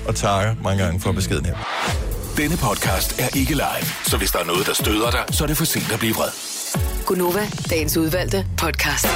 og 0.08 0.14
takker 0.14 0.54
mange 0.62 0.84
gange 0.84 1.00
for 1.00 1.12
beskeden 1.12 1.44
her. 1.44 2.15
Denne 2.36 2.56
podcast 2.56 3.20
er 3.20 3.36
ikke 3.36 3.52
live, 3.54 3.86
så 4.04 4.16
hvis 4.16 4.30
der 4.30 4.38
er 4.38 4.44
noget, 4.44 4.66
der 4.66 4.74
støder 4.74 5.10
dig, 5.10 5.24
så 5.30 5.44
er 5.44 5.48
det 5.48 5.56
for 5.56 5.64
sent 5.64 5.92
at 5.92 5.98
blive 5.98 6.14
vred. 6.14 6.28
Gunova, 7.06 7.46
dagens 7.70 7.96
udvalgte 7.96 8.46
podcast. 8.58 9.06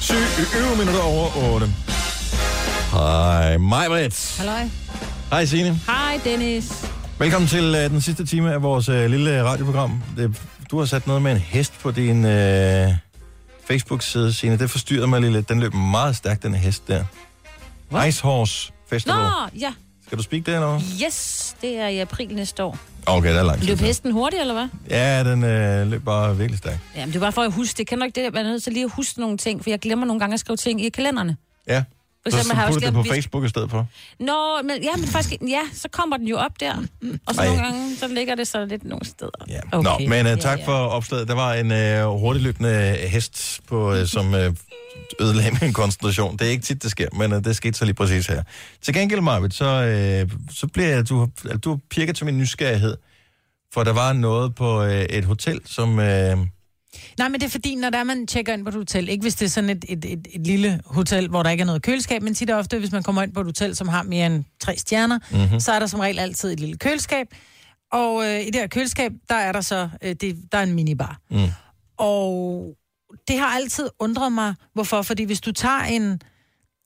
7 0.00 0.14
minutter 0.78 1.02
over 1.02 1.54
8. 1.54 1.66
Hej, 2.92 3.58
Majbrit. 3.58 4.36
Halløj. 4.38 4.68
Hej, 5.30 5.44
Signe. 5.44 5.80
Hej, 5.86 6.20
Dennis. 6.24 6.84
Velkommen 7.18 7.48
til 7.48 7.70
uh, 7.74 7.80
den 7.80 8.00
sidste 8.00 8.26
time 8.26 8.52
af 8.52 8.62
vores 8.62 8.88
uh, 8.88 9.04
lille 9.04 9.44
radioprogram. 9.44 10.02
Det, 10.16 10.42
du 10.70 10.78
har 10.78 10.86
sat 10.86 11.06
noget 11.06 11.22
med 11.22 11.32
en 11.32 11.38
hest 11.38 11.72
på 11.80 11.90
din 11.90 12.24
uh, 12.24 12.94
Facebook-side, 13.68 14.32
Signe. 14.32 14.58
Det 14.58 14.70
forstyrrede 14.70 15.06
mig 15.06 15.20
lige 15.20 15.32
lidt. 15.32 15.48
Den 15.48 15.60
løb 15.60 15.74
meget 15.74 16.16
stærkt, 16.16 16.42
den 16.42 16.54
hest 16.54 16.88
der. 16.88 17.04
What? 17.92 18.08
Ice 18.08 18.22
Horse 18.22 18.72
Festival. 18.90 19.16
Nå, 19.16 19.58
ja. 19.60 19.72
Skal 20.10 20.18
du 20.18 20.22
speak 20.22 20.46
det 20.46 20.54
eller 20.54 20.68
hvad? 20.70 21.06
Yes, 21.06 21.56
det 21.60 21.78
er 21.78 21.86
i 21.86 21.98
april 21.98 22.34
næste 22.34 22.64
år. 22.64 22.78
Okay, 23.06 23.32
der 23.32 23.38
er 23.38 23.42
langt. 23.42 23.64
Løb 23.64 23.78
hesten 23.78 24.12
hurtigt, 24.12 24.40
eller 24.40 24.54
hvad? 24.54 24.68
Ja, 24.90 25.24
den 25.24 25.42
uh, 25.42 25.90
løb 25.90 26.04
bare 26.04 26.36
virkelig 26.36 26.58
stærkt. 26.58 26.78
Jamen, 26.96 27.08
det 27.08 27.16
er 27.16 27.20
bare 27.20 27.32
for 27.32 27.42
at 27.42 27.52
huske 27.52 27.78
det. 27.78 27.86
Kan 27.86 28.02
ikke 28.02 28.24
det, 28.24 28.34
man 28.34 28.46
er 28.46 28.50
nødt 28.50 28.62
til 28.62 28.72
lige 28.72 28.84
at 28.84 28.90
huske 28.90 29.20
nogle 29.20 29.36
ting? 29.36 29.62
For 29.62 29.70
jeg 29.70 29.78
glemmer 29.78 30.06
nogle 30.06 30.20
gange 30.20 30.34
at 30.34 30.40
skrive 30.40 30.56
ting 30.56 30.84
i 30.84 30.88
kalenderne. 30.88 31.36
Ja. 31.68 31.84
For 32.22 32.30
Så, 32.30 32.36
eksempel 32.36 32.50
så 32.50 32.54
har 32.54 32.62
jeg 32.62 32.74
også 32.74 32.86
det 32.86 32.94
på 32.94 33.02
Facebook 33.02 33.44
i 33.44 33.48
stedet 33.48 33.70
for. 33.70 33.86
Nå, 34.20 34.62
men, 34.62 34.82
ja, 34.82 34.96
men 34.96 35.06
faktisk, 35.06 35.42
ja, 35.48 35.60
så 35.72 35.88
kommer 35.92 36.16
den 36.16 36.28
jo 36.28 36.36
op 36.36 36.60
der. 36.60 36.76
Og 37.26 37.34
så 37.34 37.40
Ej. 37.40 37.46
nogle 37.46 37.62
gange, 37.62 37.96
så 37.96 38.08
ligger 38.08 38.34
det 38.34 38.48
så 38.48 38.64
lidt 38.64 38.84
nogle 38.84 39.04
steder. 39.04 39.44
Ja. 39.48 39.60
Okay. 39.72 39.90
Nå, 39.90 40.08
men 40.08 40.26
uh, 40.26 40.30
Ja, 40.30 40.36
tak 40.36 40.58
ja. 40.58 40.66
for 40.66 40.72
opslaget. 40.72 41.28
Der 41.28 41.34
var 41.34 41.54
en 41.54 41.70
uh, 42.06 42.20
hurtigløbende 42.20 42.96
hest, 43.08 43.60
på, 43.68 43.92
uh, 43.92 44.06
som 44.06 44.34
uh, 44.34 44.40
ødelagde 45.20 45.58
min 45.62 45.72
koncentration. 45.72 46.36
Det 46.36 46.46
er 46.46 46.50
ikke 46.50 46.64
tit, 46.64 46.82
det 46.82 46.90
sker, 46.90 47.08
men 47.12 47.32
uh, 47.32 47.44
det 47.44 47.56
skete 47.56 47.78
så 47.78 47.84
lige 47.84 47.94
præcis 47.94 48.26
her. 48.26 48.42
Til 48.82 48.94
gengæld, 48.94 49.20
Marvitt, 49.20 49.54
så, 49.54 50.24
uh, 50.24 50.30
så 50.54 50.66
bliver 50.66 51.02
du, 51.02 51.28
altså, 51.44 51.58
du 51.58 51.78
pirket 51.90 52.16
til 52.16 52.26
min 52.26 52.38
nysgerrighed, 52.38 52.96
for 53.74 53.84
der 53.84 53.92
var 53.92 54.12
noget 54.12 54.54
på 54.54 54.82
uh, 54.82 54.90
et 54.90 55.24
hotel, 55.24 55.60
som... 55.66 55.98
Uh, 55.98 56.46
Nej, 57.18 57.28
men 57.28 57.40
det 57.40 57.46
er 57.46 57.50
fordi, 57.50 57.74
når 57.74 57.90
der 57.90 57.98
er, 57.98 58.04
man 58.04 58.26
tjekker 58.26 58.52
ind 58.52 58.62
på 58.64 58.68
et 58.68 58.74
hotel, 58.74 59.08
ikke 59.08 59.22
hvis 59.22 59.34
det 59.34 59.44
er 59.46 59.50
sådan 59.50 59.70
et, 59.70 59.84
et, 59.88 60.04
et, 60.04 60.26
et 60.34 60.46
lille 60.46 60.80
hotel, 60.86 61.28
hvor 61.28 61.42
der 61.42 61.50
ikke 61.50 61.62
er 61.62 61.66
noget 61.66 61.82
køleskab, 61.82 62.22
men 62.22 62.34
tit 62.34 62.50
og 62.50 62.58
ofte, 62.58 62.78
hvis 62.78 62.92
man 62.92 63.02
kommer 63.02 63.22
ind 63.22 63.32
på 63.34 63.40
et 63.40 63.46
hotel, 63.46 63.76
som 63.76 63.88
har 63.88 64.02
mere 64.02 64.26
end 64.26 64.44
tre 64.60 64.76
stjerner, 64.76 65.18
Mhm. 65.30 65.40
mm-hmm. 65.40 65.60
så 65.60 65.72
er 65.72 65.78
der 65.78 65.86
som 65.86 66.00
regel 66.00 66.18
altid 66.18 66.52
et 66.52 66.60
lille 66.60 66.76
køleskab. 66.76 67.26
Og 67.92 68.24
øh, 68.24 68.40
i 68.40 68.46
det 68.46 68.54
her 68.54 68.66
køleskab, 68.66 69.12
der 69.28 69.34
er 69.34 69.52
der 69.52 69.60
så 69.60 69.88
øh, 70.02 70.14
det, 70.20 70.36
der 70.52 70.58
er 70.58 70.62
en 70.62 70.72
minibar. 70.72 71.18
Mm. 71.30 71.38
Og 71.98 72.66
det 73.28 73.38
har 73.38 73.46
altid 73.46 73.88
undret 73.98 74.32
mig, 74.32 74.54
hvorfor. 74.74 75.02
Fordi 75.02 75.22
hvis 75.24 75.40
du 75.40 75.52
tager 75.52 75.80
en... 75.82 76.20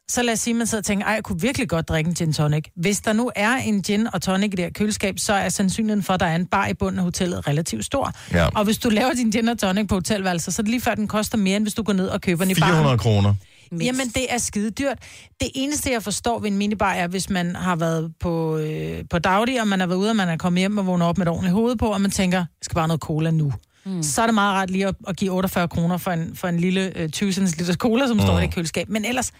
Så 0.08 0.22
lad 0.22 0.32
os 0.32 0.40
sige, 0.40 0.52
at 0.52 0.58
man 0.58 0.66
sidder 0.66 0.80
og 0.80 0.84
tænker, 0.84 1.06
ej, 1.06 1.12
jeg 1.12 1.24
kunne 1.24 1.40
virkelig 1.40 1.68
godt 1.68 1.88
drikke 1.88 2.08
en 2.08 2.14
gin 2.14 2.32
tonic. 2.32 2.64
Hvis 2.76 3.00
der 3.00 3.12
nu 3.12 3.30
er 3.36 3.56
en 3.56 3.82
gin 3.82 4.08
og 4.12 4.22
tonic 4.22 4.46
i 4.46 4.56
det 4.56 4.64
her 4.64 4.70
køleskab, 4.70 5.18
så 5.18 5.32
er 5.32 5.48
sandsynligheden 5.48 6.02
for, 6.02 6.12
at 6.14 6.20
der 6.20 6.26
er 6.26 6.36
en 6.36 6.46
bar 6.46 6.66
i 6.66 6.74
bunden 6.74 6.98
af 6.98 7.04
hotellet 7.04 7.48
relativt 7.48 7.84
stor. 7.84 8.12
Ja. 8.32 8.48
Og 8.54 8.64
hvis 8.64 8.78
du 8.78 8.88
laver 8.88 9.12
din 9.12 9.30
gin 9.30 9.48
og 9.48 9.58
tonic 9.58 9.88
på 9.88 9.94
hotelværelser, 9.94 10.52
så 10.52 10.62
er 10.62 10.64
det 10.64 10.70
lige 10.70 10.80
før, 10.80 10.94
den 10.94 11.08
koster 11.08 11.38
mere, 11.38 11.56
end 11.56 11.64
hvis 11.64 11.74
du 11.74 11.82
går 11.82 11.92
ned 11.92 12.06
og 12.08 12.20
køber 12.20 12.44
den 12.44 12.50
i 12.50 12.54
baren. 12.54 12.72
400 12.72 12.98
kroner. 12.98 13.34
Jamen, 13.80 14.08
det 14.08 14.26
er 14.30 14.38
skide 14.38 14.70
dyrt. 14.70 14.98
Det 15.40 15.48
eneste, 15.54 15.90
jeg 15.92 16.02
forstår 16.02 16.38
ved 16.38 16.50
en 16.50 16.56
minibar, 16.56 16.92
er, 16.92 17.06
hvis 17.06 17.30
man 17.30 17.56
har 17.56 17.76
været 17.76 18.12
på, 18.20 18.56
øh, 18.56 19.04
på 19.10 19.18
daglig, 19.18 19.60
og 19.60 19.68
man 19.68 19.80
har 19.80 19.86
været 19.86 19.98
ude, 19.98 20.10
og 20.10 20.16
man 20.16 20.28
er 20.28 20.36
kommet 20.36 20.60
hjem 20.60 20.78
og 20.78 20.86
vågnet 20.86 21.08
op 21.08 21.18
med 21.18 21.26
et 21.26 21.30
ordentligt 21.30 21.54
hoved 21.54 21.76
på, 21.76 21.86
og 21.86 22.00
man 22.00 22.10
tænker, 22.10 22.38
jeg 22.38 22.46
skal 22.62 22.74
bare 22.74 22.88
noget 22.88 23.00
cola 23.00 23.30
nu. 23.30 23.52
Mm. 23.84 24.02
Så 24.02 24.22
er 24.22 24.26
det 24.26 24.34
meget 24.34 24.54
rart 24.54 24.70
lige 24.70 24.86
at, 24.86 24.94
at 25.08 25.16
give 25.16 25.30
48 25.32 25.68
kroner 25.68 25.96
for 25.96 26.10
en, 26.10 26.36
for 26.36 26.48
en 26.48 26.60
lille 26.60 26.98
øh, 26.98 27.08
20 27.08 27.30
liters 27.30 27.76
cola, 27.76 28.06
som 28.06 28.16
mm. 28.16 28.22
står 28.22 28.38
i 28.38 28.46
køleskab. 28.46 28.88
Men 28.88 29.04
ellers, 29.04 29.32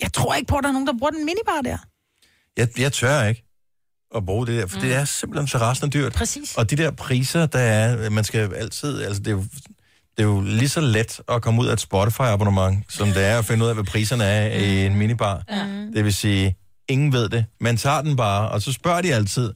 jeg 0.00 0.12
tror 0.12 0.34
ikke 0.34 0.46
på, 0.46 0.56
at 0.56 0.62
der 0.62 0.68
er 0.68 0.72
nogen, 0.72 0.86
der 0.86 0.98
bruger 0.98 1.10
den 1.10 1.24
minibar 1.24 1.60
der. 1.64 1.78
Jeg, 2.56 2.68
jeg 2.78 2.92
tør 2.92 3.24
ikke 3.24 3.42
at 4.16 4.26
bruge 4.26 4.46
det 4.46 4.60
der, 4.60 4.66
for 4.66 4.76
mm. 4.76 4.82
det 4.82 4.94
er 4.94 5.04
simpelthen 5.04 5.48
så 5.48 5.58
rasende 5.58 5.98
dyrt. 5.98 6.12
Præcis. 6.12 6.54
Og 6.56 6.70
de 6.70 6.76
der 6.76 6.90
priser, 6.90 7.46
der 7.46 7.58
er, 7.58 8.10
man 8.10 8.24
skal 8.24 8.54
altid, 8.54 9.02
altså 9.02 9.22
det 9.22 9.28
er 9.28 9.32
jo, 9.32 9.44
det 10.16 10.22
er 10.22 10.28
jo 10.28 10.40
lige 10.40 10.68
så 10.68 10.80
let 10.80 11.20
at 11.28 11.42
komme 11.42 11.62
ud 11.62 11.66
af 11.66 11.72
et 11.72 11.80
Spotify-abonnement, 11.80 12.84
som 12.88 13.08
det 13.08 13.24
er 13.24 13.38
at 13.38 13.44
finde 13.44 13.64
ud 13.64 13.68
af, 13.68 13.74
hvad 13.74 13.84
priserne 13.84 14.24
er 14.24 14.58
i 14.58 14.86
en 14.86 14.96
minibar. 14.96 15.42
Ja. 15.50 15.66
Det 15.94 16.04
vil 16.04 16.14
sige, 16.14 16.56
ingen 16.88 17.12
ved 17.12 17.28
det. 17.28 17.44
Man 17.60 17.76
tager 17.76 18.02
den 18.02 18.16
bare, 18.16 18.48
og 18.48 18.62
så 18.62 18.72
spørger 18.72 19.02
de 19.02 19.14
altid. 19.14 19.52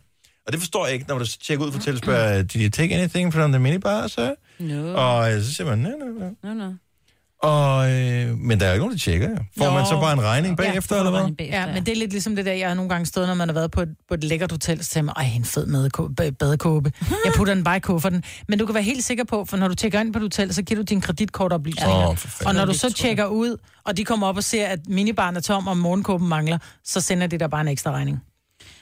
Og 0.46 0.52
det 0.52 0.60
forstår 0.60 0.86
jeg 0.86 0.94
ikke, 0.94 1.06
når 1.08 1.18
du 1.18 1.26
tjekker 1.26 1.66
ud 1.66 1.72
for 1.72 1.80
til, 1.80 1.98
spørger, 1.98 2.42
did 2.42 2.62
you 2.62 2.70
take 2.70 2.94
anything 2.94 3.34
from 3.34 3.52
the 3.52 3.58
minibar, 3.58 4.06
sir? 4.06 4.30
No. 4.58 4.94
Og 4.94 5.32
øh, 5.32 5.42
så 5.42 5.54
siger 5.54 5.76
man, 5.76 5.78
no, 5.78 5.90
no, 5.90 6.04
no. 6.04 6.30
No, 6.42 6.54
no. 6.54 6.72
Og, 7.42 7.90
øh, 7.92 8.38
men 8.38 8.60
der 8.60 8.66
er 8.66 8.70
jo 8.70 8.74
ikke 8.74 8.80
nogen, 8.82 8.92
der 8.92 8.98
tjekker. 8.98 9.30
jo. 9.30 9.36
Får 9.58 9.64
Nå. 9.64 9.70
man 9.74 9.86
så 9.86 10.00
bare 10.00 10.12
en 10.12 10.22
regning 10.22 10.56
bagefter, 10.56 10.96
ja, 10.96 11.00
eller 11.06 11.10
hvad? 11.34 11.46
Ja, 11.46 11.66
men 11.66 11.86
det 11.86 11.92
er 11.92 11.96
lidt 11.96 12.10
ligesom 12.10 12.36
det 12.36 12.46
der, 12.46 12.52
jeg 12.52 12.68
har 12.68 12.74
nogle 12.74 12.88
gange 12.88 13.06
stået, 13.06 13.28
når 13.28 13.34
man 13.34 13.48
har 13.48 13.54
været 13.54 13.70
på 13.70 13.80
et, 13.80 13.88
på 14.08 14.14
et 14.14 14.24
lækkert 14.24 14.50
hotel, 14.52 14.84
så 14.84 14.90
tænker 14.90 15.04
man, 15.04 15.26
ej, 15.26 15.32
en 15.36 15.44
fed 15.44 15.66
ba- 16.20 16.30
badekåbe. 16.30 16.92
Jeg 17.24 17.32
putter 17.36 17.54
den 17.54 17.64
bare 17.64 17.76
i 17.76 17.80
kufferten. 17.80 18.22
Men 18.48 18.58
du 18.58 18.66
kan 18.66 18.74
være 18.74 18.84
helt 18.84 19.04
sikker 19.04 19.24
på, 19.24 19.44
for 19.44 19.56
når 19.56 19.68
du 19.68 19.74
tjekker 19.74 20.00
ind 20.00 20.12
på 20.12 20.18
et 20.18 20.22
hotel, 20.22 20.54
så 20.54 20.62
giver 20.62 20.80
du 20.80 20.84
din 20.84 21.00
kreditkortoplysninger. 21.00 22.14
For 22.14 22.28
fanden. 22.28 22.46
og 22.46 22.54
når 22.54 22.64
du 22.72 22.78
så 22.78 22.92
tjekker 22.92 23.26
ud, 23.26 23.56
og 23.84 23.96
de 23.96 24.04
kommer 24.04 24.26
op 24.26 24.36
og 24.36 24.44
ser, 24.44 24.66
at 24.66 24.78
minibaren 24.88 25.36
er 25.36 25.40
tom, 25.40 25.66
og 25.66 25.76
morgenkåben 25.76 26.28
mangler, 26.28 26.58
så 26.84 27.00
sender 27.00 27.26
de 27.26 27.38
der 27.38 27.48
bare 27.48 27.60
en 27.60 27.68
ekstra 27.68 27.90
regning. 27.90 28.20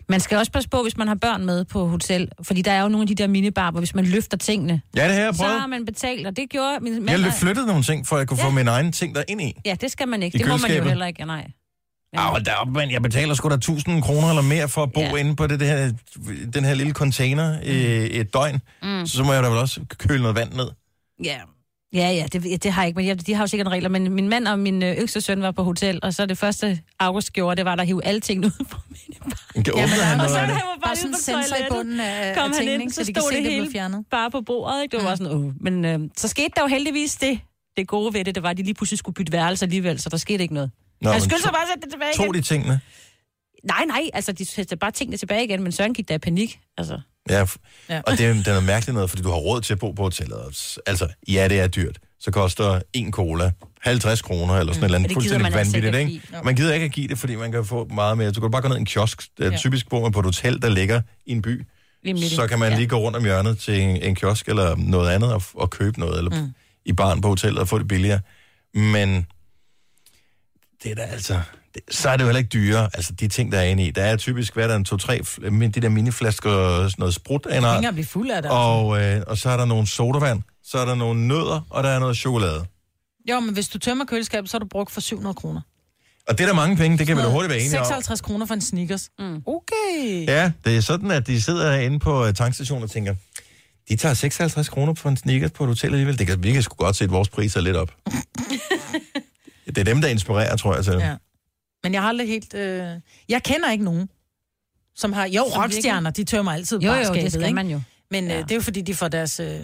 Man 0.09 0.21
skal 0.21 0.39
også 0.39 0.53
passe 0.53 0.69
på, 0.69 0.83
hvis 0.83 0.97
man 0.97 1.09
har 1.09 1.15
børn 1.15 1.47
med 1.47 1.65
på 1.65 1.87
hotel, 1.87 2.29
fordi 2.43 2.63
der 2.63 2.73
er 2.73 2.83
jo 2.83 2.89
nogle 2.89 3.03
af 3.03 3.07
de 3.07 3.15
der 3.15 3.27
minibar, 3.27 3.71
hvor 3.71 3.81
hvis 3.81 3.95
man 3.95 4.05
løfter 4.05 4.37
tingene, 4.37 4.81
Ja, 4.97 5.05
det 5.05 5.15
har 5.15 5.23
jeg 5.23 5.35
så 5.35 5.43
prøvet. 5.43 5.61
har 5.61 5.67
man 5.67 5.85
betalt, 5.85 6.27
og 6.27 6.37
det 6.37 6.51
gjorde 6.51 6.79
min 6.81 6.93
mand. 6.93 7.11
Jeg 7.11 7.21
har 7.21 7.39
flyttet 7.39 7.67
nogle 7.67 7.83
ting, 7.83 8.07
for 8.07 8.17
at 8.17 8.21
jeg 8.21 8.29
kunne 8.29 8.39
få 8.39 8.51
mine 8.51 8.71
egne 8.71 8.93
ting 8.93 9.15
der 9.15 9.23
ind 9.29 9.41
i. 9.43 9.53
Ja, 9.65 9.77
det 9.81 9.91
skal 9.91 10.09
man 10.09 10.23
ikke. 10.23 10.37
I 10.37 10.39
Det 10.39 10.49
må 10.49 10.57
man 10.57 10.77
jo 10.77 10.85
heller 10.85 11.07
ikke, 11.07 11.21
ja, 11.21 11.25
nej. 11.27 11.51
Ja. 12.15 12.21
der, 12.45 12.65
men 12.65 12.91
jeg 12.91 13.03
betaler 13.03 13.35
sgu 13.35 13.49
da 13.49 13.55
1000 13.55 14.03
kroner 14.03 14.29
eller 14.29 14.43
mere 14.43 14.69
for 14.69 14.83
at 14.83 14.93
bo 14.93 15.01
ja. 15.01 15.17
inde 15.17 15.37
på 15.37 15.47
det, 15.47 15.61
det 15.61 15.69
her, 15.69 15.93
den 16.53 16.65
her 16.65 16.75
lille 16.75 16.93
container 16.93 17.61
i 17.61 18.21
et 18.21 18.35
døgn. 18.35 18.61
Mm. 18.83 19.07
Så 19.07 19.23
må 19.25 19.33
jeg 19.33 19.43
da 19.43 19.49
vel 19.49 19.59
også 19.59 19.81
køle 19.99 20.23
noget 20.23 20.37
vand 20.37 20.53
ned. 20.53 20.69
Ja. 21.25 21.37
Ja, 21.95 22.11
ja, 22.11 22.27
det, 22.33 22.63
det 22.63 22.73
har 22.73 22.83
jeg 22.83 22.89
ikke, 22.89 22.97
men 22.97 23.07
jeg, 23.07 23.27
de 23.27 23.35
har 23.35 23.43
jo 23.43 23.47
sikkert 23.47 23.69
regler. 23.69 23.89
Men 23.89 24.13
min 24.13 24.29
mand 24.29 24.49
og 24.49 24.59
min 24.59 24.83
øh, 24.83 24.97
yngste 24.99 25.21
søn 25.21 25.43
var 25.43 25.51
på 25.51 25.63
hotel, 25.63 26.01
og 26.03 26.15
så 26.15 26.27
det 26.27 26.39
første 26.39 26.81
August 26.99 27.33
gjorde, 27.33 27.57
det 27.57 27.65
var 27.65 27.75
der 27.75 27.83
at 27.83 27.87
hive 27.87 28.05
alle 28.05 28.21
tingene 28.21 28.47
ud 28.47 28.65
på 28.71 28.79
Kan 29.55 29.65
ja, 29.67 29.73
åbne 29.73 29.87
han 29.87 30.11
og 30.13 30.17
noget 30.17 30.31
så 30.31 30.39
han 30.39 30.49
det? 30.49 30.55
var 30.55 30.61
bare, 30.61 30.81
Bare 30.83 30.97
sådan 30.97 31.11
på 31.13 31.17
en 31.17 31.23
sensor 31.23 31.57
i 31.57 31.69
bunden 31.71 32.01
af- 32.01 32.35
Kom 32.37 32.43
han 32.51 32.53
tingene, 32.61 32.83
ind, 32.83 32.91
så, 32.91 32.95
Så 32.95 33.05
de 33.09 33.13
kan 33.13 33.23
stod 33.23 33.31
se, 33.33 33.37
det 33.37 33.45
det 33.45 33.51
blev 33.51 33.61
hele 33.63 33.73
fjernet. 33.73 34.05
bare 34.11 34.31
på 34.31 34.41
bordet, 34.41 34.83
ikke? 34.83 34.97
Det 34.97 35.05
var 35.05 35.09
bare 35.09 35.17
sådan, 35.17 35.33
åh. 35.33 35.53
Men 35.61 35.85
øh, 35.85 36.01
så 36.17 36.29
skete 36.29 36.49
der 36.57 36.63
jo 36.63 36.67
heldigvis 36.69 37.17
det. 37.17 37.41
Det 37.77 37.89
gode 37.89 38.15
ved 38.15 38.25
det, 38.25 38.35
det 38.35 38.43
var, 38.43 38.51
at 38.51 38.57
de 38.57 38.63
lige 38.63 38.75
pludselig 38.75 38.99
skulle 38.99 39.15
bytte 39.15 39.33
værelse 39.33 39.65
alligevel, 39.65 40.01
så 40.01 40.09
der 40.09 40.17
skete 40.17 40.43
ikke 40.43 40.55
noget. 40.55 40.71
Nå, 41.01 41.11
han 41.11 41.15
men 41.17 41.21
skyndte 41.21 41.43
sig 41.43 41.49
to- 41.49 41.53
bare 41.53 41.63
at 41.63 41.69
sætte 41.69 41.81
det 41.85 41.93
tilbage 41.93 42.13
Tog 42.17 42.25
igen. 42.27 42.35
de 42.35 42.41
tingene? 42.41 42.81
Nej, 43.65 43.85
nej, 43.87 44.11
altså 44.15 44.33
de 44.33 44.45
sætter 44.45 44.77
bare 44.77 44.91
tingene 44.91 45.17
tilbage 45.17 45.45
igen, 45.45 45.63
men 45.63 45.73
Søren 45.73 45.95
gik 45.95 46.09
der 46.09 46.15
i 46.15 46.19
panik. 46.19 46.61
Altså. 46.79 47.01
Ja, 47.31 47.45
Ja. 47.89 48.01
og 48.07 48.13
det 48.19 48.27
er, 48.27 48.33
det 48.33 48.47
er 48.47 48.51
noget 48.51 48.65
mærkeligt 48.65 48.95
noget, 48.95 49.11
fordi 49.11 49.23
du 49.23 49.29
har 49.29 49.37
råd 49.37 49.61
til 49.61 49.73
at 49.73 49.79
bo 49.79 49.93
på 49.93 50.03
hotellet. 50.03 50.39
Altså, 50.87 51.09
ja, 51.29 51.49
det 51.49 51.61
er 51.61 51.67
dyrt. 51.67 51.99
så 52.21 52.31
koster 52.31 52.81
en 52.93 53.13
cola 53.13 53.51
50 53.81 54.23
kroner 54.23 54.55
eller 54.55 54.73
sådan 54.73 54.81
mm. 54.81 54.85
et 54.85 54.89
eller 54.89 54.99
andet 54.99 55.13
fuldstændig 55.13 55.43
man 55.43 55.53
altså 55.59 55.73
vanvittigt, 55.73 55.97
ikke 56.01 56.13
ikke? 56.15 56.27
give. 56.29 56.43
Man 56.45 56.55
gider 56.55 56.75
ikke 56.75 56.85
at 56.85 56.93
give 56.93 57.09
det, 57.09 57.19
fordi 57.19 57.37
man 57.37 57.53
kan 57.53 57.65
få 57.65 57.85
meget 57.95 58.19
mere. 58.19 58.31
Du 58.31 58.41
kan 58.41 58.51
bare 58.51 58.63
gå 58.63 58.69
ned 58.69 58.77
i 58.77 58.81
en 58.81 58.87
kiosk, 58.87 59.23
er 59.41 59.51
Ja. 59.51 59.57
typisk 59.57 59.89
bor 59.89 60.03
man 60.03 60.13
på 60.13 60.19
et 60.21 60.25
hotel, 60.25 60.63
der 60.63 60.69
ligger 60.69 61.01
i 61.27 61.33
en 61.33 61.43
by. 61.43 61.67
Så 62.29 62.47
kan 62.49 62.59
man 62.59 62.71
Ja. 62.73 62.77
lige 62.79 62.89
gå 62.89 62.97
rundt 62.97 63.17
om 63.17 63.25
hjørnet 63.25 63.59
til 63.59 63.81
en, 63.81 63.97
en 63.97 64.15
kiosk 64.15 64.49
eller 64.49 64.77
noget 64.77 65.11
andet 65.11 65.33
og, 65.33 65.43
og 65.55 65.71
købe 65.71 66.01
noget, 66.01 66.19
eller 66.19 66.41
mm. 66.43 66.53
i 66.85 66.93
baren 66.93 67.21
på 67.21 67.29
hotellet 67.29 67.61
og 67.61 67.69
få 67.69 67.79
det 67.79 67.89
billigere. 67.89 68.21
Men 68.75 69.27
det 70.83 70.91
er 70.91 70.95
da 70.95 71.03
altså... 71.03 71.41
Så 71.91 72.09
er 72.09 72.17
det 72.17 72.23
jo 72.25 72.27
heller 72.29 72.39
ikke 72.39 72.49
dyrere, 72.49 72.89
altså 72.95 73.13
de 73.13 73.29
ting, 73.29 73.53
der 73.53 73.59
er 73.59 73.63
inde 73.65 73.83
i. 73.87 73.91
Der 73.91 74.03
er 74.03 74.17
typisk, 74.17 74.55
hvad 74.55 74.65
er 74.65 74.69
der, 74.69 74.77
en 74.77 74.85
to-tre, 74.85 75.21
fl- 75.25 75.51
men 75.51 75.71
de 75.71 75.81
der 75.81 75.89
miniflasker, 75.89 76.51
sådan 76.51 76.93
noget 76.99 77.15
sprut 77.15 77.47
Jeg 77.51 77.77
ikke 77.79 77.93
blive 77.93 78.07
fuld 78.07 78.31
af 78.31 78.43
det. 78.43 78.51
og, 78.51 79.03
øh, 79.03 79.23
og 79.27 79.39
så 79.39 79.51
er 79.51 79.57
der 79.57 79.65
nogle 79.65 79.87
sodavand, 79.87 80.43
så 80.65 80.79
er 80.79 80.85
der 80.85 80.95
nogle 80.95 81.29
nødder, 81.29 81.61
og 81.71 81.85
der 81.85 81.91
er 81.91 81.99
noget 81.99 82.17
chokolade. 82.17 82.65
Jo, 83.31 83.41
men 83.41 83.55
hvis 83.55 83.69
du 83.69 83.79
tømmer 83.79 84.05
køleskabet, 84.05 84.51
så 84.51 84.55
har 84.55 84.59
du 84.59 84.67
brugt 84.67 84.91
for 84.93 85.01
700 85.01 85.35
kroner. 85.35 85.61
Og 86.29 86.39
det 86.39 86.45
er 86.45 86.49
der 86.49 86.55
mange 86.55 86.77
penge, 86.77 86.99
det 86.99 87.07
kan 87.07 87.17
vi 87.17 87.23
da 87.23 87.29
hurtigt 87.29 87.51
være 87.51 87.59
enige 87.61 87.79
om. 87.81 87.85
56 87.85 88.21
kroner 88.21 88.47
for 88.47 88.55
en 88.55 88.61
Snickers. 88.61 89.09
Mm. 89.19 89.43
Okay. 89.47 90.27
Ja, 90.29 90.53
det 90.65 90.77
er 90.77 90.81
sådan, 90.81 91.11
at 91.11 91.27
de 91.27 91.43
sidder 91.43 91.75
inde 91.79 91.99
på 91.99 92.27
øh, 92.27 92.35
tankstationen 92.35 92.83
og 92.85 92.91
tænker, 92.91 93.15
de 93.89 93.97
tager 93.97 94.15
56 94.15 94.69
kroner 94.69 94.95
for 94.95 95.09
en 95.09 95.17
sneakers 95.17 95.51
på 95.51 95.65
et 95.65 95.69
hotel 95.69 95.91
alligevel. 95.91 96.19
Det 96.19 96.27
kan, 96.27 96.43
vi 96.43 96.53
kan 96.53 96.63
sgu 96.63 96.75
godt 96.75 96.97
se, 96.97 97.05
at 97.05 97.11
vores 97.11 97.29
priser 97.29 97.61
er 97.61 97.65
lidt 97.65 97.77
op. 97.77 97.91
det 99.67 99.79
er 99.79 99.85
dem, 99.85 100.01
der 100.01 100.09
inspirerer, 100.09 100.57
tror 100.57 100.75
jeg. 100.75 100.85
Til. 100.85 100.93
Ja. 100.93 101.15
Men 101.85 101.95
jeg 101.95 102.03
har 102.03 102.09
aldrig 102.09 102.29
helt... 102.29 102.55
Øh... 102.55 102.87
Jeg 103.29 103.43
kender 103.43 103.71
ikke 103.73 103.85
nogen, 103.85 104.09
som 104.97 105.13
har... 105.13 105.27
Jo, 105.27 105.45
Som 105.53 105.61
rockstjerner, 105.63 106.11
de 106.11 106.25
tømmer 106.25 106.53
altid 106.53 106.79
Jo, 106.81 106.93
jo, 106.93 107.15
det 107.15 107.33
skal 107.33 107.43
ikke? 107.43 107.55
man 107.55 107.69
jo. 107.71 107.81
Men 108.11 108.25
øh, 108.25 108.31
Ja. 108.31 108.43
det 108.43 108.51
er 108.51 108.55
jo 108.55 108.61
fordi, 108.61 108.81
de 108.81 108.95
får 108.95 109.09
deres 109.09 109.41
øh, 109.41 109.61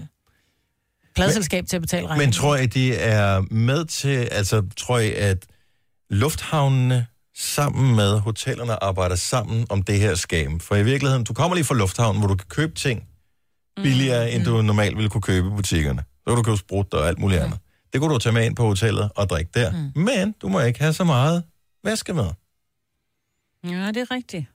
pladselskab 1.14 1.66
til 1.66 1.76
at 1.76 1.82
betale 1.82 2.06
regningen. 2.06 2.26
Men 2.28 2.32
tror 2.32 2.56
jeg, 2.56 2.74
de 2.74 2.94
er 2.94 3.40
med 3.54 3.84
til, 3.84 4.28
altså 4.32 4.62
tror 4.76 4.98
jeg, 4.98 5.14
at 5.16 5.46
lufthavnene 6.10 7.06
sammen 7.36 7.96
med 7.96 8.18
hotellerne 8.18 8.82
arbejder 8.84 9.16
sammen 9.16 9.66
om 9.70 9.82
det 9.82 9.98
her 10.00 10.14
skam. 10.14 10.60
For 10.60 10.76
i 10.76 10.82
virkeligheden, 10.84 11.24
du 11.24 11.32
kommer 11.34 11.54
lige 11.54 11.64
fra 11.64 11.74
lufthavnen, 11.74 12.20
hvor 12.20 12.28
du 12.28 12.34
kan 12.34 12.46
købe 12.48 12.74
ting 12.74 13.02
billigere, 13.76 14.30
mm. 14.30 14.36
end 14.36 14.44
du 14.44 14.62
normalt 14.62 14.96
ville 14.96 15.10
kunne 15.10 15.22
købe 15.22 15.46
i 15.48 15.50
butikkerne. 15.50 16.02
Så 16.16 16.24
kan 16.26 16.36
du 16.36 16.42
købe 16.42 16.56
sprut 16.56 16.94
og 16.94 17.08
alt 17.08 17.18
muligt 17.18 17.40
andet. 17.40 17.58
Det 17.92 18.00
kunne 18.00 18.14
du 18.14 18.18
tage 18.18 18.32
med 18.32 18.44
ind 18.44 18.56
på 18.56 18.66
hotellet 18.66 19.10
og 19.16 19.28
drikke 19.28 19.50
der. 19.54 19.70
Mm. 19.94 20.02
Men 20.02 20.34
du 20.42 20.48
må 20.48 20.60
ikke 20.60 20.80
have 20.80 20.92
så 20.92 21.04
meget 21.04 21.42
vaskemad. 21.84 22.26
Ja, 23.64 23.86
det 23.88 23.96
er 23.96 24.10
rigtigt. 24.10 24.46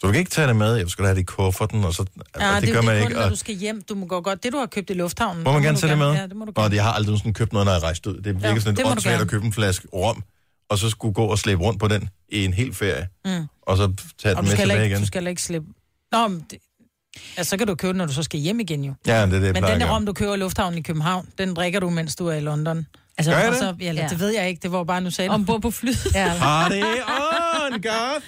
Så 0.00 0.06
du 0.06 0.12
kan 0.12 0.18
ikke 0.18 0.30
tage 0.30 0.48
det 0.48 0.56
med. 0.56 0.74
Jeg 0.76 0.88
skal 0.90 1.04
have 1.04 1.14
det 1.14 1.20
i 1.20 1.24
kufferten, 1.24 1.84
og 1.84 1.94
så... 1.94 2.04
Ja, 2.40 2.48
og 2.54 2.60
det, 2.60 2.62
det 2.66 2.74
gør 2.74 2.82
man 2.82 2.96
ikke. 2.96 3.14
Kun, 3.14 3.22
og- 3.22 3.30
du 3.30 3.36
skal 3.36 3.54
hjem. 3.54 3.82
Du 3.82 3.94
må 3.94 4.06
gå 4.06 4.20
godt. 4.20 4.42
Det, 4.42 4.52
du 4.52 4.58
har 4.58 4.66
købt 4.66 4.90
i 4.90 4.92
lufthavnen. 4.92 5.44
Må 5.44 5.52
man 5.52 5.62
det 5.62 5.66
gerne 5.66 5.78
tage 5.78 5.90
det 5.90 5.98
med? 5.98 6.12
Ja, 6.12 6.26
det 6.26 6.36
må 6.36 6.44
du 6.44 6.52
Og 6.56 6.74
jeg 6.74 6.84
har 6.84 6.92
aldrig 6.92 7.18
sådan 7.18 7.34
købt 7.34 7.52
noget, 7.52 7.66
når 7.66 7.72
jeg 7.72 7.82
rejst 7.82 8.06
ud. 8.06 8.16
Det 8.20 8.34
virker 8.34 8.50
Jo, 8.54 8.60
sådan 8.60 8.76
det 8.76 8.84
du 8.84 8.90
åndssvagt 8.90 9.12
gerne. 9.12 9.22
at 9.22 9.30
købe 9.30 9.46
en 9.46 9.52
flaske 9.52 9.88
rom, 9.92 10.22
og 10.68 10.78
så 10.78 10.90
skulle 10.90 11.14
gå 11.14 11.24
og 11.24 11.38
slæbe 11.38 11.62
rundt 11.62 11.80
på 11.80 11.88
den 11.88 12.08
i 12.28 12.44
en 12.44 12.52
hel 12.52 12.74
ferie, 12.74 13.08
Mm. 13.24 13.46
og 13.62 13.76
så 13.76 13.92
tage 14.18 14.36
Og 14.36 14.42
den 14.42 14.50
med 14.50 14.56
tilbage 14.58 14.82
ikke, 14.82 14.92
igen. 14.94 15.00
du 15.00 15.06
skal 15.06 15.26
ikke 15.26 15.42
slippe... 15.42 15.68
Nå, 16.12 16.28
men 16.28 16.46
det... 16.50 16.58
Ja, 17.38 17.42
så 17.42 17.56
kan 17.56 17.66
du 17.66 17.74
købe 17.74 17.88
den, 17.92 17.96
når 17.98 18.06
du 18.06 18.12
så 18.12 18.22
skal 18.22 18.40
hjem 18.40 18.60
igen 18.60 18.84
jo. 18.84 18.94
Ja, 19.06 19.26
det 19.26 19.34
er 19.34 19.40
det, 19.40 19.54
Men 19.54 19.62
den 19.62 19.80
der 19.80 19.94
rom, 19.94 20.06
du 20.06 20.12
køber 20.12 20.34
i 20.34 20.38
lufthavnen 20.38 20.78
i 20.78 20.82
København, 20.82 21.28
den 21.38 21.54
drikker 21.54 21.80
du, 21.80 21.90
mens 21.90 22.16
du 22.16 22.26
er 22.26 22.34
i 22.34 22.40
London. 22.40 22.86
Altså, 23.18 23.32
Gør 23.32 23.38
jeg 23.38 23.50
det? 23.50 23.58
Så, 23.58 23.74
ja, 23.80 23.88
eller, 23.88 24.02
Ja. 24.02 24.08
det 24.08 24.20
ved 24.20 24.28
jeg 24.34 24.48
ikke, 24.48 24.60
det 24.62 24.72
var 24.72 24.84
bare, 24.84 25.00
nu 25.00 25.10
sagde 25.10 25.30
Ombord 25.30 25.60
på 25.62 25.70
flyet. 25.70 26.06
Ja. 26.14 26.32
Party 26.38 26.74
on, 26.76 27.82
God! 27.82 28.22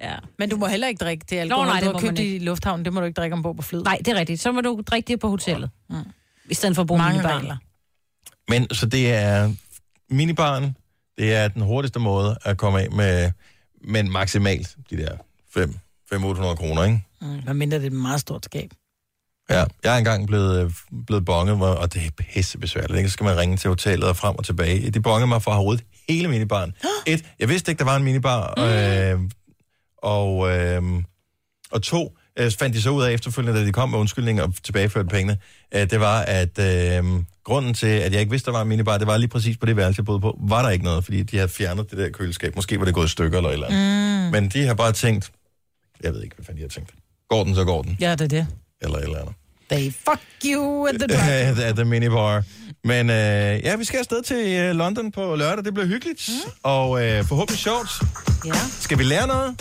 Ja. 0.00 0.14
Men 0.38 0.50
du 0.50 0.56
må 0.56 0.66
heller 0.66 0.88
ikke 0.88 0.98
drikke 1.04 1.24
det 1.30 1.36
alkohol, 1.38 1.66
Nå, 1.66 1.72
nej, 1.72 1.80
du 1.80 1.86
det 1.86 1.94
har 1.94 2.00
købt 2.00 2.18
i 2.18 2.38
lufthavnen. 2.38 2.84
Det 2.84 2.92
må 2.92 3.00
du 3.00 3.06
ikke 3.06 3.16
drikke 3.20 3.34
ombord 3.34 3.56
på 3.56 3.62
flyet. 3.62 3.84
Nej, 3.84 3.98
det 4.04 4.08
er 4.08 4.14
rigtigt. 4.14 4.40
Så 4.40 4.52
må 4.52 4.60
du 4.60 4.82
drikke 4.86 5.06
det 5.08 5.20
på 5.20 5.28
hotellet. 5.28 5.70
Mm. 5.90 5.96
I 6.50 6.54
stedet 6.54 6.74
for 6.74 6.82
at 6.82 6.86
bruge 6.86 6.98
Mange 6.98 7.12
minibaren. 7.12 7.40
regler. 7.42 7.56
Men 8.48 8.74
så 8.74 8.86
det 8.86 9.12
er 9.14 9.52
minibaren, 10.10 10.76
det 11.18 11.34
er 11.34 11.48
den 11.48 11.62
hurtigste 11.62 11.98
måde 11.98 12.38
at 12.44 12.58
komme 12.58 12.80
af 12.80 12.90
med, 12.90 13.32
men 13.84 14.10
maksimalt 14.12 14.76
de 14.90 14.96
der 14.96 15.16
5 15.54 15.74
500-800 16.14 16.54
kroner, 16.54 16.84
ikke? 16.84 17.04
Mm, 17.20 17.38
hvad 17.42 17.54
mindre 17.54 17.76
det 17.76 17.82
er 17.82 17.86
et 17.86 17.92
meget 17.92 18.20
stort 18.20 18.44
skab. 18.44 18.70
Ja, 19.50 19.64
jeg 19.84 19.94
er 19.94 19.98
engang 19.98 20.26
blevet, 20.26 20.64
øh, 20.64 20.70
blevet 21.06 21.24
bonget, 21.24 21.62
og 21.62 21.94
det 21.94 22.02
er 22.06 22.10
pisse 22.18 22.58
besværligt, 22.58 22.96
ikke? 22.98 23.08
Så 23.08 23.12
skal 23.12 23.24
man 23.24 23.36
ringe 23.36 23.56
til 23.56 23.68
hotellet 23.68 24.08
og 24.08 24.16
frem 24.16 24.36
og 24.36 24.44
tilbage. 24.44 24.90
De 24.90 25.00
bongede 25.00 25.26
mig 25.26 25.42
for 25.42 25.50
at 25.50 25.56
have 25.56 25.64
ryddet 25.66 25.84
hele 26.08 26.28
minibaren. 26.28 26.72
Et, 27.06 27.24
jeg 27.38 27.48
vidste 27.48 27.70
ikke, 27.72 27.78
der 27.78 27.84
var 27.84 27.96
en 27.96 28.04
minibar, 28.04 28.54
Mm. 28.56 28.62
øh, 28.62 29.30
og, 30.02 30.50
øh, 30.56 30.82
og 31.70 31.82
to, 31.82 32.16
øh, 32.38 32.50
fandt 32.58 32.76
de 32.76 32.82
så 32.82 32.90
ud 32.90 33.02
af 33.02 33.12
efterfølgende, 33.12 33.60
da 33.60 33.66
de 33.66 33.72
kom 33.72 33.88
med 33.88 33.98
undskyldning 33.98 34.42
og 34.42 34.54
tilbageførte 34.62 35.08
pengene, 35.08 35.38
øh, 35.74 35.90
det 35.90 36.00
var, 36.00 36.20
at 36.20 36.58
øh, 36.58 37.04
grunden 37.44 37.74
til, 37.74 37.86
at 37.86 38.12
jeg 38.12 38.20
ikke 38.20 38.30
vidste, 38.30 38.46
der 38.46 38.52
var 38.56 38.62
en 38.62 38.68
minibar, 38.68 38.98
det 38.98 39.06
var 39.06 39.16
lige 39.16 39.28
præcis 39.28 39.56
på 39.56 39.66
det 39.66 39.76
værelse, 39.76 40.00
jeg 40.00 40.04
boede 40.06 40.20
på, 40.20 40.38
var 40.40 40.62
der 40.62 40.70
ikke 40.70 40.84
noget, 40.84 41.04
fordi 41.04 41.22
de 41.22 41.36
havde 41.36 41.48
fjernet 41.48 41.90
det 41.90 41.98
der 41.98 42.08
køleskab. 42.10 42.56
Måske 42.56 42.78
var 42.78 42.84
det 42.84 42.94
gået 42.94 43.06
i 43.06 43.08
stykker 43.10 43.38
eller 43.38 43.48
et 43.50 43.54
eller 43.54 43.66
andet. 43.66 44.24
Mm. 44.26 44.32
Men 44.32 44.48
de 44.48 44.66
har 44.66 44.74
bare 44.74 44.92
tænkt, 44.92 45.30
jeg 46.02 46.12
ved 46.14 46.22
ikke, 46.22 46.36
hvad 46.36 46.44
fanden 46.44 46.58
de 46.58 46.62
har 46.64 46.68
tænkt. 46.68 46.90
Går 47.28 47.44
den, 47.44 47.54
så 47.54 47.64
går 47.64 47.82
den. 47.82 47.96
Ja, 48.00 48.10
det 48.12 48.20
er 48.20 48.28
det. 48.28 48.46
Eller 48.82 48.98
et 48.98 49.04
eller 49.04 49.18
andet. 49.18 49.34
They 49.70 49.92
fuck 50.08 50.20
you 50.44 50.86
at 50.86 50.94
the 50.98 51.06
drive. 51.06 51.64
at, 51.68 51.74
the 51.74 51.84
minibar. 51.84 52.42
Men 52.84 53.10
øh, 53.10 53.16
ja, 53.64 53.76
vi 53.76 53.84
skal 53.84 53.98
afsted 53.98 54.22
til 54.22 54.58
øh, 54.58 54.74
London 54.76 55.12
på 55.12 55.36
lørdag. 55.36 55.64
Det 55.64 55.74
bliver 55.74 55.86
hyggeligt. 55.86 56.28
Mm. 56.28 56.50
Og 56.62 57.06
øh, 57.06 57.24
forhåbentlig 57.24 57.58
sjovt. 57.58 57.88
Ja. 58.46 58.52
Skal 58.80 58.98
vi 58.98 59.02
lære 59.04 59.26
noget? 59.26 59.54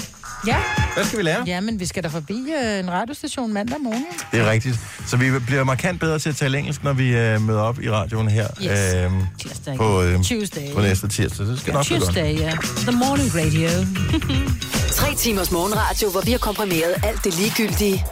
Ja. 0.47 0.57
Hvad 0.93 1.05
skal 1.05 1.17
vi 1.17 1.23
lære? 1.23 1.43
Ja, 1.47 1.61
men 1.61 1.79
vi 1.79 1.85
skal 1.85 2.03
da 2.03 2.07
forbi 2.07 2.33
øh, 2.33 2.79
en 2.79 2.91
radiostation 2.91 3.53
mandag 3.53 3.81
morgen. 3.81 4.05
Det 4.31 4.39
er 4.39 4.49
rigtigt. 4.49 4.79
Så 5.07 5.17
vi 5.17 5.39
bliver 5.39 5.63
markant 5.63 5.99
bedre 5.99 6.19
til 6.19 6.29
at 6.29 6.35
tale 6.35 6.57
engelsk, 6.57 6.83
når 6.83 6.93
vi 6.93 7.15
øh, 7.15 7.41
møder 7.41 7.61
op 7.61 7.81
i 7.81 7.89
radioen 7.91 8.27
her. 8.27 8.47
Yes. 8.61 9.11
Tirsdag. 9.41 9.77
på, 9.77 10.01
øh, 10.01 10.23
Tuesday. 10.23 10.73
på 10.73 10.81
næste 10.81 11.07
tirsdag. 11.07 11.45
Det 11.45 11.59
skal 11.59 11.73
nok 11.73 11.85
blive 11.85 11.99
godt. 11.99 12.13
Tuesday, 12.13 12.39
ja. 12.39 12.51
The 12.77 12.91
morning 12.91 13.35
radio. 13.35 13.69
Tre 14.99 15.15
timers 15.15 15.51
morgenradio, 15.51 16.09
hvor 16.09 16.21
vi 16.21 16.31
har 16.31 16.37
komprimeret 16.37 16.95
alt 17.03 17.23
det 17.23 17.39
ligegyldige 17.39 18.05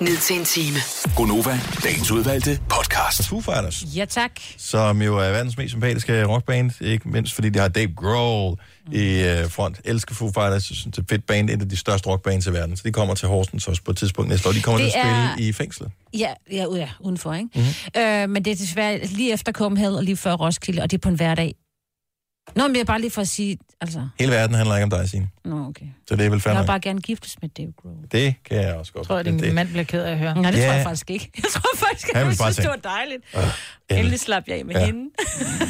ned 0.00 0.16
til 0.16 0.38
en 0.38 0.44
time. 0.44 0.76
Gonova, 1.16 1.60
dagens 1.84 2.10
udvalgte 2.10 2.60
podcast. 2.68 3.28
Foo 3.28 3.40
Fighters, 3.40 3.84
ja, 3.96 4.04
tak. 4.04 4.30
som 4.56 5.02
jo 5.02 5.16
er 5.18 5.30
verdens 5.30 5.56
mest 5.56 5.70
sympatiske 5.70 6.24
rockband, 6.24 6.70
ikke 6.82 7.08
mindst 7.08 7.34
fordi 7.34 7.48
de 7.48 7.58
har 7.58 7.68
Dave 7.68 7.92
Grohl 7.96 8.56
i 8.92 9.22
øh, 9.22 9.50
front. 9.50 9.80
Elsker 9.84 10.14
Foo 10.14 10.26
Fighters, 10.28 10.70
jeg 10.70 10.76
synes, 10.76 10.96
det 10.96 10.98
er 10.98 11.06
fedt 11.08 11.26
band, 11.26 11.50
et 11.50 11.62
af 11.62 11.68
de 11.68 11.76
største 11.76 12.08
rockbands 12.08 12.46
i 12.46 12.52
verden. 12.52 12.76
Så 12.76 12.82
de 12.86 12.92
kommer 12.92 13.14
til 13.14 13.28
Horsens 13.28 13.68
også 13.68 13.82
på 13.82 13.90
et 13.90 13.96
tidspunkt 13.96 14.30
næste 14.30 14.48
år. 14.48 14.52
De 14.52 14.62
kommer 14.62 14.80
Det 14.80 14.92
til 14.92 14.98
at 14.98 15.04
spille 15.04 15.46
er- 15.46 15.48
i 15.50 15.52
fængslet. 15.52 15.90
Ja, 16.18 16.32
ja, 16.52 16.64
ja 16.76 16.88
udenfor, 17.00 17.34
ikke? 17.34 17.48
Mhm. 17.54 17.64
Mm-hmm. 17.94 18.02
Øh, 18.02 18.28
men 18.30 18.44
det 18.44 18.50
er 18.50 18.56
desværre 18.56 19.06
lige 19.06 19.32
efter 19.32 19.52
Copenhagen 19.52 19.94
og 19.96 20.02
lige 20.04 20.16
før 20.16 20.32
Roskilde, 20.32 20.82
og 20.82 20.90
det 20.90 20.96
er 20.96 21.00
på 21.00 21.08
en 21.08 21.14
hverdag. 21.14 21.54
Nå, 22.56 22.66
men 22.66 22.74
jeg 22.76 22.80
er 22.80 22.84
bare 22.84 23.00
lige 23.00 23.10
for 23.10 23.20
at 23.20 23.28
sige, 23.28 23.58
altså... 23.80 24.08
Hele 24.18 24.32
verden 24.32 24.54
handler 24.56 24.76
ikke 24.76 24.84
om 24.84 24.90
dig, 24.90 25.10
Signe. 25.10 25.28
Nå, 25.44 25.66
okay. 25.68 25.86
Så 26.08 26.16
det 26.16 26.24
er 26.26 26.30
vel 26.30 26.36
Jeg 26.36 26.42
fandme. 26.42 26.60
vil 26.60 26.66
bare 26.66 26.80
gerne 26.80 27.00
giftes 27.00 27.36
med 27.42 27.48
Dave 27.48 27.72
Grohl. 27.82 27.94
Det 28.12 28.34
kan 28.44 28.56
jeg 28.62 28.74
også 28.74 28.92
godt. 28.92 29.02
Jeg 29.02 29.06
tror, 29.08 29.16
at 29.16 29.24
din 29.26 29.38
det, 29.38 29.54
mand 29.54 29.68
bliver 29.68 29.84
ked 29.84 30.02
af 30.02 30.12
at 30.12 30.18
høre. 30.18 30.34
Nej, 30.42 30.50
det 30.50 30.58
Ja. 30.58 30.66
tror 30.66 30.72
jeg 30.74 30.84
faktisk 30.84 31.10
ikke. 31.10 31.30
Jeg 31.36 31.44
tror 31.52 31.76
faktisk, 31.76 32.08
at 32.08 32.16
Han 32.16 32.26
jeg 32.26 32.36
bare 32.38 32.52
synes, 32.52 32.56
det 32.56 32.66
var 32.68 32.72
tænke, 32.72 32.88
dejligt. 32.88 33.22
"Åh, 33.34 33.40
endelig." 33.42 33.98
Endelig 33.98 34.20
slap 34.20 34.42
jeg 34.46 34.58
af 34.58 34.64
med 34.64 34.74
Ja. 34.74 34.86
hende. 34.86 35.10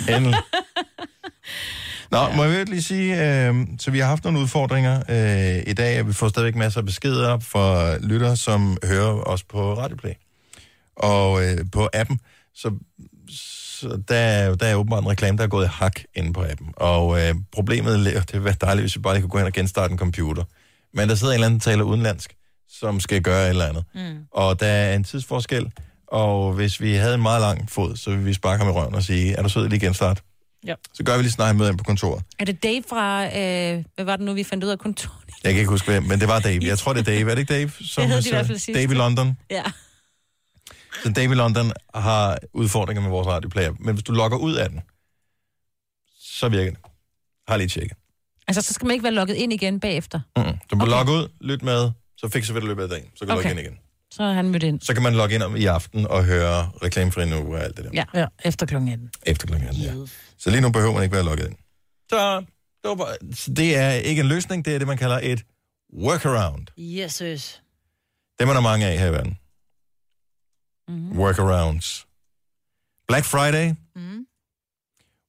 Endelig. 0.16 0.38
Nå, 2.10 2.18
ja. 2.18 2.36
må 2.36 2.42
jeg 2.44 2.52
virkelig 2.52 2.68
lige 2.74 2.82
sige, 2.82 3.46
øh, 3.48 3.54
så 3.78 3.90
vi 3.90 3.98
har 3.98 4.06
haft 4.06 4.24
nogle 4.24 4.38
udfordringer 4.40 5.02
øh, 5.08 5.62
i 5.66 5.72
dag, 5.72 6.00
og 6.00 6.06
vi 6.08 6.12
får 6.12 6.28
stadigvæk 6.28 6.54
masser 6.56 6.80
af 6.80 6.86
beskeder 6.86 7.38
fra 7.38 7.96
lyttere, 7.98 8.36
som 8.36 8.76
hører 8.84 9.12
os 9.28 9.42
på 9.44 9.74
Radioplay. 9.74 10.12
Og 10.96 11.44
øh, 11.44 11.58
på 11.72 11.88
appen, 11.94 12.20
så 12.54 12.70
der, 14.08 14.16
er- 14.16 14.54
der 14.54 14.66
er 14.66 14.74
åbenbart 14.74 15.02
en 15.04 15.10
reklame, 15.10 15.38
der 15.38 15.44
er 15.44 15.48
gået 15.48 15.64
i 15.64 15.68
hak 15.72 16.00
inde 16.14 16.32
på 16.32 16.44
appen. 16.50 16.68
Og 16.76 17.20
øh, 17.20 17.34
problemet, 17.52 17.92
det 18.06 18.32
ville 18.32 18.44
være 18.44 18.54
dejligt, 18.60 18.82
hvis 18.82 18.96
vi 18.96 19.00
bare 19.00 19.14
lige 19.14 19.22
kunne 19.22 19.30
gå 19.30 19.38
ind 19.38 19.46
og 19.46 19.52
genstarte 19.52 19.92
en 19.92 19.98
computer. 19.98 20.44
Men 20.94 21.08
der 21.08 21.14
sidder 21.14 21.32
en 21.32 21.36
eller 21.36 21.46
anden, 21.46 21.60
der 21.60 21.64
taler 21.64 21.82
udenlandsk, 21.84 22.34
som 22.70 23.00
skal 23.00 23.22
gøre 23.22 23.44
et 23.44 23.48
eller 23.48 23.66
andet. 23.66 23.84
Mm. 23.94 24.00
Og 24.32 24.60
der 24.60 24.66
er 24.66 24.94
en 24.94 25.04
tidsforskel, 25.04 25.70
og 26.08 26.52
hvis 26.52 26.80
vi 26.80 26.94
havde 26.94 27.14
en 27.14 27.22
meget 27.22 27.40
lang 27.40 27.70
fod, 27.70 27.96
så 27.96 28.10
ville 28.10 28.24
vi 28.24 28.32
sparke 28.34 28.64
ham 28.64 28.72
i 28.72 28.76
røven 28.76 28.94
og 28.94 29.02
sige, 29.02 29.34
er 29.34 29.42
du 29.42 29.48
sød 29.48 29.68
lige 29.68 29.80
genstart? 29.80 30.22
Ja. 30.66 30.74
Så 30.94 31.02
gør 31.04 31.16
vi 31.16 31.22
lige 31.22 31.32
snart 31.32 31.56
møde 31.56 31.68
ind 31.70 31.78
på 31.78 31.84
kontoret. 31.84 32.22
Er 32.38 32.44
det 32.44 32.62
Dave 32.62 32.82
fra... 32.88 33.24
Øh, 33.26 33.84
hvad 33.94 34.04
var 34.04 34.16
det 34.16 34.24
nu, 34.24 34.32
vi 34.32 34.44
fandt 34.44 34.64
ud 34.64 34.68
af 34.70 34.78
kontoret? 34.78 35.14
Jeg 35.44 35.52
kan 35.52 35.58
ikke 35.60 35.70
huske 35.70 35.90
hvem, 35.90 36.02
men 36.02 36.20
det 36.20 36.28
var 36.28 36.38
Dave. 36.40 36.60
Jeg 36.64 36.78
tror, 36.78 36.92
det 36.92 37.00
er 37.00 37.04
Dave. 37.04 37.30
Er 37.30 37.34
det 37.34 37.38
ikke 37.38 37.54
Dave? 37.54 37.70
Som 37.80 38.02
Det 38.04 38.12
hed 38.12 38.22
de 38.22 38.28
i 38.28 38.32
hvert 38.32 38.46
fald 38.46 38.58
sidst. 38.58 38.76
Dave 38.78 38.92
i 38.92 38.94
London. 38.94 39.38
Ja. 39.50 39.62
Så 41.02 41.12
Dave 41.16 41.32
i 41.32 41.34
London 41.34 41.72
har 41.94 42.38
udfordringer 42.52 43.02
med 43.02 43.10
vores 43.10 43.26
radioplayer. 43.26 43.72
Men 43.80 43.94
hvis 43.94 44.04
du 44.04 44.12
logger 44.12 44.38
ud 44.38 44.54
af 44.54 44.68
den, 44.70 44.80
så 46.20 46.48
virker 46.48 46.70
det. 46.70 46.80
Har 47.48 47.56
lige 47.56 47.68
tjekket. 47.68 47.96
Altså, 48.48 48.62
så 48.62 48.72
skal 48.74 48.86
man 48.86 48.94
ikke 48.94 49.02
være 49.02 49.12
logget 49.12 49.34
ind 49.34 49.52
igen 49.52 49.80
bagefter. 49.80 50.20
Mm-mm. 50.36 50.58
Du 50.70 50.76
må 50.76 50.82
okay. 50.82 50.90
logge 50.90 51.12
ud, 51.12 51.28
lyt 51.40 51.62
med, 51.62 51.90
så 52.16 52.28
fikser 52.28 52.54
vi 52.54 52.60
det 52.60 52.64
i 52.64 52.68
løbet 52.68 52.82
af 52.82 52.88
dagen. 52.88 53.10
Så 53.14 53.26
kan 53.26 53.28
du 53.28 53.32
Okay. 53.32 53.48
logge 53.48 53.60
ind 53.60 53.68
igen. 53.68 53.78
Så 54.10 54.22
er 54.22 54.32
han 54.32 54.48
mødt 54.50 54.62
ind. 54.62 54.80
Så 54.80 54.94
kan 54.94 55.02
man 55.02 55.14
logge 55.14 55.34
ind 55.34 55.42
om 55.42 55.56
i 55.56 55.64
aften 55.64 56.06
og 56.06 56.24
høre 56.24 56.70
reklamefri 56.82 57.26
nu 57.30 57.54
og 57.54 57.60
alt 57.60 57.76
det 57.76 57.84
der. 57.84 57.90
Ja. 57.94 58.04
ja 58.14 58.26
efter 58.44 58.66
kl. 58.66 58.74
18. 58.76 59.10
Efter 59.26 59.46
klokken 59.46 59.68
18, 59.68 59.82
ja. 59.82 59.92
Så 60.38 60.50
lige 60.50 60.60
nu 60.60 60.70
behøver 60.70 60.94
man 60.94 61.02
ikke 61.02 61.14
være 61.14 61.24
logget 61.24 61.46
ind. 61.46 61.56
Så 62.10 62.40
det, 62.82 62.88
var 62.88 62.94
bare, 62.94 63.16
det 63.56 63.76
er 63.76 63.90
ikke 63.90 64.20
en 64.20 64.26
løsning, 64.28 64.64
det 64.64 64.74
er 64.74 64.78
det, 64.78 64.86
man 64.86 64.96
kalder 64.98 65.20
et 65.22 65.44
workaround. 65.96 66.66
Yes, 66.78 67.18
yes. 67.18 67.62
Dem 68.40 68.48
er 68.48 68.52
der 68.52 68.60
mange 68.60 68.86
af 68.86 68.98
her 68.98 69.06
i 69.06 69.12
verden. 69.12 69.38
Mhm. 70.88 70.98
Mm-hmm. 70.98 71.18
Workarounds. 71.18 72.06
Black 73.08 73.24
Friday. 73.24 73.74
Mm. 73.96 74.26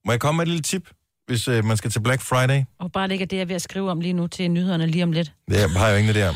Må 0.04 0.12
jeg 0.12 0.20
komme 0.20 0.36
med 0.36 0.42
et 0.44 0.48
lille 0.48 0.62
tip, 0.62 0.90
hvis 1.26 1.48
øh, 1.48 1.64
man 1.64 1.76
skal 1.76 1.90
til 1.90 2.00
Black 2.00 2.22
Friday? 2.22 2.62
Og 2.78 2.92
bare 2.92 3.06
det 3.08 3.12
ikke 3.12 3.22
er 3.22 3.26
det, 3.26 3.36
jeg 3.36 3.42
er 3.42 3.46
ved 3.46 3.54
at 3.54 3.62
skrive 3.62 3.90
om 3.90 4.00
lige 4.00 4.12
nu 4.12 4.26
til 4.26 4.50
nyhederne 4.50 4.86
lige 4.86 5.04
om 5.04 5.12
lidt. 5.12 5.32
Det 5.50 5.70
har 5.70 5.86
jeg 5.88 5.94
jo 5.94 5.98
ingen 5.98 6.16
idé 6.16 6.28
om. 6.28 6.34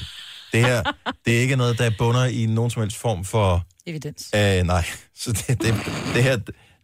Det 0.53 0.61
her, 0.61 0.83
det 1.25 1.37
er 1.37 1.41
ikke 1.41 1.57
noget, 1.57 1.79
der 1.79 1.91
bunder 1.99 2.25
i 2.25 2.47
nogen 2.47 2.71
som 2.71 2.83
helst 2.83 2.97
form 2.97 3.25
for... 3.25 3.67
Evidens. 3.87 4.31
Øh, 4.35 4.63
nej, 4.63 4.85
så 5.15 5.33
det, 5.33 5.63
det, 5.63 5.75
det 6.15 6.23
her, 6.23 6.37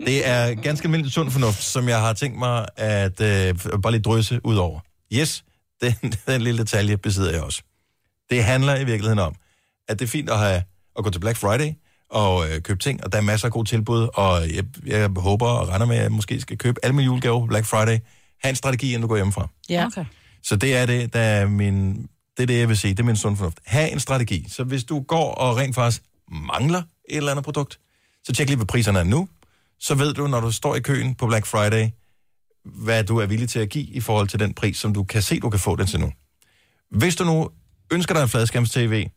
det 0.06 0.28
er 0.28 0.54
ganske 0.54 0.84
almindelig 0.84 1.12
sund 1.12 1.30
fornuft, 1.30 1.62
som 1.62 1.88
jeg 1.88 2.00
har 2.00 2.12
tænkt 2.12 2.38
mig 2.38 2.66
at 2.76 3.20
øh, 3.20 3.80
bare 3.82 3.92
lige 3.92 4.02
drysse 4.02 4.40
ud 4.46 4.56
over. 4.56 4.80
Yes, 5.12 5.44
den, 5.82 5.94
den 6.26 6.42
lille 6.42 6.58
detalje 6.58 6.96
besidder 6.96 7.32
jeg 7.32 7.42
også. 7.42 7.62
Det 8.30 8.44
handler 8.44 8.76
i 8.76 8.84
virkeligheden 8.84 9.18
om, 9.18 9.34
at 9.88 9.98
det 9.98 10.04
er 10.04 10.08
fint 10.08 10.30
at, 10.30 10.38
have, 10.38 10.62
at 10.98 11.04
gå 11.04 11.10
til 11.10 11.20
Black 11.20 11.36
Friday 11.38 11.72
og 12.10 12.50
øh, 12.50 12.60
købe 12.62 12.78
ting, 12.78 13.04
og 13.04 13.12
der 13.12 13.18
er 13.18 13.22
masser 13.22 13.46
af 13.46 13.52
gode 13.52 13.68
tilbud, 13.68 14.08
og 14.14 14.54
jeg, 14.54 14.64
jeg 14.86 15.10
håber 15.16 15.46
og 15.46 15.68
regner 15.68 15.86
med, 15.86 15.96
at 15.96 16.02
jeg 16.02 16.12
måske 16.12 16.40
skal 16.40 16.58
købe 16.58 16.80
alle 16.82 16.96
mine 16.96 17.04
julegaver 17.04 17.46
Black 17.46 17.66
Friday. 17.66 17.98
Ha' 18.42 18.50
en 18.50 18.56
strategi, 18.56 18.86
inden 18.86 19.02
du 19.02 19.08
går 19.08 19.16
hjemmefra. 19.16 19.48
Ja. 19.68 19.86
Okay. 19.86 20.04
Så 20.42 20.56
det 20.56 20.76
er 20.76 20.86
det, 20.86 21.12
der 21.12 21.20
er 21.20 21.46
min, 21.46 22.08
det 22.36 22.42
er 22.42 22.46
det, 22.46 22.58
jeg 22.58 22.68
vil 22.68 22.76
sige. 22.76 22.94
Det 22.94 23.00
er 23.00 23.04
min 23.04 23.16
sund 23.16 23.36
fornuft. 23.36 23.58
Ha' 23.66 23.86
en 23.86 24.00
strategi. 24.00 24.46
Så 24.48 24.64
hvis 24.64 24.84
du 24.84 25.00
går 25.00 25.34
og 25.34 25.56
rent 25.56 25.74
faktisk 25.74 26.02
mangler 26.32 26.82
et 27.08 27.16
eller 27.16 27.30
andet 27.30 27.44
produkt, 27.44 27.78
så 28.24 28.32
tjek 28.32 28.48
lige, 28.48 28.56
hvad 28.56 28.66
priserne 28.66 28.98
er 28.98 29.04
nu. 29.04 29.28
Så 29.80 29.94
ved 29.94 30.14
du, 30.14 30.26
når 30.26 30.40
du 30.40 30.52
står 30.52 30.74
i 30.74 30.80
køen 30.80 31.14
på 31.14 31.26
Black 31.26 31.46
Friday, 31.46 31.88
hvad 32.64 33.04
du 33.04 33.16
er 33.16 33.26
villig 33.26 33.48
til 33.48 33.58
at 33.58 33.68
give 33.68 33.84
i 33.84 34.00
forhold 34.00 34.28
til 34.28 34.40
den 34.40 34.54
pris, 34.54 34.76
som 34.76 34.94
du 34.94 35.04
kan 35.04 35.22
se, 35.22 35.40
du 35.40 35.50
kan 35.50 35.60
få 35.60 35.76
den 35.76 35.86
til 35.86 36.00
nu. 36.00 36.12
Hvis 36.90 37.16
du 37.16 37.24
nu 37.24 37.50
ønsker 37.92 38.14
dig 38.14 38.22
en 38.22 38.28
fladskærms-TV, 38.28 39.10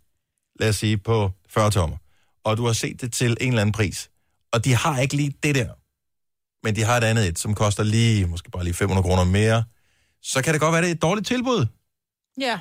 lad 0.59 0.69
os 0.69 0.75
sige 0.75 0.97
på 0.97 1.31
40 1.49 1.71
tommer, 1.71 1.97
og 2.43 2.57
du 2.57 2.65
har 2.65 2.73
set 2.73 3.01
det 3.01 3.13
til 3.13 3.37
en 3.41 3.47
eller 3.47 3.61
anden 3.61 3.73
pris, 3.73 4.09
og 4.51 4.65
de 4.65 4.75
har 4.75 4.99
ikke 4.99 5.15
lige 5.15 5.33
det 5.43 5.55
der, 5.55 5.69
men 6.65 6.75
de 6.75 6.83
har 6.83 6.97
et 6.97 7.03
andet 7.03 7.27
et, 7.27 7.39
som 7.39 7.55
koster 7.55 7.83
lige, 7.83 8.25
måske 8.25 8.51
bare 8.51 8.63
lige 8.63 8.73
500 8.73 9.03
kroner 9.03 9.23
mere, 9.23 9.63
så 10.21 10.41
kan 10.41 10.53
det 10.53 10.61
godt 10.61 10.73
være, 10.73 10.81
det 10.81 10.89
er 10.89 10.93
et 10.93 11.01
dårligt 11.01 11.27
tilbud. 11.27 11.65
Ja. 12.39 12.59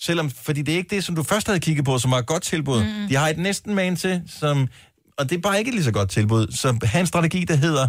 Selvom, 0.00 0.30
fordi 0.30 0.62
det 0.62 0.74
er 0.74 0.78
ikke 0.78 0.96
det, 0.96 1.04
som 1.04 1.14
du 1.14 1.22
først 1.22 1.46
havde 1.46 1.60
kigget 1.60 1.84
på, 1.84 1.98
som 1.98 2.10
var 2.10 2.18
et 2.18 2.26
godt 2.26 2.42
tilbud. 2.42 2.84
Mm. 2.84 3.08
De 3.08 3.14
har 3.16 3.28
et 3.28 3.38
næsten 3.38 3.74
man 3.74 3.96
til, 3.96 4.22
som, 4.26 4.68
og 5.18 5.30
det 5.30 5.36
er 5.36 5.40
bare 5.40 5.58
ikke 5.58 5.68
et 5.68 5.74
lige 5.74 5.84
så 5.84 5.92
godt 5.92 6.10
tilbud. 6.10 6.52
Så 6.52 6.78
have 6.82 7.00
en 7.00 7.06
strategi, 7.06 7.44
der 7.44 7.56
hedder, 7.56 7.88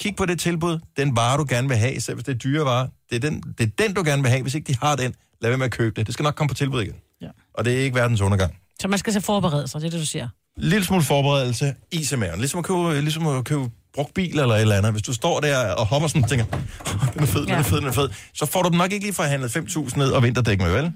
kig 0.00 0.16
på 0.16 0.26
det 0.26 0.40
tilbud, 0.40 0.78
den 0.96 1.16
vare, 1.16 1.38
du 1.38 1.46
gerne 1.48 1.68
vil 1.68 1.76
have, 1.76 2.00
selv 2.00 2.14
hvis 2.16 2.24
det 2.24 2.34
er 2.34 2.38
dyre 2.38 2.64
vare. 2.64 2.88
Det 3.10 3.16
er, 3.16 3.30
den, 3.30 3.42
det 3.58 3.66
er 3.66 3.70
den, 3.86 3.94
du 3.94 4.02
gerne 4.04 4.22
vil 4.22 4.30
have. 4.30 4.42
Hvis 4.42 4.54
ikke 4.54 4.72
de 4.72 4.78
har 4.82 4.96
den, 4.96 5.14
lad 5.40 5.50
være 5.50 5.58
med 5.58 5.66
at 5.66 5.72
købe 5.72 5.96
det. 5.96 6.06
Det 6.06 6.14
skal 6.14 6.22
nok 6.22 6.34
komme 6.34 6.48
på 6.48 6.54
tilbud 6.54 6.82
igen. 6.82 6.96
Ja. 7.20 7.28
Og 7.54 7.64
det 7.64 7.74
er 7.74 7.78
ikke 7.78 7.96
verdens 7.96 8.20
undergang. 8.20 8.59
Så 8.80 8.88
man 8.88 8.98
skal 8.98 9.12
så 9.12 9.20
forberede 9.20 9.68
sig, 9.68 9.80
det 9.80 9.86
er 9.86 9.90
det, 9.90 10.00
du 10.00 10.06
siger. 10.06 10.28
Lille 10.56 10.84
smule 10.84 11.02
forberedelse, 11.02 11.74
is 11.90 12.12
i 12.12 12.16
maven. 12.16 12.38
Ligesom 12.40 12.58
at 12.58 12.64
købe, 12.64 13.00
ligesom 13.00 13.26
at 13.26 13.44
købe 13.44 13.70
brugt 13.94 14.14
bil 14.14 14.38
eller 14.38 14.54
et 14.54 14.60
eller 14.60 14.76
andet. 14.76 14.92
Hvis 14.92 15.02
du 15.02 15.12
står 15.12 15.40
der 15.40 15.72
og 15.74 15.86
hopper 15.86 16.08
sådan 16.08 16.22
og 16.22 16.28
tænker, 16.28 16.46
"Åh, 16.86 17.12
den 17.14 17.22
er 17.22 17.26
fed, 17.26 17.46
den 17.46 17.54
er 17.54 17.62
fed, 17.62 17.78
den 17.78 17.86
er 17.88 17.92
fed, 17.92 18.08
så 18.34 18.46
får 18.46 18.62
du 18.62 18.68
dem 18.68 18.78
nok 18.78 18.92
ikke 18.92 19.04
lige 19.04 19.14
forhandlet 19.14 19.50
5.000 19.50 19.98
ned 19.98 20.10
og 20.10 20.22
vinterdæk 20.22 20.60
med, 20.60 20.72
vel? 20.72 20.92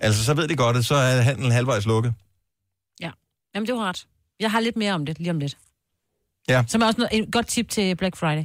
Altså, 0.00 0.24
så 0.24 0.34
ved 0.34 0.48
de 0.48 0.56
godt, 0.56 0.76
at 0.76 0.84
så 0.84 0.94
er 0.94 1.20
handlen 1.20 1.52
halvvejs 1.52 1.86
lukket. 1.86 2.14
Ja. 3.00 3.10
Jamen, 3.54 3.66
det 3.66 3.74
var 3.74 3.88
ret. 3.88 4.06
Jeg 4.40 4.50
har 4.50 4.60
lidt 4.60 4.76
mere 4.76 4.92
om 4.92 5.06
det 5.06 5.18
lige 5.18 5.30
om 5.30 5.38
lidt. 5.38 5.56
Ja. 6.48 6.64
Som 6.68 6.82
er 6.82 6.86
også 6.86 7.00
noget, 7.00 7.18
et 7.24 7.32
godt 7.32 7.46
tip 7.46 7.68
til 7.68 7.96
Black 7.96 8.16
Friday. 8.16 8.44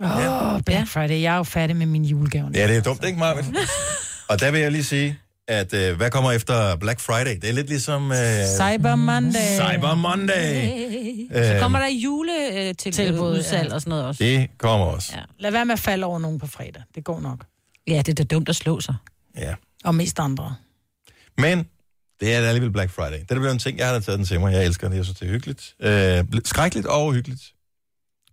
Åh, 0.00 0.54
oh, 0.54 0.60
Black 0.62 0.88
Friday. 0.88 1.22
Jeg 1.22 1.32
er 1.32 1.36
jo 1.36 1.42
færdig 1.42 1.76
med 1.76 1.86
min 1.86 2.04
julegave. 2.04 2.50
Ja, 2.54 2.68
det 2.68 2.76
er 2.76 2.82
dumt, 2.82 3.04
ikke, 3.04 3.18
Marvind? 3.18 3.56
og 4.30 4.40
der 4.40 4.50
vil 4.50 4.60
jeg 4.60 4.72
lige 4.72 4.84
sige, 4.84 5.18
at 5.48 5.74
øh, 5.74 5.96
hvad 5.96 6.10
kommer 6.10 6.32
efter 6.32 6.76
Black 6.76 7.00
Friday? 7.00 7.34
Det 7.42 7.48
er 7.48 7.52
lidt 7.52 7.68
ligesom... 7.68 8.12
Øh, 8.12 8.18
Cyber 8.56 8.94
Monday. 8.94 9.56
Cyber 9.56 9.94
Monday. 9.94 10.66
Så 11.32 11.52
Øhm. 11.52 11.60
kommer 11.60 11.78
der 11.78 11.86
jule 11.88 12.32
øh, 12.52 13.20
udsalg 13.22 13.68
ja. 13.68 13.74
og 13.74 13.80
sådan 13.80 13.88
noget 13.90 14.04
også. 14.04 14.24
Det 14.24 14.48
kommer 14.58 14.86
også. 14.86 15.12
Ja. 15.16 15.22
Lad 15.38 15.50
være 15.50 15.64
med 15.64 15.72
at 15.72 15.78
falde 15.80 16.06
over 16.06 16.18
nogen 16.18 16.38
på 16.38 16.46
fredag. 16.46 16.82
Det 16.94 17.04
går 17.04 17.20
nok. 17.20 17.44
Ja, 17.86 17.96
det 17.98 18.08
er 18.08 18.14
da 18.14 18.24
dumt 18.24 18.48
at 18.48 18.56
slå 18.56 18.80
sig. 18.80 18.94
Ja. 19.38 19.54
Og 19.84 19.94
mest 19.94 20.18
andre. 20.18 20.54
Men 21.38 21.66
det 22.20 22.34
er 22.34 22.38
alligevel 22.38 22.70
Black 22.72 22.90
Friday. 22.90 23.20
Det 23.20 23.30
er 23.30 23.34
blevet 23.34 23.52
en 23.52 23.58
ting, 23.58 23.78
jeg 23.78 23.86
har 23.86 23.94
da 23.94 24.00
taget 24.00 24.18
den 24.18 24.26
til 24.26 24.40
mig. 24.40 24.52
Jeg 24.52 24.64
elsker 24.66 24.88
det. 24.88 24.96
Jeg 24.96 25.04
synes, 25.04 25.18
det 25.18 25.26
er 25.28 25.32
hyggeligt. 25.32 25.74
Øh, 25.80 26.24
skrækkeligt 26.44 26.86
og 26.86 27.14
hyggeligt. 27.14 27.42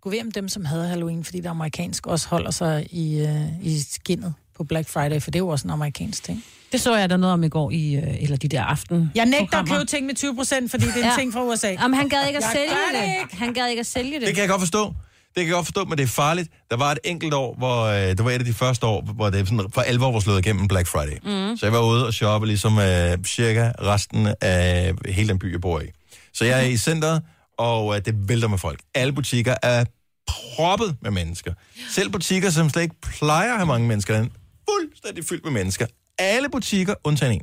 Gå 0.00 0.10
ved 0.10 0.20
om 0.20 0.30
dem, 0.32 0.48
som 0.48 0.64
havde 0.64 0.88
Halloween, 0.88 1.24
fordi 1.24 1.38
det 1.38 1.46
er 1.46 1.50
amerikansk, 1.50 2.06
også 2.06 2.28
holder 2.28 2.50
sig 2.50 2.86
i, 2.90 3.20
øh, 3.20 3.64
i 3.66 3.80
skinnet 3.80 4.34
på 4.56 4.64
Black 4.64 4.88
Friday, 4.88 5.20
for 5.20 5.30
det 5.30 5.38
er 5.38 5.42
jo 5.42 5.48
også 5.48 5.64
en 5.66 5.70
amerikansk 5.70 6.22
ting. 6.24 6.44
Det 6.72 6.80
så 6.80 6.96
jeg 6.96 7.10
der 7.10 7.16
noget 7.16 7.32
om 7.32 7.42
i 7.44 7.48
går, 7.48 7.70
i, 7.70 7.94
øh, 7.96 8.22
eller 8.22 8.36
de 8.36 8.48
der 8.48 8.62
aften. 8.62 9.10
Jeg 9.14 9.26
nægter 9.26 9.58
at 9.58 9.68
købe 9.68 9.84
ting 9.84 10.06
med 10.06 10.14
20 10.14 10.34
procent, 10.36 10.70
fordi 10.70 10.84
det 10.86 10.92
er 10.96 10.98
en 10.98 11.04
Ja. 11.04 11.12
ting 11.18 11.32
fra 11.32 11.42
USA. 11.44 11.68
Jamen, 11.68 11.94
han 11.98 12.08
gad 12.08 12.26
ikke 12.26 12.36
at 12.38 12.42
Jeg 12.42 12.50
sælge 12.52 13.00
det. 13.02 13.22
ikke. 13.22 13.36
Han 13.36 13.52
gad 13.54 13.68
ikke 13.68 13.80
at 13.80 13.86
sælge 13.86 14.12
det. 14.20 14.26
Det 14.26 14.34
kan 14.34 14.40
jeg 14.42 14.48
godt 14.48 14.60
forstå. 14.60 14.84
Det 14.86 14.94
kan 15.40 15.46
jeg 15.46 15.52
godt 15.54 15.66
forstå, 15.66 15.84
men 15.84 15.98
det 15.98 16.04
er 16.04 16.08
farligt. 16.08 16.48
Der 16.70 16.76
var 16.76 16.92
et 16.92 16.98
enkelt 17.04 17.34
år, 17.34 17.54
hvor 17.58 17.82
øh, 17.84 17.96
det 18.08 18.24
var 18.24 18.30
et 18.30 18.38
af 18.38 18.44
de 18.44 18.52
første 18.52 18.86
år, 18.86 19.02
hvor 19.14 19.30
det 19.30 19.48
sådan 19.48 19.66
for 19.74 19.80
alvor 19.80 20.12
var 20.12 20.20
slået 20.20 20.46
igennem 20.46 20.68
Black 20.68 20.86
Friday. 20.88 21.16
Mm. 21.50 21.56
Så 21.56 21.66
jeg 21.66 21.72
var 21.72 21.80
ude 21.82 22.06
og 22.06 22.14
shoppe 22.14 22.46
ligesom 22.46 22.78
øh, 22.78 23.18
cirka 23.26 23.70
resten 23.82 24.28
af 24.40 24.92
hele 25.08 25.28
den 25.28 25.38
by, 25.38 25.52
jeg 25.52 25.60
bor 25.60 25.80
i. 25.80 25.84
Så 26.34 26.44
jeg 26.44 26.58
er 26.60 26.64
i 26.66 26.76
centret, 26.76 27.22
og 27.58 27.96
øh, 27.96 28.02
det 28.04 28.14
vælter 28.28 28.48
med 28.48 28.58
folk. 28.58 28.80
Alle 28.94 29.12
butikker 29.12 29.54
er 29.62 29.84
proppet 30.28 30.96
med 31.02 31.10
mennesker. 31.10 31.52
Selv 31.90 32.10
butikker, 32.10 32.50
som 32.50 32.70
slet 32.70 32.82
ikke 32.82 32.94
plejer 33.18 33.50
at 33.52 33.56
have 33.58 33.66
mange 33.66 33.88
mennesker, 33.88 34.14
er 34.14 34.24
fuldstændig 34.70 35.24
fyldt 35.24 35.44
med 35.44 35.52
mennesker. 35.52 35.86
Alle 36.18 36.48
butikker, 36.50 36.94
undtagen 37.04 37.32
en. 37.32 37.42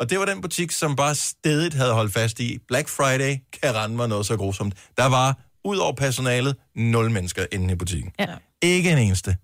Og 0.00 0.10
det 0.10 0.18
var 0.18 0.24
den 0.24 0.40
butik, 0.40 0.70
som 0.70 0.96
bare 0.96 1.14
stedigt 1.14 1.74
havde 1.74 1.92
holdt 1.92 2.12
fast 2.12 2.40
i. 2.40 2.58
Black 2.68 2.88
Friday 2.88 3.36
kan 3.62 3.74
rende 3.74 3.96
mig 3.96 4.08
noget 4.08 4.26
så 4.26 4.36
grusomt. 4.36 4.74
Der 4.96 5.06
var, 5.06 5.38
ud 5.64 5.76
over 5.76 5.92
personalet, 5.92 6.56
nul 6.76 7.10
mennesker 7.10 7.46
inde 7.52 7.72
i 7.72 7.76
butikken. 7.76 8.12
Ja. 8.18 8.26
Ikke 8.62 8.90
en 8.90 8.98
eneste. 8.98 9.36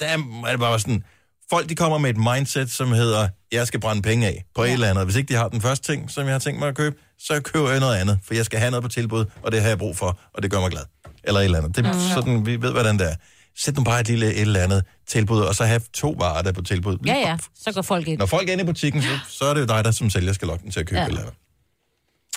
Der 0.00 0.06
er 0.06 0.50
det 0.50 0.60
bare 0.60 0.80
sådan, 0.80 1.04
folk 1.50 1.68
de 1.68 1.74
kommer 1.74 1.98
med 1.98 2.10
et 2.10 2.16
mindset, 2.16 2.70
som 2.70 2.92
hedder, 2.92 3.28
jeg 3.52 3.66
skal 3.66 3.80
brænde 3.80 4.02
penge 4.02 4.26
af 4.26 4.44
på 4.54 4.62
ja. 4.62 4.68
et 4.68 4.72
eller 4.72 4.90
andet. 4.90 5.04
Hvis 5.04 5.16
ikke 5.16 5.28
de 5.28 5.34
har 5.38 5.48
den 5.48 5.60
første 5.60 5.92
ting, 5.92 6.10
som 6.10 6.24
jeg 6.24 6.32
har 6.34 6.38
tænkt 6.38 6.58
mig 6.60 6.68
at 6.68 6.76
købe, 6.76 6.96
så 7.18 7.40
køber 7.40 7.70
jeg 7.70 7.80
noget 7.80 7.96
andet, 7.96 8.18
for 8.24 8.34
jeg 8.34 8.44
skal 8.44 8.58
have 8.58 8.70
noget 8.70 8.82
på 8.82 8.88
tilbud, 8.88 9.24
og 9.42 9.52
det 9.52 9.60
har 9.62 9.68
jeg 9.68 9.78
brug 9.78 9.96
for, 9.96 10.18
og 10.34 10.42
det 10.42 10.50
gør 10.50 10.60
mig 10.60 10.70
glad. 10.70 10.82
Eller 11.24 11.40
et 11.40 11.44
eller 11.44 11.58
andet. 11.58 11.76
Det 11.76 11.86
er 11.86 11.92
Mhm. 11.92 12.00
sådan, 12.14 12.46
vi 12.46 12.62
ved, 12.62 12.70
hvordan 12.72 12.98
det 12.98 13.10
er. 13.10 13.14
Sæt 13.60 13.76
nu 13.76 13.84
bare 13.84 14.00
et 14.00 14.08
lille 14.08 14.26
et 14.34 14.40
eller 14.40 14.60
andet 14.60 14.84
tilbud, 15.06 15.40
og 15.40 15.54
så 15.54 15.64
have 15.64 15.80
to 15.92 16.10
varer, 16.18 16.42
der 16.42 16.48
er 16.48 16.52
på 16.52 16.62
tilbud. 16.62 16.98
Ja, 17.06 17.14
ja. 17.14 17.38
Så 17.54 17.72
går 17.72 17.82
folk 17.82 18.08
ind. 18.08 18.18
Når 18.18 18.26
folk 18.26 18.48
er 18.48 18.52
inde 18.52 18.62
i 18.64 18.66
butikken, 18.66 19.02
så, 19.02 19.18
så 19.28 19.44
er 19.44 19.54
det 19.54 19.60
jo 19.60 19.66
dig, 19.66 19.84
der 19.84 19.90
som 19.90 20.10
sælger 20.10 20.32
skal 20.32 20.48
lokke 20.48 20.62
dem 20.62 20.70
til 20.70 20.80
at 20.80 20.86
købe 20.86 21.00
Ja. 21.00 21.06
eller 21.06 21.20
andet. 21.20 21.34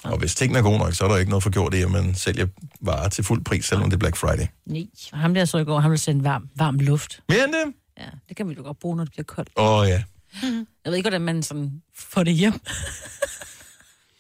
Og 0.04 0.18
hvis 0.18 0.36
tingene 0.36 0.60
er 0.60 0.64
gode 0.64 0.78
nok, 0.78 0.94
så 0.94 1.04
er 1.04 1.08
der 1.08 1.18
ikke 1.18 1.30
noget 1.30 1.44
for 1.44 1.50
gjort 1.50 1.74
i, 1.74 1.82
at 1.82 1.92
man 1.92 2.16
sælger 2.16 2.48
varer 2.82 3.10
til 3.10 3.24
fuld 3.24 3.44
pris, 3.44 3.66
selvom 3.66 3.90
det 3.90 3.94
er 3.94 4.00
Black 4.00 4.16
Friday. 4.18 4.46
Nej. 4.66 4.84
Og 5.12 5.18
ham 5.20 5.34
der 5.34 5.46
så 5.46 5.58
i 5.58 5.64
går, 5.64 5.80
han 5.80 5.92
vil 5.92 6.00
sende 6.00 6.24
varm, 6.24 6.50
varm 6.56 6.76
luft. 6.80 7.20
Mere 7.30 7.44
end 7.44 7.54
det? 7.54 7.74
Ja, 8.00 8.10
det 8.30 8.38
kan 8.38 8.50
vi 8.50 8.54
jo 8.54 8.64
godt 8.64 8.80
bruge, 8.80 8.98
når 8.98 9.04
det 9.04 9.12
bliver 9.14 9.24
koldt. 9.24 9.50
Åh 9.58 9.80
oh, 9.80 9.88
ja. 9.88 10.04
Jeg 10.44 10.52
ved 10.86 10.96
ikke, 10.96 11.10
hvordan 11.10 11.22
man 11.22 11.44
sådan 11.44 11.72
får 11.96 12.24
det 12.24 12.34
hjem. 12.34 12.54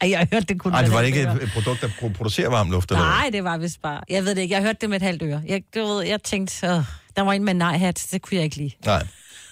Ej, 0.03 0.09
jeg 0.09 0.19
har 0.19 0.27
hørt, 0.33 0.49
det 0.49 0.59
kunne 0.59 0.71
Nej, 0.71 0.81
det 0.81 0.93
var 0.93 1.01
ikke 1.01 1.21
et, 1.21 1.49
produkt, 1.53 1.81
der 1.81 1.89
producerer 2.17 2.49
varm 2.49 2.71
luft, 2.71 2.91
eller? 2.91 3.03
Nej, 3.03 3.29
det 3.33 3.43
var 3.43 3.57
vist 3.57 3.81
bare... 3.81 4.01
Jeg 4.09 4.25
ved 4.25 4.35
det 4.35 4.41
ikke, 4.41 4.55
jeg 4.55 4.61
hørte 4.61 4.77
det 4.81 4.89
med 4.89 4.97
et 4.97 5.01
halvt 5.01 5.23
øre. 5.23 5.41
Jeg, 5.47 5.61
du 5.75 5.79
ved, 5.85 6.03
jeg 6.03 6.23
tænkte, 6.23 6.67
øh, 6.67 6.71
der 7.15 7.21
var 7.21 7.33
en 7.33 7.43
med 7.43 7.53
nej-hat, 7.53 8.07
det 8.11 8.21
kunne 8.21 8.35
jeg 8.35 8.43
ikke 8.43 8.57
lide. 8.57 8.71
Nej. 8.85 9.07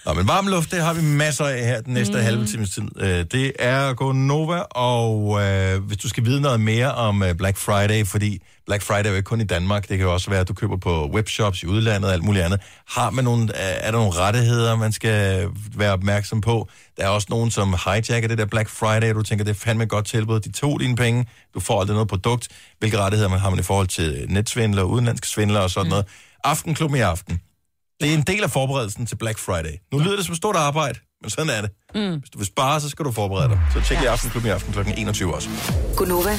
Nå, 0.06 0.12
men 0.12 0.28
varm 0.28 0.46
luft, 0.46 0.70
det 0.70 0.82
har 0.82 0.94
vi 0.94 1.02
masser 1.02 1.44
af 1.44 1.64
her 1.64 1.80
den 1.80 1.94
næste 1.94 2.14
mm. 2.14 2.20
halve 2.20 2.46
times 2.46 2.70
tid. 2.70 2.82
Øh, 3.00 3.24
Det 3.32 3.52
er 3.58 3.94
GoNova, 3.94 4.58
og 4.58 5.42
øh, 5.42 5.82
hvis 5.82 5.98
du 5.98 6.08
skal 6.08 6.24
vide 6.24 6.40
noget 6.40 6.60
mere 6.60 6.94
om 6.94 7.22
øh, 7.22 7.34
Black 7.34 7.56
Friday, 7.56 8.06
fordi 8.06 8.42
Black 8.66 8.82
Friday 8.82 9.06
er 9.06 9.10
jo 9.10 9.16
ikke 9.16 9.26
kun 9.26 9.40
i 9.40 9.44
Danmark, 9.44 9.88
det 9.88 9.98
kan 9.98 10.06
jo 10.06 10.12
også 10.12 10.30
være, 10.30 10.40
at 10.40 10.48
du 10.48 10.54
køber 10.54 10.76
på 10.76 11.10
webshops 11.14 11.62
i 11.62 11.66
udlandet 11.66 12.08
og 12.08 12.12
alt 12.12 12.24
muligt 12.24 12.44
andet. 12.44 12.60
Har 12.88 13.10
man 13.10 13.24
nogle, 13.24 13.54
er 13.54 13.68
er 13.68 13.90
der 13.90 13.98
nogle 13.98 14.12
rettigheder, 14.12 14.76
man 14.76 14.92
skal 14.92 15.48
være 15.76 15.92
opmærksom 15.92 16.40
på? 16.40 16.68
Der 16.96 17.04
er 17.04 17.08
også 17.08 17.26
nogen, 17.30 17.50
som 17.50 17.74
hijacker 17.84 18.28
det 18.28 18.38
der 18.38 18.46
Black 18.46 18.68
Friday, 18.68 19.08
og 19.08 19.14
du 19.14 19.22
tænker, 19.22 19.44
det 19.44 19.50
er 19.50 19.60
fandme 19.60 19.84
et 19.84 19.90
godt 19.90 20.06
tilbud. 20.06 20.40
De 20.40 20.52
tog 20.52 20.80
dine 20.80 20.96
penge, 20.96 21.26
du 21.54 21.60
får 21.60 21.80
aldrig 21.80 21.94
noget 21.94 22.08
produkt. 22.08 22.48
Hvilke 22.78 22.98
rettigheder 22.98 23.30
man 23.30 23.38
har 23.38 23.50
man 23.50 23.58
i 23.58 23.62
forhold 23.62 23.88
til 23.88 24.26
netsvindler, 24.28 24.82
udenlandske 24.82 25.28
svindler 25.28 25.60
og 25.60 25.70
sådan 25.70 25.86
mm. 25.86 25.90
noget. 25.90 26.06
Aftenklubben 26.44 26.98
i 26.98 27.00
aften. 27.00 27.40
Det 28.02 28.10
er 28.10 28.14
en 28.14 28.22
del 28.22 28.42
af 28.42 28.50
forberedelsen 28.50 29.06
til 29.06 29.16
Black 29.16 29.38
Friday. 29.38 29.74
Nu 29.92 29.98
lyder 29.98 30.16
det 30.16 30.24
som 30.24 30.32
et 30.32 30.36
stort 30.36 30.56
arbejde, 30.56 30.98
men 31.20 31.30
sådan 31.30 31.50
er 31.50 31.60
det. 31.60 31.70
Mm. 31.94 32.18
Hvis 32.18 32.30
du 32.30 32.38
vil 32.38 32.46
spare, 32.46 32.80
så 32.80 32.88
skal 32.88 33.04
du 33.04 33.12
forberede 33.12 33.48
dig. 33.48 33.60
Så 33.72 33.80
tjek 33.88 33.98
ja. 33.98 34.02
i 34.02 34.06
Aftenklubben 34.06 34.48
i 34.48 34.52
aften 34.52 34.72
kl. 34.72 34.80
21 34.96 35.34
også. 35.34 35.48
Gunova, 35.96 36.30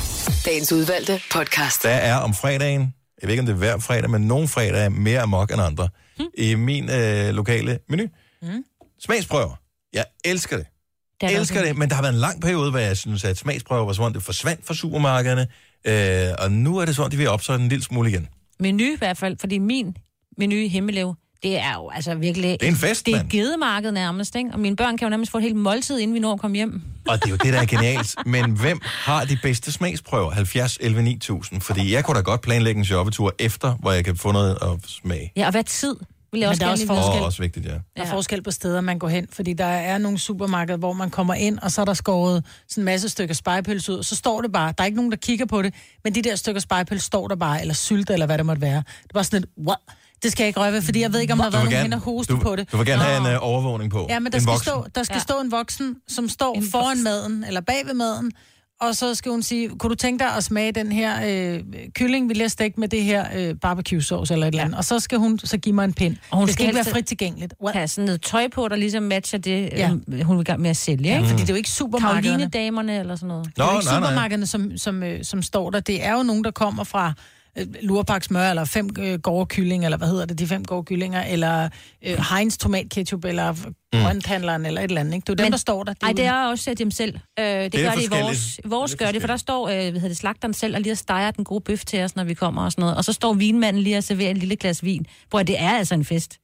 dagens 0.46 0.72
udvalgte 0.72 1.22
podcast. 1.32 1.84
Der 1.84 1.90
er 1.90 2.16
om 2.16 2.34
fredagen, 2.34 2.82
jeg 3.22 3.28
ved 3.28 3.30
ikke 3.30 3.40
om 3.40 3.46
det 3.46 3.54
er 3.54 3.58
hver 3.58 3.80
fredag, 3.80 4.10
men 4.10 4.22
nogle 4.22 4.48
fredag 4.48 4.86
er 4.86 4.90
mere 4.90 5.22
amok 5.22 5.52
end 5.52 5.62
andre, 5.62 5.90
mm. 6.20 6.26
i 6.38 6.56
min 6.56 6.90
øh, 6.90 7.30
lokale 7.30 7.80
menu. 7.90 8.04
Mm. 8.42 8.64
Smagsprøver. 9.00 9.56
Jeg 9.94 10.06
elsker 10.26 10.58
det. 10.58 10.66
Det 11.22 11.32
Jeg 11.32 11.40
elsker 11.40 11.64
det, 11.66 11.78
men 11.78 11.90
der 11.90 11.96
har 11.96 12.02
været 12.02 12.14
en 12.14 12.20
lang 12.20 12.42
periode, 12.42 12.72
hvor 12.72 12.80
jeg 12.80 12.98
synes, 12.98 13.24
at 13.24 13.38
smagsprøver 13.38 13.86
var 13.86 14.06
om, 14.06 14.14
det 14.14 14.24
forsvandt 14.24 14.66
fra 14.68 14.74
supermarkederne. 14.74 15.48
Øh, 15.88 16.36
og 16.40 16.52
nu 16.52 16.78
er 16.78 16.86
det 16.86 16.96
sådan, 16.96 17.06
at 17.06 17.12
de 17.12 17.18
vil 17.18 17.28
opsøge 17.28 17.60
en 17.60 17.70
lille 17.70 17.84
smule 17.84 18.10
igen. 18.10 18.28
Menu 18.60 18.84
i 18.84 18.98
hvert 18.98 19.18
fald, 19.18 19.38
fordi 19.40 19.58
min 19.58 19.98
menu 20.38 20.56
i 20.56 20.68
Himmelev, 20.68 21.16
Det 21.44 21.60
er 21.60 21.74
jo 21.74 21.90
altså 21.90 22.16
virkelig... 22.16 22.58
Det 22.60 22.68
er 22.68 22.72
en 22.72 22.78
fest, 22.78 23.06
Det 23.06 23.14
er 23.14 23.24
gedemarked 23.30 23.92
nærmest, 23.92 24.36
ikke? 24.36 24.50
Og 24.54 24.60
mine 24.60 24.76
børn 24.76 24.98
kan 24.98 25.06
jo 25.06 25.10
nærmest 25.10 25.32
få 25.32 25.38
et 25.38 25.44
helt 25.44 25.56
måltid, 25.56 26.00
inden 26.00 26.14
vi 26.14 26.20
når 26.20 26.34
at 26.34 26.40
komme 26.40 26.58
hjem. 26.58 26.82
Og 27.08 27.18
det 27.18 27.26
er 27.26 27.30
jo 27.30 27.36
det, 27.36 27.54
der 27.54 27.62
er 27.62 27.66
genialt. 27.66 28.16
Men 28.26 28.52
hvem 28.52 28.80
har 28.84 29.26
de 29.26 29.38
bedste 29.44 29.72
smagsprøver? 29.72 30.32
70, 30.32 30.78
11, 30.82 31.02
9000. 31.02 31.62
Fordi 31.62 31.94
jeg 31.94 32.06
kunne 32.06 32.16
da 32.16 32.22
godt 32.22 32.42
planlægge 32.42 32.80
en 32.80 32.86
shoppetur 32.86 33.36
efter, 33.40 33.76
hvor 33.80 33.92
jeg 33.92 34.06
kan 34.06 34.18
få 34.18 34.32
noget 34.32 34.58
at 34.62 34.70
smage. 34.88 35.32
Ja, 35.36 35.46
og 35.46 35.52
hvad 35.52 35.64
tid 35.64 35.96
vil 36.32 36.40
jeg 36.40 36.48
Men 36.48 36.50
også 36.50 36.60
der 36.60 36.66
er 36.66 36.70
gerne 36.70 37.00
også 37.00 37.04
forskel. 37.04 37.20
Og 37.20 37.26
også 37.26 37.42
vigtigt, 37.42 37.66
ja. 37.66 37.72
Der 37.72 38.04
er 38.04 38.06
forskel 38.06 38.44
på 38.44 38.52
steder, 38.52 38.82
man 38.82 39.00
går 39.00 39.08
hen, 39.08 39.28
fordi 39.32 39.54
der 39.54 39.66
er 39.66 39.98
nogle 39.98 40.20
supermarkeder, 40.20 40.78
hvor 40.78 40.94
man 40.94 41.10
kommer 41.10 41.34
ind, 41.34 41.60
og 41.60 41.72
så 41.72 41.82
er 41.82 41.86
der 41.86 41.94
skåret 41.94 42.46
sådan 42.70 42.82
en 42.82 42.86
masse 42.86 43.10
stykker 43.10 43.36
spejpølse 43.36 43.92
ud, 43.92 43.98
og 43.98 44.06
så 44.06 44.16
står 44.16 44.42
det 44.42 44.52
bare, 44.52 44.74
der 44.78 44.84
er 44.84 44.86
ikke 44.86 44.96
nogen, 44.96 45.12
der 45.12 45.18
kigger 45.18 45.46
på 45.46 45.62
det, 45.62 45.74
men 46.04 46.16
de 46.16 46.22
der 46.22 46.36
stykker 46.36 46.62
spejpølse 46.62 47.06
står 47.06 47.28
der 47.28 47.36
bare, 47.36 47.62
eller 47.62 47.74
sylte, 47.74 48.14
eller 48.14 48.26
hvad 48.26 48.38
det 48.38 48.46
måtte 48.46 48.62
være. 48.62 48.78
Det 48.78 49.10
er 49.10 49.14
bare 49.14 49.24
sådan 49.24 49.44
et, 49.44 49.50
what? 49.68 49.80
Det 50.24 50.32
skal 50.32 50.44
jeg 50.44 50.48
ikke 50.48 50.60
ved, 50.62 50.82
fordi 50.82 51.02
jeg 51.02 51.14
ved 51.14 51.20
ikke, 51.20 51.34
om 51.34 51.38
der 51.40 51.44
har 51.44 51.52
været 51.52 51.64
nogen 51.72 51.92
gerne- 51.92 51.98
hoste 52.04 52.34
du, 52.34 52.40
på 52.40 52.56
det. 52.56 52.72
Du 52.72 52.78
vil 52.78 52.86
gerne 52.86 53.02
have 53.04 53.24
Nå. 53.24 53.30
en 53.30 53.36
uh, 53.36 53.44
overvågning 53.48 53.92
på. 53.92 54.06
Ja, 54.10 54.20
men 54.20 54.32
der 54.32 54.38
en 54.38 54.42
skal, 54.42 54.52
voksen. 54.52 54.72
stå, 54.72 54.86
der 54.96 55.04
skal 55.04 55.16
Ja. 55.16 55.20
stå 55.20 55.34
en 55.42 55.52
voksen, 55.52 55.96
som 56.08 56.30
står 56.30 56.56
en 56.58 56.64
foran 56.72 57.04
maden, 57.04 57.44
eller 57.48 57.62
bag 57.62 57.82
ved 57.86 57.94
maden, 57.94 58.32
og 58.82 58.96
så 58.96 59.16
skal 59.16 59.32
hun 59.32 59.44
sige, 59.44 59.70
kunne 59.70 59.90
du 59.90 59.96
tænke 59.96 60.24
dig 60.24 60.36
at 60.36 60.44
smage 60.44 60.72
den 60.72 60.92
her 60.92 61.14
øh, 61.56 61.60
kylling, 61.96 62.30
vil 62.30 62.38
jeg 62.38 62.52
stække 62.52 62.80
med 62.80 62.88
det 62.88 63.04
her 63.04 63.26
øh, 63.36 63.56
barbecue 63.62 64.02
sauce 64.02 64.34
eller 64.34 64.48
et 64.48 64.52
eller 64.52 64.64
andet. 64.64 64.78
Og 64.78 64.86
så 64.86 65.00
skal 65.00 65.18
hun 65.18 65.40
så 65.40 65.58
give 65.58 65.76
mig 65.76 65.86
en 65.86 65.94
pind. 65.94 66.18
Og 66.32 66.38
hun 66.38 66.48
det 66.48 66.54
skal 66.54 66.64
skal 66.64 66.76
ikke 66.78 66.86
være 66.86 66.94
frit 66.94 67.06
tilgængeligt. 67.06 67.54
Well, 67.64 67.74
Have 67.76 67.88
sådan 67.88 68.06
noget 68.06 68.22
tøj 68.22 68.48
på, 68.54 68.68
der 68.68 68.76
ligesom 68.76 69.04
matcher 69.04 69.40
det, 69.40 69.70
Ja. 69.72 69.92
ja. 70.12 70.24
hun 70.24 70.38
vil 70.38 70.46
gang 70.46 70.62
med 70.62 70.70
at 70.70 70.78
sælge, 70.78 71.10
Ja, 71.10 71.16
ikke? 71.18 71.30
fordi 71.30 71.42
det 71.42 71.50
er 71.50 71.54
jo 71.54 71.58
ikke 71.58 71.70
supermarkederne. 71.70 72.24
Karoline-damerne 72.28 73.00
eller 73.00 73.16
sådan 73.16 73.28
noget. 73.28 73.46
det 73.56 73.62
er 73.62 73.66
jo 73.66 73.80
ikke 73.80 73.86
supermarkederne, 73.86 74.46
som, 74.48 74.78
som, 74.78 75.04
øh, 75.04 75.24
som 75.24 75.42
står 75.42 75.70
der. 75.70 75.80
Det 75.80 76.06
er 76.06 76.14
jo 76.18 76.24
nogen, 76.24 76.44
der 76.44 76.52
kommer 76.52 76.84
fra 76.84 77.08
øh, 77.08 77.14
Lurpak 77.82 78.24
smør, 78.24 78.50
eller 78.50 78.66
fem 78.66 78.90
øh, 79.00 79.20
gårdkylling, 79.20 79.86
eller 79.86 79.98
hvad 79.98 80.08
hedder 80.08 80.26
det, 80.26 80.40
de 80.40 80.48
fem 80.48 80.66
gårdkyllinger, 80.66 81.24
eller 81.24 81.70
øh, 82.06 82.18
Heinz 82.32 82.58
tomatketchup, 82.58 83.26
eller 83.26 83.52
mm. 83.54 84.02
grønthandleren, 84.02 84.66
eller 84.66 84.82
et 84.82 84.84
eller 84.88 85.02
andet. 85.02 85.14
Ikke? 85.14 85.24
Det 85.26 85.30
er 85.30 85.34
jo 85.34 85.36
dem, 85.36 85.46
Men- 85.46 85.52
der 85.52 85.58
står 85.58 85.84
der. 85.84 85.94
Nej, 86.02 86.10
er 86.12 86.14
det 86.16 86.26
er 86.26 86.46
også 86.46 86.72
øh, 86.72 86.78
dem 86.78 86.92
selv. 86.92 87.20
Øh, 87.40 87.46
det, 87.46 87.72
Det 87.74 87.80
gør 87.84 87.92
de 87.92 88.04
i 88.04 88.08
vores, 88.10 88.60
vores 88.66 88.96
gør 88.96 89.12
det, 89.12 89.22
for 89.22 89.28
der 89.28 89.38
står, 89.38 89.68
øh, 89.70 89.76
hvad 89.76 89.92
hedder 89.92 90.08
det, 90.08 90.18
slagteren 90.18 90.54
selv, 90.54 90.76
og 90.76 90.82
lige 90.82 90.92
at 90.92 90.98
steger 90.98 91.32
den 91.32 91.44
gode 91.44 91.62
bøf 91.62 91.86
til 91.86 92.04
os, 92.04 92.16
når 92.16 92.24
vi 92.24 92.34
kommer 92.34 92.64
og 92.66 92.72
sådan 92.72 92.82
noget. 92.82 92.98
Og 92.98 93.04
så 93.06 93.14
står 93.14 93.34
vinmanden 93.34 93.82
lige 93.84 93.98
og 93.98 94.04
serverer 94.04 94.30
en 94.32 94.38
lille 94.38 94.56
glas 94.56 94.84
vin. 94.84 95.06
Hvor 95.30 95.44
det 95.44 95.62
er 95.62 95.70
altså 95.72 95.94
en 95.94 96.06
fest. 96.06 96.40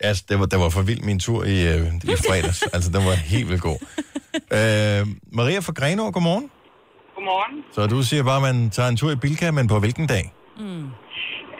Altså, 0.00 0.24
det 0.28 0.40
var, 0.40 0.46
det 0.46 0.58
var 0.58 0.68
for 0.68 0.82
vild 0.82 1.00
min 1.02 1.18
tur 1.18 1.44
i, 1.44 1.66
øh, 1.76 1.86
i 2.04 2.16
fredags. 2.28 2.62
altså, 2.62 2.90
den 2.90 3.04
var 3.06 3.14
helt 3.14 3.48
vildt 3.48 3.62
god. 3.62 3.76
Øh, 4.34 5.06
Maria 5.32 5.58
fra 5.58 5.72
Grenaa, 5.72 6.10
godmorgen. 6.10 6.50
Godmorgen. 7.18 7.56
Så 7.76 7.80
du 7.94 7.98
siger 8.10 8.22
bare, 8.30 8.36
at 8.42 8.46
man 8.50 8.56
tager 8.76 8.88
en 8.92 8.96
tur 9.00 9.10
i 9.16 9.18
Bilka, 9.24 9.46
men 9.58 9.64
på 9.72 9.76
hvilken 9.84 10.06
dag? 10.14 10.24
Mm. 10.58 10.84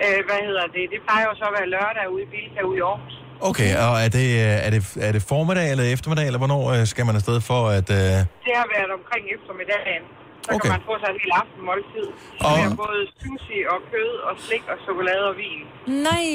Øh, 0.04 0.18
hvad 0.28 0.40
hedder 0.48 0.66
det? 0.76 0.84
Det 0.94 1.00
plejer 1.06 1.24
jo 1.30 1.34
så 1.40 1.44
at 1.50 1.54
være 1.58 1.68
lørdag 1.76 2.04
ude 2.14 2.22
i 2.26 2.28
Bilka 2.34 2.60
ude 2.70 2.78
i 2.80 2.82
Aarhus. 2.90 3.14
Okay, 3.50 3.70
og 3.86 3.92
er 4.04 4.10
det, 4.18 4.26
øh, 4.44 4.66
er 4.66 4.70
det, 4.74 4.80
er 5.08 5.12
det 5.16 5.22
formiddag 5.32 5.66
eller 5.72 5.84
eftermiddag, 5.94 6.26
eller 6.28 6.40
hvornår 6.42 6.62
øh, 6.76 6.86
skal 6.92 7.04
man 7.08 7.14
afsted 7.20 7.38
for 7.50 7.60
at... 7.78 7.88
Øh... 7.98 8.14
Det 8.46 8.54
har 8.60 8.66
været 8.76 8.90
omkring 8.98 9.24
eftermiddagen. 9.36 10.02
Så 10.44 10.48
Okay. 10.54 10.60
kan 10.64 10.70
man 10.76 10.82
få 10.90 10.94
sig 11.02 11.08
et 11.14 11.20
helt 11.24 11.36
aftenmåltid. 11.42 12.06
Og- 12.48 12.58
Med 12.68 12.76
både 12.84 13.00
sushi 13.22 13.58
og 13.72 13.78
kød 13.92 14.12
og 14.28 14.32
slik 14.46 14.64
og 14.72 14.76
chokolade 14.86 15.24
og 15.30 15.34
vin. 15.42 15.60
Nej. 16.08 16.28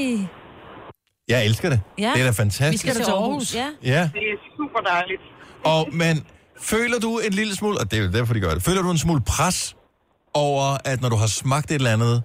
Jeg 1.33 1.39
elsker 1.49 1.67
det. 1.73 1.79
Ja. 2.05 2.11
Det 2.15 2.21
er 2.21 2.27
da 2.31 2.35
fantastisk. 2.45 2.83
Vi 2.85 2.89
skal 2.89 2.93
til 3.09 3.11
Aarhus. 3.11 3.55
Ja. 3.61 3.67
Ja. 3.93 4.01
Det 4.17 4.25
er 4.33 4.37
super 4.59 4.79
dejligt. 4.93 5.23
Og, 5.71 5.81
men 6.01 6.15
føler 6.71 6.99
du 6.99 7.19
en 7.19 7.33
lille 7.33 7.55
smule, 7.55 7.77
og 7.81 7.91
det 7.91 7.99
er 7.99 8.03
jo 8.03 8.11
derfor, 8.11 8.33
de 8.33 8.39
gør 8.39 8.53
det, 8.53 8.63
føler 8.63 8.81
du 8.81 8.91
en 8.91 8.97
smule 8.97 9.21
pres 9.21 9.75
over, 10.33 10.77
at 10.85 11.01
når 11.01 11.09
du 11.09 11.15
har 11.15 11.27
smagt 11.27 11.71
et 11.71 11.75
eller 11.75 11.93
andet, 11.97 12.23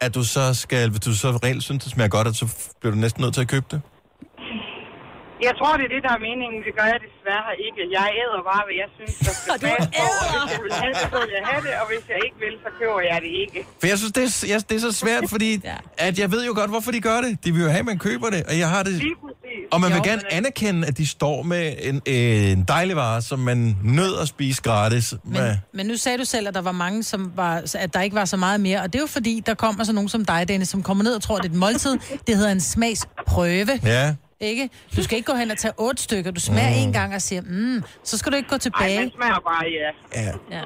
at 0.00 0.14
du 0.14 0.22
så 0.24 0.54
skal, 0.54 0.90
hvis 0.90 1.00
du 1.00 1.14
så 1.14 1.28
reelt 1.44 1.62
synes, 1.62 1.84
det 1.84 1.92
smager 1.92 2.08
godt, 2.08 2.26
at 2.28 2.36
så 2.36 2.46
bliver 2.80 2.94
du 2.94 3.00
næsten 3.00 3.20
nødt 3.22 3.34
til 3.34 3.40
at 3.40 3.48
købe 3.48 3.66
det? 3.70 3.80
Jeg 5.48 5.54
tror, 5.58 5.72
det 5.78 5.84
er 5.88 5.92
det, 5.96 6.02
der 6.06 6.12
er 6.18 6.22
meningen. 6.30 6.58
Det 6.66 6.72
gør 6.78 6.86
jeg 6.94 7.00
desværre 7.08 7.52
ikke. 7.66 7.80
Jeg 7.98 8.08
æder 8.22 8.40
bare, 8.50 8.62
hvad 8.66 8.76
jeg 8.82 8.90
synes, 8.96 9.14
der 9.26 9.32
skal 9.40 9.52
smage 9.60 9.86
på. 9.98 10.04
Og 10.30 10.46
hvis 10.46 10.52
jeg 10.54 10.62
vil 10.66 10.72
have 10.82 10.92
det, 10.94 11.04
så 11.12 11.18
vil 11.24 11.32
jeg 11.38 11.44
have 11.50 11.62
det. 11.66 11.72
Og 11.80 11.86
hvis 11.92 12.04
jeg 12.12 12.18
ikke 12.26 12.38
vil, 12.44 12.54
så 12.64 12.70
køber 12.80 13.00
jeg 13.12 13.18
det 13.24 13.32
ikke. 13.42 13.58
For 13.80 13.86
jeg 13.92 13.98
synes, 14.00 14.12
det 14.18 14.22
er, 14.28 14.30
jeg, 14.52 14.58
det 14.68 14.74
er 14.78 14.82
så 14.88 14.92
svært, 15.02 15.24
fordi 15.34 15.50
ja. 15.70 15.78
at 16.08 16.14
jeg 16.22 16.28
ved 16.34 16.42
jo 16.48 16.52
godt, 16.60 16.70
hvorfor 16.74 16.90
de 16.96 17.00
gør 17.10 17.18
det. 17.26 17.32
De 17.44 17.48
vil 17.54 17.60
jo 17.66 17.70
have, 17.74 17.84
at 17.86 17.90
man 17.92 17.98
køber 18.08 18.28
det, 18.34 18.42
og 18.50 18.54
jeg 18.62 18.68
har 18.74 18.82
det... 18.88 18.92
Lige. 18.92 19.16
Og 19.72 19.80
man 19.80 19.90
vil 19.90 19.96
Jo, 19.96 20.02
gerne 20.04 20.22
men- 20.30 20.36
anerkende, 20.38 20.86
at 20.88 20.98
de 20.98 21.06
står 21.06 21.42
med 21.42 21.74
en, 21.80 22.02
en 22.14 22.64
dejlig 22.64 22.96
vare, 22.96 23.22
som 23.22 23.38
man 23.38 23.76
nød 23.84 24.18
at 24.18 24.28
spise 24.28 24.62
gratis. 24.62 25.14
Med. 25.24 25.56
Men 25.74 25.86
nu 25.86 25.96
sagde 25.96 26.18
du 26.18 26.24
selv, 26.24 26.48
at 26.48 26.54
der 26.54 26.60
var 26.60 26.72
mange, 26.72 27.02
som 27.02 27.32
var, 27.36 27.62
at 27.74 27.94
der 27.94 28.00
ikke 28.00 28.16
var 28.16 28.24
så 28.24 28.36
meget 28.36 28.60
mere. 28.60 28.80
Og 28.80 28.92
det 28.92 28.98
er 28.98 29.02
jo 29.02 29.06
fordi, 29.06 29.42
der 29.46 29.54
kommer 29.54 29.84
så 29.84 29.92
nogen 29.92 30.08
som 30.08 30.24
dig, 30.24 30.48
Dennis, 30.48 30.68
som 30.68 30.82
kommer 30.82 31.04
ned 31.04 31.14
og 31.14 31.22
tror, 31.22 31.36
at 31.36 31.42
det 31.42 31.48
er 31.48 31.52
et 31.52 31.58
måltid. 31.58 31.98
Det 32.26 32.36
hedder 32.36 32.52
en 32.52 32.60
smagsprøve. 32.60 33.80
Ja. 33.84 34.14
Ikke? 34.52 34.64
Du 34.96 35.00
skal 35.06 35.14
ikke 35.18 35.28
gå 35.32 35.36
hen 35.42 35.50
og 35.54 35.58
tage 35.64 35.74
otte 35.86 36.00
stykker. 36.08 36.30
Du 36.38 36.42
smager 36.50 36.74
Mm. 36.76 36.82
en 36.84 36.92
gang 36.98 37.10
og 37.18 37.22
siger, 37.28 37.42
mm, 37.56 37.78
så 38.10 38.14
skal 38.18 38.28
du 38.32 38.36
ikke 38.40 38.50
gå 38.54 38.58
tilbage. 38.66 38.98
Ej, 38.98 39.04
man 39.08 39.12
smager 39.18 39.40
bare, 39.50 39.64
ja. 39.80 39.90
Ja. 40.22 40.32
ja. 40.56 40.62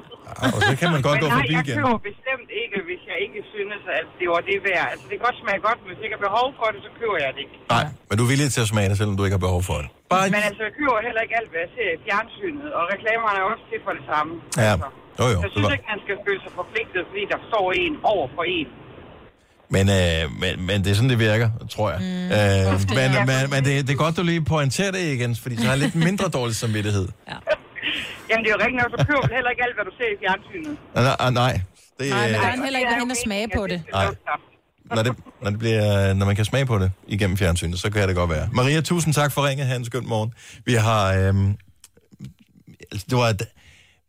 Og 0.56 0.60
så 0.68 0.72
kan 0.80 0.88
man 0.94 1.00
godt 1.08 1.16
men 1.18 1.22
gå 1.24 1.28
nej, 1.32 1.36
forbi 1.38 1.54
jeg 1.58 1.64
igen. 1.66 1.76
køber 1.78 1.98
bestemt 2.10 2.48
ikke, 2.62 2.76
hvis 2.88 3.02
jeg 3.10 3.18
ikke 3.26 3.40
synes, 3.54 3.80
at 3.98 4.06
det 4.20 4.26
var 4.34 4.40
det 4.50 4.56
værd. 4.68 4.86
Altså, 4.92 5.04
det 5.08 5.14
kan 5.18 5.24
godt 5.28 5.38
smage 5.44 5.60
godt, 5.68 5.78
men 5.80 5.86
hvis 5.90 5.98
jeg 6.00 6.06
ikke 6.08 6.18
har 6.20 6.24
behov 6.30 6.46
for 6.58 6.66
det, 6.74 6.80
så 6.86 6.90
køber 7.00 7.16
jeg 7.24 7.30
det 7.36 7.40
ikke. 7.46 7.56
Nej, 7.74 7.84
men 8.08 8.14
du 8.18 8.22
er 8.26 8.30
villig 8.32 8.46
til 8.56 8.62
at 8.66 8.70
smage 8.74 8.88
det, 8.90 8.96
selvom 9.00 9.14
du 9.18 9.22
ikke 9.26 9.36
har 9.40 9.44
behov 9.48 9.60
for 9.70 9.76
det. 9.82 9.88
Bare... 10.12 10.24
Men 10.34 10.42
altså, 10.48 10.62
jeg 10.68 10.72
køber 10.80 10.96
heller 11.08 11.22
ikke 11.26 11.34
alt, 11.40 11.48
hvad 11.52 11.60
jeg 11.66 11.70
ser 11.78 11.88
i 11.96 11.98
fjernsynet, 12.06 12.68
og 12.78 12.82
reklamerne 12.94 13.36
er 13.42 13.46
også 13.52 13.64
til 13.70 13.78
for 13.86 13.92
det 13.98 14.04
samme. 14.12 14.32
Ja, 14.66 14.72
jo 15.20 15.24
jo. 15.32 15.38
Jeg 15.42 15.46
det 15.46 15.50
synes 15.54 15.70
ikke, 15.76 15.88
man 15.94 16.00
skal 16.06 16.16
føle 16.26 16.40
sig 16.46 16.52
forpligtet, 16.60 17.00
fordi 17.10 17.22
der 17.32 17.40
står 17.50 17.66
en 17.82 17.94
over 18.14 18.26
for 18.36 18.44
en. 18.58 18.68
Men, 19.70 19.88
øh, 19.88 20.22
men, 20.40 20.66
men 20.66 20.84
det 20.84 20.90
er 20.90 20.94
sådan, 20.94 21.10
det 21.10 21.18
virker, 21.18 21.50
tror 21.70 21.90
jeg. 21.90 22.00
Mm, 22.00 22.06
øh, 22.06 22.80
men 22.98 23.26
men, 23.26 23.50
men 23.50 23.64
det, 23.64 23.86
det 23.86 23.92
er 23.92 23.96
godt, 23.96 24.16
du 24.16 24.22
lige 24.22 24.44
pointerer 24.44 24.90
det 24.90 25.00
igen, 25.00 25.36
fordi 25.36 25.56
så 25.56 25.62
har 25.62 25.70
jeg 25.70 25.78
lidt 25.78 25.94
mindre 26.08 26.28
dårlig 26.28 26.56
samvittighed. 26.56 27.08
Jamen, 28.30 28.44
det 28.44 28.50
er 28.50 28.54
jo 28.58 28.64
rigtigt 28.64 28.82
nok, 28.82 28.90
så 28.98 29.06
køber 29.06 29.20
du 29.20 29.34
heller 29.34 29.50
ikke 29.50 29.62
alt, 29.62 29.74
hvad 29.76 29.84
du 29.84 29.90
ser 29.98 30.08
i 30.14 30.18
fjernsynet. 30.22 30.78
Nej, 30.94 31.04
nej, 31.04 31.30
nej. 31.30 31.60
Det, 31.98 32.10
Nej, 32.10 32.26
men 32.26 32.34
øh, 32.34 32.40
der 32.40 32.46
er 32.48 32.64
heller 32.64 32.78
ikke 32.78 32.94
hen 33.00 33.10
og 33.10 33.16
smage 33.24 33.48
på 33.56 33.66
det. 33.66 33.82
Nej. 33.92 34.06
når, 34.94 35.02
det, 35.02 35.12
når, 35.42 35.50
det 35.50 35.58
bliver, 35.58 36.14
når 36.14 36.26
man 36.26 36.36
kan 36.36 36.44
smage 36.44 36.66
på 36.66 36.78
det 36.78 36.90
igennem 37.06 37.36
fjernsynet, 37.36 37.78
så 37.78 37.90
kan 37.90 38.08
det 38.08 38.16
godt 38.16 38.30
være. 38.30 38.48
Maria, 38.52 38.80
tusind 38.80 39.14
tak 39.14 39.32
for 39.32 39.48
ringet. 39.48 39.66
Ha' 39.66 39.76
en 39.76 39.84
skøn 39.84 40.06
morgen. 40.06 40.32
Vi 40.64 40.74
har... 40.74 41.14
Øhm, 41.14 41.56
altså, 42.92 43.06
det 43.10 43.18
var 43.18 43.28
et, 43.28 43.42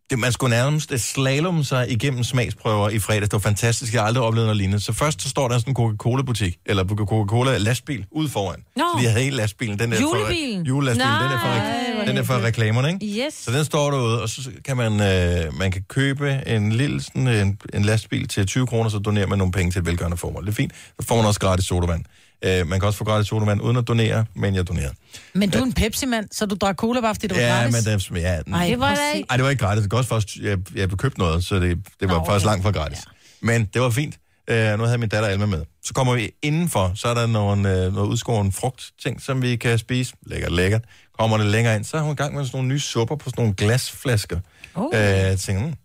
det, 0.10 0.20
man 0.20 0.32
skulle 0.32 0.56
nærmest 0.56 1.00
slalom 1.00 1.64
sig 1.64 1.92
igennem 1.92 2.24
smagsprøver 2.24 2.90
i 2.90 3.00
fredags. 3.00 3.30
Det 3.30 3.34
var 3.34 3.40
fantastisk. 3.40 3.94
Jeg 3.94 4.02
har 4.02 4.08
aldrig 4.08 4.24
oplevet 4.24 4.46
noget 4.48 4.58
lignende. 4.58 4.80
Så 4.80 4.94
først 4.94 5.22
så 5.22 5.30
står 5.30 5.48
der 5.48 5.58
sådan 5.58 5.72
en 5.72 5.76
Coca-Cola-butik, 5.76 6.58
eller 6.66 6.84
Coca-Cola-lastbil 6.84 8.06
ude 8.12 8.30
foran. 8.30 8.64
Nå. 8.76 8.84
Så 8.94 9.00
de 9.02 9.08
havde 9.08 9.24
hele 9.24 9.38
lastbilen. 9.38 9.80
Den 9.80 9.92
der 9.92 10.02
Julebilen? 10.02 10.66
For, 10.66 10.68
julelastbilen, 10.68 11.14
den 11.14 11.32
er 11.32 11.40
for, 11.40 11.48
Nej, 11.48 11.94
hvor 11.96 12.06
den 12.06 12.18
er 12.18 12.24
for 12.24 12.34
reklamerne, 12.44 12.94
ikke? 12.94 13.26
Yes. 13.26 13.34
Så 13.34 13.52
den 13.52 13.66
står 13.66 13.92
derude, 13.92 14.22
og 14.22 14.30
så 14.30 14.50
kan 14.66 14.78
man, 14.78 14.94
øh, 14.94 15.58
man 15.58 15.72
kan 15.72 15.84
købe 15.88 16.42
en 16.48 16.72
lille 16.72 17.02
sådan, 17.02 17.28
en, 17.28 17.58
en 17.74 17.86
lastbil 17.86 18.28
til 18.28 18.48
20 18.48 18.68
kroner, 18.68 18.90
så 18.90 19.00
donerer 19.00 19.28
man 19.28 19.38
nogle 19.38 19.52
penge 19.52 19.72
til 19.72 19.80
et 19.80 19.86
velgørende 19.86 20.18
formål. 20.18 20.46
Det 20.46 20.52
er 20.52 20.56
fint. 20.56 20.72
Så 21.00 21.08
får 21.08 21.16
man 21.16 21.26
også 21.26 21.40
gratis 21.40 21.66
sodavand. 21.66 22.04
Øh, 22.46 22.68
man 22.68 22.80
kan 22.80 22.88
også 22.88 22.98
få 22.98 23.04
gratis 23.04 23.28
sodavand 23.28 23.62
uden 23.62 23.78
at 23.78 23.88
donere, 23.88 24.26
men 24.36 24.56
jeg 24.56 24.68
donerer. 24.68 24.92
Men 25.34 25.50
du 25.50 25.58
er 25.60 25.64
en 25.64 25.74
Pepsi-mand, 25.74 26.28
så 26.32 26.46
du 26.46 26.56
drak 26.56 26.76
cola 26.76 27.02
bare, 27.02 27.16
fordi 27.16 27.28
det 27.28 27.36
var 27.38 27.44
Ja, 27.44 27.50
gratis. 27.62 27.86
men 27.86 28.16
det, 28.16 28.22
ja, 28.22 28.42
Ej, 28.54 28.68
Det 28.68 28.80
var 28.80 28.96
se. 28.96 29.02
ikke- 29.18 29.28
ej, 29.30 29.36
det 29.38 29.44
var 29.44 29.50
ikke 29.50 29.66
gratis. 29.66 29.84
Det 29.84 29.92
var 29.92 29.98
også 29.98 30.10
først, 30.10 30.36
jeg, 30.36 30.58
jeg 30.76 30.90
købt 30.90 31.18
noget, 31.18 31.46
så 31.46 31.56
det, 31.56 31.78
det 32.00 32.10
var 32.10 32.18
Nå, 32.18 32.26
faktisk 32.26 32.46
okay. 32.46 32.52
langt 32.52 32.64
fra 32.64 32.72
gratis. 32.72 32.98
Ja. 32.98 33.12
Men 33.42 33.66
det 33.74 33.82
var 33.82 33.90
fint. 33.90 34.16
Øh, 34.50 34.78
nu 34.78 34.84
havde 34.84 34.98
min 34.98 35.10
datter 35.10 35.30
Alma 35.30 35.46
med. 35.46 35.66
Så 35.84 35.94
kommer 35.94 36.14
vi 36.16 36.32
indenfor, 36.42 36.92
så 36.96 37.08
er 37.08 37.14
der 37.14 37.28
nogle, 37.28 37.70
øh, 37.86 37.94
noget 37.94 38.08
udskåren 38.08 38.52
frugtting, 38.52 39.22
som 39.22 39.42
vi 39.42 39.56
kan 39.56 39.78
spise. 39.78 40.14
Lækkert, 40.26 40.52
lækkert. 40.52 40.82
Kommer 41.20 41.38
det 41.38 41.46
længere 41.46 41.76
ind, 41.76 41.84
så 41.84 41.98
er 41.98 42.02
hun 42.02 42.12
i 42.12 42.16
gang 42.16 42.36
med 42.36 42.46
sådan 42.46 42.58
nogle 42.58 42.68
nye 42.70 42.80
supper 42.80 43.16
på 43.16 43.30
sådan 43.30 43.42
nogle 43.42 43.56
glasflasker. 43.56 44.40
Oh. 44.76 44.86
Øh, 44.94 45.00
jeg 45.02 45.40
tænker, 45.40 45.64
hmm, 45.64 45.76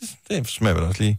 det, 0.00 0.10
det 0.28 0.48
smager 0.48 0.74
vel 0.74 0.84
også 0.84 1.02
lige. 1.02 1.18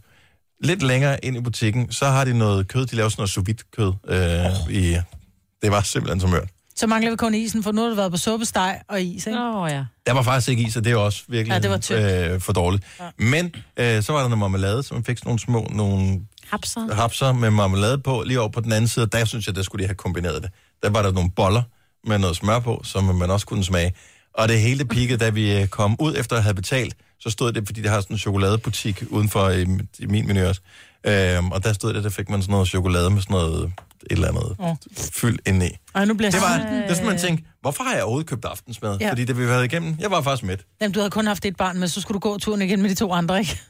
Lidt 0.64 0.82
længere 0.82 1.24
ind 1.24 1.36
i 1.36 1.40
butikken, 1.40 1.92
så 1.92 2.06
har 2.06 2.24
de 2.24 2.38
noget 2.38 2.68
kød. 2.68 2.86
De 2.86 2.96
laver 2.96 3.08
sådan 3.08 3.20
noget 3.20 3.30
sous 3.30 3.46
vide 3.46 3.62
kød. 3.76 3.92
Øh, 4.08 4.74
i, 4.74 4.96
det 5.62 5.70
var 5.70 5.80
simpelthen 5.80 6.20
så 6.20 6.26
mørt. 6.26 6.48
Så 6.76 6.86
mangler 6.86 7.10
vi 7.10 7.16
kun 7.16 7.34
isen, 7.34 7.62
for 7.62 7.72
nu 7.72 7.82
har 7.82 7.88
du 7.88 7.94
været 7.94 8.10
på 8.10 8.18
suppesteg 8.18 8.80
og 8.88 9.02
is, 9.02 9.26
ikke? 9.26 9.38
Åh, 9.40 9.56
oh, 9.56 9.70
ja. 9.70 9.84
Der 10.06 10.12
var 10.12 10.22
faktisk 10.22 10.48
ikke 10.48 10.62
i, 10.62 10.70
så 10.70 10.80
det 10.80 10.92
er 10.92 10.96
også 10.96 11.22
virkelig 11.28 11.52
Ja, 11.54 11.58
det 11.58 11.70
var 11.70 12.32
øh, 12.34 12.40
for 12.40 12.52
dårligt. 12.52 12.84
Ja. 13.00 13.04
Men 13.18 13.54
øh, 13.76 14.02
så 14.02 14.12
var 14.12 14.20
der 14.20 14.28
noget 14.28 14.38
marmelade, 14.38 14.82
så 14.82 14.94
man 14.94 15.04
fik 15.04 15.18
sådan 15.18 15.28
nogle 15.28 15.40
små 15.40 15.66
nogle 15.70 16.20
Hapser. 16.50 16.94
hapser 16.94 17.32
med 17.32 17.50
marmelade 17.50 17.98
på. 17.98 18.22
Lige 18.26 18.40
over 18.40 18.48
på 18.48 18.60
den 18.60 18.72
anden 18.72 18.88
side, 18.88 19.06
der 19.06 19.24
synes 19.24 19.46
jeg, 19.46 19.56
der 19.56 19.62
skulle 19.62 19.82
de 19.82 19.88
have 19.88 19.94
kombineret 19.94 20.42
det. 20.42 20.50
Der 20.82 20.90
var 20.90 21.02
der 21.02 21.12
nogle 21.12 21.30
boller 21.30 21.62
med 22.06 22.18
noget 22.18 22.36
smør 22.36 22.58
på, 22.58 22.80
som 22.84 23.04
man 23.04 23.30
også 23.30 23.46
kunne 23.46 23.64
smage. 23.64 23.92
Og 24.34 24.48
det 24.48 24.60
hele 24.60 24.84
peakede, 24.84 25.18
da 25.18 25.30
vi 25.30 25.60
øh, 25.60 25.66
kom 25.66 25.96
ud 26.00 26.14
efter 26.16 26.36
at 26.36 26.42
have 26.42 26.54
betalt, 26.54 26.94
så 27.20 27.30
stod 27.30 27.52
det, 27.52 27.66
fordi 27.66 27.82
de 27.82 27.88
har 27.88 28.00
sådan 28.00 28.14
en 28.14 28.18
chokoladebutik 28.18 29.02
uden 29.10 29.28
for 29.28 29.48
i, 29.48 29.62
i 29.98 30.06
min 30.06 30.26
menu 30.26 30.46
også. 30.46 30.60
Øhm, 31.06 31.52
og 31.52 31.64
der 31.64 31.72
stod 31.72 31.94
det, 31.94 32.04
der 32.04 32.10
fik 32.10 32.28
man 32.28 32.42
sådan 32.42 32.52
noget 32.52 32.68
chokolade 32.68 33.10
med 33.10 33.22
sådan 33.22 33.34
noget 33.34 33.72
et 34.10 34.12
eller 34.12 34.28
andet 34.28 34.56
Åh. 34.58 34.76
fyld 35.12 35.38
indeni. 35.46 35.70
Ej, 35.94 36.04
nu 36.04 36.14
bliver 36.14 36.30
Det 36.30 36.40
var, 36.40 36.56
det 36.56 36.90
er 36.90 36.94
sådan, 36.94 37.06
man 37.06 37.18
tænkte, 37.18 37.44
hvorfor 37.60 37.84
har 37.84 37.94
jeg 37.94 38.02
overhovedet 38.02 38.28
købt 38.30 38.44
aftensmad? 38.44 38.98
Ja. 39.00 39.10
Fordi 39.10 39.24
det 39.24 39.36
vi 39.38 39.42
har 39.42 39.48
været 39.50 39.64
igennem, 39.64 39.96
jeg 40.00 40.10
var 40.10 40.22
faktisk 40.22 40.44
med. 40.44 40.56
Jamen, 40.80 40.92
du 40.92 41.00
havde 41.00 41.10
kun 41.10 41.26
haft 41.26 41.44
et 41.44 41.56
barn 41.56 41.78
med, 41.78 41.88
så 41.88 42.00
skulle 42.00 42.14
du 42.14 42.18
gå 42.18 42.38
turen 42.38 42.62
igen 42.62 42.82
med 42.82 42.90
de 42.90 42.94
to 42.94 43.12
andre, 43.12 43.38
ikke? 43.38 43.60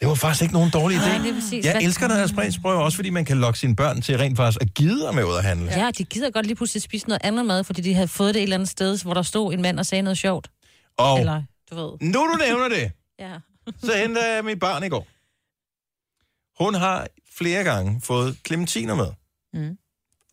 Det 0.00 0.08
var 0.08 0.14
faktisk 0.14 0.42
ikke 0.42 0.54
nogen 0.54 0.70
dårlig 0.70 0.96
idé. 0.98 1.08
Nej, 1.08 1.18
det 1.18 1.30
er 1.30 1.34
præcis. 1.34 1.64
Jeg 1.64 1.82
elsker 1.82 2.08
den 2.08 2.16
her 2.16 2.26
spredsprøve, 2.26 2.82
også 2.82 2.96
fordi 2.96 3.10
man 3.10 3.24
kan 3.24 3.36
lokke 3.38 3.58
sine 3.58 3.76
børn 3.76 4.02
til 4.02 4.18
rent 4.18 4.36
faktisk 4.36 4.58
at 4.60 4.74
gide 4.74 5.12
med 5.14 5.24
ud 5.24 5.34
at 5.36 5.44
handle. 5.44 5.70
Ja, 5.70 5.90
de 5.98 6.04
gider 6.04 6.30
godt 6.30 6.46
lige 6.46 6.56
pludselig 6.56 6.82
spise 6.82 7.08
noget 7.08 7.20
andet 7.24 7.46
mad, 7.46 7.64
fordi 7.64 7.80
de 7.82 7.94
havde 7.94 8.08
fået 8.08 8.34
det 8.34 8.40
et 8.40 8.42
eller 8.42 8.56
andet 8.56 8.68
sted, 8.68 9.02
hvor 9.02 9.14
der 9.14 9.22
stod 9.22 9.52
en 9.52 9.62
mand 9.62 9.78
og 9.78 9.86
sagde 9.86 10.02
noget 10.02 10.18
sjovt. 10.18 10.50
Og 10.98 11.18
Eller, 11.20 11.42
du 11.70 11.74
ved. 11.76 11.98
nu 12.12 12.18
du 12.32 12.36
nævner 12.38 12.68
det, 12.68 12.92
Ja. 13.18 13.38
så 13.82 13.96
hentede 13.96 14.34
jeg 14.34 14.44
mit 14.44 14.58
barn 14.60 14.84
i 14.84 14.88
går. 14.88 15.06
Hun 16.64 16.74
har 16.74 17.06
flere 17.36 17.64
gange 17.64 18.00
fået 18.00 18.36
clementiner 18.46 18.94
med. 18.94 19.06
Mm. 19.52 19.78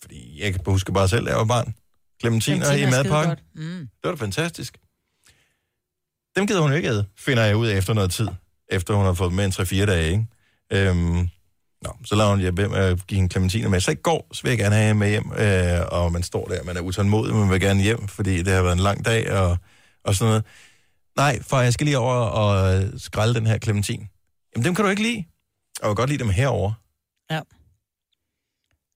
Fordi 0.02 0.42
jeg 0.44 0.52
kan 0.54 0.62
huske 0.66 0.94
bare 0.94 1.08
selv, 1.10 1.26
da 1.26 1.30
jeg 1.30 1.38
var 1.40 1.46
barn. 1.46 1.76
Clementiner 2.20 2.58
i 2.72 2.78
Clementiner 2.78 2.98
er 2.98 3.04
madpakken. 3.04 3.46
Mm. 3.56 3.80
Det 3.80 3.90
var 4.04 4.12
da 4.12 4.16
fantastisk. 4.18 4.78
Dem 6.36 6.48
gider 6.48 6.62
hun 6.62 6.74
ikke 6.74 6.90
æde, 6.90 7.06
finder 7.18 7.44
jeg 7.44 7.56
ud 7.56 7.68
af 7.68 7.78
efter 7.78 7.94
noget 7.94 8.12
tid. 8.12 8.28
Efter 8.70 8.94
hun 8.94 9.06
har 9.06 9.14
fået 9.14 9.34
med 9.34 9.46
en 9.46 9.52
3-4 9.52 9.86
dage, 9.86 10.12
ikke? 10.12 10.28
Øhm, 10.72 11.30
nå, 11.82 11.98
så 12.06 12.16
lader 12.16 12.30
hun 12.30 12.42
jeg 12.42 12.60
at 12.60 13.08
give 13.08 13.16
hende 13.20 13.32
clementiner 13.32 13.70
med. 13.70 13.80
Så 13.80 13.92
i 13.92 13.96
går, 13.96 14.28
så 14.34 14.44
vil 14.44 14.50
jeg 14.50 14.58
gerne 14.58 14.76
have 14.76 14.88
hende 14.88 15.00
med 15.00 15.10
hjem, 15.10 15.32
øh, 15.32 15.86
og 15.92 16.12
man 16.12 16.24
står 16.24 16.46
der, 16.48 16.64
man 16.64 16.78
er 16.78 16.82
utålmodig, 16.82 17.36
man 17.36 17.50
vil 17.50 17.62
gerne 17.62 17.82
hjem, 17.84 18.08
fordi 18.08 18.44
det 18.44 18.54
har 18.54 18.62
været 18.62 18.74
en 18.74 18.80
lang 18.80 19.06
dag, 19.06 19.32
og, 19.32 19.58
og 20.04 20.16
sådan 20.16 20.30
noget. 20.30 20.46
Nej, 21.18 21.42
for 21.42 21.60
jeg 21.60 21.74
skal 21.74 21.86
lige 21.86 21.98
over 21.98 22.14
og 22.14 22.84
skralde 22.98 23.34
den 23.34 23.48
her 23.48 23.58
clementin. 23.58 24.08
Jamen, 24.56 24.66
dem 24.66 24.76
kan 24.76 24.86
du 24.86 24.90
ikke 24.92 25.02
lide. 25.02 25.24
Og 25.80 25.84
jeg 25.84 25.90
vil 25.90 25.96
godt 25.96 26.10
lide 26.10 26.24
dem 26.24 26.30
herover. 26.30 26.74
Ja. 27.32 27.42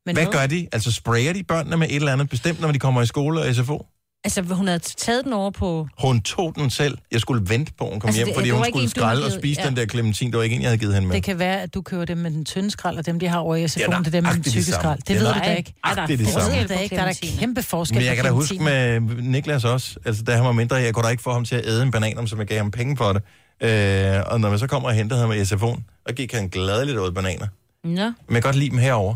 Men 0.06 0.16
Hvad 0.16 0.26
gør 0.32 0.48
de? 0.48 0.68
Altså, 0.72 0.92
sprayer 0.92 1.34
de 1.34 1.44
børnene 1.44 1.78
med 1.78 1.88
et 1.90 1.96
eller 1.96 2.14
andet 2.14 2.30
bestemt, 2.30 2.60
når 2.62 2.72
de 2.72 2.80
kommer 2.80 3.02
i 3.02 3.06
skole 3.06 3.42
og 3.42 3.56
SFO? 3.56 3.86
Altså, 4.24 4.42
hun 4.42 4.68
havde 4.68 4.80
taget 4.80 5.26
den 5.26 5.34
over 5.34 5.52
på... 5.52 5.88
Hun 6.02 6.22
tog 6.22 6.56
den 6.56 6.70
selv. 6.70 6.98
Jeg 7.12 7.22
skulle 7.22 7.50
vente 7.50 7.72
på, 7.78 7.84
at 7.86 7.92
hun 7.92 8.00
kom 8.00 8.08
Altså, 8.08 8.20
hjem, 8.20 8.28
det- 8.28 8.36
fordi 8.36 8.48
det 8.48 8.56
hun 8.56 8.66
skulle 8.66 8.84
en, 8.84 8.90
skralde 8.90 9.26
og 9.26 9.32
spise 9.32 9.62
givet- 9.62 9.68
den 9.70 9.78
ja. 9.78 9.82
der 9.82 9.88
clementin. 9.88 10.32
Det 10.32 10.38
var 10.38 10.44
ikke 10.44 10.56
en, 10.56 10.62
jeg 10.62 10.70
havde 10.70 10.78
givet 10.78 10.94
hende 10.94 11.08
med. 11.08 11.16
Det 11.16 11.24
kan 11.24 11.40
være, 11.40 11.62
at 11.62 11.74
du 11.74 11.82
køber 11.82 12.06
dem 12.06 12.18
med 12.18 12.32
den 12.32 12.46
tynde 12.46 12.72
skrald, 12.72 12.98
og 12.98 13.06
dem, 13.06 13.20
de 13.20 13.28
har 13.28 13.40
over 13.40 13.56
i 13.56 13.66
SFO'en, 13.66 13.74
Det 13.80 13.84
er 13.94 13.98
det 13.98 14.08
er 14.08 14.12
dem 14.12 14.24
med 14.24 14.34
den 14.34 14.44
tykke 14.44 14.64
skrald. 14.72 15.00
Det 15.00 15.08
Det 15.08 15.16
er 15.16 15.20
ved 15.20 15.34
du 15.34 15.40
da 15.40 15.54
ikke. 15.54 15.74
det 15.74 15.96
samme. 15.96 16.08
Det 16.18 16.28
forskel 16.34 16.64
er 16.64 16.68
det 16.68 16.82
ikke. 16.84 16.96
Der 16.96 17.02
er 17.02 17.06
der 17.14 17.28
kæmpe 17.40 17.64
forskel 17.64 17.98
Men 17.98 18.06
jeg 18.06 18.16
kan 18.16 18.26
da 18.26 18.32
huske 18.32 18.60
med 18.60 19.00
Niklas 19.22 19.66
også, 19.66 19.96
altså 20.06 20.24
da 20.24 20.36
han 20.36 20.46
var 20.46 20.52
mindre, 20.52 20.76
jeg 20.76 20.94
kunne 20.94 21.04
da 21.04 21.10
ikke 21.10 21.24
få 21.24 21.34
ham 21.34 21.46
til 21.46 21.56
at 21.56 21.66
æde 21.66 21.84
en 21.84 21.92
banan, 21.92 22.18
om 22.18 22.28
som 22.28 22.40
jeg 22.40 22.48
gav 22.48 22.58
ham 22.58 22.72
penge 22.72 22.98
for 22.98 23.14
det. 23.14 23.22
Øh, 23.64 24.24
og 24.26 24.40
når 24.40 24.50
man 24.50 24.60
så 24.60 24.68
kommer 24.68 24.90
og 24.90 24.96
henter 24.96 25.18
ham 25.18 25.32
i 25.32 25.42
SFO'en, 25.42 25.82
og 26.08 26.14
gik 26.16 26.34
han 26.34 26.48
gladeligt 26.48 26.98
ud 26.98 27.12
bananer. 27.12 27.48
Nå. 27.84 27.90
Men 27.90 28.06
jeg 28.06 28.14
kan 28.30 28.42
godt 28.42 28.56
lide 28.56 28.70
dem 28.70 28.78
herover. 28.78 29.16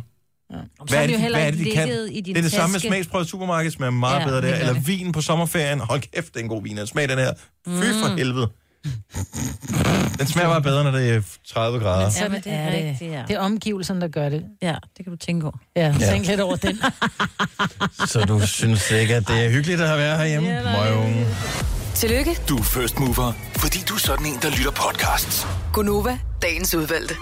Så 0.52 0.58
Hvad 0.90 0.98
har 0.98 1.04
er 1.04 1.08
de 1.08 1.14
det, 1.14 1.24
jo 1.24 1.30
hvad 1.34 1.42
er 1.48 1.52
det, 1.52 1.60
ikke 1.60 1.72
de 1.72 1.76
kan? 1.76 1.90
i 2.12 2.22
din 2.22 2.36
Det 2.36 2.38
er 2.38 2.44
det 2.44 2.52
samme 2.52 2.72
med 2.74 2.80
taske. 2.80 2.88
smagsprøve 2.88 3.24
i 3.24 3.28
supermarkedet, 3.28 3.74
smager 3.74 3.92
meget 3.92 4.20
Ja, 4.20 4.26
bedre 4.26 4.42
der. 4.42 4.56
Eller 4.56 4.74
det. 4.74 4.88
vin 4.88 5.12
på 5.12 5.22
sommerferien. 5.22 5.80
Hold 5.80 6.02
kæft, 6.02 6.34
det 6.34 6.40
er 6.40 6.44
en 6.44 6.50
god 6.50 6.64
vin. 6.64 6.88
Smag 6.88 7.10
den 7.10 7.18
her. 7.18 7.34
Fy 7.68 7.70
for 8.02 8.10
Mm. 8.12 8.18
helvede. 8.18 8.50
Den 10.20 10.28
smager 10.28 10.50
bare 10.50 10.62
bedre, 10.62 10.84
når 10.84 10.92
det 10.92 11.10
er 11.16 11.22
30 11.48 11.80
grader. 11.80 12.04
Men 12.04 12.12
sådan 12.12 12.32
men 12.32 12.42
det 12.42 12.54
er 12.54 12.58
er 12.58 12.72
det. 12.78 12.90
rigtigt, 12.90 13.12
ja. 13.12 13.24
Det 13.28 13.36
er 13.36 13.40
omgivelserne, 13.40 14.02
der 14.02 14.08
gør 14.08 14.30
det. 14.30 14.44
Ja, 14.62 14.76
det 14.98 15.06
kan 15.06 15.12
du 15.12 15.18
tænke 15.18 15.46
over. 15.46 15.58
Ja, 15.76 15.96
Ja. 16.00 16.12
tænk 16.12 16.28
lidt 16.28 16.40
over 16.40 16.56
den. 16.56 16.80
Så 18.12 18.26
du 18.28 18.48
synes 18.48 18.92
ikke, 18.92 19.16
at 19.16 19.28
det 19.28 19.46
er 19.46 19.50
hyggeligt 19.50 19.82
at 19.82 19.98
være 19.98 20.18
herhjemme? 20.18 20.50
Møgung. 20.64 21.26
Tillykke, 21.96 22.38
Du 22.50 22.58
er 22.58 22.64
first 22.64 23.00
mover, 23.00 23.34
fordi 23.58 23.80
du 23.90 23.94
er 23.94 24.00
sådan 24.00 24.26
en, 24.26 24.38
der 24.42 24.50
lytter 24.50 24.72
podcasts. 24.72 25.48
Gunova, 25.74 26.20
dagens 26.42 26.76
udvalgte. 26.76 27.16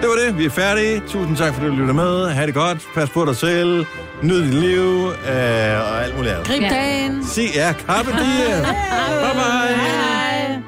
Det 0.00 0.08
var 0.08 0.16
det. 0.26 0.38
Vi 0.38 0.44
er 0.44 0.50
færdige. 0.50 1.00
Tusind 1.00 1.36
tak, 1.36 1.54
fordi 1.54 1.66
du 1.66 1.72
lytter 1.72 1.94
med. 1.94 2.28
Ha' 2.30 2.46
det 2.46 2.54
godt. 2.54 2.88
Pas 2.94 3.10
på 3.10 3.24
dig 3.24 3.36
selv. 3.36 3.86
Nyd 4.22 4.42
dit 4.42 4.54
liv. 4.54 5.06
Øh, 5.06 5.80
og 5.80 6.04
alt 6.04 6.16
muligt 6.16 6.32
andet. 6.34 6.46
Grib 6.46 6.62
dagen. 6.62 7.24
Se, 7.26 7.42
ja, 7.54 7.72
carpe 7.86 8.10
diem. 8.10 8.64
Bye 9.24 9.34
bye. 9.34 9.76
Hej. 9.76 10.67